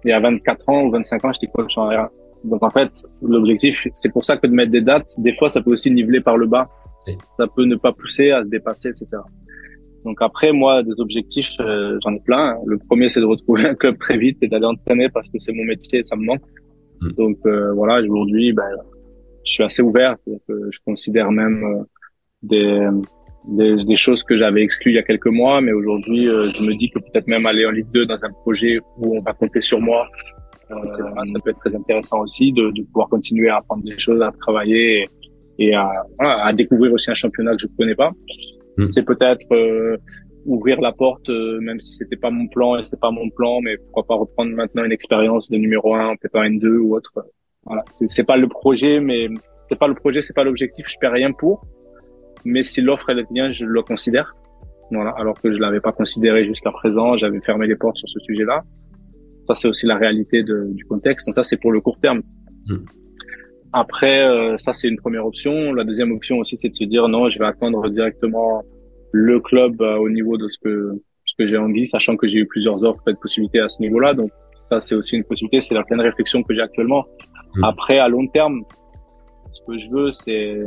et 0.07 0.13
à 0.13 0.21
24 0.21 0.69
ans 0.69 0.85
ou 0.85 0.91
25 0.91 1.25
ans, 1.25 1.33
j'étais 1.33 1.53
coach 1.53 1.77
en 1.77 1.91
R1. 1.91 2.09
Donc 2.45 2.63
en 2.63 2.71
fait, 2.71 2.91
l'objectif, 3.21 3.89
c'est 3.93 4.11
pour 4.11 4.25
ça 4.25 4.37
que 4.37 4.47
de 4.47 4.53
mettre 4.53 4.71
des 4.71 4.81
dates, 4.81 5.15
des 5.19 5.33
fois, 5.33 5.49
ça 5.49 5.61
peut 5.61 5.73
aussi 5.73 5.91
niveler 5.91 6.21
par 6.21 6.37
le 6.37 6.47
bas. 6.47 6.69
Ça 7.37 7.47
peut 7.47 7.65
ne 7.65 7.77
pas 7.77 7.93
pousser 7.93 8.31
à 8.31 8.43
se 8.43 8.49
dépasser, 8.49 8.89
etc. 8.89 9.07
Donc 10.05 10.19
après, 10.21 10.53
moi, 10.53 10.83
des 10.83 10.99
objectifs, 10.99 11.53
euh, 11.61 11.99
j'en 12.03 12.15
ai 12.15 12.21
plein. 12.21 12.57
Le 12.67 12.79
premier, 12.79 13.09
c'est 13.09 13.21
de 13.21 13.27
retrouver 13.27 13.67
un 13.67 13.75
club 13.75 13.99
très 13.99 14.17
vite 14.17 14.39
et 14.43 14.49
d'aller 14.49 14.67
entraîner 14.67 15.09
parce 15.09 15.29
que 15.29 15.39
c'est 15.39 15.53
mon 15.53 15.65
métier 15.65 16.01
et 16.01 16.05
ça 16.05 16.17
me 16.17 16.25
manque. 16.25 16.43
Mm. 17.01 17.11
Donc 17.13 17.39
euh, 17.47 17.73
voilà, 17.75 18.01
aujourd'hui, 18.01 18.53
ben, 18.53 18.69
je 19.45 19.53
suis 19.53 19.65
assez 19.65 19.83
ouvert. 19.83 20.15
Que 20.49 20.69
je 20.71 20.79
considère 20.85 21.31
même 21.33 21.65
euh, 21.65 21.83
des, 22.43 22.89
des, 23.47 23.85
des, 23.85 23.97
choses 23.97 24.23
que 24.23 24.37
j'avais 24.37 24.63
exclues 24.63 24.93
il 24.93 24.95
y 24.95 24.99
a 24.99 25.03
quelques 25.03 25.27
mois, 25.27 25.61
mais 25.61 25.73
aujourd'hui, 25.73 26.29
euh, 26.29 26.51
je 26.53 26.63
me 26.63 26.75
dis 26.75 26.91
que 26.91 26.99
peut-être 26.99 27.27
même 27.29 27.47
aller 27.47 27.65
en 27.67 27.71
Ligue 27.71 27.91
2 27.93 28.07
dans 28.07 28.25
un 28.25 28.33
projet 28.43 28.79
où 28.99 29.17
on 29.17 29.21
va 29.21 29.33
compter 29.33 29.61
sur 29.61 29.81
moi, 29.81 30.09
euh, 30.71 30.87
ça 30.87 31.05
peut 31.45 31.51
être 31.51 31.61
très 31.61 31.75
intéressant 31.75 32.21
aussi 32.21 32.53
de, 32.53 32.71
de, 32.73 32.83
pouvoir 32.83 33.09
continuer 33.09 33.49
à 33.49 33.59
apprendre 33.59 33.85
des 33.85 33.99
choses, 33.99 34.21
à 34.21 34.33
travailler 34.41 35.03
et, 35.59 35.69
et 35.69 35.75
à, 35.75 35.89
voilà, 36.19 36.45
à, 36.45 36.53
découvrir 36.53 36.93
aussi 36.93 37.11
un 37.11 37.15
championnat 37.15 37.53
que 37.53 37.59
je 37.63 37.67
ne 37.67 37.77
connais 37.77 37.95
pas. 37.95 38.11
Hmm. 38.77 38.85
C'est 38.85 39.05
peut-être 39.05 39.47
euh, 39.53 39.97
ouvrir 40.45 40.81
la 40.81 40.93
porte, 40.93 41.29
euh, 41.29 41.61
même 41.61 41.81
si 41.81 41.93
c'était 41.93 42.17
pas 42.17 42.31
mon 42.31 42.49
plan 42.49 42.77
et 42.77 42.85
c'est 42.91 42.99
pas 42.99 43.13
mon 43.13 43.31
plan, 43.31 43.61
mais 43.61 43.77
pourquoi 43.77 44.05
pas 44.05 44.15
reprendre 44.17 44.51
maintenant 44.53 44.85
une 44.85 44.93
expérience 44.93 45.49
de 45.49 45.57
numéro 45.57 45.95
un, 45.95 46.17
peut-être 46.17 46.37
un 46.37 46.51
N2 46.51 46.79
ou 46.79 46.97
autre. 46.97 47.13
Voilà, 47.65 47.85
c'est 47.89 48.25
pas 48.25 48.37
le 48.37 48.49
projet, 48.49 49.01
mais 49.01 49.29
c'est 49.67 49.79
pas 49.79 49.89
le 49.89 49.95
projet, 49.95 50.21
c'est 50.21 50.35
pas 50.35 50.45
l'objectif. 50.45 50.87
Je 50.89 50.97
perds 51.01 51.13
rien 51.13 51.33
pour 51.33 51.65
mais 52.45 52.63
si 52.63 52.81
l'offre 52.81 53.11
elle 53.11 53.21
est 53.21 53.33
bien, 53.33 53.51
je 53.51 53.65
le 53.65 53.83
considère. 53.83 54.35
Voilà, 54.93 55.11
alors 55.19 55.41
que 55.41 55.53
je 55.53 55.59
l'avais 55.59 55.81
pas 55.81 55.93
considéré 55.93 56.45
jusqu'à 56.45 56.71
présent, 56.71 57.17
j'avais 57.17 57.41
fermé 57.41 57.67
les 57.67 57.77
portes 57.77 57.97
sur 57.97 58.09
ce 58.09 58.21
sujet-là. 58.21 58.63
Ça, 59.45 59.55
c'est 59.55 59.69
aussi 59.69 59.87
la 59.87 59.97
réalité 59.97 60.43
de, 60.43 60.69
du 60.73 60.85
contexte. 60.85 61.27
Donc 61.27 61.35
ça, 61.35 61.45
c'est 61.45 61.57
pour 61.57 61.73
le 61.73 61.81
court 61.81 61.99
terme. 62.01 62.23
Hmm. 62.67 62.85
Après, 63.73 64.27
euh, 64.27 64.57
ça, 64.59 64.73
c'est 64.73 64.89
une 64.89 64.97
première 64.97 65.27
option. 65.27 65.73
La 65.75 65.85
deuxième 65.85 66.13
option 66.13 66.39
aussi, 66.39 66.57
c'est 66.57 66.69
de 66.69 66.75
se 66.75 66.85
dire 66.85 67.09
non, 67.09 67.29
je 67.29 67.39
vais 67.39 67.47
attendre 67.47 67.89
directement 67.91 68.63
le 69.13 69.41
club 69.41 69.81
euh, 69.81 69.97
au 69.97 70.09
niveau 70.09 70.37
de 70.37 70.49
ce 70.49 70.59
que 70.59 70.93
ce 71.25 71.35
que 71.37 71.47
j'ai 71.47 71.57
envie, 71.57 71.87
sachant 71.89 72.17
que 72.17 72.29
j'ai 72.29 72.39
eu 72.39 72.47
plusieurs 72.47 72.83
offres 72.85 73.03
et 73.09 73.13
de 73.13 73.19
possibilités 73.19 73.59
à 73.59 73.69
ce 73.69 73.83
niveau-là. 73.83 74.15
Donc 74.15 74.31
ça, 74.55 74.79
c'est 74.79 74.95
aussi 74.95 75.17
une 75.17 75.25
possibilité. 75.25 75.61
C'est 75.61 75.75
la 75.75 75.83
pleine 75.83 76.01
réflexion 76.01 76.43
que 76.43 76.55
j'ai 76.55 76.61
actuellement. 76.61 77.05
Hmm. 77.57 77.65
Après, 77.65 77.99
à 77.99 78.09
long 78.09 78.27
terme, 78.29 78.63
ce 79.53 79.61
que 79.67 79.79
je 79.79 79.91
veux, 79.91 80.13
c'est 80.13 80.61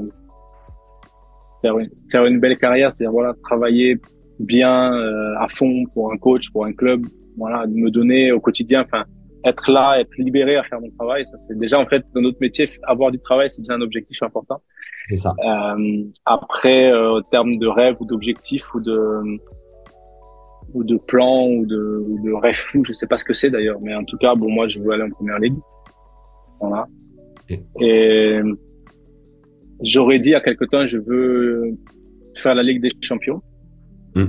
faire 1.62 1.78
une, 1.80 1.89
faire 2.12 2.26
une 2.26 2.39
belle 2.39 2.57
carrière, 2.57 2.91
c'est-à-dire 2.91 3.12
voilà, 3.12 3.34
travailler 3.43 3.97
bien 4.39 4.93
euh, 4.93 5.36
à 5.39 5.47
fond 5.47 5.84
pour 5.93 6.12
un 6.12 6.18
coach, 6.18 6.49
pour 6.51 6.66
un 6.66 6.74
club, 6.74 7.05
voilà, 7.38 7.66
me 7.68 7.89
donner 7.89 8.32
au 8.32 8.39
quotidien, 8.39 8.84
enfin 8.84 9.05
être 9.45 9.72
là, 9.72 9.99
être 9.99 10.14
libéré 10.18 10.57
à 10.57 10.64
faire 10.64 10.82
mon 10.82 10.89
travail, 10.91 11.26
ça 11.26 11.38
c'est 11.38 11.57
déjà 11.57 11.80
en 11.80 11.86
fait 11.86 12.03
dans 12.14 12.22
notre 12.22 12.39
métier 12.41 12.70
avoir 12.84 13.12
du 13.12 13.20
travail, 13.20 13.49
c'est 13.49 13.62
déjà 13.62 13.74
un 13.74 13.82
objectif 13.82 14.22
important. 14.22 14.62
C'est 15.10 15.18
ça. 15.18 15.34
Euh, 15.43 16.03
après, 16.26 16.91
euh, 16.91 17.14
au 17.14 17.22
terme 17.22 17.57
de 17.57 17.68
rêve 17.68 17.95
ou 17.99 18.05
d'objectif 18.05 18.64
ou 18.74 18.80
de 18.80 19.39
ou 20.74 20.84
de 20.84 20.97
plan 20.97 21.47
ou 21.47 21.66
de, 21.66 22.05
ou 22.07 22.22
de 22.24 22.32
rêve 22.32 22.53
fou, 22.53 22.84
je 22.86 22.93
sais 22.93 23.07
pas 23.07 23.18
ce 23.18 23.26
que 23.26 23.34
c'est 23.34 23.49
d'ailleurs, 23.49 23.80
mais 23.82 23.95
en 23.95 24.03
tout 24.03 24.18
cas, 24.18 24.34
bon 24.36 24.51
moi 24.51 24.68
je 24.68 24.80
veux 24.80 24.91
aller 24.91 25.03
en 25.03 25.10
première 25.10 25.39
ligue, 25.39 25.55
voilà. 26.60 26.88
Et 27.80 28.39
J'aurais 29.84 30.19
dit 30.19 30.36
à 30.36 30.41
quelque 30.41 30.65
temps, 30.65 30.86
je 30.86 30.97
veux 30.97 31.77
faire 32.36 32.55
la 32.55 32.63
Ligue 32.63 32.82
des 32.82 32.91
Champions. 33.01 33.41
Hmm. 34.15 34.27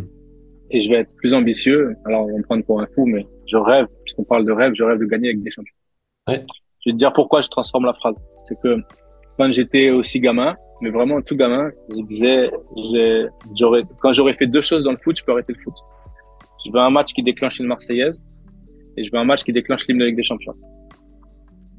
Et 0.71 0.83
je 0.83 0.91
vais 0.91 0.97
être 0.97 1.15
plus 1.17 1.35
ambitieux. 1.35 1.95
Alors, 2.05 2.27
on 2.27 2.33
va 2.33 2.39
me 2.39 2.43
prendre 2.43 2.65
pour 2.65 2.81
un 2.81 2.87
fou, 2.95 3.05
mais 3.07 3.27
je 3.47 3.57
rêve, 3.57 3.87
puisqu'on 4.05 4.25
parle 4.25 4.45
de 4.45 4.53
rêve, 4.53 4.73
je 4.75 4.85
rêve 4.85 4.99
de 4.99 5.07
gagner 5.07 5.29
avec 5.29 5.43
des 5.43 5.51
champions. 5.51 5.75
Ouais. 6.29 6.45
Je 6.85 6.91
vais 6.91 6.93
te 6.93 6.99
dire 6.99 7.13
pourquoi 7.13 7.41
je 7.41 7.49
transforme 7.49 7.87
la 7.87 7.95
phrase. 7.95 8.15
C'est 8.47 8.59
que 8.61 8.77
quand 9.37 9.51
j'étais 9.53 9.91
aussi 9.91 10.21
gamin, 10.21 10.55
mais 10.81 10.91
vraiment 10.91 11.21
tout 11.21 11.37
gamin, 11.37 11.71
je 11.91 12.03
disais, 12.03 12.51
j'aurais, 13.59 13.83
quand 14.01 14.13
j'aurais 14.13 14.35
fait 14.35 14.47
deux 14.47 14.61
choses 14.61 14.85
dans 14.85 14.93
le 14.93 14.99
foot, 14.99 15.19
je 15.19 15.25
peux 15.25 15.33
arrêter 15.33 15.53
le 15.53 15.59
foot. 15.59 15.75
Je 16.65 16.71
veux 16.71 16.79
un 16.79 16.91
match 16.91 17.13
qui 17.13 17.23
déclenche 17.23 17.59
une 17.59 17.67
Marseillaise 17.67 18.23
et 18.97 19.05
je 19.05 19.11
veux 19.13 19.19
un 19.19 19.25
match 19.25 19.43
qui 19.43 19.53
déclenche 19.53 19.87
l'hymne 19.89 19.99
de 19.99 20.05
Ligue 20.05 20.17
des 20.17 20.23
Champions. 20.23 20.55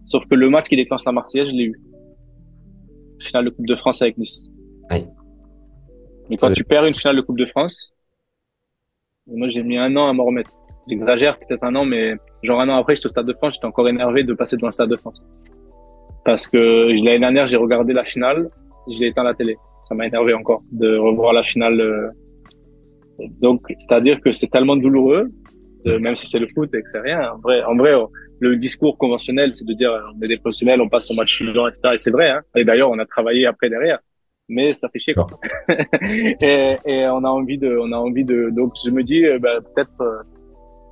Sauf 0.06 0.26
que 0.28 0.36
le 0.36 0.50
match 0.50 0.68
qui 0.68 0.76
déclenche 0.76 1.02
la 1.06 1.12
Marseillaise, 1.12 1.50
je 1.50 1.54
l'ai 1.54 1.66
eu. 1.66 1.82
Finale 3.22 3.46
de 3.46 3.50
Coupe 3.52 3.68
de 3.68 3.76
France 3.76 4.02
avec 4.02 4.18
Nice. 4.18 4.46
Oui. 4.90 5.06
Mais 6.30 6.38
quand 6.38 6.54
tu 6.54 6.64
perds 6.64 6.86
une 6.86 6.94
finale 6.94 7.18
de 7.18 7.22
Coupe 7.22 7.38
de 7.38 7.46
France, 7.46 7.94
moi 9.28 9.50
j'ai 9.50 9.64
mis 9.64 9.78
un 9.78 9.96
an 9.96 10.08
à 10.08 10.14
m'en 10.14 10.26
remettre. 10.26 10.52
J'exagère 10.88 11.38
peut-être 11.40 11.64
un 11.64 11.76
an, 11.76 11.86
mais 11.86 12.16
genre 12.44 12.60
un 12.60 12.70
an 12.70 12.76
après, 12.76 12.96
j'étais 12.96 13.06
au 13.06 13.10
Stade 13.10 13.26
de 13.26 13.34
France, 13.34 13.54
j'étais 13.56 13.66
encore 13.66 13.88
énervé 13.88 14.24
de 14.24 14.34
passer 14.34 14.56
devant 14.56 14.68
le 14.68 14.74
Stade 14.74 14.90
de 14.90 14.96
France. 14.96 15.22
Parce 16.26 16.48
que 16.48 16.88
l'année 17.04 17.20
dernière, 17.20 17.48
j'ai 17.48 17.58
regardé 17.58 17.94
la 17.94 18.04
finale, 18.04 18.50
je 18.88 19.00
l'ai 19.00 19.08
éteint 19.08 19.24
la 19.24 19.34
télé. 19.34 19.58
Ça 19.84 19.96
m'a 19.96 20.08
énervé 20.08 20.34
encore 20.34 20.64
de 20.72 20.98
revoir 20.98 21.34
la 21.34 21.44
finale. 21.44 21.80
Euh. 21.80 22.10
Donc, 23.40 23.62
c'est-à-dire 23.78 24.20
que 24.22 24.32
c'est 24.32 24.48
tellement 24.48 24.76
douloureux, 24.76 25.32
même 25.86 26.16
si 26.16 26.28
c'est 26.28 26.40
le 26.40 26.48
foot 26.48 26.74
et 26.74 26.82
que 26.82 26.90
c'est 26.90 27.02
rien. 27.02 27.32
En 27.34 27.40
vrai, 27.40 27.64
en 27.64 27.76
vrai, 27.76 27.94
le 28.40 28.56
discours 28.58 28.98
conventionnel, 28.98 29.54
c'est 29.54 29.66
de 29.66 29.74
dire 29.74 29.92
on 30.16 30.22
est 30.22 30.28
des 30.28 30.38
professionnels, 30.38 30.82
on 30.82 30.90
passe 30.90 31.10
au 31.12 31.14
match 31.14 31.36
suivant, 31.36 31.68
etc. 31.68 31.94
Et 31.94 31.98
c'est 31.98 32.12
vrai. 32.12 32.30
Hein. 32.30 32.42
Et 32.56 32.64
d'ailleurs, 32.64 32.90
on 32.90 33.00
a 33.00 33.06
travaillé 33.06 33.46
après 33.46 33.70
derrière 33.70 33.98
mais 34.54 34.74
ça 34.74 34.90
fait 34.90 35.00
chier 35.00 35.14
quoi. 35.14 35.28
et, 36.02 36.76
et, 36.86 37.08
on 37.08 37.24
a 37.24 37.30
envie 37.30 37.58
de, 37.58 37.78
on 37.78 37.90
a 37.94 37.96
envie 37.96 38.26
de, 38.26 38.50
donc 38.50 38.74
je 38.84 38.92
me 38.92 39.02
dis, 39.02 39.26
euh, 39.26 39.40
bah, 39.40 39.62
peut-être 39.62 39.96
euh, 40.02 40.24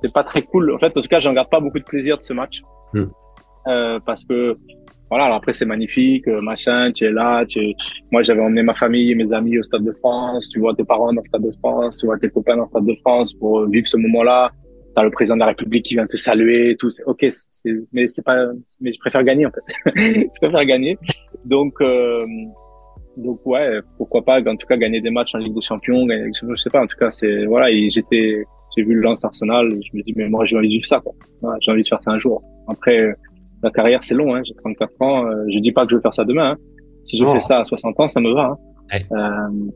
c'est 0.02 0.12
pas 0.12 0.24
très 0.24 0.42
cool. 0.42 0.72
En 0.72 0.78
fait, 0.78 0.96
en 0.96 1.00
tout 1.00 1.08
cas, 1.08 1.20
j'en 1.20 1.32
garde 1.32 1.50
pas 1.50 1.60
beaucoup 1.60 1.78
de 1.78 1.84
plaisir 1.84 2.16
de 2.16 2.22
ce 2.22 2.32
match 2.32 2.62
hmm. 2.94 3.04
euh, 3.68 4.00
parce 4.04 4.24
que 4.24 4.56
voilà. 5.10 5.24
Alors 5.24 5.38
après, 5.38 5.52
c'est 5.52 5.66
magnifique, 5.66 6.26
euh, 6.28 6.40
machin. 6.40 6.92
Tu 6.92 7.04
es 7.04 7.10
là. 7.10 7.44
Tu 7.46 7.74
Moi, 8.12 8.22
j'avais 8.22 8.40
emmené 8.40 8.62
ma 8.62 8.74
famille, 8.74 9.14
mes 9.14 9.32
amis 9.32 9.58
au 9.58 9.62
Stade 9.62 9.84
de 9.84 9.92
France. 9.92 10.48
Tu 10.48 10.60
vois 10.60 10.74
tes 10.74 10.84
parents 10.84 11.12
dans 11.12 11.20
le 11.20 11.24
Stade 11.24 11.42
de 11.42 11.52
France. 11.58 11.96
Tu 11.98 12.06
vois 12.06 12.18
tes 12.18 12.30
copains 12.30 12.56
dans 12.56 12.62
le 12.62 12.68
Stade 12.68 12.86
de 12.86 12.94
France 13.00 13.34
pour 13.34 13.66
vivre 13.68 13.86
ce 13.86 13.96
moment-là. 13.96 14.52
T'as 14.94 15.02
le 15.02 15.10
président 15.10 15.36
de 15.36 15.40
la 15.40 15.46
République 15.46 15.84
qui 15.84 15.94
vient 15.94 16.06
te 16.06 16.16
saluer, 16.16 16.70
et 16.70 16.76
tout. 16.76 16.88
Ok, 17.06 17.24
c'est, 17.30 17.72
mais 17.92 18.06
c'est 18.06 18.22
pas, 18.22 18.46
mais 18.80 18.90
je 18.92 18.98
préfère 18.98 19.22
gagner 19.22 19.46
en 19.46 19.50
fait. 19.50 19.92
je 19.96 20.40
préfère 20.40 20.64
gagner. 20.64 20.98
Donc, 21.44 21.74
euh, 21.80 22.18
donc 23.16 23.40
ouais, 23.46 23.68
pourquoi 23.96 24.24
pas, 24.24 24.40
en 24.40 24.56
tout 24.56 24.66
cas 24.66 24.76
gagner 24.76 25.00
des 25.00 25.10
matchs 25.10 25.34
en 25.34 25.38
Ligue 25.38 25.54
des 25.54 25.60
Champions, 25.60 26.06
gagner, 26.06 26.30
je 26.32 26.54
sais 26.54 26.70
pas, 26.70 26.82
en 26.82 26.86
tout 26.86 26.96
cas 26.98 27.10
c'est 27.10 27.44
voilà, 27.46 27.70
j'étais, 27.88 28.44
j'ai 28.76 28.82
vu 28.82 28.94
le 28.94 29.00
lance 29.00 29.24
Arsenal, 29.24 29.68
je 29.70 29.96
me 29.96 30.02
dis 30.02 30.12
mais 30.16 30.28
moi 30.28 30.44
j'ai 30.44 30.56
envie 30.56 30.68
de 30.68 30.72
vivre 30.72 30.86
ça, 30.86 31.00
quoi. 31.00 31.14
j'ai 31.60 31.70
envie 31.70 31.82
de 31.82 31.88
faire 31.88 32.02
ça 32.02 32.10
un 32.10 32.18
jour. 32.18 32.42
Après 32.68 33.14
la 33.62 33.70
carrière 33.70 34.02
c'est 34.02 34.14
long, 34.14 34.34
hein, 34.34 34.42
j'ai 34.44 34.54
34 34.54 35.02
ans, 35.02 35.26
euh, 35.26 35.44
je 35.52 35.58
dis 35.58 35.72
pas 35.72 35.84
que 35.84 35.90
je 35.90 35.96
vais 35.96 36.02
faire 36.02 36.14
ça 36.14 36.24
demain. 36.24 36.52
Hein. 36.52 36.56
Si 37.04 37.18
je 37.18 37.24
fais 37.24 37.40
ça 37.40 37.60
à 37.60 37.64
60 37.64 37.98
ans, 37.98 38.08
ça 38.08 38.20
me 38.20 38.32
va. 38.34 38.56
Hein. 38.92 38.98
Euh, 39.12 39.70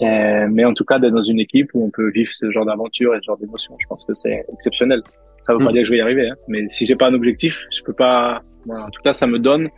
mais 0.00 0.64
en 0.64 0.74
tout 0.74 0.84
cas 0.84 0.98
d'être 0.98 1.12
dans 1.12 1.22
une 1.22 1.40
équipe 1.40 1.70
où 1.74 1.84
on 1.84 1.90
peut 1.90 2.10
vivre 2.10 2.30
ce 2.32 2.50
genre 2.50 2.66
d'aventure 2.66 3.14
et 3.14 3.18
ce 3.18 3.26
genre 3.26 3.38
d'émotion, 3.38 3.76
je 3.80 3.86
pense 3.86 4.04
que 4.04 4.14
c'est 4.14 4.44
exceptionnel. 4.52 5.02
Ça 5.38 5.52
veut 5.52 5.58
pas 5.58 5.70
mm. 5.70 5.72
dire 5.72 5.82
que 5.82 5.86
je 5.86 5.90
vais 5.92 5.98
y 5.98 6.00
arriver, 6.00 6.28
hein. 6.28 6.36
mais 6.48 6.68
si 6.68 6.86
j'ai 6.86 6.96
pas 6.96 7.08
un 7.08 7.14
objectif, 7.14 7.66
je 7.72 7.82
peux 7.82 7.92
pas. 7.92 8.42
en 8.68 8.90
tout 8.90 9.02
cas, 9.02 9.12
ça 9.12 9.26
me 9.26 9.38
donne 9.38 9.68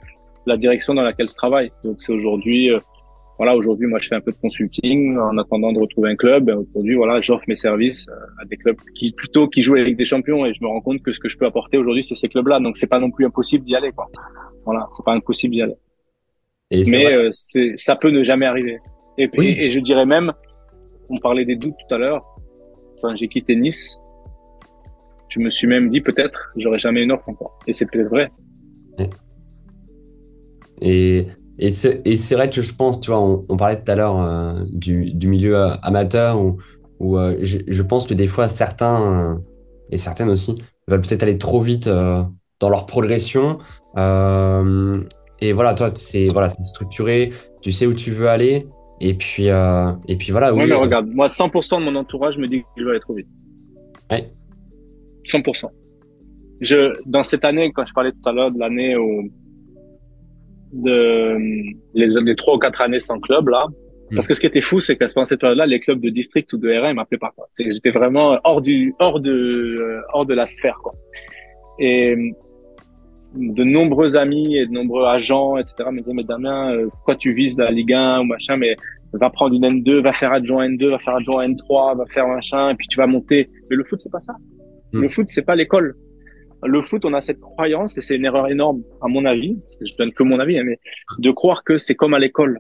la 0.46 0.56
direction 0.56 0.94
dans 0.94 1.02
laquelle 1.02 1.28
je 1.28 1.34
travaille. 1.34 1.72
Donc 1.82 1.96
c'est 1.98 2.12
aujourd'hui, 2.12 2.70
euh, 2.70 2.76
voilà, 3.38 3.56
aujourd'hui 3.56 3.86
moi 3.86 3.98
je 4.00 4.08
fais 4.08 4.14
un 4.14 4.20
peu 4.20 4.32
de 4.32 4.36
consulting 4.36 5.16
en 5.16 5.38
attendant 5.38 5.72
de 5.72 5.80
retrouver 5.80 6.10
un 6.10 6.16
club. 6.16 6.50
Aujourd'hui, 6.50 6.94
voilà, 6.94 7.20
j'offre 7.20 7.44
mes 7.48 7.56
services 7.56 8.06
euh, 8.08 8.42
à 8.42 8.44
des 8.44 8.56
clubs 8.56 8.76
qui 8.94 9.12
plutôt 9.12 9.48
qui 9.48 9.62
jouent 9.62 9.76
avec 9.76 9.96
des 9.96 10.04
champions 10.04 10.44
et 10.44 10.52
je 10.54 10.62
me 10.62 10.68
rends 10.68 10.80
compte 10.80 11.02
que 11.02 11.12
ce 11.12 11.18
que 11.18 11.28
je 11.28 11.38
peux 11.38 11.46
apporter 11.46 11.78
aujourd'hui 11.78 12.04
c'est 12.04 12.14
ces 12.14 12.28
clubs-là. 12.28 12.60
Donc 12.60 12.76
c'est 12.76 12.86
pas 12.86 13.00
non 13.00 13.10
plus 13.10 13.26
impossible 13.26 13.64
d'y 13.64 13.74
aller, 13.74 13.92
quoi. 13.92 14.06
Voilà, 14.64 14.86
c'est 14.90 15.04
pas 15.04 15.14
impossible 15.14 15.54
d'y 15.54 15.62
aller. 15.62 15.76
Et 16.70 16.82
Mais 16.90 17.06
euh, 17.12 17.30
ça 17.76 17.96
peut 17.96 18.10
ne 18.10 18.22
jamais 18.22 18.46
arriver. 18.46 18.78
Et, 19.18 19.28
et, 19.38 19.70
je 19.70 19.80
dirais 19.80 20.06
même, 20.06 20.32
on 21.08 21.18
parlait 21.18 21.44
des 21.44 21.56
doutes 21.56 21.74
tout 21.88 21.94
à 21.94 21.98
l'heure. 21.98 22.24
Quand 23.00 23.14
j'ai 23.14 23.28
quitté 23.28 23.54
Nice, 23.54 23.98
je 25.28 25.40
me 25.40 25.50
suis 25.50 25.66
même 25.66 25.88
dit 25.88 26.00
peut-être 26.00 26.52
j'aurais 26.56 26.78
jamais 26.78 27.02
une 27.02 27.12
offre 27.12 27.28
encore. 27.28 27.58
Et 27.66 27.72
c'est 27.72 27.86
peut-être 27.86 28.08
vrai. 28.08 28.30
Et, 30.80 31.26
et 31.58 31.70
c'est 31.70 32.34
vrai 32.34 32.50
que 32.50 32.62
je 32.62 32.72
pense, 32.72 33.00
tu 33.00 33.10
vois, 33.10 33.20
on, 33.20 33.56
parlait 33.56 33.80
tout 33.80 33.90
à 33.90 33.96
l'heure 33.96 34.20
euh, 34.20 34.64
du, 34.72 35.12
du, 35.12 35.28
milieu 35.28 35.56
euh, 35.56 35.74
amateur 35.82 36.40
où, 36.40 36.58
où 36.98 37.16
euh, 37.16 37.36
je, 37.42 37.58
je, 37.66 37.82
pense 37.82 38.06
que 38.06 38.14
des 38.14 38.26
fois 38.26 38.48
certains, 38.48 39.40
et 39.90 39.98
certaines 39.98 40.30
aussi, 40.30 40.58
veulent 40.88 41.00
peut-être 41.00 41.22
aller 41.22 41.38
trop 41.38 41.60
vite 41.60 41.88
dans 41.88 42.68
leur 42.68 42.86
progression. 42.86 43.58
et 43.96 45.52
voilà, 45.52 45.74
toi, 45.74 45.90
c'est 45.94 46.28
voilà, 46.28 46.50
structuré, 46.50 47.30
tu 47.62 47.70
sais 47.72 47.86
où 47.86 47.94
tu 47.94 48.10
veux 48.10 48.28
aller. 48.28 48.66
Et 49.06 49.12
puis, 49.12 49.48
et 49.48 50.16
puis 50.16 50.32
voilà. 50.32 50.54
Oui, 50.54 50.64
mais 50.66 50.74
regarde, 50.74 51.08
moi, 51.12 51.26
100% 51.26 51.80
de 51.80 51.84
mon 51.84 51.94
entourage 51.94 52.38
me 52.38 52.46
dit 52.46 52.62
je 52.76 52.84
vais 52.84 52.92
aller 52.92 53.00
trop 53.00 53.14
vite. 53.14 53.28
Ouais. 54.10 54.30
100%. 55.24 55.66
Je, 56.62 56.92
dans 57.04 57.22
cette 57.22 57.44
année, 57.44 57.70
quand 57.72 57.84
je 57.84 57.92
parlais 57.92 58.12
tout 58.12 58.26
à 58.28 58.32
l'heure 58.32 58.50
de 58.50 58.58
l'année 58.58 58.96
où 58.96 59.30
de 60.72 61.36
les, 61.94 62.08
les 62.08 62.34
trois 62.34 62.54
ou 62.54 62.58
quatre 62.58 62.80
années 62.80 62.98
sans 62.98 63.20
club 63.20 63.48
là. 63.48 63.66
Hmm. 64.10 64.16
Parce 64.16 64.26
que 64.26 64.34
ce 64.34 64.40
qui 64.40 64.46
était 64.46 64.62
fou, 64.62 64.80
c'est 64.80 64.96
qu'à 64.96 65.06
cette 65.06 65.40
période-là, 65.40 65.66
les 65.66 65.80
clubs 65.80 66.00
de 66.00 66.08
district 66.08 66.50
ou 66.54 66.58
de 66.58 66.70
RM 66.70 66.96
m'appelaient 66.96 67.18
pas. 67.18 67.34
J'étais 67.58 67.90
vraiment 67.90 68.38
hors 68.44 68.62
du, 68.62 68.94
hors 68.98 69.20
de, 69.20 69.76
euh, 69.78 70.00
hors 70.14 70.24
de 70.24 70.34
la 70.34 70.46
sphère. 70.46 70.78
Quoi. 70.82 70.94
Et 71.78 72.14
de 73.34 73.64
nombreux 73.64 74.16
amis 74.16 74.56
et 74.56 74.66
de 74.66 74.72
nombreux 74.72 75.04
agents, 75.04 75.56
etc. 75.56 75.88
me 75.90 75.98
disaient 75.98 76.14
mais 76.14 76.24
Damien, 76.24 76.72
euh, 76.72 76.88
pourquoi 76.88 77.16
tu 77.16 77.32
vises 77.32 77.58
la 77.58 77.70
Ligue 77.70 77.92
1 77.92 78.20
ou 78.20 78.24
machin 78.24 78.56
Mais 78.56 78.76
va 79.12 79.30
prendre 79.30 79.54
une 79.54 79.64
N2, 79.64 80.00
va 80.00 80.12
faire 80.12 80.32
adjoint 80.32 80.68
N2, 80.68 80.90
va 80.90 80.98
faire 80.98 81.16
adjoint 81.16 81.46
N3, 81.48 81.96
va 81.96 82.04
faire 82.06 82.26
machin, 82.26 82.70
et 82.70 82.74
puis 82.74 82.86
tu 82.88 82.96
vas 82.96 83.06
monter. 83.06 83.50
Mais 83.70 83.76
le 83.76 83.84
foot, 83.84 84.00
c'est 84.00 84.10
pas 84.10 84.20
ça. 84.20 84.34
Hmm. 84.92 85.02
Le 85.02 85.08
foot, 85.08 85.26
c'est 85.28 85.42
pas 85.42 85.54
l'école 85.54 85.94
le 86.66 86.82
foot, 86.82 87.04
on 87.04 87.12
a 87.14 87.20
cette 87.20 87.40
croyance, 87.40 87.96
et 87.98 88.00
c'est 88.00 88.16
une 88.16 88.24
erreur 88.24 88.48
énorme, 88.48 88.82
à 89.02 89.08
mon 89.08 89.24
avis, 89.24 89.58
je 89.80 89.94
donne 89.96 90.12
que 90.12 90.22
mon 90.22 90.40
avis, 90.40 90.58
hein, 90.58 90.62
mais 90.64 90.78
de 91.18 91.30
croire 91.30 91.62
que 91.64 91.78
c'est 91.78 91.94
comme 91.94 92.14
à 92.14 92.18
l'école. 92.18 92.58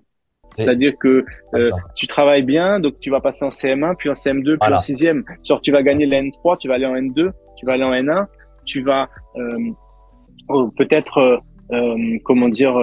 C'est-à-dire 0.56 0.92
que 1.00 1.24
euh, 1.54 1.68
tu 1.96 2.06
travailles 2.06 2.44
bien, 2.44 2.78
donc 2.78 3.00
tu 3.00 3.10
vas 3.10 3.20
passer 3.20 3.44
en 3.44 3.48
CM1, 3.48 3.96
puis 3.96 4.08
en 4.08 4.12
CM2, 4.12 4.56
puis 4.60 4.72
en 4.72 4.76
6e. 4.76 5.24
Genre, 5.42 5.60
tu 5.60 5.72
vas 5.72 5.82
gagner 5.82 6.06
la 6.06 6.22
N3, 6.22 6.58
tu 6.58 6.68
vas 6.68 6.74
aller 6.74 6.86
en 6.86 6.94
N2, 6.94 7.32
tu 7.56 7.66
vas 7.66 7.72
aller 7.72 7.82
en 7.82 7.92
N1, 7.92 8.26
tu 8.64 8.82
vas 8.82 9.08
euh, 9.36 9.58
peut-être, 10.76 11.42
euh, 11.72 12.18
comment 12.24 12.48
dire, 12.48 12.74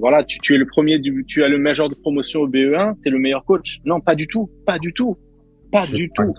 voilà, 0.00 0.24
tu, 0.24 0.38
tu, 0.38 0.54
es 0.54 0.58
le 0.58 0.66
premier, 0.66 0.98
du, 0.98 1.24
tu 1.26 1.44
as 1.44 1.48
le 1.48 1.58
major 1.58 1.88
de 1.88 1.94
promotion 1.94 2.40
au 2.40 2.48
BE1, 2.48 2.94
tu 3.02 3.08
es 3.08 3.10
le 3.10 3.18
meilleur 3.18 3.44
coach. 3.44 3.80
Non, 3.84 4.00
pas 4.00 4.14
du 4.14 4.26
tout, 4.26 4.50
pas 4.66 4.78
du 4.78 4.92
tout, 4.92 5.16
pas 5.70 5.86
du 5.86 6.10
tout. 6.10 6.34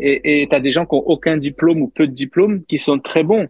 Et 0.00 0.46
tu 0.48 0.56
as 0.56 0.60
des 0.60 0.70
gens 0.70 0.84
qui 0.84 0.94
ont 0.94 1.04
aucun 1.06 1.36
diplôme 1.36 1.82
ou 1.82 1.88
peu 1.88 2.06
de 2.06 2.12
diplômes 2.12 2.64
qui 2.64 2.78
sont 2.78 2.98
très 2.98 3.22
bons. 3.22 3.46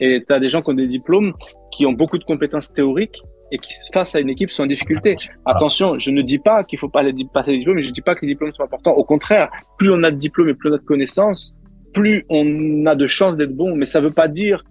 Et 0.00 0.22
tu 0.26 0.34
as 0.34 0.40
des 0.40 0.48
gens 0.48 0.60
qui 0.60 0.70
ont 0.70 0.74
des 0.74 0.86
diplômes 0.86 1.32
qui 1.70 1.86
ont 1.86 1.92
beaucoup 1.92 2.18
de 2.18 2.24
compétences 2.24 2.72
théoriques 2.72 3.22
et 3.50 3.56
qui, 3.56 3.72
face 3.92 4.14
à 4.14 4.20
une 4.20 4.28
équipe, 4.28 4.50
sont 4.50 4.64
en 4.64 4.66
difficulté. 4.66 5.16
Attention, 5.46 5.98
je 5.98 6.10
ne 6.10 6.22
dis 6.22 6.38
pas 6.38 6.64
qu'il 6.64 6.78
faut 6.78 6.88
pas 6.88 7.02
les 7.02 7.14
passer 7.32 7.52
les 7.52 7.58
diplômes, 7.58 7.76
mais 7.76 7.82
je 7.82 7.88
ne 7.88 7.94
dis 7.94 8.02
pas 8.02 8.14
que 8.14 8.22
les 8.22 8.32
diplômes 8.32 8.52
sont 8.52 8.62
importants. 8.62 8.92
Au 8.92 9.04
contraire, 9.04 9.50
plus 9.78 9.90
on 9.90 10.02
a 10.02 10.10
de 10.10 10.16
diplômes 10.16 10.50
et 10.50 10.54
plus 10.54 10.70
on 10.70 10.74
a 10.74 10.78
de 10.78 10.84
connaissances, 10.84 11.54
plus 11.94 12.26
on 12.28 12.84
a 12.86 12.94
de 12.94 13.06
chances 13.06 13.36
d'être 13.36 13.54
bon. 13.54 13.74
Mais 13.74 13.86
ça 13.86 14.00
ne 14.00 14.08
veut 14.08 14.14
pas 14.14 14.28
dire, 14.28 14.64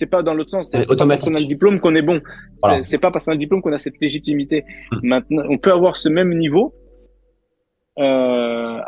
c'est 0.00 0.06
pas 0.06 0.22
dans 0.22 0.32
l'autre 0.34 0.50
sens. 0.50 0.70
C'est 0.70 0.96
pas 0.96 1.06
parce 1.06 1.20
qu'on 1.20 1.34
a 1.34 1.40
le 1.40 1.46
diplôme 1.46 1.78
qu'on 1.78 1.94
est 1.94 2.02
bon. 2.02 2.20
C'est 2.80 2.98
pas 2.98 3.10
parce 3.10 3.26
qu'on 3.26 3.32
a 3.32 3.34
le 3.34 3.40
diplôme 3.40 3.60
qu'on 3.60 3.72
a 3.72 3.78
cette 3.78 4.00
légitimité. 4.00 4.64
Hum. 4.92 5.00
Maintenant, 5.02 5.42
on 5.48 5.58
peut 5.58 5.72
avoir 5.72 5.94
ce 5.96 6.08
même 6.08 6.32
niveau 6.34 6.74
euh, 7.98 8.78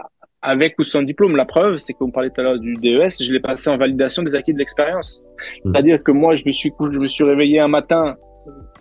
avec 0.41 0.79
ou 0.79 0.85
sans 0.85 1.03
diplôme. 1.03 1.37
La 1.37 1.45
preuve, 1.45 1.77
c'est 1.77 1.93
qu'on 1.93 2.11
parlait 2.11 2.31
tout 2.31 2.41
à 2.41 2.45
l'heure 2.45 2.59
du 2.59 2.73
DES, 2.73 3.23
je 3.23 3.31
l'ai 3.31 3.41
passé 3.41 3.69
en 3.69 3.77
validation 3.77 4.23
des 4.23 4.35
acquis 4.35 4.55
de 4.55 4.59
l'expérience. 4.59 5.23
Mmh. 5.23 5.61
C'est-à-dire 5.65 6.03
que 6.03 6.13
moi, 6.13 6.35
je 6.35 6.45
me 6.47 6.53
suis 6.53 6.73
je 6.81 6.99
me 6.99 7.07
suis 7.07 7.25
réveillé 7.25 7.61
un 7.61 7.69
matin, 7.69 8.17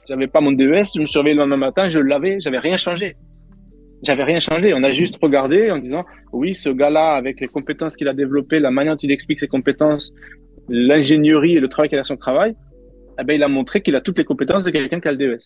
j'avais 0.08 0.28
pas 0.28 0.40
mon 0.40 0.54
DES, 0.54 0.84
je 0.96 1.02
me 1.02 1.06
suis 1.06 1.20
réveillé 1.20 1.36
le 1.36 1.42
lendemain 1.42 1.58
matin, 1.58 1.90
je 1.90 2.00
l'avais, 2.00 2.40
j'avais 2.40 2.60
rien 2.60 2.78
changé. 2.78 3.18
J'avais 4.04 4.24
rien 4.24 4.40
changé. 4.40 4.74
On 4.74 4.82
a 4.82 4.90
juste 4.90 5.20
regardé 5.22 5.70
en 5.70 5.78
disant, 5.78 6.06
oui, 6.32 6.56
ce 6.56 6.70
gars-là, 6.70 7.14
avec 7.14 7.40
les 7.40 7.48
compétences 7.48 7.96
qu'il 7.96 8.08
a 8.08 8.14
développées, 8.14 8.60
la 8.60 8.72
manière 8.72 8.94
dont 8.94 9.04
il 9.04 9.12
explique 9.12 9.40
ses 9.40 9.48
compétences, 9.48 10.12
l'ingénierie 10.72 11.56
et 11.56 11.60
le 11.60 11.68
travail 11.68 11.90
qu'il 11.90 12.00
a 12.00 12.04
sur 12.04 12.16
son 12.16 12.20
travail, 12.20 12.56
eh 13.20 13.24
ben, 13.24 13.34
il 13.34 13.44
a 13.44 13.48
montré 13.48 13.82
qu'il 13.82 13.96
a 13.96 14.02
toutes 14.02 14.18
les 14.18 14.26
compétences 14.26 14.64
de 14.64 14.72
quelqu'un 14.72 15.00
qui 15.00 15.08
a 15.08 15.12
le 15.12 15.18
DES. 15.18 15.40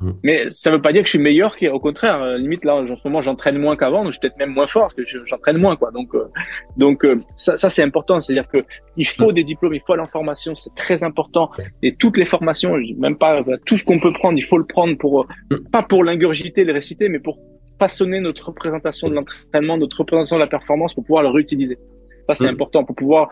Mm. 0.00 0.10
Mais 0.22 0.48
ça 0.48 0.70
veut 0.70 0.80
pas 0.80 0.92
dire 0.92 1.02
que 1.02 1.06
je 1.06 1.10
suis 1.10 1.18
meilleur 1.18 1.56
au 1.72 1.80
contraire. 1.80 2.22
Euh, 2.22 2.38
limite 2.38 2.64
là, 2.64 2.76
en 2.76 2.86
ce 2.86 2.92
moment, 3.04 3.20
j'entraîne 3.20 3.58
moins 3.58 3.76
qu'avant, 3.76 3.98
donc 3.98 4.06
je 4.06 4.12
suis 4.12 4.20
peut-être 4.20 4.38
même 4.38 4.52
moins 4.52 4.66
fort 4.66 4.82
parce 4.82 4.94
que 4.94 5.02
j'entraîne 5.26 5.58
moins 5.58 5.76
quoi. 5.76 5.90
Donc, 5.90 6.14
euh, 6.14 6.28
donc 6.76 7.04
euh, 7.04 7.16
ça, 7.34 7.56
ça 7.56 7.68
c'est 7.68 7.82
important. 7.82 8.20
C'est-à-dire 8.20 8.48
que 8.48 8.58
il 8.96 9.06
faut 9.06 9.30
mm. 9.30 9.34
des 9.34 9.44
diplômes, 9.44 9.74
il 9.74 9.82
faut 9.84 9.96
l'information, 9.96 10.54
c'est 10.54 10.74
très 10.74 11.02
important. 11.02 11.50
Et 11.82 11.96
toutes 11.96 12.16
les 12.16 12.24
formations, 12.24 12.76
même 12.96 13.16
pas 13.16 13.42
tout 13.66 13.76
ce 13.76 13.84
qu'on 13.84 13.98
peut 13.98 14.12
prendre, 14.12 14.38
il 14.38 14.44
faut 14.44 14.58
le 14.58 14.66
prendre 14.66 14.96
pour 14.96 15.26
mm. 15.50 15.56
pas 15.72 15.82
pour 15.82 16.04
l'ingurgiter, 16.04 16.64
le 16.64 16.72
réciter, 16.72 17.08
mais 17.08 17.18
pour 17.18 17.38
façonner 17.80 18.20
notre 18.20 18.48
représentation 18.48 19.08
de 19.08 19.14
l'entraînement, 19.14 19.78
notre 19.78 19.98
représentation 19.98 20.36
de 20.36 20.42
la 20.42 20.48
performance 20.48 20.94
pour 20.94 21.04
pouvoir 21.04 21.22
le 21.22 21.28
réutiliser. 21.28 21.78
Ça 22.26 22.34
c'est 22.34 22.46
important 22.46 22.84
pour 22.84 22.94
pouvoir 22.94 23.28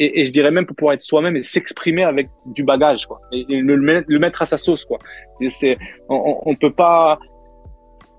et, 0.00 0.20
et, 0.20 0.24
je 0.24 0.32
dirais 0.32 0.50
même 0.50 0.66
pour 0.66 0.74
pouvoir 0.74 0.94
être 0.94 1.02
soi-même 1.02 1.36
et 1.36 1.42
s'exprimer 1.42 2.02
avec 2.02 2.28
du 2.46 2.64
bagage, 2.64 3.06
quoi, 3.06 3.20
et, 3.32 3.44
le, 3.48 4.18
mettre 4.18 4.42
à 4.42 4.46
sa 4.46 4.58
sauce, 4.58 4.84
quoi. 4.84 4.98
C'est, 5.48 5.78
on, 6.08 6.40
on 6.44 6.54
peut 6.54 6.72
pas, 6.72 7.18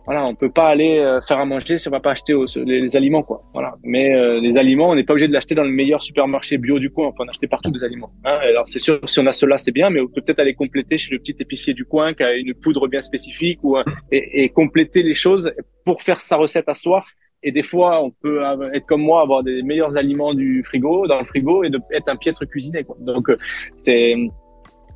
voilà, 0.06 0.26
on 0.26 0.36
peut 0.36 0.50
pas 0.50 0.68
aller 0.68 0.98
euh, 0.98 1.22
faire 1.22 1.40
à 1.40 1.46
manger 1.46 1.78
si 1.78 1.88
on 1.88 1.92
va 1.92 2.00
pas 2.00 2.12
acheter 2.12 2.34
les, 2.66 2.96
aliments, 2.96 3.22
quoi. 3.22 3.44
Voilà. 3.54 3.76
Mais 3.84 4.14
euh, 4.14 4.40
les 4.40 4.58
aliments, 4.58 4.90
on 4.90 4.96
n'est 4.96 5.04
pas 5.04 5.14
obligé 5.14 5.28
de 5.28 5.34
l'acheter 5.34 5.54
dans 5.54 5.64
le 5.64 5.70
meilleur 5.70 6.02
supermarché 6.02 6.58
bio 6.58 6.80
du 6.80 6.90
coin. 6.90 7.08
On 7.08 7.12
peut 7.12 7.24
en 7.24 7.28
acheter 7.28 7.48
partout 7.48 7.72
des 7.72 7.84
aliments. 7.84 8.12
Hein. 8.26 8.40
Alors 8.42 8.68
c'est 8.68 8.80
sûr, 8.80 9.00
si 9.06 9.20
on 9.20 9.28
a 9.28 9.32
cela, 9.32 9.58
c'est 9.58 9.72
bien, 9.72 9.90
mais 9.90 10.02
on 10.02 10.08
peut 10.08 10.22
peut-être 10.22 10.40
aller 10.40 10.56
compléter 10.56 10.98
chez 10.98 11.12
le 11.12 11.20
petit 11.20 11.36
épicier 11.40 11.74
du 11.74 11.86
coin 11.86 12.14
qui 12.14 12.24
a 12.24 12.34
une 12.34 12.54
poudre 12.56 12.88
bien 12.88 13.02
spécifique 13.02 13.60
ou 13.64 13.78
et, 14.12 14.44
et, 14.44 14.50
compléter 14.50 15.04
les 15.04 15.14
choses 15.14 15.52
pour 15.86 16.02
faire 16.02 16.20
sa 16.20 16.36
recette 16.36 16.68
à 16.68 16.74
soi. 16.74 17.02
Et 17.44 17.52
des 17.52 17.64
fois, 17.64 18.04
on 18.04 18.12
peut 18.12 18.42
être 18.74 18.86
comme 18.86 19.02
moi, 19.02 19.22
avoir 19.22 19.44
des 19.44 19.64
meilleurs 19.64 19.98
aliments 19.98 20.34
du 20.34 20.64
frigo, 20.64 21.08
dans 21.08 21.20
le 21.20 21.26
frigo, 21.26 21.64
et 21.64 21.70
être 21.92 22.10
un 22.10 22.16
piètre 22.16 22.46
cuisiné. 22.48 22.84
Quoi. 22.84 22.98
Donc 23.00 23.30
euh, 23.30 23.38
c'est 23.76 24.16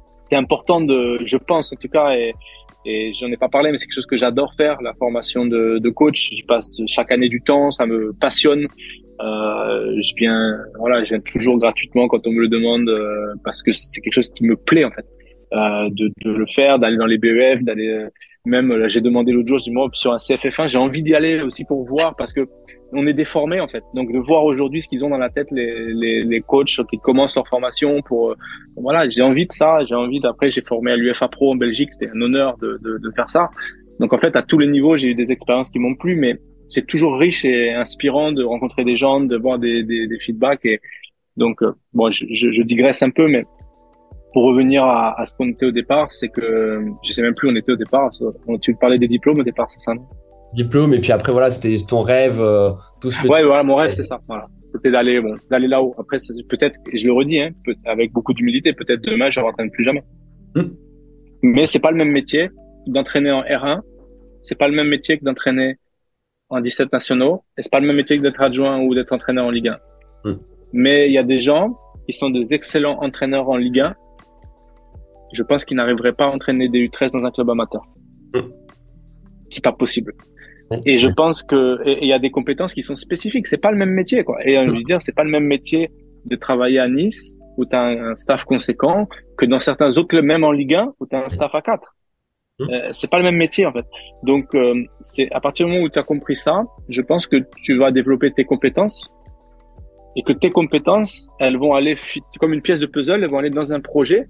c'est 0.05 0.35
important 0.35 0.81
de, 0.81 1.17
je 1.25 1.37
pense 1.37 1.73
en 1.73 1.75
tout 1.75 1.87
cas, 1.87 2.11
et, 2.15 2.33
et 2.85 3.11
j'en 3.13 3.27
ai 3.31 3.37
pas 3.37 3.49
parlé, 3.49 3.71
mais 3.71 3.77
c'est 3.77 3.85
quelque 3.85 3.95
chose 3.95 4.05
que 4.05 4.17
j'adore 4.17 4.53
faire, 4.55 4.81
la 4.81 4.93
formation 4.93 5.45
de, 5.45 5.79
de 5.79 5.89
coach. 5.89 6.29
J'y 6.31 6.43
passe 6.43 6.79
chaque 6.87 7.11
année 7.11 7.29
du 7.29 7.41
temps, 7.41 7.71
ça 7.71 7.85
me 7.85 8.13
passionne. 8.13 8.67
Euh, 9.21 10.01
je 10.01 10.13
viens, 10.17 10.57
voilà, 10.77 11.03
je 11.03 11.09
viens 11.09 11.19
toujours 11.21 11.57
gratuitement 11.57 12.07
quand 12.07 12.27
on 12.27 12.31
me 12.31 12.41
le 12.41 12.49
demande 12.49 12.89
euh, 12.89 13.33
parce 13.43 13.63
que 13.63 13.71
c'est 13.71 14.01
quelque 14.01 14.13
chose 14.13 14.29
qui 14.29 14.43
me 14.43 14.57
plaît 14.57 14.83
en 14.83 14.91
fait, 14.91 15.05
euh, 15.53 15.89
de, 15.89 16.11
de, 16.23 16.31
le 16.31 16.45
faire, 16.45 16.79
d'aller 16.79 16.97
dans 16.97 17.05
les 17.05 17.17
BEF, 17.17 17.63
d'aller 17.63 18.07
euh, 18.47 18.49
même. 18.49 18.87
J'ai 18.87 19.01
demandé 19.01 19.31
l'autre 19.31 19.47
jour, 19.47 19.59
je 19.59 19.65
dis 19.65 19.71
moi 19.71 19.89
sur 19.93 20.13
un 20.13 20.17
CFF1, 20.17 20.67
j'ai 20.67 20.77
envie 20.77 21.01
d'y 21.01 21.15
aller 21.15 21.41
aussi 21.41 21.65
pour 21.65 21.85
voir 21.85 22.15
parce 22.15 22.33
que 22.33 22.47
on 22.91 23.05
est 23.07 23.13
déformé 23.13 23.59
en 23.59 23.67
fait. 23.67 23.83
Donc 23.93 24.11
de 24.11 24.19
voir 24.19 24.45
aujourd'hui 24.45 24.81
ce 24.81 24.87
qu'ils 24.87 25.03
ont 25.05 25.09
dans 25.09 25.17
la 25.17 25.29
tête 25.29 25.47
les, 25.51 25.93
les, 25.93 26.23
les 26.23 26.41
coachs 26.41 26.79
qui 26.89 26.97
commencent 26.97 27.35
leur 27.35 27.47
formation 27.47 28.01
pour 28.01 28.31
euh, 28.31 28.35
voilà, 28.77 29.09
j'ai 29.09 29.23
envie 29.23 29.45
de 29.45 29.51
ça, 29.51 29.79
j'ai 29.87 29.95
envie 29.95 30.19
d'après 30.19 30.49
j'ai 30.49 30.61
formé 30.61 30.91
à 30.91 30.95
l'UFA 30.95 31.27
Pro 31.27 31.51
en 31.51 31.55
Belgique, 31.55 31.89
c'était 31.93 32.11
un 32.15 32.21
honneur 32.21 32.57
de, 32.57 32.79
de, 32.81 32.97
de, 32.97 33.11
faire 33.15 33.29
ça. 33.29 33.49
Donc 33.99 34.13
en 34.13 34.17
fait 34.17 34.35
à 34.35 34.41
tous 34.41 34.57
les 34.57 34.67
niveaux, 34.67 34.97
j'ai 34.97 35.09
eu 35.09 35.15
des 35.15 35.31
expériences 35.31 35.69
qui 35.69 35.79
m'ont 35.79 35.95
plu 35.95 36.15
mais 36.15 36.39
c'est 36.67 36.85
toujours 36.87 37.17
riche 37.17 37.45
et 37.45 37.71
inspirant 37.73 38.31
de 38.31 38.43
rencontrer 38.43 38.83
des 38.83 38.95
gens, 38.95 39.19
de 39.19 39.37
voir 39.37 39.59
des, 39.59 39.83
des, 39.83 40.07
des 40.07 40.19
feedbacks 40.19 40.65
et 40.65 40.79
donc 41.37 41.61
euh, 41.61 41.73
bon, 41.93 42.11
je, 42.11 42.25
je, 42.29 42.61
digresse 42.61 43.03
un 43.03 43.09
peu 43.09 43.27
mais 43.27 43.45
pour 44.35 44.43
revenir 44.43 44.83
à, 44.83 45.17
à 45.17 45.25
ce 45.25 45.33
qu'on 45.33 45.47
était 45.47 45.65
au 45.65 45.71
départ, 45.71 46.11
c'est 46.11 46.27
que 46.27 46.83
je 47.01 47.13
sais 47.13 47.21
même 47.21 47.35
plus 47.35 47.47
où 47.47 47.51
on 47.53 47.55
était 47.55 47.71
au 47.71 47.77
départ. 47.77 48.09
Tu 48.61 48.75
parlais 48.75 48.99
des 48.99 49.07
diplômes 49.07 49.39
au 49.39 49.43
départ, 49.43 49.69
c'est 49.69 49.79
ça 49.79 49.93
non? 49.93 50.05
Diplôme 50.53 50.93
et 50.93 50.99
puis 50.99 51.13
après 51.13 51.31
voilà 51.31 51.51
c'était 51.51 51.75
ton 51.85 52.01
rêve 52.01 52.41
euh, 52.41 52.71
tout 53.01 53.11
ce 53.11 53.21
que 53.21 53.27
ouais 53.27 53.43
voilà 53.43 53.63
mon 53.63 53.75
rêve 53.75 53.91
c'est 53.91 54.05
ça 54.05 54.21
voilà 54.27 54.47
c'était 54.67 54.89
d'aller 54.89 55.19
bon 55.19 55.33
d'aller 55.49 55.67
là-haut 55.67 55.93
après 55.97 56.17
peut-être 56.47 56.79
je 56.93 57.05
le 57.05 57.11
redis 57.11 57.41
hein, 57.41 57.49
avec 57.85 58.13
beaucoup 58.13 58.31
d'humilité 58.31 58.71
peut-être 58.71 59.01
demain 59.01 59.29
je 59.29 59.41
ne 59.41 59.69
plus 59.69 59.83
jamais 59.83 60.03
hmm. 60.55 60.69
mais 61.41 61.65
c'est 61.65 61.79
pas 61.79 61.91
le 61.91 61.97
même 61.97 62.11
métier 62.11 62.51
d'entraîner 62.87 63.31
en 63.31 63.41
R1 63.41 63.81
c'est 64.41 64.55
pas 64.55 64.69
le 64.69 64.75
même 64.75 64.87
métier 64.87 65.17
que 65.17 65.25
d'entraîner 65.25 65.75
en 66.47 66.61
17 66.61 66.93
nationaux 66.93 67.43
et 67.57 67.61
c'est 67.61 67.71
pas 67.71 67.81
le 67.81 67.87
même 67.87 67.97
métier 67.97 68.15
que 68.15 68.21
d'être 68.21 68.41
adjoint 68.41 68.79
ou 68.79 68.95
d'être 68.95 69.11
entraîneur 69.11 69.47
en 69.47 69.51
Ligue 69.51 69.71
1 70.23 70.29
hmm. 70.29 70.39
mais 70.71 71.07
il 71.07 71.13
y 71.13 71.19
a 71.19 71.23
des 71.23 71.39
gens 71.39 71.77
qui 72.05 72.13
sont 72.13 72.29
des 72.29 72.53
excellents 72.53 72.97
entraîneurs 73.01 73.49
en 73.49 73.57
Ligue 73.57 73.81
1 73.81 73.95
je 75.33 75.43
pense 75.43 75.65
qu'ils 75.65 75.77
n'arriveraient 75.77 76.13
pas 76.13 76.25
à 76.25 76.29
entraîner 76.29 76.69
des 76.69 76.87
U13 76.87 77.11
dans 77.11 77.25
un 77.25 77.31
club 77.31 77.49
amateur 77.49 77.83
hmm. 78.33 78.49
c'est 79.49 79.63
pas 79.63 79.73
possible 79.73 80.13
et 80.85 80.97
je 80.97 81.07
pense 81.07 81.43
que 81.43 81.79
il 82.01 82.07
y 82.07 82.13
a 82.13 82.19
des 82.19 82.31
compétences 82.31 82.73
qui 82.73 82.83
sont 82.83 82.95
spécifiques. 82.95 83.47
C'est 83.47 83.57
pas 83.57 83.71
le 83.71 83.77
même 83.77 83.91
métier, 83.91 84.23
quoi. 84.23 84.37
Et 84.45 84.57
euh, 84.57 84.65
je 84.67 84.71
veux 84.71 84.83
dire, 84.83 85.01
c'est 85.01 85.15
pas 85.15 85.23
le 85.23 85.29
même 85.29 85.45
métier 85.45 85.91
de 86.25 86.35
travailler 86.35 86.79
à 86.79 86.87
Nice 86.87 87.37
où 87.57 87.65
tu 87.65 87.75
as 87.75 87.83
un, 87.83 88.15
staff 88.15 88.43
conséquent 88.43 89.07
que 89.37 89.45
dans 89.45 89.59
certains 89.59 89.97
autres 89.97 90.07
clubs, 90.07 90.25
même 90.25 90.43
en 90.43 90.51
Ligue 90.51 90.75
1, 90.75 90.93
où 90.99 91.05
tu 91.05 91.15
as 91.15 91.23
un 91.23 91.29
staff 91.29 91.53
à 91.53 91.61
4. 91.61 91.83
Mmh. 92.57 92.63
Euh, 92.69 92.87
c'est 92.91 93.09
pas 93.09 93.17
le 93.17 93.23
même 93.23 93.35
métier 93.35 93.65
en 93.65 93.73
fait. 93.73 93.85
Donc 94.23 94.55
euh, 94.55 94.83
c'est 95.01 95.31
à 95.31 95.39
partir 95.39 95.65
du 95.65 95.73
moment 95.73 95.85
où 95.85 95.89
tu 95.89 95.99
as 95.99 96.03
compris 96.03 96.35
ça, 96.35 96.63
je 96.89 97.01
pense 97.01 97.27
que 97.27 97.37
tu 97.63 97.77
vas 97.77 97.91
développer 97.91 98.31
tes 98.31 98.45
compétences 98.45 99.13
et 100.15 100.23
que 100.23 100.31
tes 100.31 100.49
compétences, 100.49 101.27
elles 101.39 101.57
vont 101.57 101.73
aller 101.73 101.95
comme 102.39 102.53
une 102.53 102.61
pièce 102.61 102.79
de 102.79 102.85
puzzle, 102.85 103.23
elles 103.23 103.29
vont 103.29 103.39
aller 103.39 103.49
dans 103.49 103.73
un 103.73 103.81
projet. 103.81 104.25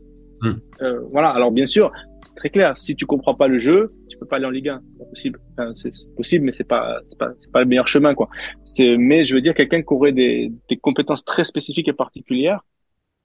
Mmh. 0.46 0.62
Euh, 0.82 1.02
voilà. 1.12 1.30
Alors 1.30 1.52
bien 1.52 1.66
sûr, 1.66 1.91
c'est 2.18 2.36
très 2.36 2.50
clair. 2.50 2.78
Si 2.78 2.96
tu 2.96 3.06
comprends 3.06 3.36
pas 3.36 3.48
le 3.48 3.58
jeu, 3.58 3.93
tu 4.10 4.18
peux 4.18 4.26
pas 4.26 4.38
aller 4.38 4.46
en 4.46 4.50
Ligue 4.52 4.70
1. 4.70 4.82
C'est 4.82 4.98
pas 4.98 5.06
possible. 5.06 5.39
Enfin, 5.58 5.74
c'est 5.74 5.91
possible, 6.16 6.46
mais 6.46 6.52
c'est 6.52 6.64
pas, 6.64 7.00
c'est 7.08 7.18
pas, 7.18 7.32
c'est 7.36 7.52
pas 7.52 7.60
le 7.60 7.66
meilleur 7.66 7.88
chemin, 7.88 8.14
quoi. 8.14 8.30
C'est, 8.64 8.98
mais 8.98 9.24
je 9.24 9.34
veux 9.34 9.41
dire, 9.41 9.54
quelqu'un 9.54 9.82
qui 9.82 9.93
aurait 9.93 10.12
des, 10.12 10.52
des 10.70 10.78
compétences 10.78 11.24
très 11.24 11.43
spécifiques 11.43 11.88
et 11.88 11.93
particulières, 11.93 12.62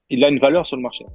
il 0.09 0.23
a 0.23 0.29
une 0.29 0.39
valeur 0.39 0.65
sur 0.65 0.77
le 0.77 0.83
marché. 0.83 1.05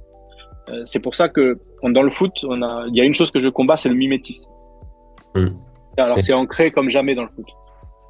Euh, 0.69 0.83
c'est 0.85 0.99
pour 0.99 1.15
ça 1.15 1.29
que 1.29 1.59
dans 1.83 2.03
le 2.03 2.09
foot, 2.09 2.33
on 2.43 2.61
a, 2.61 2.85
il 2.87 2.95
y 2.95 3.01
a 3.01 3.05
une 3.05 3.13
chose 3.13 3.31
que 3.31 3.39
je 3.39 3.49
combats, 3.49 3.77
c'est 3.77 3.89
le 3.89 3.95
mimétisme. 3.95 4.49
Mmh. 5.35 5.47
Alors 5.97 6.19
c'est 6.19 6.33
ancré 6.33 6.71
comme 6.71 6.89
jamais 6.89 7.15
dans 7.15 7.23
le 7.23 7.29
foot. 7.29 7.47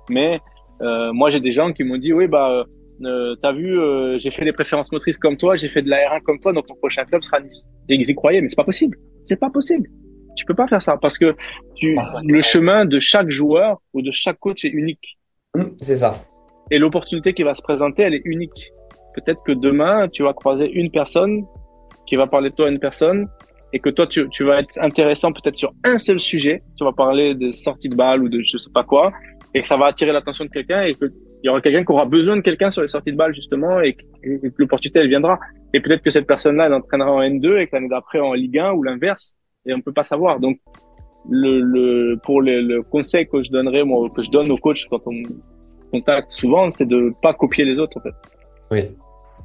Mais 0.09 0.39
euh, 0.81 1.11
moi, 1.13 1.29
j'ai 1.29 1.39
des 1.39 1.51
gens 1.51 1.73
qui 1.73 1.83
m'ont 1.83 1.97
dit, 1.97 2.13
oui, 2.13 2.27
bah, 2.27 2.65
euh, 3.03 3.35
t'as 3.41 3.53
vu, 3.53 3.79
euh, 3.79 4.17
j'ai 4.19 4.31
fait 4.31 4.45
des 4.45 4.53
préférences 4.53 4.91
motrices 4.91 5.17
comme 5.17 5.37
toi, 5.37 5.55
j'ai 5.55 5.67
fait 5.67 5.81
de 5.81 5.89
la 5.89 5.97
R1 5.97 6.21
comme 6.21 6.39
toi, 6.39 6.53
donc 6.53 6.65
ton 6.65 6.75
prochain 6.75 7.05
club 7.05 7.23
sera 7.23 7.39
Nice. 7.39 7.67
Et 7.89 7.95
ils 7.95 8.09
y 8.09 8.15
croyaient, 8.15 8.41
mais 8.41 8.47
c'est 8.47 8.55
pas 8.55 8.63
possible. 8.63 8.97
C'est 9.21 9.39
pas 9.39 9.49
possible. 9.49 9.89
Tu 10.35 10.45
peux 10.45 10.53
pas 10.53 10.67
faire 10.67 10.81
ça 10.81 10.97
parce 10.97 11.17
que 11.17 11.35
tu, 11.75 11.97
le 12.23 12.41
chemin 12.41 12.85
de 12.85 12.99
chaque 12.99 13.29
joueur 13.29 13.81
ou 13.93 14.01
de 14.01 14.11
chaque 14.11 14.39
coach 14.39 14.65
est 14.65 14.69
unique. 14.69 15.17
Mmh, 15.55 15.63
c'est 15.77 15.97
ça. 15.97 16.11
Et 16.69 16.77
l'opportunité 16.77 17.33
qui 17.33 17.43
va 17.43 17.55
se 17.55 17.61
présenter, 17.61 18.03
elle 18.03 18.13
est 18.13 18.25
unique. 18.25 18.71
Peut-être 19.15 19.43
que 19.43 19.51
demain, 19.51 20.07
tu 20.09 20.23
vas 20.23 20.33
croiser 20.33 20.69
une 20.69 20.91
personne 20.91 21.43
qui 22.07 22.15
va 22.15 22.27
parler 22.27 22.49
de 22.49 22.55
toi 22.55 22.67
à 22.67 22.69
une 22.69 22.79
personne 22.79 23.27
et 23.73 23.79
que 23.79 23.89
toi, 23.89 24.05
tu, 24.05 24.29
tu 24.29 24.43
vas 24.43 24.59
être 24.59 24.77
intéressant 24.79 25.31
peut-être 25.33 25.55
sur 25.55 25.73
un 25.83 25.97
seul 25.97 26.19
sujet. 26.19 26.61
Tu 26.77 26.83
vas 26.83 26.93
parler 26.93 27.33
de 27.33 27.51
sortie 27.51 27.89
de 27.89 27.95
balle 27.95 28.23
ou 28.23 28.29
de 28.29 28.41
je 28.41 28.57
sais 28.57 28.69
pas 28.73 28.83
quoi 28.83 29.11
et 29.53 29.61
que 29.61 29.67
ça 29.67 29.77
va 29.77 29.87
attirer 29.87 30.11
l'attention 30.11 30.45
de 30.45 30.49
quelqu'un 30.49 30.83
et 30.83 30.93
que 30.93 31.05
il 31.43 31.47
y 31.47 31.49
aura 31.49 31.61
quelqu'un 31.61 31.83
qui 31.83 31.91
aura 31.91 32.05
besoin 32.05 32.35
de 32.35 32.41
quelqu'un 32.41 32.71
sur 32.71 32.81
les 32.81 32.87
sorties 32.87 33.11
de 33.11 33.17
balle 33.17 33.33
justement 33.33 33.79
et 33.81 33.93
que, 33.93 34.03
l'opportunité 34.57 34.99
elle 34.99 35.09
viendra. 35.09 35.39
Et 35.73 35.79
peut-être 35.79 36.01
que 36.01 36.09
cette 36.09 36.27
personne-là 36.27 36.65
elle 36.67 36.73
entraînera 36.73 37.11
en 37.11 37.21
N2 37.21 37.59
et 37.59 37.67
que 37.67 37.75
l'année 37.75 37.89
d'après 37.89 38.19
en 38.19 38.33
Ligue 38.33 38.59
1 38.59 38.73
ou 38.73 38.83
l'inverse 38.83 39.35
et 39.65 39.73
on 39.73 39.81
peut 39.81 39.93
pas 39.93 40.03
savoir. 40.03 40.39
Donc 40.39 40.59
le, 41.29 41.59
le 41.59 42.17
pour 42.23 42.41
le, 42.41 42.61
le, 42.61 42.81
conseil 42.83 43.27
que 43.27 43.43
je 43.43 43.51
donnerais 43.51 43.83
moi 43.83 44.09
que 44.15 44.21
je 44.21 44.31
donne 44.31 44.49
aux 44.51 44.57
coachs 44.57 44.85
quand 44.89 45.01
on 45.05 45.21
contacte 45.91 46.31
souvent 46.31 46.69
c'est 46.69 46.85
de 46.85 47.13
pas 47.21 47.33
copier 47.33 47.65
les 47.65 47.79
autres 47.79 47.97
en 47.97 48.01
fait. 48.01 48.15
Oui. 48.71 48.81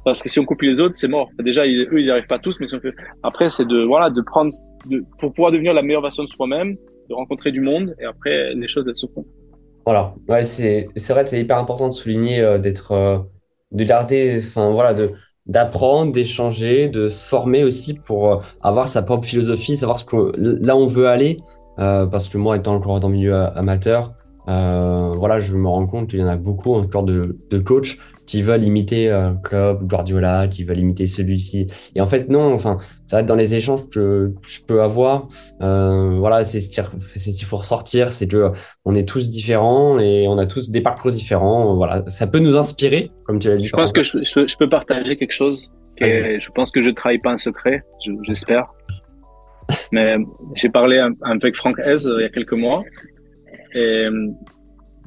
Parce 0.03 0.21
que 0.21 0.27
si 0.27 0.39
on 0.39 0.45
copie 0.45 0.65
les 0.65 0.81
autres, 0.81 0.95
c'est 0.97 1.07
mort. 1.07 1.29
Déjà, 1.39 1.65
ils, 1.65 1.83
eux, 1.83 1.99
ils 1.99 2.05
n'y 2.05 2.11
arrivent 2.11 2.27
pas 2.27 2.39
tous, 2.39 2.59
mais 2.59 2.67
si 2.67 2.75
on 2.75 2.79
fait... 2.81 2.93
après, 3.23 3.49
c'est 3.49 3.65
de 3.65 3.83
voilà, 3.83 4.09
de 4.09 4.21
prendre, 4.21 4.51
de, 4.89 5.03
pour 5.17 5.31
pouvoir 5.31 5.51
devenir 5.51 5.73
la 5.73 5.81
meilleure 5.81 6.01
version 6.01 6.23
de 6.23 6.29
soi-même, 6.29 6.75
de 7.09 7.13
rencontrer 7.13 7.51
du 7.51 7.61
monde, 7.61 7.95
et 8.01 8.03
après, 8.05 8.53
les 8.53 8.67
choses 8.67 8.85
elles 8.87 8.97
se 8.97 9.07
font. 9.07 9.25
Voilà, 9.85 10.15
ouais, 10.29 10.45
c'est 10.45 10.87
vrai, 11.09 11.27
c'est 11.27 11.39
hyper 11.41 11.57
important 11.57 11.89
de 11.89 11.93
souligner 11.93 12.39
euh, 12.39 12.57
d'être, 12.57 12.93
euh, 12.93 13.19
de 13.71 13.83
garder, 13.83 14.37
enfin 14.39 14.71
voilà, 14.71 14.93
de 14.93 15.11
d'apprendre, 15.45 16.13
d'échanger, 16.13 16.87
de 16.87 17.09
se 17.09 17.27
former 17.27 17.65
aussi 17.65 17.95
pour 17.95 18.31
euh, 18.31 18.37
avoir 18.61 18.87
sa 18.87 19.01
propre 19.01 19.27
philosophie, 19.27 19.75
savoir 19.75 19.97
ce 19.97 20.05
que 20.05 20.31
là 20.37 20.77
on 20.77 20.85
veut 20.85 21.09
aller. 21.09 21.39
parce 21.75 22.29
que 22.29 22.37
moi, 22.37 22.55
étant 22.57 22.75
encore 22.75 22.99
dans 23.01 23.09
le 23.09 23.15
milieu 23.15 23.35
amateur, 23.57 24.13
voilà, 24.45 25.39
je 25.41 25.53
me 25.53 25.67
rends 25.67 25.85
compte 25.85 26.09
qu'il 26.09 26.19
y 26.19 26.23
en 26.23 26.27
a 26.27 26.37
beaucoup 26.37 26.73
encore 26.75 27.03
de, 27.03 27.37
de 27.49 27.59
coachs 27.59 27.97
qui 28.25 28.41
veulent 28.41 28.63
imiter 28.63 29.11
euh, 29.11 29.33
Klopp, 29.33 29.83
Guardiola, 29.83 30.47
qui 30.47 30.63
veulent 30.63 30.79
imiter 30.79 31.07
celui-ci. 31.07 31.67
Et 31.95 32.01
en 32.01 32.07
fait, 32.07 32.29
non, 32.29 32.53
enfin, 32.53 32.77
ça 33.05 33.17
va 33.17 33.21
être 33.21 33.27
dans 33.27 33.35
les 33.35 33.55
échanges 33.55 33.89
que 33.89 34.33
je 34.47 34.59
peux 34.61 34.81
avoir. 34.81 35.27
Euh, 35.61 36.17
voilà, 36.17 36.43
c'est 36.43 36.61
ce 36.61 36.69
qu'il 36.69 37.47
faut 37.47 37.57
ressortir, 37.57 38.13
c'est 38.13 38.27
que 38.27 38.51
on 38.85 38.95
est 38.95 39.07
tous 39.07 39.29
différents 39.29 39.99
et 39.99 40.27
on 40.27 40.37
a 40.37 40.45
tous 40.45 40.71
des 40.71 40.81
parcours 40.81 41.11
différents. 41.11 41.75
Voilà, 41.75 42.03
ça 42.07 42.27
peut 42.27 42.39
nous 42.39 42.57
inspirer, 42.57 43.11
comme 43.25 43.39
tu 43.39 43.49
l'as 43.49 43.57
dit. 43.57 43.65
Je 43.65 43.71
pense 43.71 43.91
que 43.91 44.03
je, 44.03 44.19
je, 44.23 44.57
peux 44.57 44.69
partager 44.69 45.17
quelque 45.17 45.33
chose. 45.33 45.71
je 45.99 46.49
pense 46.51 46.71
que 46.71 46.81
je 46.81 46.89
trahis 46.89 47.19
pas 47.19 47.31
un 47.31 47.37
secret, 47.37 47.83
j'espère. 48.23 48.67
Mais 49.91 50.17
j'ai 50.55 50.69
parlé 50.69 51.01
avec 51.21 51.55
Franck 51.55 51.79
Hez 51.79 52.05
euh, 52.05 52.19
il 52.19 52.23
y 52.23 52.25
a 52.25 52.29
quelques 52.29 52.53
mois 52.53 52.83
et 53.75 54.07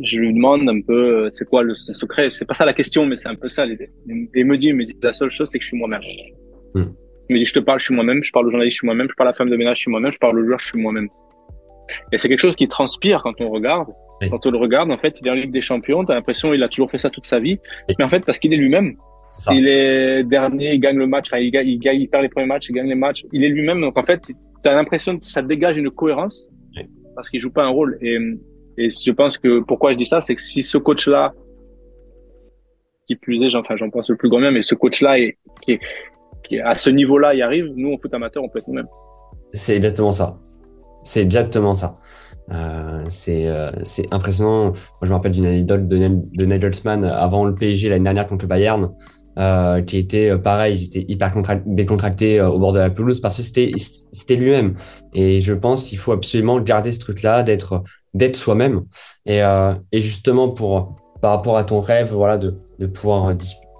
je 0.00 0.18
lui 0.18 0.32
demande 0.32 0.68
un 0.68 0.80
peu 0.80 1.24
euh, 1.24 1.28
c'est 1.30 1.48
quoi 1.48 1.62
le 1.62 1.74
secret? 1.74 2.30
C'est 2.30 2.44
pas 2.44 2.54
ça 2.54 2.64
la 2.64 2.72
question, 2.72 3.06
mais 3.06 3.16
c'est 3.16 3.28
un 3.28 3.34
peu 3.34 3.48
ça 3.48 3.64
l'idée. 3.64 3.90
Et 4.08 4.40
il 4.40 4.46
me 4.46 4.56
dit, 4.56 4.68
il 4.68 4.74
me 4.74 4.84
dit 4.84 4.96
la 5.02 5.12
seule 5.12 5.30
chose 5.30 5.48
c'est 5.48 5.58
que 5.58 5.64
je 5.64 5.68
suis 5.68 5.78
moi-même. 5.78 6.02
Hmm. 6.74 6.92
Il 7.28 7.34
me 7.34 7.38
dit 7.38 7.44
je 7.44 7.54
te 7.54 7.60
parle, 7.60 7.78
je 7.78 7.86
suis 7.86 7.94
moi-même. 7.94 8.22
Je 8.22 8.30
parle 8.30 8.46
au 8.46 8.50
journaliste, 8.50 8.76
je 8.76 8.78
suis 8.80 8.86
moi-même. 8.86 9.08
Je 9.10 9.14
parle 9.14 9.28
à 9.28 9.32
la 9.32 9.34
femme 9.34 9.50
de 9.50 9.56
ménage, 9.56 9.78
je 9.78 9.82
suis 9.82 9.90
moi-même. 9.90 10.12
Je 10.12 10.18
parle 10.18 10.38
au 10.38 10.44
joueur, 10.44 10.58
je 10.58 10.68
suis 10.68 10.80
moi-même. 10.80 11.08
Et 12.12 12.18
c'est 12.18 12.28
quelque 12.28 12.40
chose 12.40 12.56
qui 12.56 12.68
transpire 12.68 13.22
quand 13.22 13.40
on 13.40 13.50
regarde. 13.50 13.88
Quand 14.30 14.46
on 14.46 14.50
le 14.50 14.56
regarde, 14.56 14.90
en 14.90 14.96
fait, 14.96 15.18
il 15.20 15.26
est 15.26 15.30
en 15.30 15.34
Ligue 15.34 15.52
des 15.52 15.60
Champions. 15.60 16.04
T'as 16.04 16.14
l'impression 16.14 16.54
il 16.54 16.62
a 16.62 16.68
toujours 16.68 16.90
fait 16.90 16.98
ça 16.98 17.10
toute 17.10 17.26
sa 17.26 17.38
vie. 17.38 17.58
Mais 17.98 18.04
en 18.04 18.08
fait, 18.08 18.24
parce 18.24 18.38
qu'il 18.38 18.52
est 18.52 18.56
lui-même. 18.56 18.96
Il 19.50 19.66
est 19.68 20.24
dernier, 20.24 20.74
il 20.74 20.80
gagne 20.80 20.96
le 20.96 21.06
match. 21.06 21.26
Enfin, 21.28 21.38
il, 21.38 21.50
gagne, 21.50 21.68
il, 21.68 21.78
gagne, 21.78 22.00
il 22.00 22.08
perd 22.08 22.22
les 22.22 22.28
premiers 22.28 22.46
matchs, 22.46 22.68
il 22.68 22.72
gagne 22.72 22.88
les 22.88 22.94
matchs. 22.94 23.24
Il 23.32 23.44
est 23.44 23.48
lui-même. 23.48 23.80
Donc 23.80 23.98
en 23.98 24.02
fait, 24.02 24.20
t'as 24.62 24.74
l'impression 24.74 25.18
que 25.18 25.26
ça 25.26 25.42
dégage 25.42 25.76
une 25.76 25.90
cohérence 25.90 26.48
parce 27.14 27.30
qu'il 27.30 27.40
joue 27.40 27.50
pas 27.50 27.64
un 27.64 27.68
rôle. 27.68 27.98
Et 28.00 28.18
et 28.78 28.88
je 28.90 29.10
pense 29.12 29.38
que 29.38 29.60
pourquoi 29.60 29.92
je 29.92 29.96
dis 29.96 30.06
ça, 30.06 30.20
c'est 30.20 30.34
que 30.34 30.40
si 30.40 30.62
ce 30.62 30.78
coach-là 30.78 31.32
qui 33.06 33.16
plus 33.16 33.42
est, 33.42 33.54
enfin, 33.56 33.76
j'en 33.76 33.88
pense 33.90 34.10
le 34.10 34.16
plus 34.16 34.28
grand 34.28 34.40
bien, 34.40 34.50
mais 34.50 34.62
ce 34.62 34.74
coach-là 34.74 35.18
est, 35.18 35.38
qui 35.62 35.78
est, 36.52 36.60
à 36.60 36.74
ce 36.74 36.90
niveau-là, 36.90 37.34
il 37.34 37.42
arrive. 37.42 37.72
Nous, 37.76 37.92
en 37.92 37.98
foot 37.98 38.12
amateur, 38.14 38.42
on 38.42 38.48
peut 38.48 38.58
être 38.58 38.68
nous-mêmes. 38.68 38.88
C'est 39.52 39.76
exactement 39.76 40.12
ça. 40.12 40.38
C'est 41.04 41.22
exactement 41.22 41.74
ça. 41.74 41.98
Euh, 42.52 43.04
c'est 43.08 43.48
euh, 43.48 43.70
c'est 43.82 44.12
impressionnant. 44.12 44.66
Moi, 44.66 44.74
je 45.02 45.08
me 45.08 45.14
rappelle 45.14 45.32
d'une 45.32 45.46
anecdote 45.46 45.88
de, 45.88 46.08
de 46.08 46.44
Nagelsmann 46.44 47.04
avant 47.04 47.44
le 47.44 47.54
PSG 47.54 47.88
l'année 47.88 48.04
dernière 48.04 48.28
contre 48.28 48.44
le 48.44 48.48
Bayern, 48.48 48.92
euh, 49.38 49.82
qui 49.82 49.98
était 49.98 50.30
euh, 50.30 50.38
pareil, 50.38 50.76
j'étais 50.76 51.04
hyper 51.08 51.34
décontracté 51.66 52.40
euh, 52.40 52.48
au 52.48 52.58
bord 52.58 52.72
de 52.72 52.78
la 52.78 52.90
pelouse 52.90 53.20
parce 53.20 53.36
que 53.36 53.42
c'était 53.42 53.72
c'était 54.12 54.36
lui-même. 54.36 54.76
Et 55.14 55.40
je 55.40 55.52
pense 55.52 55.88
qu'il 55.88 55.98
faut 55.98 56.12
absolument 56.12 56.60
garder 56.60 56.92
ce 56.92 57.00
truc-là, 57.00 57.42
d'être 57.42 57.82
d'être 58.14 58.36
soi-même. 58.36 58.84
Et, 59.26 59.40
et 59.92 60.00
justement 60.00 60.48
pour 60.48 60.96
par 61.20 61.32
rapport 61.32 61.56
à 61.56 61.64
ton 61.64 61.80
rêve, 61.80 62.12
voilà, 62.12 62.38
de, 62.38 62.58
de 62.78 62.86
pouvoir 62.86 63.34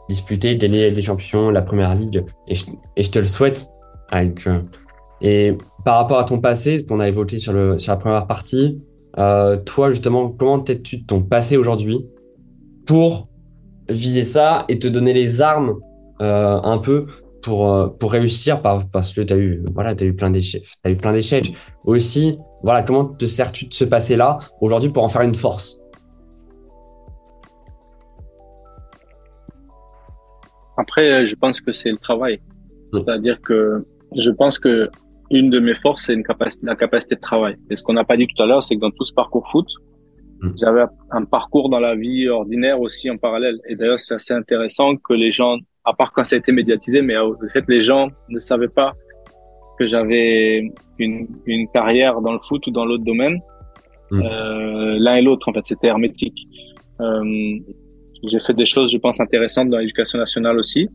disputer, 0.08 0.56
gagner 0.56 0.90
des 0.90 1.02
champions, 1.02 1.50
la 1.50 1.62
première 1.62 1.94
ligue. 1.94 2.24
Et 2.48 2.54
je, 2.54 2.64
et 2.96 3.02
je 3.02 3.10
te 3.10 3.18
le 3.18 3.24
souhaite. 3.26 3.66
Avec, 4.10 4.46
et 5.20 5.56
par 5.84 5.96
rapport 5.96 6.18
à 6.18 6.24
ton 6.24 6.40
passé, 6.40 6.84
qu'on 6.84 7.00
a 7.00 7.08
évoqué 7.08 7.38
sur, 7.38 7.52
le, 7.52 7.78
sur 7.78 7.92
la 7.92 7.96
première 7.96 8.26
partie, 8.26 8.80
euh, 9.18 9.56
toi 9.56 9.90
justement, 9.90 10.28
comment 10.28 10.58
t'es-tu 10.58 10.98
de 10.98 11.06
ton 11.06 11.22
passé 11.22 11.56
aujourd'hui 11.56 12.06
pour 12.86 13.28
viser 13.88 14.24
ça 14.24 14.64
et 14.68 14.78
te 14.78 14.88
donner 14.88 15.12
les 15.12 15.40
armes 15.40 15.76
euh, 16.20 16.60
un 16.62 16.78
peu 16.78 17.06
pour, 17.42 17.72
euh, 17.72 17.88
pour 17.88 18.12
réussir 18.12 18.60
parce 18.60 19.12
que 19.12 19.20
tu 19.20 19.32
as 19.32 19.36
eu, 19.36 19.64
voilà, 19.74 19.90
as 19.90 20.04
eu 20.04 20.14
plein 20.14 20.30
d'échecs. 20.30 20.66
As 20.84 20.90
eu 20.90 20.96
plein 20.96 21.12
d'échecs. 21.12 21.52
Aussi, 21.84 22.38
voilà, 22.62 22.82
comment 22.82 23.04
te 23.04 23.26
sers-tu 23.26 23.66
de 23.66 23.74
ce 23.74 23.84
passé-là 23.84 24.38
aujourd'hui 24.60 24.90
pour 24.90 25.04
en 25.04 25.08
faire 25.08 25.22
une 25.22 25.34
force? 25.34 25.80
Après, 30.76 31.26
je 31.26 31.34
pense 31.36 31.60
que 31.60 31.72
c'est 31.72 31.90
le 31.90 31.96
travail. 31.96 32.40
C'est-à-dire 32.92 33.40
que 33.40 33.84
je 34.16 34.30
pense 34.30 34.58
que 34.58 34.90
une 35.30 35.50
de 35.50 35.58
mes 35.58 35.74
forces, 35.74 36.04
c'est 36.06 36.14
une 36.14 36.22
capacité, 36.22 36.66
la 36.66 36.76
capacité 36.76 37.16
de 37.16 37.20
travail. 37.20 37.56
Et 37.70 37.76
ce 37.76 37.82
qu'on 37.82 37.94
n'a 37.94 38.04
pas 38.04 38.16
dit 38.16 38.26
tout 38.26 38.42
à 38.42 38.46
l'heure, 38.46 38.62
c'est 38.62 38.76
que 38.76 38.80
dans 38.80 38.90
tout 38.90 39.04
ce 39.04 39.12
parcours 39.12 39.46
foot. 39.50 39.66
J'avais 40.56 40.84
un 41.10 41.24
parcours 41.24 41.68
dans 41.68 41.80
la 41.80 41.94
vie 41.94 42.28
ordinaire 42.28 42.80
aussi 42.80 43.10
en 43.10 43.16
parallèle. 43.16 43.58
Et 43.68 43.76
d'ailleurs, 43.76 43.98
c'est 43.98 44.14
assez 44.14 44.34
intéressant 44.34 44.96
que 44.96 45.14
les 45.14 45.32
gens, 45.32 45.56
à 45.84 45.92
part 45.92 46.12
quand 46.12 46.24
ça 46.24 46.36
a 46.36 46.38
été 46.38 46.52
médiatisé, 46.52 47.02
mais 47.02 47.16
en 47.16 47.32
fait, 47.52 47.64
les 47.68 47.80
gens 47.80 48.08
ne 48.28 48.38
savaient 48.38 48.68
pas 48.68 48.92
que 49.78 49.86
j'avais 49.86 50.70
une, 50.98 51.26
une 51.46 51.68
carrière 51.68 52.20
dans 52.20 52.32
le 52.32 52.38
foot 52.40 52.66
ou 52.66 52.70
dans 52.70 52.84
l'autre 52.84 53.04
domaine. 53.04 53.38
Mm. 54.10 54.22
Euh, 54.22 54.96
L'un 54.98 55.16
et 55.16 55.22
l'autre, 55.22 55.48
en 55.48 55.52
fait, 55.52 55.64
c'était 55.64 55.88
hermétique. 55.88 56.46
Euh, 57.00 57.58
j'ai 58.24 58.40
fait 58.40 58.54
des 58.54 58.64
choses, 58.64 58.90
je 58.90 58.98
pense, 58.98 59.20
intéressantes 59.20 59.68
dans 59.68 59.78
l'éducation 59.78 60.18
nationale 60.18 60.58
aussi. 60.58 60.88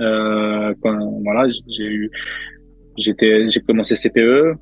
Euh, 0.00 0.72
quand, 0.82 0.98
voilà, 1.22 1.48
j'ai 1.68 1.84
eu 1.84 2.10
J'étais, 2.98 3.48
j'ai 3.48 3.60
commencé 3.60 3.94
CPE, 3.94 4.54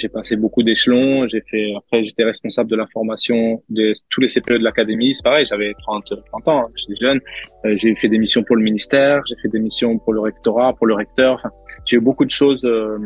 j'ai 0.00 0.08
passé 0.08 0.36
beaucoup 0.36 0.62
d'échelons, 0.62 1.26
j'ai 1.26 1.42
fait, 1.42 1.74
après, 1.76 2.04
j'étais 2.04 2.24
responsable 2.24 2.70
de 2.70 2.76
la 2.76 2.86
formation 2.86 3.62
de 3.68 3.92
tous 4.08 4.20
les 4.20 4.28
CPE 4.28 4.54
de 4.54 4.64
l'académie. 4.64 5.14
C'est 5.14 5.22
pareil, 5.22 5.44
j'avais 5.44 5.74
30, 5.82 6.12
30 6.26 6.48
ans, 6.48 6.64
hein, 6.64 6.72
j'étais 6.74 7.00
jeune. 7.00 7.20
Euh, 7.64 7.76
j'ai 7.76 7.94
fait 7.94 8.08
des 8.08 8.18
missions 8.18 8.42
pour 8.42 8.56
le 8.56 8.62
ministère, 8.62 9.22
j'ai 9.28 9.36
fait 9.42 9.48
des 9.48 9.60
missions 9.60 9.98
pour 9.98 10.12
le 10.12 10.20
rectorat, 10.20 10.74
pour 10.74 10.86
le 10.86 10.94
recteur. 10.94 11.34
Enfin, 11.34 11.50
j'ai 11.84 11.98
eu 11.98 12.00
beaucoup 12.00 12.24
de 12.24 12.30
choses 12.30 12.64
euh, 12.64 12.98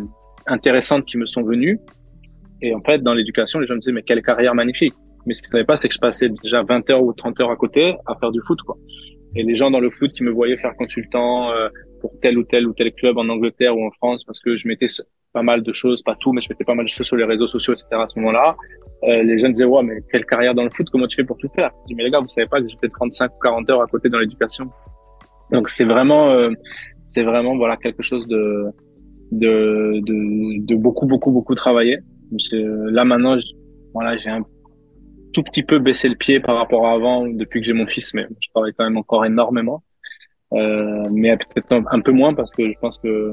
intéressantes 0.47 1.05
qui 1.05 1.19
me 1.19 1.27
sont 1.27 1.43
venues. 1.43 1.79
Et 2.63 2.75
en 2.75 2.81
fait, 2.81 2.99
dans 3.03 3.15
l'éducation, 3.15 3.59
les 3.59 3.67
gens 3.67 3.75
me 3.75 3.81
disaient, 3.81 3.93
mais 3.93 4.03
quelle 4.03 4.23
carrière 4.23 4.55
magnifique. 4.55 4.95
Mais 5.27 5.35
ce 5.35 5.43
qu'ils 5.43 5.49
ne 5.49 5.53
savaient 5.53 5.65
pas, 5.65 5.79
c'est 5.81 5.89
que 5.89 5.95
je 5.95 6.01
passais 6.01 6.29
déjà 6.43 6.63
20 6.63 6.91
heures 6.91 7.03
ou 7.03 7.13
30 7.13 7.41
heures 7.41 7.51
à 7.51 7.57
côté 7.57 7.95
à 8.07 8.15
faire 8.17 8.31
du 8.31 8.41
foot, 8.47 8.61
quoi. 8.63 8.77
Et 9.37 9.43
les 9.43 9.57
gens 9.57 9.71
dans 9.71 9.81
le 9.81 9.91
foot 9.91 10.13
qui 10.13 10.23
me 10.23 10.31
voyaient 10.31 10.57
faire 10.57 10.77
consultant, 10.77 11.51
euh, 11.51 11.69
pour 12.05 12.21
tel 12.21 12.37
ou 12.37 12.45
tel 12.45 12.67
ou 12.67 12.75
tel 12.75 12.93
club 12.93 13.17
en 13.17 13.27
Angleterre 13.31 13.75
ou 13.75 13.87
en 13.87 13.91
France 13.91 14.25
parce 14.25 14.39
que 14.39 14.57
je 14.57 14.69
mettais 14.69 14.89
pas 15.35 15.43
mal 15.43 15.63
de 15.63 15.73
choses, 15.73 16.03
pas 16.03 16.17
tout, 16.19 16.33
mais 16.33 16.41
je 16.41 16.49
mettais 16.49 16.65
pas 16.65 16.75
mal 16.75 16.87
de 16.87 16.91
choses 16.91 17.07
sur 17.07 17.17
les 17.17 17.25
réseaux 17.25 17.47
sociaux, 17.47 17.75
etc. 17.75 17.87
à 17.93 18.07
ce 18.07 18.19
moment-là. 18.21 18.57
Euh, 19.03 19.23
les 19.23 19.39
jeunes 19.39 19.53
disaient, 19.53 19.67
ouais, 19.67 19.83
mais 19.83 19.97
quelle 20.11 20.25
carrière 20.25 20.55
dans 20.55 20.63
le 20.63 20.71
foot, 20.71 20.89
comment 20.91 21.07
tu 21.07 21.17
fais 21.17 21.25
pour 21.25 21.37
tout 21.37 21.49
faire? 21.55 21.71
Je 21.83 21.89
dis, 21.89 21.95
mais 21.95 22.05
les 22.05 22.11
gars, 22.11 22.21
vous 22.21 22.29
savez 22.29 22.47
pas 22.47 22.63
que 22.63 22.69
j'ai 22.69 22.77
fait 22.81 22.89
35 22.89 23.33
ou 23.35 23.39
40 23.43 23.71
heures 23.71 23.83
à 23.83 23.87
côté 23.87 24.09
dans 24.09 24.19
l'éducation. 24.19 24.71
Donc 25.51 25.69
c'est 25.69 25.85
vraiment, 25.85 26.31
euh, 26.31 26.51
c'est 27.03 27.23
vraiment, 27.23 27.57
voilà, 27.57 27.77
quelque 27.77 28.03
chose 28.03 28.27
de, 28.29 28.67
de, 29.33 30.01
de, 30.07 30.65
de 30.65 30.75
beaucoup, 30.77 31.07
beaucoup, 31.07 31.33
beaucoup 31.33 31.55
travailler. 31.55 31.99
Là 32.53 33.05
maintenant, 33.05 33.37
je, 33.37 33.47
voilà, 33.93 34.17
j'ai 34.17 34.31
un 34.31 34.43
tout 35.35 35.43
petit 35.43 35.65
peu 35.65 35.79
baissé 35.79 36.09
le 36.09 36.15
pied 36.15 36.41
par 36.41 36.57
rapport 36.57 36.87
à 36.87 36.93
avant 36.93 37.27
depuis 37.27 37.61
que 37.61 37.67
j'ai 37.67 37.73
mon 37.73 37.87
fils, 37.87 38.15
mais 38.15 38.27
je 38.41 38.49
travaille 38.51 38.73
quand 38.73 38.85
même 38.85 38.97
encore 38.97 39.27
énormément. 39.27 39.83
Euh, 40.53 41.03
mais 41.13 41.37
peut-être 41.37 41.73
un, 41.73 42.01
peu 42.01 42.13
moins 42.13 42.33
parce 42.33 42.55
que 42.55 42.69
je 42.69 42.79
pense 42.81 42.99
que 42.99 43.33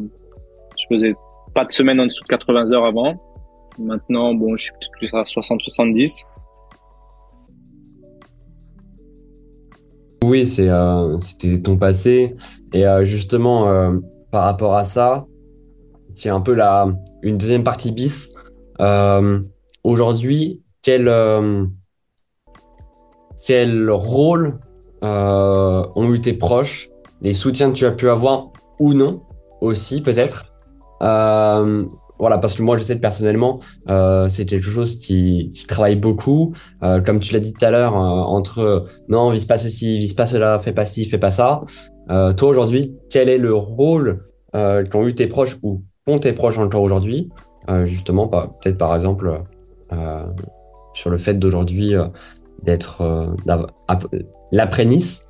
je 0.77 0.85
faisais 0.89 1.13
pas 1.53 1.65
de 1.65 1.71
semaine 1.71 1.99
en 1.99 2.05
dessous 2.05 2.23
de 2.23 2.27
80 2.27 2.71
heures 2.71 2.85
avant. 2.85 3.15
Maintenant, 3.79 4.33
bon, 4.33 4.55
je 4.57 4.65
suis 4.65 4.73
plus 4.97 5.13
à 5.13 5.23
60-70. 5.23 6.25
Oui, 10.23 10.45
c'est 10.45 10.69
euh, 10.69 11.17
c'était 11.19 11.61
ton 11.61 11.77
passé 11.77 12.35
et 12.73 12.85
euh, 12.85 13.03
justement 13.03 13.67
euh, 13.67 13.97
par 14.29 14.43
rapport 14.43 14.75
à 14.75 14.83
ça, 14.83 15.25
c'est 16.13 16.29
un 16.29 16.41
peu 16.41 16.53
la 16.53 16.89
une 17.23 17.37
deuxième 17.37 17.63
partie 17.63 17.91
bis. 17.91 18.31
Euh, 18.79 19.39
aujourd'hui, 19.83 20.61
quel 20.83 21.11
quel 23.45 23.89
rôle 23.89 24.59
ont 25.01 26.13
eu 26.13 26.21
tes 26.21 26.33
proches? 26.33 26.89
Les 27.21 27.33
soutiens 27.33 27.71
que 27.71 27.77
tu 27.77 27.85
as 27.85 27.91
pu 27.91 28.07
avoir 28.07 28.51
ou 28.79 28.93
non 28.93 29.23
aussi 29.59 30.01
peut-être? 30.01 30.50
Euh, 31.01 31.85
voilà, 32.19 32.37
parce 32.37 32.53
que 32.53 32.61
moi 32.61 32.77
je 32.77 32.83
sais 32.83 32.95
que 32.95 33.01
personnellement, 33.01 33.59
euh, 33.89 34.27
c'est 34.27 34.45
quelque 34.45 34.69
chose 34.69 34.99
qui, 34.99 35.49
travaille 35.67 35.95
beaucoup. 35.95 36.53
Euh, 36.83 37.01
comme 37.01 37.19
tu 37.19 37.33
l'as 37.33 37.39
dit 37.39 37.53
tout 37.53 37.65
à 37.65 37.71
l'heure, 37.71 37.95
entre 37.95 38.85
non, 39.09 39.31
vise 39.31 39.45
pas 39.45 39.57
ceci, 39.57 39.97
vise 39.97 40.13
pas 40.13 40.27
cela, 40.27 40.59
fais 40.59 40.73
pas 40.73 40.85
ci, 40.85 41.05
fais 41.05 41.17
pas 41.17 41.31
ça. 41.31 41.61
Toi 42.07 42.49
aujourd'hui, 42.49 42.95
quel 43.09 43.29
est 43.29 43.37
le 43.37 43.55
rôle 43.55 44.25
qu'ont 44.53 45.07
eu 45.07 45.15
tes 45.15 45.27
proches 45.27 45.57
ou 45.63 45.83
qu'ont 46.05 46.19
tes 46.19 46.33
proches 46.33 46.59
encore 46.59 46.83
aujourd'hui? 46.83 47.29
Justement, 47.85 48.27
peut-être 48.27 48.77
par 48.77 48.93
exemple 48.93 49.41
sur 50.93 51.09
le 51.09 51.17
fait 51.17 51.35
d'aujourd'hui 51.35 51.93
d'être 52.61 53.33
l'après-Nice. 54.51 55.27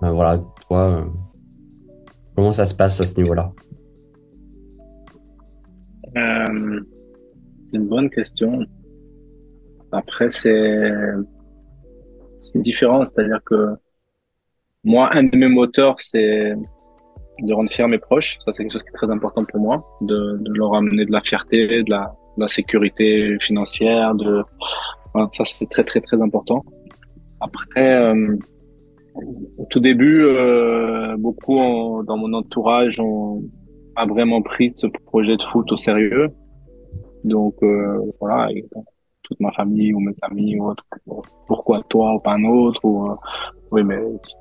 voilà, 0.00 0.40
toi 0.68 1.04
Comment 2.34 2.52
ça 2.52 2.64
se 2.64 2.74
passe 2.74 2.98
à 3.02 3.04
ce 3.04 3.16
niveau-là? 3.16 3.52
Euh, 6.16 6.80
C'est 7.66 7.76
une 7.76 7.88
bonne 7.88 8.10
question. 8.10 8.64
Après, 9.92 10.28
c'est 10.28 10.62
différent. 12.54 13.04
C'est-à-dire 13.04 13.40
que 13.44 13.74
moi, 14.84 15.10
un 15.12 15.24
de 15.24 15.36
mes 15.36 15.48
moteurs, 15.48 15.96
c'est 16.00 16.54
de 17.42 17.52
rendre 17.52 17.70
fier 17.70 17.88
mes 17.88 17.98
proches. 17.98 18.38
Ça, 18.44 18.52
c'est 18.52 18.62
quelque 18.62 18.72
chose 18.72 18.82
qui 18.82 18.88
est 18.88 18.92
très 18.92 19.10
important 19.10 19.44
pour 19.44 19.60
moi, 19.60 19.84
de, 20.00 20.38
de 20.40 20.52
leur 20.52 20.74
amener 20.74 21.04
de 21.04 21.12
la 21.12 21.20
fierté, 21.20 21.82
de 21.82 21.90
la, 21.90 22.12
de 22.36 22.42
la 22.42 22.48
sécurité 22.48 23.36
financière. 23.40 24.14
De... 24.14 24.42
Voilà, 25.12 25.28
ça, 25.32 25.44
c'est 25.44 25.68
très, 25.68 25.82
très, 25.82 26.00
très 26.00 26.20
important. 26.20 26.64
Après, 27.40 27.94
euh, 27.94 28.36
au 29.58 29.66
tout 29.70 29.80
début, 29.80 30.22
euh, 30.22 31.16
beaucoup 31.16 32.02
dans 32.06 32.16
mon 32.16 32.32
entourage 32.32 33.00
ont 33.00 33.42
a 34.00 34.06
vraiment 34.06 34.42
pris 34.42 34.72
ce 34.74 34.86
projet 35.06 35.36
de 35.36 35.42
foot 35.42 35.70
au 35.72 35.76
sérieux. 35.76 36.28
Donc 37.24 37.54
euh, 37.62 37.98
voilà, 38.20 38.48
toute 39.22 39.40
ma 39.40 39.52
famille 39.52 39.92
ou 39.92 40.00
mes 40.00 40.14
amis 40.22 40.58
ou 40.58 40.70
autres, 40.70 40.84
pourquoi 41.46 41.80
toi 41.88 42.14
ou 42.14 42.20
pas 42.20 42.32
un 42.32 42.44
autre 42.44 42.80
ou 42.84 43.10
euh, 43.10 43.14
oui 43.72 43.82
mais 43.84 43.98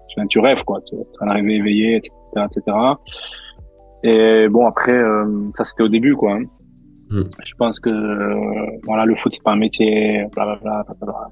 tu, 0.07 0.27
tu 0.27 0.39
rêves 0.39 0.63
quoi, 0.63 0.79
tu 0.87 0.95
es 0.95 1.05
en 1.21 1.27
arriver 1.27 1.55
éveillé, 1.55 1.95
etc., 1.97 2.13
etc. 2.45 2.77
Et 4.03 4.47
bon 4.47 4.65
après 4.65 4.93
euh, 4.93 5.49
ça 5.53 5.63
c'était 5.65 5.83
au 5.83 5.89
début 5.89 6.15
quoi. 6.15 6.35
Hein. 6.35 6.43
Hmm. 7.11 7.23
Je 7.43 7.53
pense 7.55 7.79
que 7.79 7.89
voilà 8.85 9.05
le 9.05 9.15
foot 9.15 9.33
c'est 9.33 9.43
pas 9.43 9.51
un 9.51 9.57
métier, 9.57 10.25
blablabla. 10.33 10.85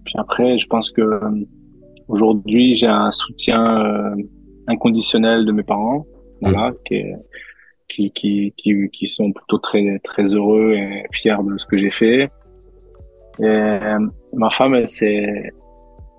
Puis 0.04 0.16
après 0.18 0.60
je 0.60 0.68
pense 0.68 0.92
que 0.92 1.22
Aujourd'hui, 2.08 2.74
j'ai 2.76 2.88
un 2.88 3.12
soutien 3.12 3.86
euh, 3.86 4.16
inconditionnel 4.68 5.46
de 5.46 5.52
mes 5.52 5.64
parents, 5.64 6.06
voilà, 6.42 6.70
mm. 6.70 6.76
qui, 6.86 7.04
qui, 7.88 8.12
qui, 8.12 8.54
qui, 8.92 9.08
sont 9.08 9.32
plutôt 9.32 9.58
très, 9.58 10.00
très 10.04 10.34
heureux 10.34 10.74
et 10.74 11.04
fiers 11.12 11.38
de 11.44 11.58
ce 11.58 11.66
que 11.66 11.78
j'ai 11.78 11.92
fait. 11.92 12.30
Et 13.40 13.46
euh, 13.46 14.00
ma 14.34 14.50
femme, 14.50 14.76
elle, 14.76 14.90
c'est, 14.90 15.52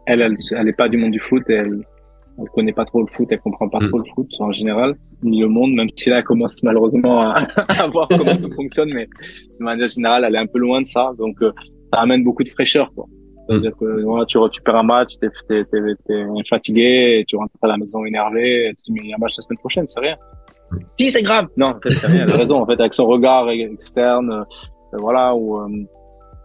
elle, 0.07 0.23
elle, 0.23 0.35
elle 0.57 0.69
est 0.69 0.77
pas 0.77 0.89
du 0.89 0.97
monde 0.97 1.12
du 1.12 1.19
foot, 1.19 1.43
elle, 1.49 1.85
elle 2.39 2.49
connaît 2.55 2.73
pas 2.73 2.85
trop 2.85 3.01
le 3.01 3.07
foot, 3.09 3.29
elle 3.31 3.41
comprend 3.41 3.69
pas 3.69 3.81
mm. 3.81 3.89
trop 3.89 3.99
le 3.99 4.05
foot 4.05 4.29
en 4.39 4.53
général, 4.53 4.95
ni 5.23 5.41
le 5.41 5.49
monde, 5.49 5.75
même 5.75 5.89
si 5.95 6.11
là 6.11 6.19
elle 6.19 6.25
commence 6.25 6.62
malheureusement 6.62 7.21
à, 7.21 7.39
à 7.69 7.87
voir 7.89 8.09
comment 8.09 8.37
tout 8.37 8.53
fonctionne, 8.55 8.91
mais 8.95 9.07
de 9.07 9.64
manière 9.64 9.89
générale, 9.89 10.25
elle 10.25 10.35
est 10.35 10.39
un 10.39 10.47
peu 10.47 10.59
loin 10.59 10.81
de 10.81 10.87
ça, 10.87 11.12
donc 11.19 11.43
euh, 11.43 11.53
ça 11.93 12.01
amène 12.01 12.23
beaucoup 12.23 12.45
de 12.45 12.49
fraîcheur, 12.49 12.93
quoi. 12.95 13.07
C'est-à-dire 13.49 13.73
que 13.81 14.03
voilà, 14.03 14.27
tu 14.27 14.37
récupères 14.37 14.77
un 14.77 14.83
match, 14.83 15.14
t'es 15.21 15.29
es, 15.57 15.64
es, 15.73 16.45
fatigué, 16.47 17.21
et 17.21 17.25
tu 17.27 17.37
rentres 17.37 17.55
à 17.62 17.66
la 17.66 17.79
maison 17.79 18.05
énervé, 18.05 18.66
et 18.66 18.75
tu 18.75 18.77
te 18.77 18.83
dis 18.85 18.93
mais 18.93 19.01
il 19.05 19.09
y 19.09 19.12
a 19.12 19.16
un 19.16 19.19
match 19.19 19.37
la 19.39 19.43
semaine 19.43 19.59
prochaine, 19.59 19.89
c'est 19.89 20.01
rien. 20.01 20.16
Si 20.99 21.11
c'est 21.11 21.23
grave. 21.23 21.47
Non, 21.57 21.69
en 21.69 21.81
fait. 21.81 22.09
Elle 22.14 22.31
a 22.31 22.37
raison. 22.37 22.62
En 22.62 22.66
fait, 22.66 22.79
avec 22.81 22.95
son 22.95 23.07
regard 23.07 23.51
externe, 23.51 24.31
euh, 24.31 24.97
voilà, 24.99 25.35
ou 25.35 25.59
euh, 25.59 25.69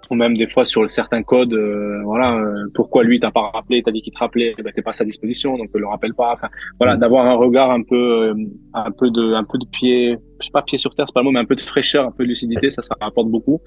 ou 0.09 0.15
même 0.15 0.37
des 0.37 0.47
fois 0.47 0.65
sur 0.65 0.89
certains 0.89 1.23
codes, 1.23 1.53
euh, 1.53 2.01
voilà, 2.03 2.35
euh, 2.35 2.67
pourquoi 2.73 3.03
lui 3.03 3.19
t'a 3.19 3.31
pas 3.31 3.49
rappelé, 3.51 3.81
t'as 3.83 3.91
dit 3.91 4.01
qu'il 4.01 4.13
te 4.13 4.19
rappelait, 4.19 4.53
ben 4.63 4.71
t'es 4.73 4.81
pas 4.81 4.89
à 4.89 4.93
sa 4.93 5.05
disposition, 5.05 5.57
donc 5.57 5.69
le 5.73 5.87
rappelle 5.87 6.13
pas. 6.13 6.33
Enfin, 6.33 6.49
voilà, 6.79 6.95
mm. 6.95 6.99
d'avoir 6.99 7.25
un 7.25 7.35
regard 7.35 7.71
un 7.71 7.81
peu, 7.81 8.29
euh, 8.29 8.33
un 8.73 8.91
peu 8.91 9.09
de, 9.09 9.33
un 9.33 9.43
peu 9.43 9.57
de 9.57 9.65
pied, 9.65 10.17
je 10.39 10.45
sais 10.45 10.51
pas 10.51 10.61
pied 10.61 10.77
sur 10.77 10.93
terre, 10.95 11.05
c'est 11.07 11.13
pas 11.13 11.21
le 11.21 11.25
mot, 11.25 11.31
mais 11.31 11.39
un 11.39 11.45
peu 11.45 11.55
de 11.55 11.61
fraîcheur, 11.61 12.05
un 12.05 12.11
peu 12.11 12.23
de 12.23 12.29
lucidité, 12.29 12.69
ça, 12.69 12.81
ça 12.81 12.95
rapporte 12.99 13.27
beaucoup. 13.27 13.61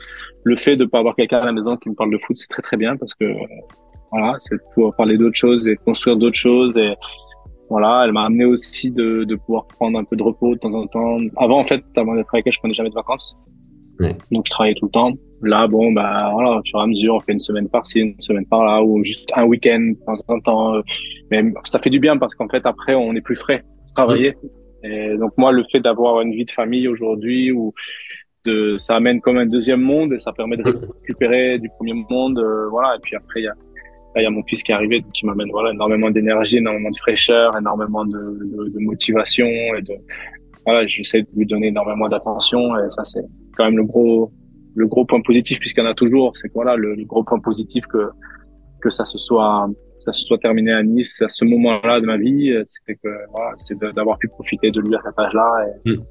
Le 0.44 0.56
fait 0.56 0.76
de 0.76 0.84
pas 0.84 0.98
avoir 0.98 1.16
quelqu'un 1.16 1.38
à 1.38 1.46
la 1.46 1.52
maison 1.52 1.76
qui 1.76 1.88
me 1.88 1.94
parle 1.94 2.12
de 2.12 2.18
foot, 2.18 2.36
c'est 2.36 2.48
très 2.48 2.62
très 2.62 2.76
bien 2.76 2.96
parce 2.96 3.14
que 3.14 3.24
voilà, 4.12 4.36
c'est 4.38 4.56
pour 4.74 4.94
parler 4.94 5.16
d'autres 5.16 5.36
choses 5.36 5.66
et 5.66 5.76
construire 5.76 6.16
d'autres 6.16 6.38
choses 6.38 6.76
et 6.76 6.94
voilà, 7.68 8.02
elle 8.04 8.12
m'a 8.12 8.24
amené 8.24 8.44
aussi 8.44 8.90
de, 8.90 9.24
de 9.24 9.34
pouvoir 9.34 9.66
prendre 9.66 9.98
un 9.98 10.04
peu 10.04 10.16
de 10.16 10.22
repos 10.22 10.54
de 10.54 10.60
temps 10.60 10.74
en 10.74 10.86
temps. 10.86 11.16
Avant, 11.36 11.58
en 11.58 11.64
fait, 11.64 11.82
avant 11.96 12.14
d'être 12.14 12.32
avec 12.32 12.46
elle, 12.46 12.52
je 12.52 12.58
prenais 12.58 12.74
jamais 12.74 12.90
de 12.90 12.94
vacances. 12.94 13.36
Donc, 14.30 14.44
je 14.46 14.50
travaillais 14.50 14.74
tout 14.74 14.86
le 14.86 14.90
temps. 14.90 15.12
Là, 15.42 15.66
bon, 15.66 15.92
bah, 15.92 16.30
voilà, 16.32 16.58
au 16.58 16.62
fur 16.64 16.78
et 16.78 16.82
à 16.82 16.86
mesure, 16.86 17.14
on 17.14 17.20
fait 17.20 17.32
une 17.32 17.40
semaine 17.40 17.68
par-ci, 17.68 18.00
une 18.00 18.20
semaine 18.20 18.46
par-là, 18.46 18.82
ou 18.82 19.02
juste 19.02 19.30
un 19.34 19.44
week-end 19.44 19.80
de 19.80 20.04
temps 20.04 20.34
en 20.34 20.40
temps. 20.40 20.82
Mais 21.30 21.42
ça 21.64 21.78
fait 21.78 21.90
du 21.90 21.98
bien 21.98 22.16
parce 22.18 22.34
qu'en 22.34 22.48
fait, 22.48 22.64
après, 22.66 22.94
on 22.94 23.14
est 23.14 23.20
plus 23.20 23.36
frais 23.36 23.64
pour 23.84 23.94
travailler. 23.94 24.36
Et 24.84 25.16
donc, 25.16 25.32
moi, 25.36 25.50
le 25.52 25.64
fait 25.72 25.80
d'avoir 25.80 26.20
une 26.20 26.32
vie 26.32 26.44
de 26.44 26.50
famille 26.50 26.88
aujourd'hui 26.88 27.52
où 27.52 27.72
de, 28.44 28.76
ça 28.78 28.96
amène 28.96 29.20
comme 29.20 29.38
un 29.38 29.46
deuxième 29.46 29.80
monde 29.80 30.12
et 30.12 30.18
ça 30.18 30.32
permet 30.32 30.56
de 30.56 30.62
récupérer 31.02 31.58
du 31.58 31.68
premier 31.70 31.94
monde, 32.08 32.38
euh, 32.38 32.68
voilà. 32.70 32.94
Et 32.96 33.00
puis 33.02 33.16
après, 33.16 33.40
il 33.40 33.44
y 33.44 33.48
a, 33.48 33.54
il 34.20 34.22
y 34.22 34.26
a 34.26 34.30
mon 34.30 34.42
fils 34.44 34.62
qui 34.62 34.72
est 34.72 34.74
arrivé, 34.74 35.04
qui 35.14 35.26
m'amène 35.26 35.48
voilà 35.50 35.72
énormément 35.72 36.10
d'énergie, 36.10 36.58
énormément 36.58 36.90
de 36.90 36.96
fraîcheur, 36.96 37.56
énormément 37.58 38.04
de, 38.04 38.12
de, 38.12 38.68
de 38.70 38.78
motivation 38.78 39.46
et 39.46 39.82
de 39.82 39.94
voilà, 40.64 40.86
j'essaie 40.86 41.22
de 41.22 41.28
lui 41.36 41.46
donner 41.46 41.68
énormément 41.68 42.08
d'attention 42.08 42.76
et 42.78 42.88
ça 42.90 43.04
c'est 43.04 43.24
quand 43.56 43.64
même 43.64 43.76
le 43.76 43.84
gros 43.84 44.32
le 44.74 44.86
gros 44.86 45.04
point 45.04 45.20
positif 45.22 45.58
puisqu'il 45.58 45.82
y 45.82 45.86
en 45.86 45.90
a 45.90 45.94
toujours, 45.94 46.36
c'est 46.36 46.48
que 46.48 46.54
voilà 46.54 46.76
le, 46.76 46.96
gros 47.04 47.24
point 47.24 47.38
positif 47.40 47.86
que 47.86 48.08
que 48.80 48.90
ça 48.90 49.04
se 49.04 49.18
soit 49.18 49.68
ça 50.00 50.12
se 50.12 50.24
soit 50.24 50.38
terminé 50.38 50.72
à 50.72 50.82
Nice 50.82 51.22
à 51.22 51.28
ce 51.28 51.44
moment-là 51.44 52.00
de 52.00 52.06
ma 52.06 52.16
vie, 52.16 52.52
c'est 52.66 52.94
que 52.94 53.08
voilà, 53.32 53.52
c'est 53.56 53.78
d'avoir 53.94 54.18
pu 54.18 54.28
profiter 54.28 54.70
de 54.70 54.80
lui 54.80 54.94
à 54.94 55.00
cet 55.04 55.18
âge-là. 55.18 55.66
Et 55.84 55.90
mm. 55.90 56.04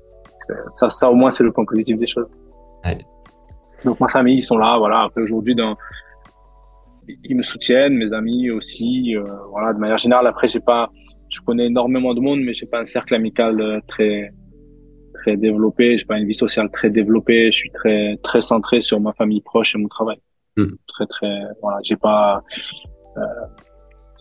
Ça, 0.74 0.90
ça 0.90 1.10
au 1.10 1.16
moins 1.16 1.32
c'est 1.32 1.44
le 1.44 1.52
point 1.52 1.64
positif 1.66 1.96
des 1.98 2.08
choses. 2.08 2.28
Ouais. 2.84 2.98
Donc 3.86 4.00
ma 4.00 4.10
famille 4.10 4.38
ils 4.38 4.42
sont 4.42 4.58
là, 4.58 4.76
voilà. 4.78 5.04
Après 5.04 5.22
aujourd'hui 5.22 5.56
dans 5.56 5.78
ils 7.24 7.36
me 7.36 7.44
soutiennent, 7.44 7.96
mes 7.96 8.12
amis 8.14 8.52
aussi, 8.52 9.16
euh, 9.16 9.24
voilà. 9.52 9.74
De 9.74 9.80
manière 9.80 9.98
générale, 9.98 10.28
après 10.28 10.48
j'ai 10.48 10.60
pas, 10.60 10.92
je 11.30 11.40
connais 11.42 11.68
énormément 11.68 12.14
de 12.14 12.20
monde, 12.20 12.42
mais 12.42 12.54
j'ai 12.54 12.66
pas 12.66 12.80
un 12.80 12.86
cercle 12.86 13.16
amical 13.16 13.60
euh, 13.60 13.80
très 13.88 14.32
très 15.14 15.38
développé, 15.38 15.98
j'ai 15.98 16.06
pas 16.06 16.18
une 16.18 16.28
vie 16.28 16.34
sociale 16.34 16.70
très 16.72 16.90
développée, 16.90 17.52
je 17.52 17.58
suis 17.58 17.72
très 17.72 18.18
très 18.22 18.42
centré 18.42 18.82
sur 18.82 19.00
ma 19.00 19.14
famille 19.14 19.42
proche 19.42 19.76
et 19.76 19.78
mon 19.78 19.88
travail. 19.88 20.18
Hmm. 20.58 20.76
Très 20.88 21.06
très 21.08 21.40
voilà, 21.62 21.80
j'ai 21.84 21.96
pas 21.96 22.44
euh, 23.18 23.22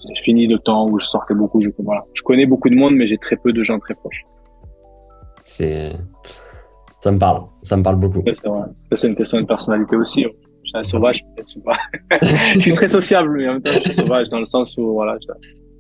j'ai 0.07 0.23
fini 0.23 0.47
le 0.47 0.59
temps 0.59 0.87
où 0.89 0.99
je 0.99 1.07
sortais 1.07 1.35
beaucoup, 1.35 1.61
je 1.61 1.71
voilà, 1.79 2.05
je 2.15 2.23
connais 2.23 2.47
beaucoup 2.47 2.69
de 2.69 2.75
monde 2.75 2.95
mais 2.95 3.07
j'ai 3.07 3.19
très 3.19 3.37
peu 3.37 3.53
de 3.53 3.63
gens 3.63 3.79
très 3.79 3.95
proches. 3.95 4.23
C'est 5.45 5.93
ça 7.01 7.13
me 7.13 7.19
parle, 7.19 7.43
ça 7.63 7.77
me 7.77 7.83
parle 7.83 7.97
beaucoup. 7.97 8.23
C'est 8.95 9.09
une 9.09 9.15
question 9.15 9.41
de 9.41 9.47
personnalité 9.47 9.95
aussi. 9.95 10.25
Je 10.75 10.79
suis 10.79 10.97
un 10.97 10.99
sauvage, 10.99 11.25
peut-être, 11.25 11.49
je 11.49 11.55
sais 11.55 11.61
pas. 11.61 11.77
je 12.55 12.61
suis 12.61 12.73
très 12.73 12.89
sociable, 12.89 13.37
mais 13.37 13.49
en 13.49 13.53
même 13.55 13.63
temps, 13.63 13.73
je 13.73 13.81
suis 13.81 13.93
sauvage 13.93 14.29
dans 14.29 14.41
le 14.41 14.45
sens 14.45 14.77
où, 14.77 14.93
voilà, 14.93 15.17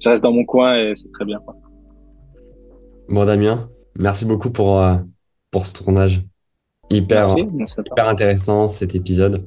je, 0.01 0.09
reste 0.09 0.23
dans 0.23 0.33
mon 0.33 0.45
coin 0.45 0.77
et 0.77 0.93
c'est 0.95 1.11
très 1.13 1.25
bien. 1.25 1.39
Quoi. 1.45 1.57
Bon, 3.09 3.25
Damien, 3.25 3.69
merci 3.99 4.25
beaucoup 4.25 4.51
pour, 4.51 4.81
euh, 4.81 4.97
pour 5.51 5.67
ce 5.67 5.83
tournage. 5.83 6.23
Hyper, 6.91 7.35
hyper 7.39 8.09
intéressant 8.09 8.67
cet 8.67 8.95
épisode. 8.95 9.47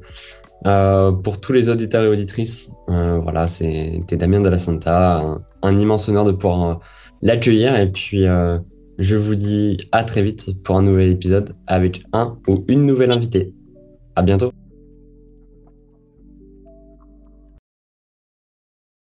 Euh, 0.66 1.12
pour 1.12 1.40
tous 1.40 1.54
les 1.54 1.70
auditeurs 1.70 2.04
et 2.04 2.08
auditrices, 2.08 2.72
euh, 2.90 3.20
voilà, 3.20 3.48
c'était 3.48 4.18
Damien 4.18 4.42
de 4.42 4.50
la 4.50 4.58
Santa. 4.58 5.40
Un, 5.62 5.80
immense 5.80 6.10
honneur 6.10 6.26
de 6.26 6.32
pouvoir 6.32 6.70
euh, 6.70 6.76
l'accueillir. 7.22 7.78
Et 7.78 7.92
puis, 7.92 8.26
euh, 8.26 8.58
je 8.98 9.16
vous 9.16 9.36
dis 9.36 9.78
à 9.92 10.04
très 10.04 10.24
vite 10.24 10.64
pour 10.64 10.78
un 10.78 10.82
nouvel 10.82 11.12
épisode 11.12 11.56
avec 11.68 12.04
un 12.14 12.38
ou 12.48 12.64
une 12.68 12.86
nouvelle 12.86 13.12
invitée. 13.12 13.54
À 14.16 14.24
bientôt. 14.24 14.52